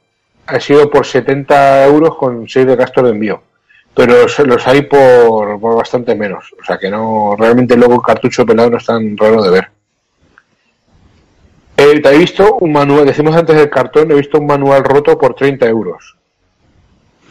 [0.47, 3.43] ha sido por 70 euros con 6 de gastos de envío.
[3.95, 6.53] pero se- los hay por, por bastante menos.
[6.61, 9.69] O sea que no, realmente luego el cartucho pelado no es tan raro de ver.
[11.79, 15.17] Eh, te he visto un manual, decimos antes del cartón, he visto un manual roto
[15.19, 16.17] por 30 euros.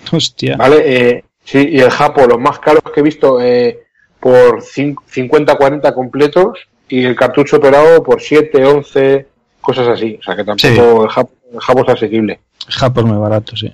[0.11, 0.55] Hostia.
[0.57, 0.83] ¿Vale?
[0.85, 3.79] Eh, sí, y el Japo, los más caros que he visto eh,
[4.19, 9.27] por cin- 50-40 completos y el cartucho pelado por 7, 11,
[9.61, 10.17] cosas así.
[10.19, 12.39] O sea que tampoco el, Japo, el Japo es asequible.
[12.67, 13.71] Japón es muy barato, sí.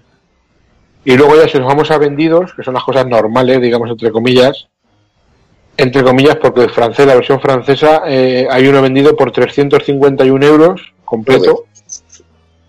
[1.03, 4.11] Y luego ya si nos vamos a vendidos, que son las cosas normales, digamos, entre
[4.11, 4.67] comillas,
[5.77, 10.93] entre comillas, porque el francés, la versión francesa, eh, hay uno vendido por 351 euros
[11.05, 11.65] completo.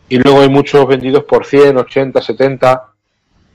[0.09, 2.92] Y luego hay muchos vendidos por 100, 80, 70.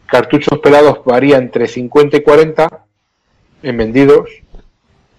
[0.08, 2.86] Cartuchos pelados varía entre 50 y 40
[3.64, 4.30] en vendidos.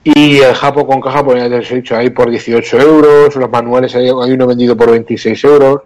[0.05, 3.37] Y el Japo con caja, pues ya les he dicho, hay por 18 euros.
[3.37, 5.83] Los manuales hay, hay uno vendido por 26 euros.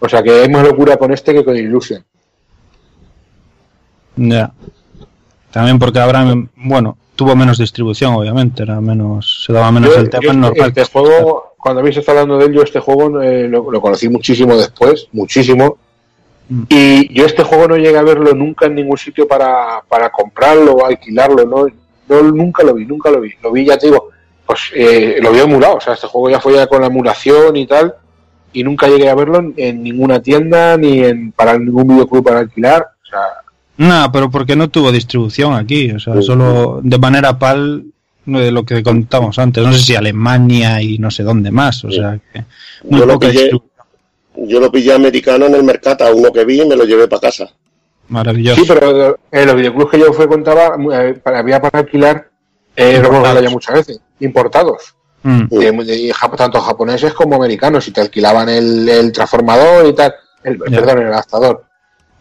[0.00, 2.04] O sea que hay más locura con este que con Illusion.
[4.16, 4.52] Ya.
[5.50, 6.24] También porque habrá,
[6.56, 10.68] bueno, tuvo menos distribución, obviamente, era menos, se daba menos Yo- el tema, yo normal.
[10.68, 14.08] Este juego, cuando habéis estado hablando de él, yo este juego eh, lo, lo conocí
[14.08, 15.78] muchísimo después, muchísimo.
[16.48, 16.62] Mm.
[16.68, 20.74] Y yo este juego no llegué a verlo nunca en ningún sitio para, para comprarlo
[20.74, 21.66] o alquilarlo, ¿no?
[22.08, 23.32] No, nunca lo vi, nunca lo vi.
[23.42, 24.10] Lo vi, ya te digo,
[24.46, 27.56] pues eh, lo vi emulado, o sea, este juego ya fue ya con la emulación
[27.56, 27.94] y tal,
[28.52, 32.38] y nunca llegué a verlo en, en ninguna tienda ni en para ningún videoclub para
[32.40, 32.82] alquilar.
[33.02, 33.20] O sea,
[33.76, 37.86] No, pero porque no tuvo distribución aquí, o sea, solo de manera pal
[38.24, 41.90] de lo que contamos antes, no sé si Alemania y no sé dónde más, o
[41.90, 42.44] sea, que
[42.84, 43.75] muy Yo lo, poca pillé, distribución.
[44.38, 47.08] Yo lo pillé americano en el mercado, a uno que vi y me lo llevé
[47.08, 47.48] para casa.
[48.08, 48.60] Maravilloso.
[48.60, 52.28] Sí, pero en los videoclubs que yo fue contaba, eh, para- había para alquilar,
[52.76, 54.94] eh, lo hemos hablado ya muchas veces, importados.
[55.22, 55.46] Mm.
[55.48, 60.14] De- de jap- tanto japoneses como americanos, y te alquilaban el, el transformador y tal,
[60.44, 61.64] el, perdón, el adaptador.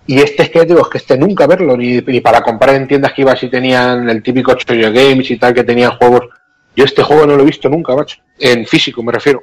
[0.07, 2.87] Y este es que digo, es que este nunca verlo, ni, ni para comprar en
[2.87, 6.21] tiendas que ibas y tenían el típico Choyo Games y tal, que tenían juegos.
[6.75, 8.17] Yo este juego no lo he visto nunca, macho.
[8.39, 9.41] En físico me refiero.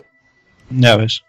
[0.71, 1.23] Ya ves.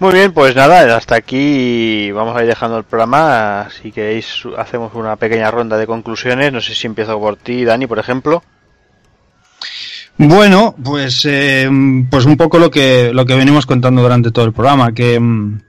[0.00, 3.68] Muy bien, pues nada, hasta aquí vamos a ir dejando el programa.
[3.70, 6.52] Si queréis, hacemos una pequeña ronda de conclusiones.
[6.52, 8.44] No sé si empiezo por ti, Dani, por ejemplo.
[10.16, 11.68] Bueno, pues, eh,
[12.10, 15.60] pues un poco lo que, lo que venimos contando durante todo el programa, que mm,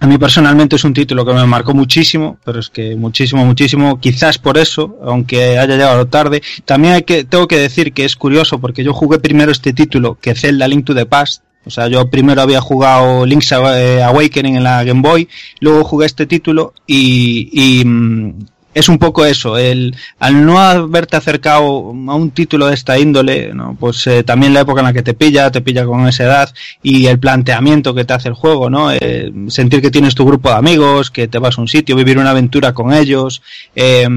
[0.00, 3.98] a mí personalmente es un título que me marcó muchísimo, pero es que muchísimo, muchísimo,
[3.98, 6.42] quizás por eso, aunque haya llegado tarde.
[6.64, 10.16] También hay que, tengo que decir que es curioso porque yo jugué primero este título
[10.20, 11.42] que Zelda Link to the Past.
[11.66, 15.28] O sea, yo primero había jugado Link's Awa- Awakening en la Game Boy,
[15.60, 21.16] luego jugué este título y, y, mm, es un poco eso, el al no haberte
[21.16, 23.76] acercado a un título de esta índole, ¿no?
[23.78, 26.54] pues eh, también la época en la que te pilla, te pilla con esa edad
[26.82, 28.90] y el planteamiento que te hace el juego, ¿no?
[28.92, 32.18] Eh, sentir que tienes tu grupo de amigos, que te vas a un sitio, vivir
[32.18, 33.42] una aventura con ellos,
[33.76, 34.08] eh,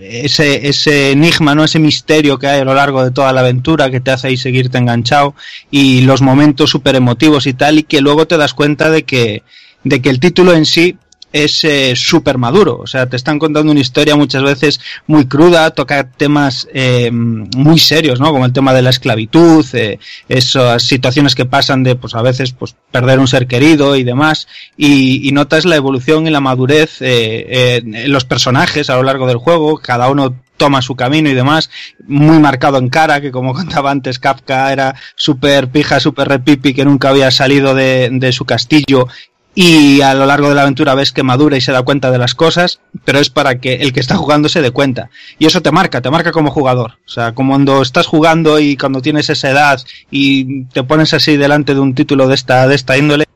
[0.00, 1.64] ese, ese enigma, ¿no?
[1.64, 4.36] ese misterio que hay a lo largo de toda la aventura que te hace ahí
[4.36, 5.34] seguirte enganchado
[5.70, 9.42] y los momentos súper emotivos y tal y que luego te das cuenta de que,
[9.84, 10.96] de que el título en sí
[11.32, 12.78] es eh, súper maduro.
[12.78, 17.78] O sea, te están contando una historia muchas veces muy cruda, toca temas eh, muy
[17.78, 18.32] serios, ¿no?
[18.32, 22.52] Como el tema de la esclavitud, eh, esas situaciones que pasan de, pues a veces,
[22.52, 24.48] pues perder un ser querido y demás.
[24.76, 29.26] Y, y notas la evolución y la madurez eh, en los personajes a lo largo
[29.26, 29.78] del juego.
[29.78, 31.70] Cada uno toma su camino y demás,
[32.06, 36.84] muy marcado en cara, que como contaba antes Kafka era súper pija, súper repipi, que
[36.84, 39.08] nunca había salido de, de su castillo
[39.54, 42.18] y a lo largo de la aventura ves que madura y se da cuenta de
[42.18, 45.10] las cosas, pero es para que el que está jugando se dé cuenta.
[45.38, 46.98] Y eso te marca, te marca como jugador.
[47.04, 49.80] O sea, como cuando estás jugando y cuando tienes esa edad
[50.10, 53.26] y te pones así delante de un título de esta, de esta índole,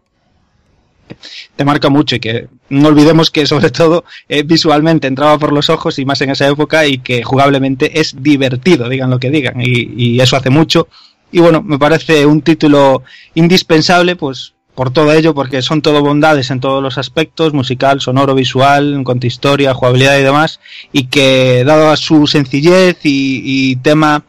[1.57, 5.69] te marca mucho y que no olvidemos que sobre todo eh, visualmente entraba por los
[5.69, 9.61] ojos y más en esa época y que jugablemente es divertido, digan lo que digan,
[9.61, 10.89] y, y eso hace mucho.
[11.31, 13.03] Y bueno, me parece un título
[13.35, 18.35] indispensable, pues por todo ello, porque son todo bondades en todos los aspectos, musical, sonoro,
[18.35, 20.61] visual, en cuanto a historia, jugabilidad y demás,
[20.93, 24.25] y que dado a su sencillez y, y tema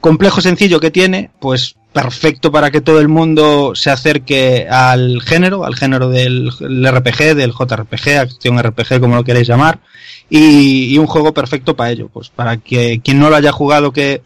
[0.00, 5.64] complejo sencillo que tiene, pues perfecto para que todo el mundo se acerque al género,
[5.64, 9.78] al género del el RPG, del JRPG, acción RPG, como lo queréis llamar,
[10.30, 13.92] y, y un juego perfecto para ello, pues para que quien no lo haya jugado
[13.92, 14.22] que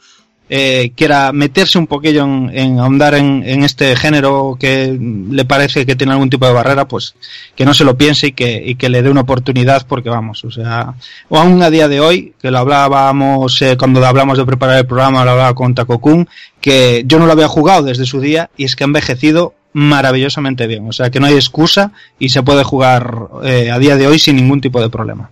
[0.48, 5.84] eh, quiera meterse un poquillo en, en ahondar en, en, este género que le parece
[5.84, 7.16] que tiene algún tipo de barrera, pues
[7.56, 10.44] que no se lo piense y que, y que le dé una oportunidad porque vamos,
[10.44, 10.94] o sea,
[11.28, 14.86] o aún a día de hoy, que lo hablábamos eh, cuando hablamos de preparar el
[14.86, 16.28] programa, lo hablaba con Takokun,
[16.60, 20.66] que yo no lo había jugado desde su día y es que ha envejecido maravillosamente
[20.66, 24.06] bien, o sea que no hay excusa y se puede jugar eh, a día de
[24.06, 25.28] hoy sin ningún tipo de problema.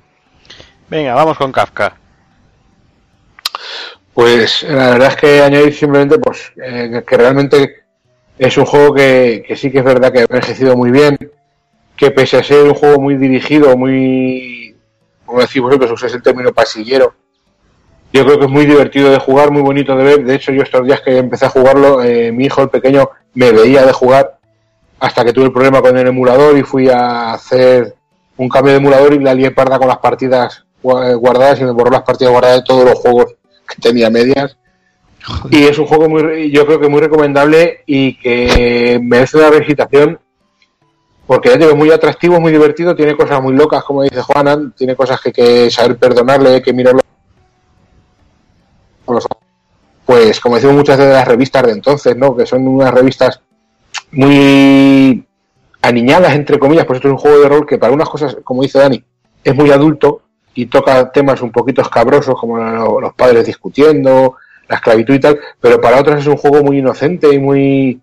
[0.91, 1.97] Venga, vamos con Kafka.
[4.15, 7.77] Pues la verdad es que añadir simplemente pues eh, que- realmente
[8.39, 11.17] es un juego que, sí que es verdad que ha envejecido muy bien,
[11.97, 14.77] que pese a ser un juego muy dirigido, muy,
[15.25, 17.15] como decís vosotros, usáis el término pasillero,
[18.13, 20.25] yo creo que es muy divertido de jugar, muy bonito de ver.
[20.25, 23.51] De hecho, yo estos días que empecé a jugarlo, eh, mi hijo el pequeño me
[23.51, 24.39] veía de jugar
[25.01, 27.95] hasta que tuve el problema con el emulador y fui a hacer
[28.37, 31.73] un cambio de emulador y la lié parda con las partidas gua- guardadas y me
[31.73, 33.35] borró las partidas guardadas de todos los juegos
[33.69, 34.57] que tenía medias.
[35.51, 40.19] Y es un juego muy, yo creo que muy recomendable y que merece una visitación
[41.27, 44.95] porque ya digo, muy atractivo, muy divertido, tiene cosas muy locas, como dice Juana, tiene
[44.95, 47.01] cosas que hay que saber perdonarle, hay que mirarlo.
[50.05, 52.37] Pues como decimos muchas de las revistas de entonces, ¿no?
[52.37, 53.41] Que son unas revistas
[54.13, 55.27] muy
[55.81, 58.63] aniñadas, entre comillas, pues esto es un juego de rol que para unas cosas, como
[58.63, 59.03] dice Dani,
[59.43, 60.23] es muy adulto
[60.55, 64.37] y toca temas un poquito escabrosos como lo- los padres discutiendo,
[64.69, 68.01] la esclavitud y tal, pero para otras es un juego muy inocente y muy...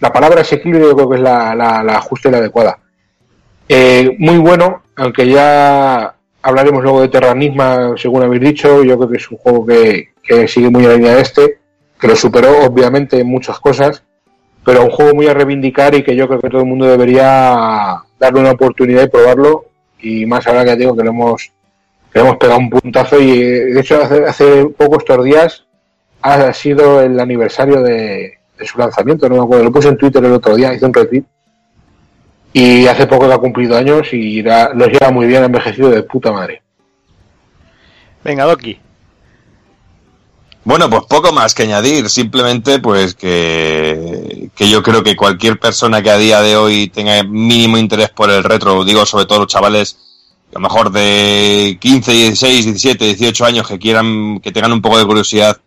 [0.00, 2.78] La palabra asequible yo creo que es la, la, justa y la adecuada.
[3.68, 9.16] Eh, muy bueno, aunque ya hablaremos luego de Terranisma, según habéis dicho, yo creo que
[9.16, 11.58] es un juego que, que sigue muy en la línea de este,
[11.98, 14.02] que lo superó obviamente en muchas cosas,
[14.64, 18.02] pero un juego muy a reivindicar y que yo creo que todo el mundo debería
[18.18, 19.66] darle una oportunidad y probarlo,
[20.00, 21.52] y más ahora que digo que lo hemos,
[22.14, 25.64] hemos pegado un puntazo y de hecho hace, hace poco estos días
[26.22, 30.24] ha sido el aniversario de, de su lanzamiento, no me acuerdo, lo puse en Twitter
[30.24, 31.24] el otro día, hice un retweet
[32.52, 36.02] y hace poco que ha cumplido años y los lleva muy bien, ha envejecido de
[36.02, 36.62] puta madre.
[38.24, 38.78] Venga, Doki.
[40.62, 46.02] Bueno, pues poco más que añadir, simplemente pues que, que yo creo que cualquier persona
[46.02, 49.48] que a día de hoy tenga mínimo interés por el retro, digo sobre todo los
[49.48, 50.09] chavales
[50.50, 54.98] a lo mejor de 15, 16, 17, 18 años que quieran, que tengan un poco
[54.98, 55.60] de curiosidad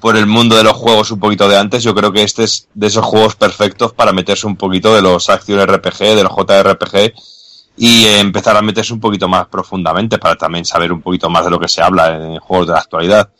[0.00, 2.68] por el mundo de los juegos un poquito de antes, yo creo que este es
[2.74, 7.14] de esos juegos perfectos para meterse un poquito de los Action RPG, de los JRPG
[7.76, 11.50] y empezar a meterse un poquito más profundamente para también saber un poquito más de
[11.50, 13.30] lo que se habla en juegos de la actualidad.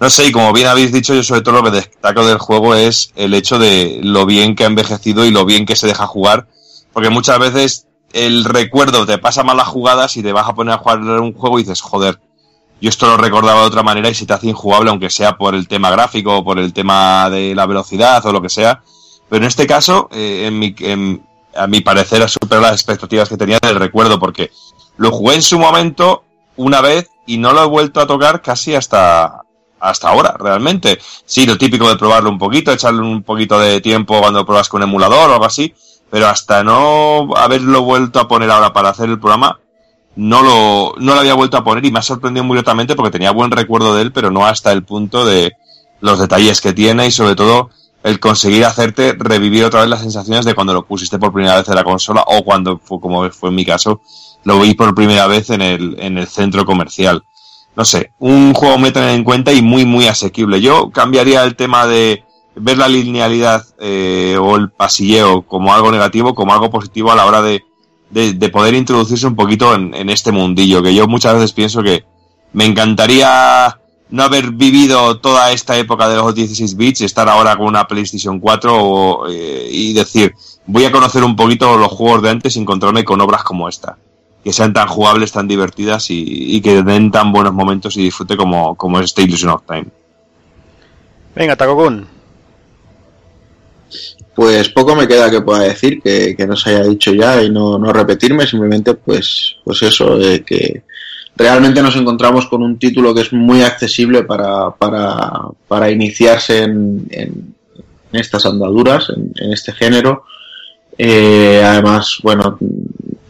[0.00, 2.76] No sé, y como bien habéis dicho, yo sobre todo lo que destaco del juego
[2.76, 6.06] es el hecho de lo bien que ha envejecido y lo bien que se deja
[6.06, 6.46] jugar,
[6.92, 10.74] porque muchas veces el recuerdo te pasa mal las jugadas y te vas a poner
[10.74, 12.20] a jugar un juego y dices, joder,
[12.80, 15.54] yo esto lo recordaba de otra manera y se te hace injugable, aunque sea por
[15.54, 18.82] el tema gráfico o por el tema de la velocidad o lo que sea.
[19.28, 21.22] Pero en este caso, eh, en mi, en-
[21.56, 24.50] a mi parecer, ha superado las expectativas que tenía del recuerdo, porque
[24.96, 26.22] lo jugué en su momento
[26.56, 29.42] una vez y no lo he vuelto a tocar casi hasta,
[29.80, 30.98] hasta ahora, realmente.
[31.26, 34.82] Sí, lo típico de probarlo un poquito, echarle un poquito de tiempo cuando pruebas con
[34.82, 35.74] emulador o algo así,
[36.10, 39.58] pero hasta no haberlo vuelto a poner ahora para hacer el programa,
[40.16, 43.12] no lo, no lo había vuelto a poner y me ha sorprendido muy gratamente porque
[43.12, 45.52] tenía buen recuerdo de él, pero no hasta el punto de
[46.00, 47.70] los detalles que tiene y sobre todo
[48.02, 51.68] el conseguir hacerte revivir otra vez las sensaciones de cuando lo pusiste por primera vez
[51.68, 54.00] en la consola o cuando fue como fue en mi caso,
[54.44, 57.22] lo vi por primera vez en el, en el centro comercial.
[57.76, 60.60] No sé, un juego muy tener en cuenta y muy, muy asequible.
[60.60, 62.24] Yo cambiaría el tema de
[62.60, 67.26] ver la linealidad eh, o el pasilleo como algo negativo, como algo positivo a la
[67.26, 67.62] hora de,
[68.10, 72.04] de, de poder introducirse un poquito en, este mundillo, que yo muchas veces pienso que
[72.52, 73.78] me encantaría
[74.10, 77.86] no haber vivido toda esta época de los 16 bits y estar ahora con una
[77.86, 80.34] PlayStation 4 o, eh, y decir,
[80.66, 83.98] voy a conocer un poquito los juegos de antes y encontrarme con obras como esta,
[84.42, 88.74] que sean tan jugables, tan divertidas y, que den tan buenos momentos y disfrute como,
[88.76, 89.86] como es este Illusion of Time.
[91.34, 92.17] Venga, Takokun.
[94.34, 97.50] Pues poco me queda que pueda decir que, que no se haya dicho ya y
[97.50, 100.82] no, no repetirme, simplemente pues, pues eso, eh, que
[101.36, 105.30] realmente nos encontramos con un título que es muy accesible para, para,
[105.66, 107.54] para iniciarse en, en
[108.12, 110.24] estas andaduras, en, en este género.
[110.96, 112.58] Eh, además, bueno,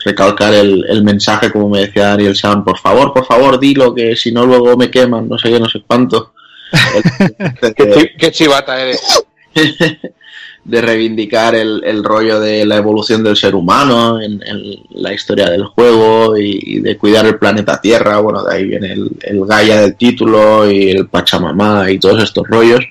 [0.05, 4.15] recalcar el, el mensaje, como me decía Daniel Sam, por favor, por favor, dilo, que
[4.17, 6.33] si no luego me queman, no sé qué, no sé cuánto.
[7.63, 9.01] El- ¿Qué, chi- qué chivata eres?
[10.69, 15.49] de reivindicar el, el rollo de la evolución del ser humano en, en la historia
[15.49, 18.19] del juego y, de cuidar el planeta Tierra.
[18.21, 22.47] Bueno, de ahí viene el, el Gaia del título y el Pachamama y todos estos
[22.47, 22.85] rollos.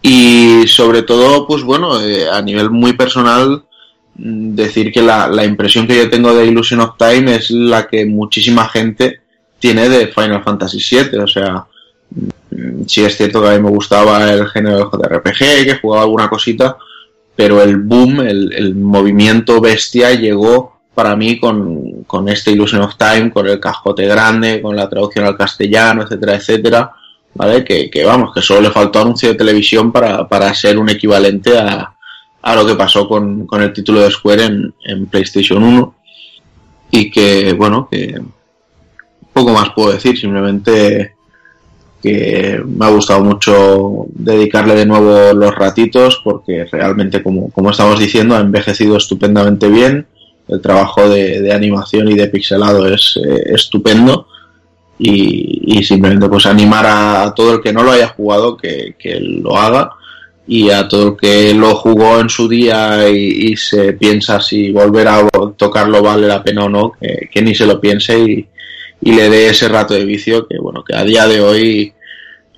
[0.00, 3.62] Y sobre todo, pues bueno, eh, a nivel muy personal,
[4.16, 7.88] mm, decir que la, la impresión que yo tengo de Illusion of Time es la
[7.88, 9.20] que muchísima gente
[9.58, 11.18] tiene de Final Fantasy VII.
[11.18, 11.66] O sea,
[12.86, 16.28] sí es cierto que a mí me gustaba el género del JRPG, que jugaba alguna
[16.28, 16.76] cosita,
[17.36, 22.96] pero el boom, el, el movimiento bestia llegó para mí con, con este Illusion of
[22.96, 26.92] Time, con el cascote grande, con la traducción al castellano, etcétera, etcétera,
[27.34, 27.64] ¿vale?
[27.64, 31.56] Que, que vamos, que solo le faltó anuncio de televisión para, para ser un equivalente
[31.56, 31.94] a,
[32.42, 35.94] a lo que pasó con, con el título de Square en, en PlayStation 1
[36.90, 38.20] y que, bueno, que
[39.32, 41.14] poco más puedo decir, simplemente
[42.02, 47.98] que me ha gustado mucho dedicarle de nuevo los ratitos porque realmente, como, como estamos
[47.98, 50.06] diciendo, ha envejecido estupendamente bien.
[50.48, 54.26] El trabajo de, animación y de pixelado es eh, estupendo.
[54.98, 59.92] Y, simplemente pues animar a, todo el que no lo haya jugado que, lo haga
[60.46, 64.70] y a todo el que lo jugó en su día y, y se piensa si
[64.72, 68.46] volver a tocarlo vale la pena o no, que, que ni se lo piense y,
[69.00, 71.94] y le dé ese rato de vicio que bueno que a día de hoy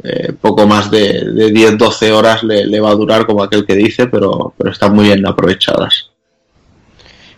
[0.02, 3.74] eh, poco más de, de 10-12 horas le, le, va a durar como aquel que
[3.74, 6.10] dice pero, pero están muy bien aprovechadas.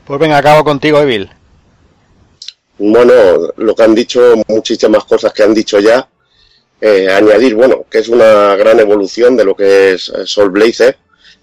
[0.06, 1.28] Pues venga acabo contigo Evil.
[2.78, 3.12] Bueno
[3.56, 6.08] lo que han dicho muchísimas cosas que han dicho ya.
[6.80, 10.96] Eh, añadir bueno que es una gran evolución de lo que es Soul Blazer.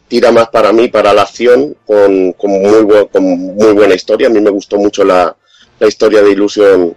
[0.07, 4.27] Tira más para mí para la acción con, con, muy, bu con muy buena historia.
[4.27, 5.35] A mí me gustó mucho la,
[5.79, 6.93] la historia de Illusion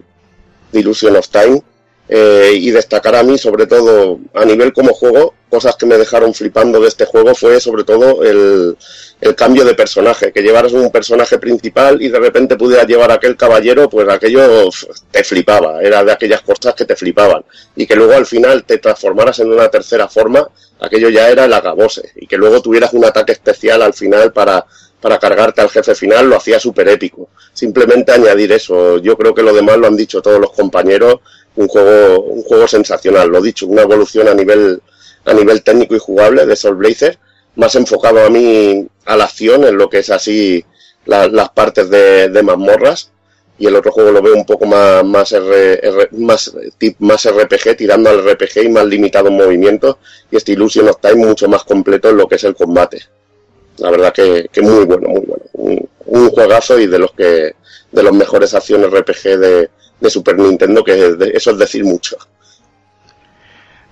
[0.74, 1.62] de Illusion of Time
[2.08, 6.34] eh, y destacar a mí sobre todo a nivel como juego cosas que me dejaron
[6.34, 8.76] flipando de este juego fue sobre todo el,
[9.20, 13.36] el cambio de personaje que llevaras un personaje principal y de repente pudieras llevar aquel
[13.36, 14.68] caballero pues aquello
[15.10, 15.80] te flipaba.
[15.82, 17.42] Era de aquellas cosas que te flipaban.
[17.74, 20.46] Y que luego al final te transformaras en una tercera forma
[20.80, 22.12] aquello ya era el acabose.
[22.16, 24.66] Y que luego tuvieras un ataque especial al final para
[25.04, 27.28] para cargarte al jefe final lo hacía súper épico.
[27.52, 28.96] Simplemente añadir eso.
[28.96, 31.16] Yo creo que lo demás lo han dicho todos los compañeros.
[31.56, 33.28] Un juego, un juego sensacional.
[33.28, 34.80] Lo dicho, una evolución a nivel,
[35.26, 37.18] a nivel técnico y jugable de Soul Blazer.
[37.56, 40.64] Más enfocado a mí a la acción, en lo que es así
[41.04, 43.10] la, las partes de, de, mazmorras.
[43.58, 45.36] Y el otro juego lo veo un poco más, más,
[46.12, 49.98] más, tip, más RPG, tirando al RPG y más limitado en movimientos.
[50.30, 53.02] Y este Illusion of Time mucho más completo en lo que es el combate
[53.78, 55.44] la verdad que, que muy bueno, muy bueno.
[55.52, 57.54] Un, un, juegazo y de los que
[57.92, 59.70] de los mejores acciones RPG de,
[60.00, 62.16] de Super Nintendo, que eso es decir mucho.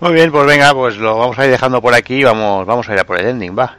[0.00, 2.88] Muy bien, pues venga, pues lo vamos a ir dejando por aquí y vamos, vamos
[2.88, 3.78] a ir a por el ending, va.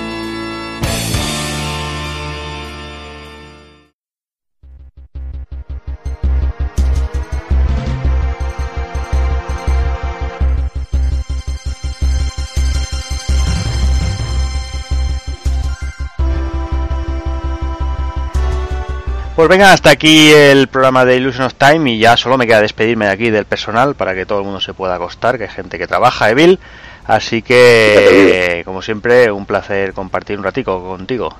[19.41, 22.61] Pues venga, hasta aquí el programa de Illusion of Time y ya solo me queda
[22.61, 25.49] despedirme de aquí del personal para que todo el mundo se pueda acostar, que hay
[25.49, 26.59] gente que trabaja, Evil.
[27.05, 31.35] Así que, como siempre, un placer compartir un ratico contigo.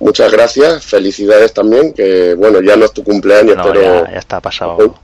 [0.00, 4.18] Muchas gracias, felicidades también, que bueno, ya no es tu cumpleaños, no, pero ya, ya,
[4.18, 4.94] está pasado.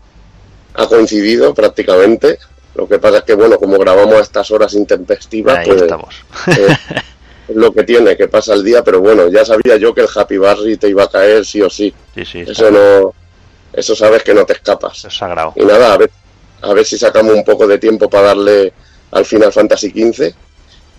[0.72, 2.38] Ha coincidido prácticamente.
[2.74, 6.14] Lo que pasa es que, bueno, como grabamos a estas horas intempestivas, Ahí pues, estamos.
[6.46, 6.76] Eh,
[7.54, 10.38] lo que tiene, que pasa el día, pero bueno, ya sabía yo que el Happy
[10.38, 11.92] Barry te iba a caer sí o sí.
[12.14, 13.14] Sí, sí, eso no,
[13.72, 15.04] eso sabes que no te escapas.
[15.04, 15.52] Es sagrado.
[15.56, 16.10] Y nada, a ver,
[16.62, 18.72] a ver si sacamos un poco de tiempo para darle
[19.10, 20.34] al Final Fantasy XV,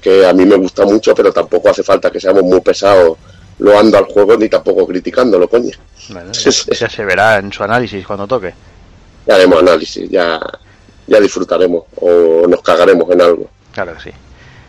[0.01, 3.17] que a mí me gusta mucho, pero tampoco hace falta que seamos muy pesados
[3.59, 5.71] loando al juego ni tampoco criticándolo, coño.
[6.09, 8.53] Bueno, ya, ya se verá en su análisis cuando toque.
[9.25, 10.39] Ya haremos análisis, ya,
[11.07, 13.49] ya disfrutaremos o nos cagaremos en algo.
[13.71, 14.11] Claro que sí.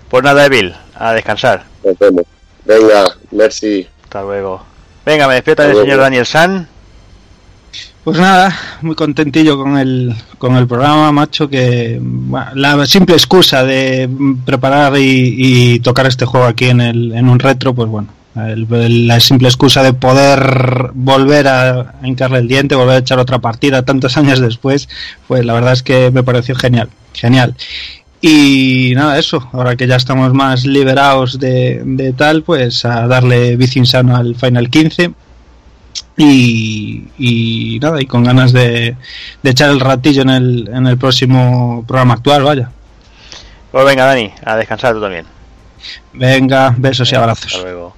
[0.08, 1.64] Pues nada, Evil, a descansar.
[1.84, 2.24] Nos vemos.
[2.64, 3.86] Venga, merci.
[4.04, 4.62] Hasta luego.
[5.04, 6.68] Venga, me despierta el señor Daniel San.
[8.04, 13.64] Pues nada, muy contentillo con el, con el programa, macho, que bueno, la simple excusa
[13.64, 14.10] de
[14.44, 18.66] preparar y, y, tocar este juego aquí en, el, en un retro, pues bueno, el,
[18.70, 23.38] el, la simple excusa de poder volver a hincarle el diente, volver a echar otra
[23.38, 24.86] partida tantos años después,
[25.26, 27.56] pues la verdad es que me pareció genial, genial.
[28.26, 33.54] Y nada, eso, ahora que ya estamos más liberados de, de tal, pues a darle
[33.56, 35.12] bici insano al Final 15.
[36.16, 38.96] Y, y, nada, y con ganas de,
[39.42, 42.70] de, echar el ratillo en el, en el próximo programa actual, vaya.
[43.70, 45.26] Pues venga, Dani, a descansar tú también.
[46.14, 47.52] Venga, besos y abrazos.
[47.52, 47.94] Hasta luego.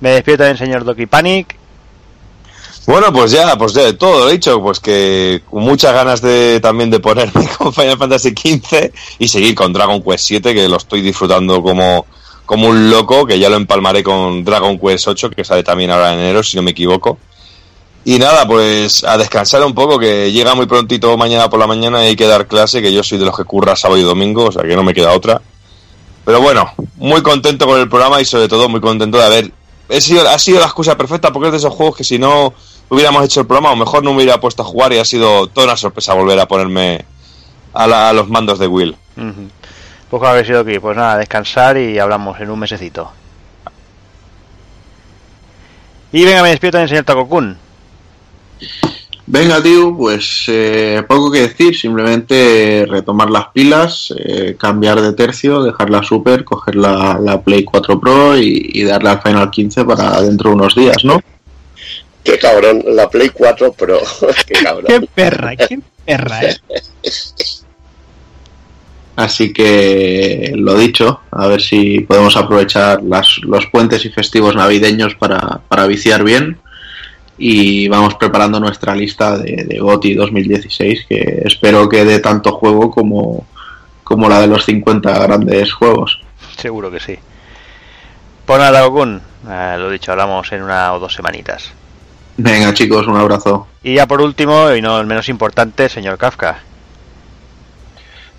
[0.00, 1.54] Me despierta el señor Doki Panic.
[2.84, 6.90] Bueno, pues ya, pues ya de todo lo dicho, pues que muchas ganas de también
[6.90, 11.00] de ponerme con Final Fantasy XV y seguir con Dragon Quest 7, que lo estoy
[11.00, 12.06] disfrutando como,
[12.44, 16.12] como un loco, que ya lo empalmaré con Dragon Quest 8, que sale también ahora
[16.12, 17.18] en enero, si no me equivoco.
[18.04, 22.02] Y nada, pues a descansar un poco, que llega muy prontito mañana por la mañana
[22.02, 24.46] y hay que dar clase, que yo soy de los que curra sábado y domingo,
[24.46, 25.40] o sea que no me queda otra.
[26.24, 29.52] Pero bueno, muy contento con el programa y sobre todo muy contento de haber...
[29.88, 32.54] He sido, ha sido la excusa perfecta porque es de esos juegos que si no
[32.88, 35.46] hubiéramos hecho el programa, lo mejor no me hubiera puesto a jugar y ha sido
[35.48, 37.04] toda una sorpresa volver a ponerme
[37.72, 38.96] a, la- a los mandos de Will.
[39.16, 39.48] Ujú.
[40.10, 43.10] Pues como habéis sido aquí, pues nada, descansar y hablamos en un mesecito.
[46.12, 47.56] Y venga, me despido también, señor Takokun.
[49.24, 55.62] Venga, tío, pues eh, poco que decir, simplemente retomar las pilas, eh, cambiar de tercio,
[55.62, 59.84] dejar la Super, coger la, la Play 4 Pro y, y darle al Final 15
[59.84, 61.20] para dentro de unos días, ¿no?
[62.24, 63.98] Qué cabrón, la Play 4 Pro.
[64.46, 64.86] Qué cabrón.
[64.86, 66.56] Qué perra, qué perra, eh.
[69.14, 75.14] Así que lo dicho, a ver si podemos aprovechar las, los puentes y festivos navideños
[75.16, 76.58] para, para viciar bien.
[77.36, 82.90] Y vamos preparando nuestra lista de, de GOTY 2016, que espero que dé tanto juego
[82.90, 83.46] como,
[84.04, 86.20] como la de los 50 grandes juegos.
[86.56, 87.18] Seguro que sí.
[88.46, 91.72] Pues nada, eh, lo dicho, hablamos en una o dos semanitas.
[92.36, 93.66] Venga chicos, un abrazo.
[93.82, 96.60] Y ya por último, y no el menos importante, señor Kafka.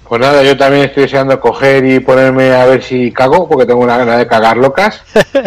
[0.07, 3.81] Pues nada, yo también estoy deseando coger y ponerme a ver si cago, porque tengo
[3.81, 5.01] una gana de cagar locas.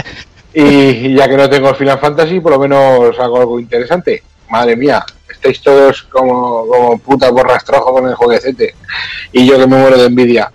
[0.55, 4.23] y ya que no tengo el Final Fantasy, por lo menos hago algo interesante.
[4.49, 8.75] Madre mía, estáis todos como, como putas borrastrojo con el jueguecete.
[9.33, 10.50] Y yo que me muero de envidia.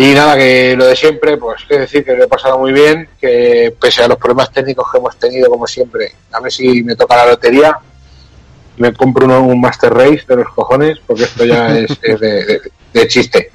[0.00, 3.08] Y nada, que lo de siempre, pues que decir que lo he pasado muy bien,
[3.20, 6.94] que pese a los problemas técnicos que hemos tenido, como siempre, a ver si me
[6.94, 7.76] toca la lotería,
[8.76, 12.44] me compro uno- un Master Race de los cojones, porque esto ya es, es de,
[12.44, 12.60] de-
[12.92, 13.50] de chiste.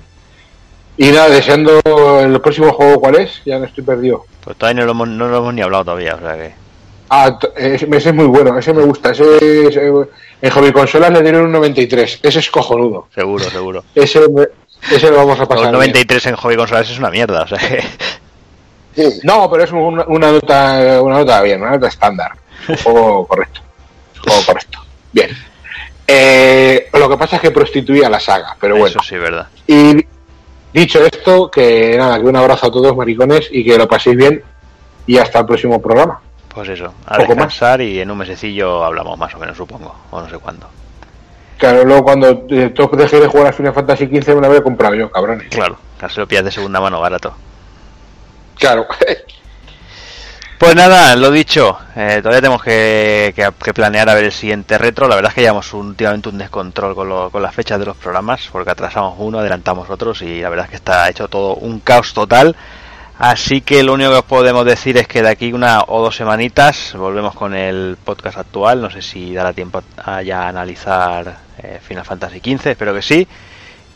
[0.98, 1.80] Y nada, deseando
[2.20, 3.42] el próximo juego, ¿cuál es?
[3.46, 4.26] Ya no estoy perdido.
[4.44, 6.54] Pues todavía no lo hemos, no lo hemos ni hablado todavía, o sea que...
[7.10, 9.12] Ah, ese, ese es muy bueno, ese me gusta.
[9.12, 9.92] Ese, ese-
[10.42, 12.20] en hobby consolas le dieron un 93.
[12.22, 13.08] Ese es cojonudo.
[13.16, 13.84] Seguro, seguro.
[13.96, 14.48] Ese, me-
[14.92, 15.66] ese lo vamos a pasar.
[15.66, 15.92] Un bien.
[15.92, 17.84] 93 en hobby consolas es una mierda, o sea que...
[19.24, 22.32] No, pero es una, una nota una nota bien, una nota estándar.
[22.68, 23.62] Un juego correcto.
[24.16, 24.80] Un juego correcto.
[25.12, 25.30] Bien.
[26.06, 28.88] Eh, lo que pasa es que prostituía la saga, pero bueno.
[28.88, 29.48] Eso sí, verdad.
[29.66, 30.06] Y
[30.72, 34.44] dicho esto, que nada, que un abrazo a todos, maricones, y que lo paséis bien.
[35.08, 36.22] Y hasta el próximo programa.
[36.54, 40.22] Pues eso, a Poco descansar y en un mesecillo hablamos más o menos, supongo, o
[40.22, 40.68] no sé cuándo.
[41.58, 44.62] Claro, luego cuando eh, todos dejéis de jugar a Final Fantasy XV me lo habré
[44.64, 45.48] comprado yo, cabrones.
[45.50, 47.34] Claro, casi lo pillas de segunda mano barato.
[48.60, 48.86] Claro.
[50.60, 54.78] Pues nada, lo dicho, eh, todavía tenemos que, que- que planear a ver el siguiente
[54.78, 55.10] retro.
[55.10, 57.98] La verdad es que llevamos últimamente un descontrol con, lo- con las fechas de los
[57.98, 61.80] programas, porque atrasamos uno, adelantamos otros y la verdad es que está hecho todo un
[61.82, 62.56] caos total.
[63.20, 66.16] Así que lo único que os podemos decir es que de aquí una o dos
[66.16, 68.82] semanitas volvemos con el podcast actual.
[68.82, 73.28] No sé si dará tiempo a ya analizar eh, Final Fantasy XV, espero que sí.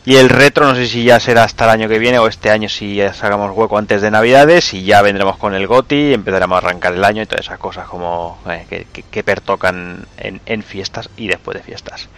[0.04, 2.50] Y el retro no sé si ya será hasta el año que viene o este
[2.50, 6.14] año si ya sacamos hueco antes de Navidades y ya vendremos con el GOTI y
[6.14, 10.06] empezaremos a arrancar el año y todas esas cosas como eh, que, que- que pertocan
[10.16, 12.08] en, en fiestas y después de fiestas.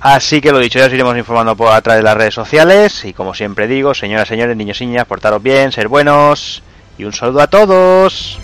[0.00, 3.04] Así que lo dicho, ya os iremos informando por a través de las redes sociales
[3.04, 6.62] y como siempre digo, señoras, señores, niños y niñas, portaros bien, ser buenos
[6.98, 8.38] y un saludo a todos.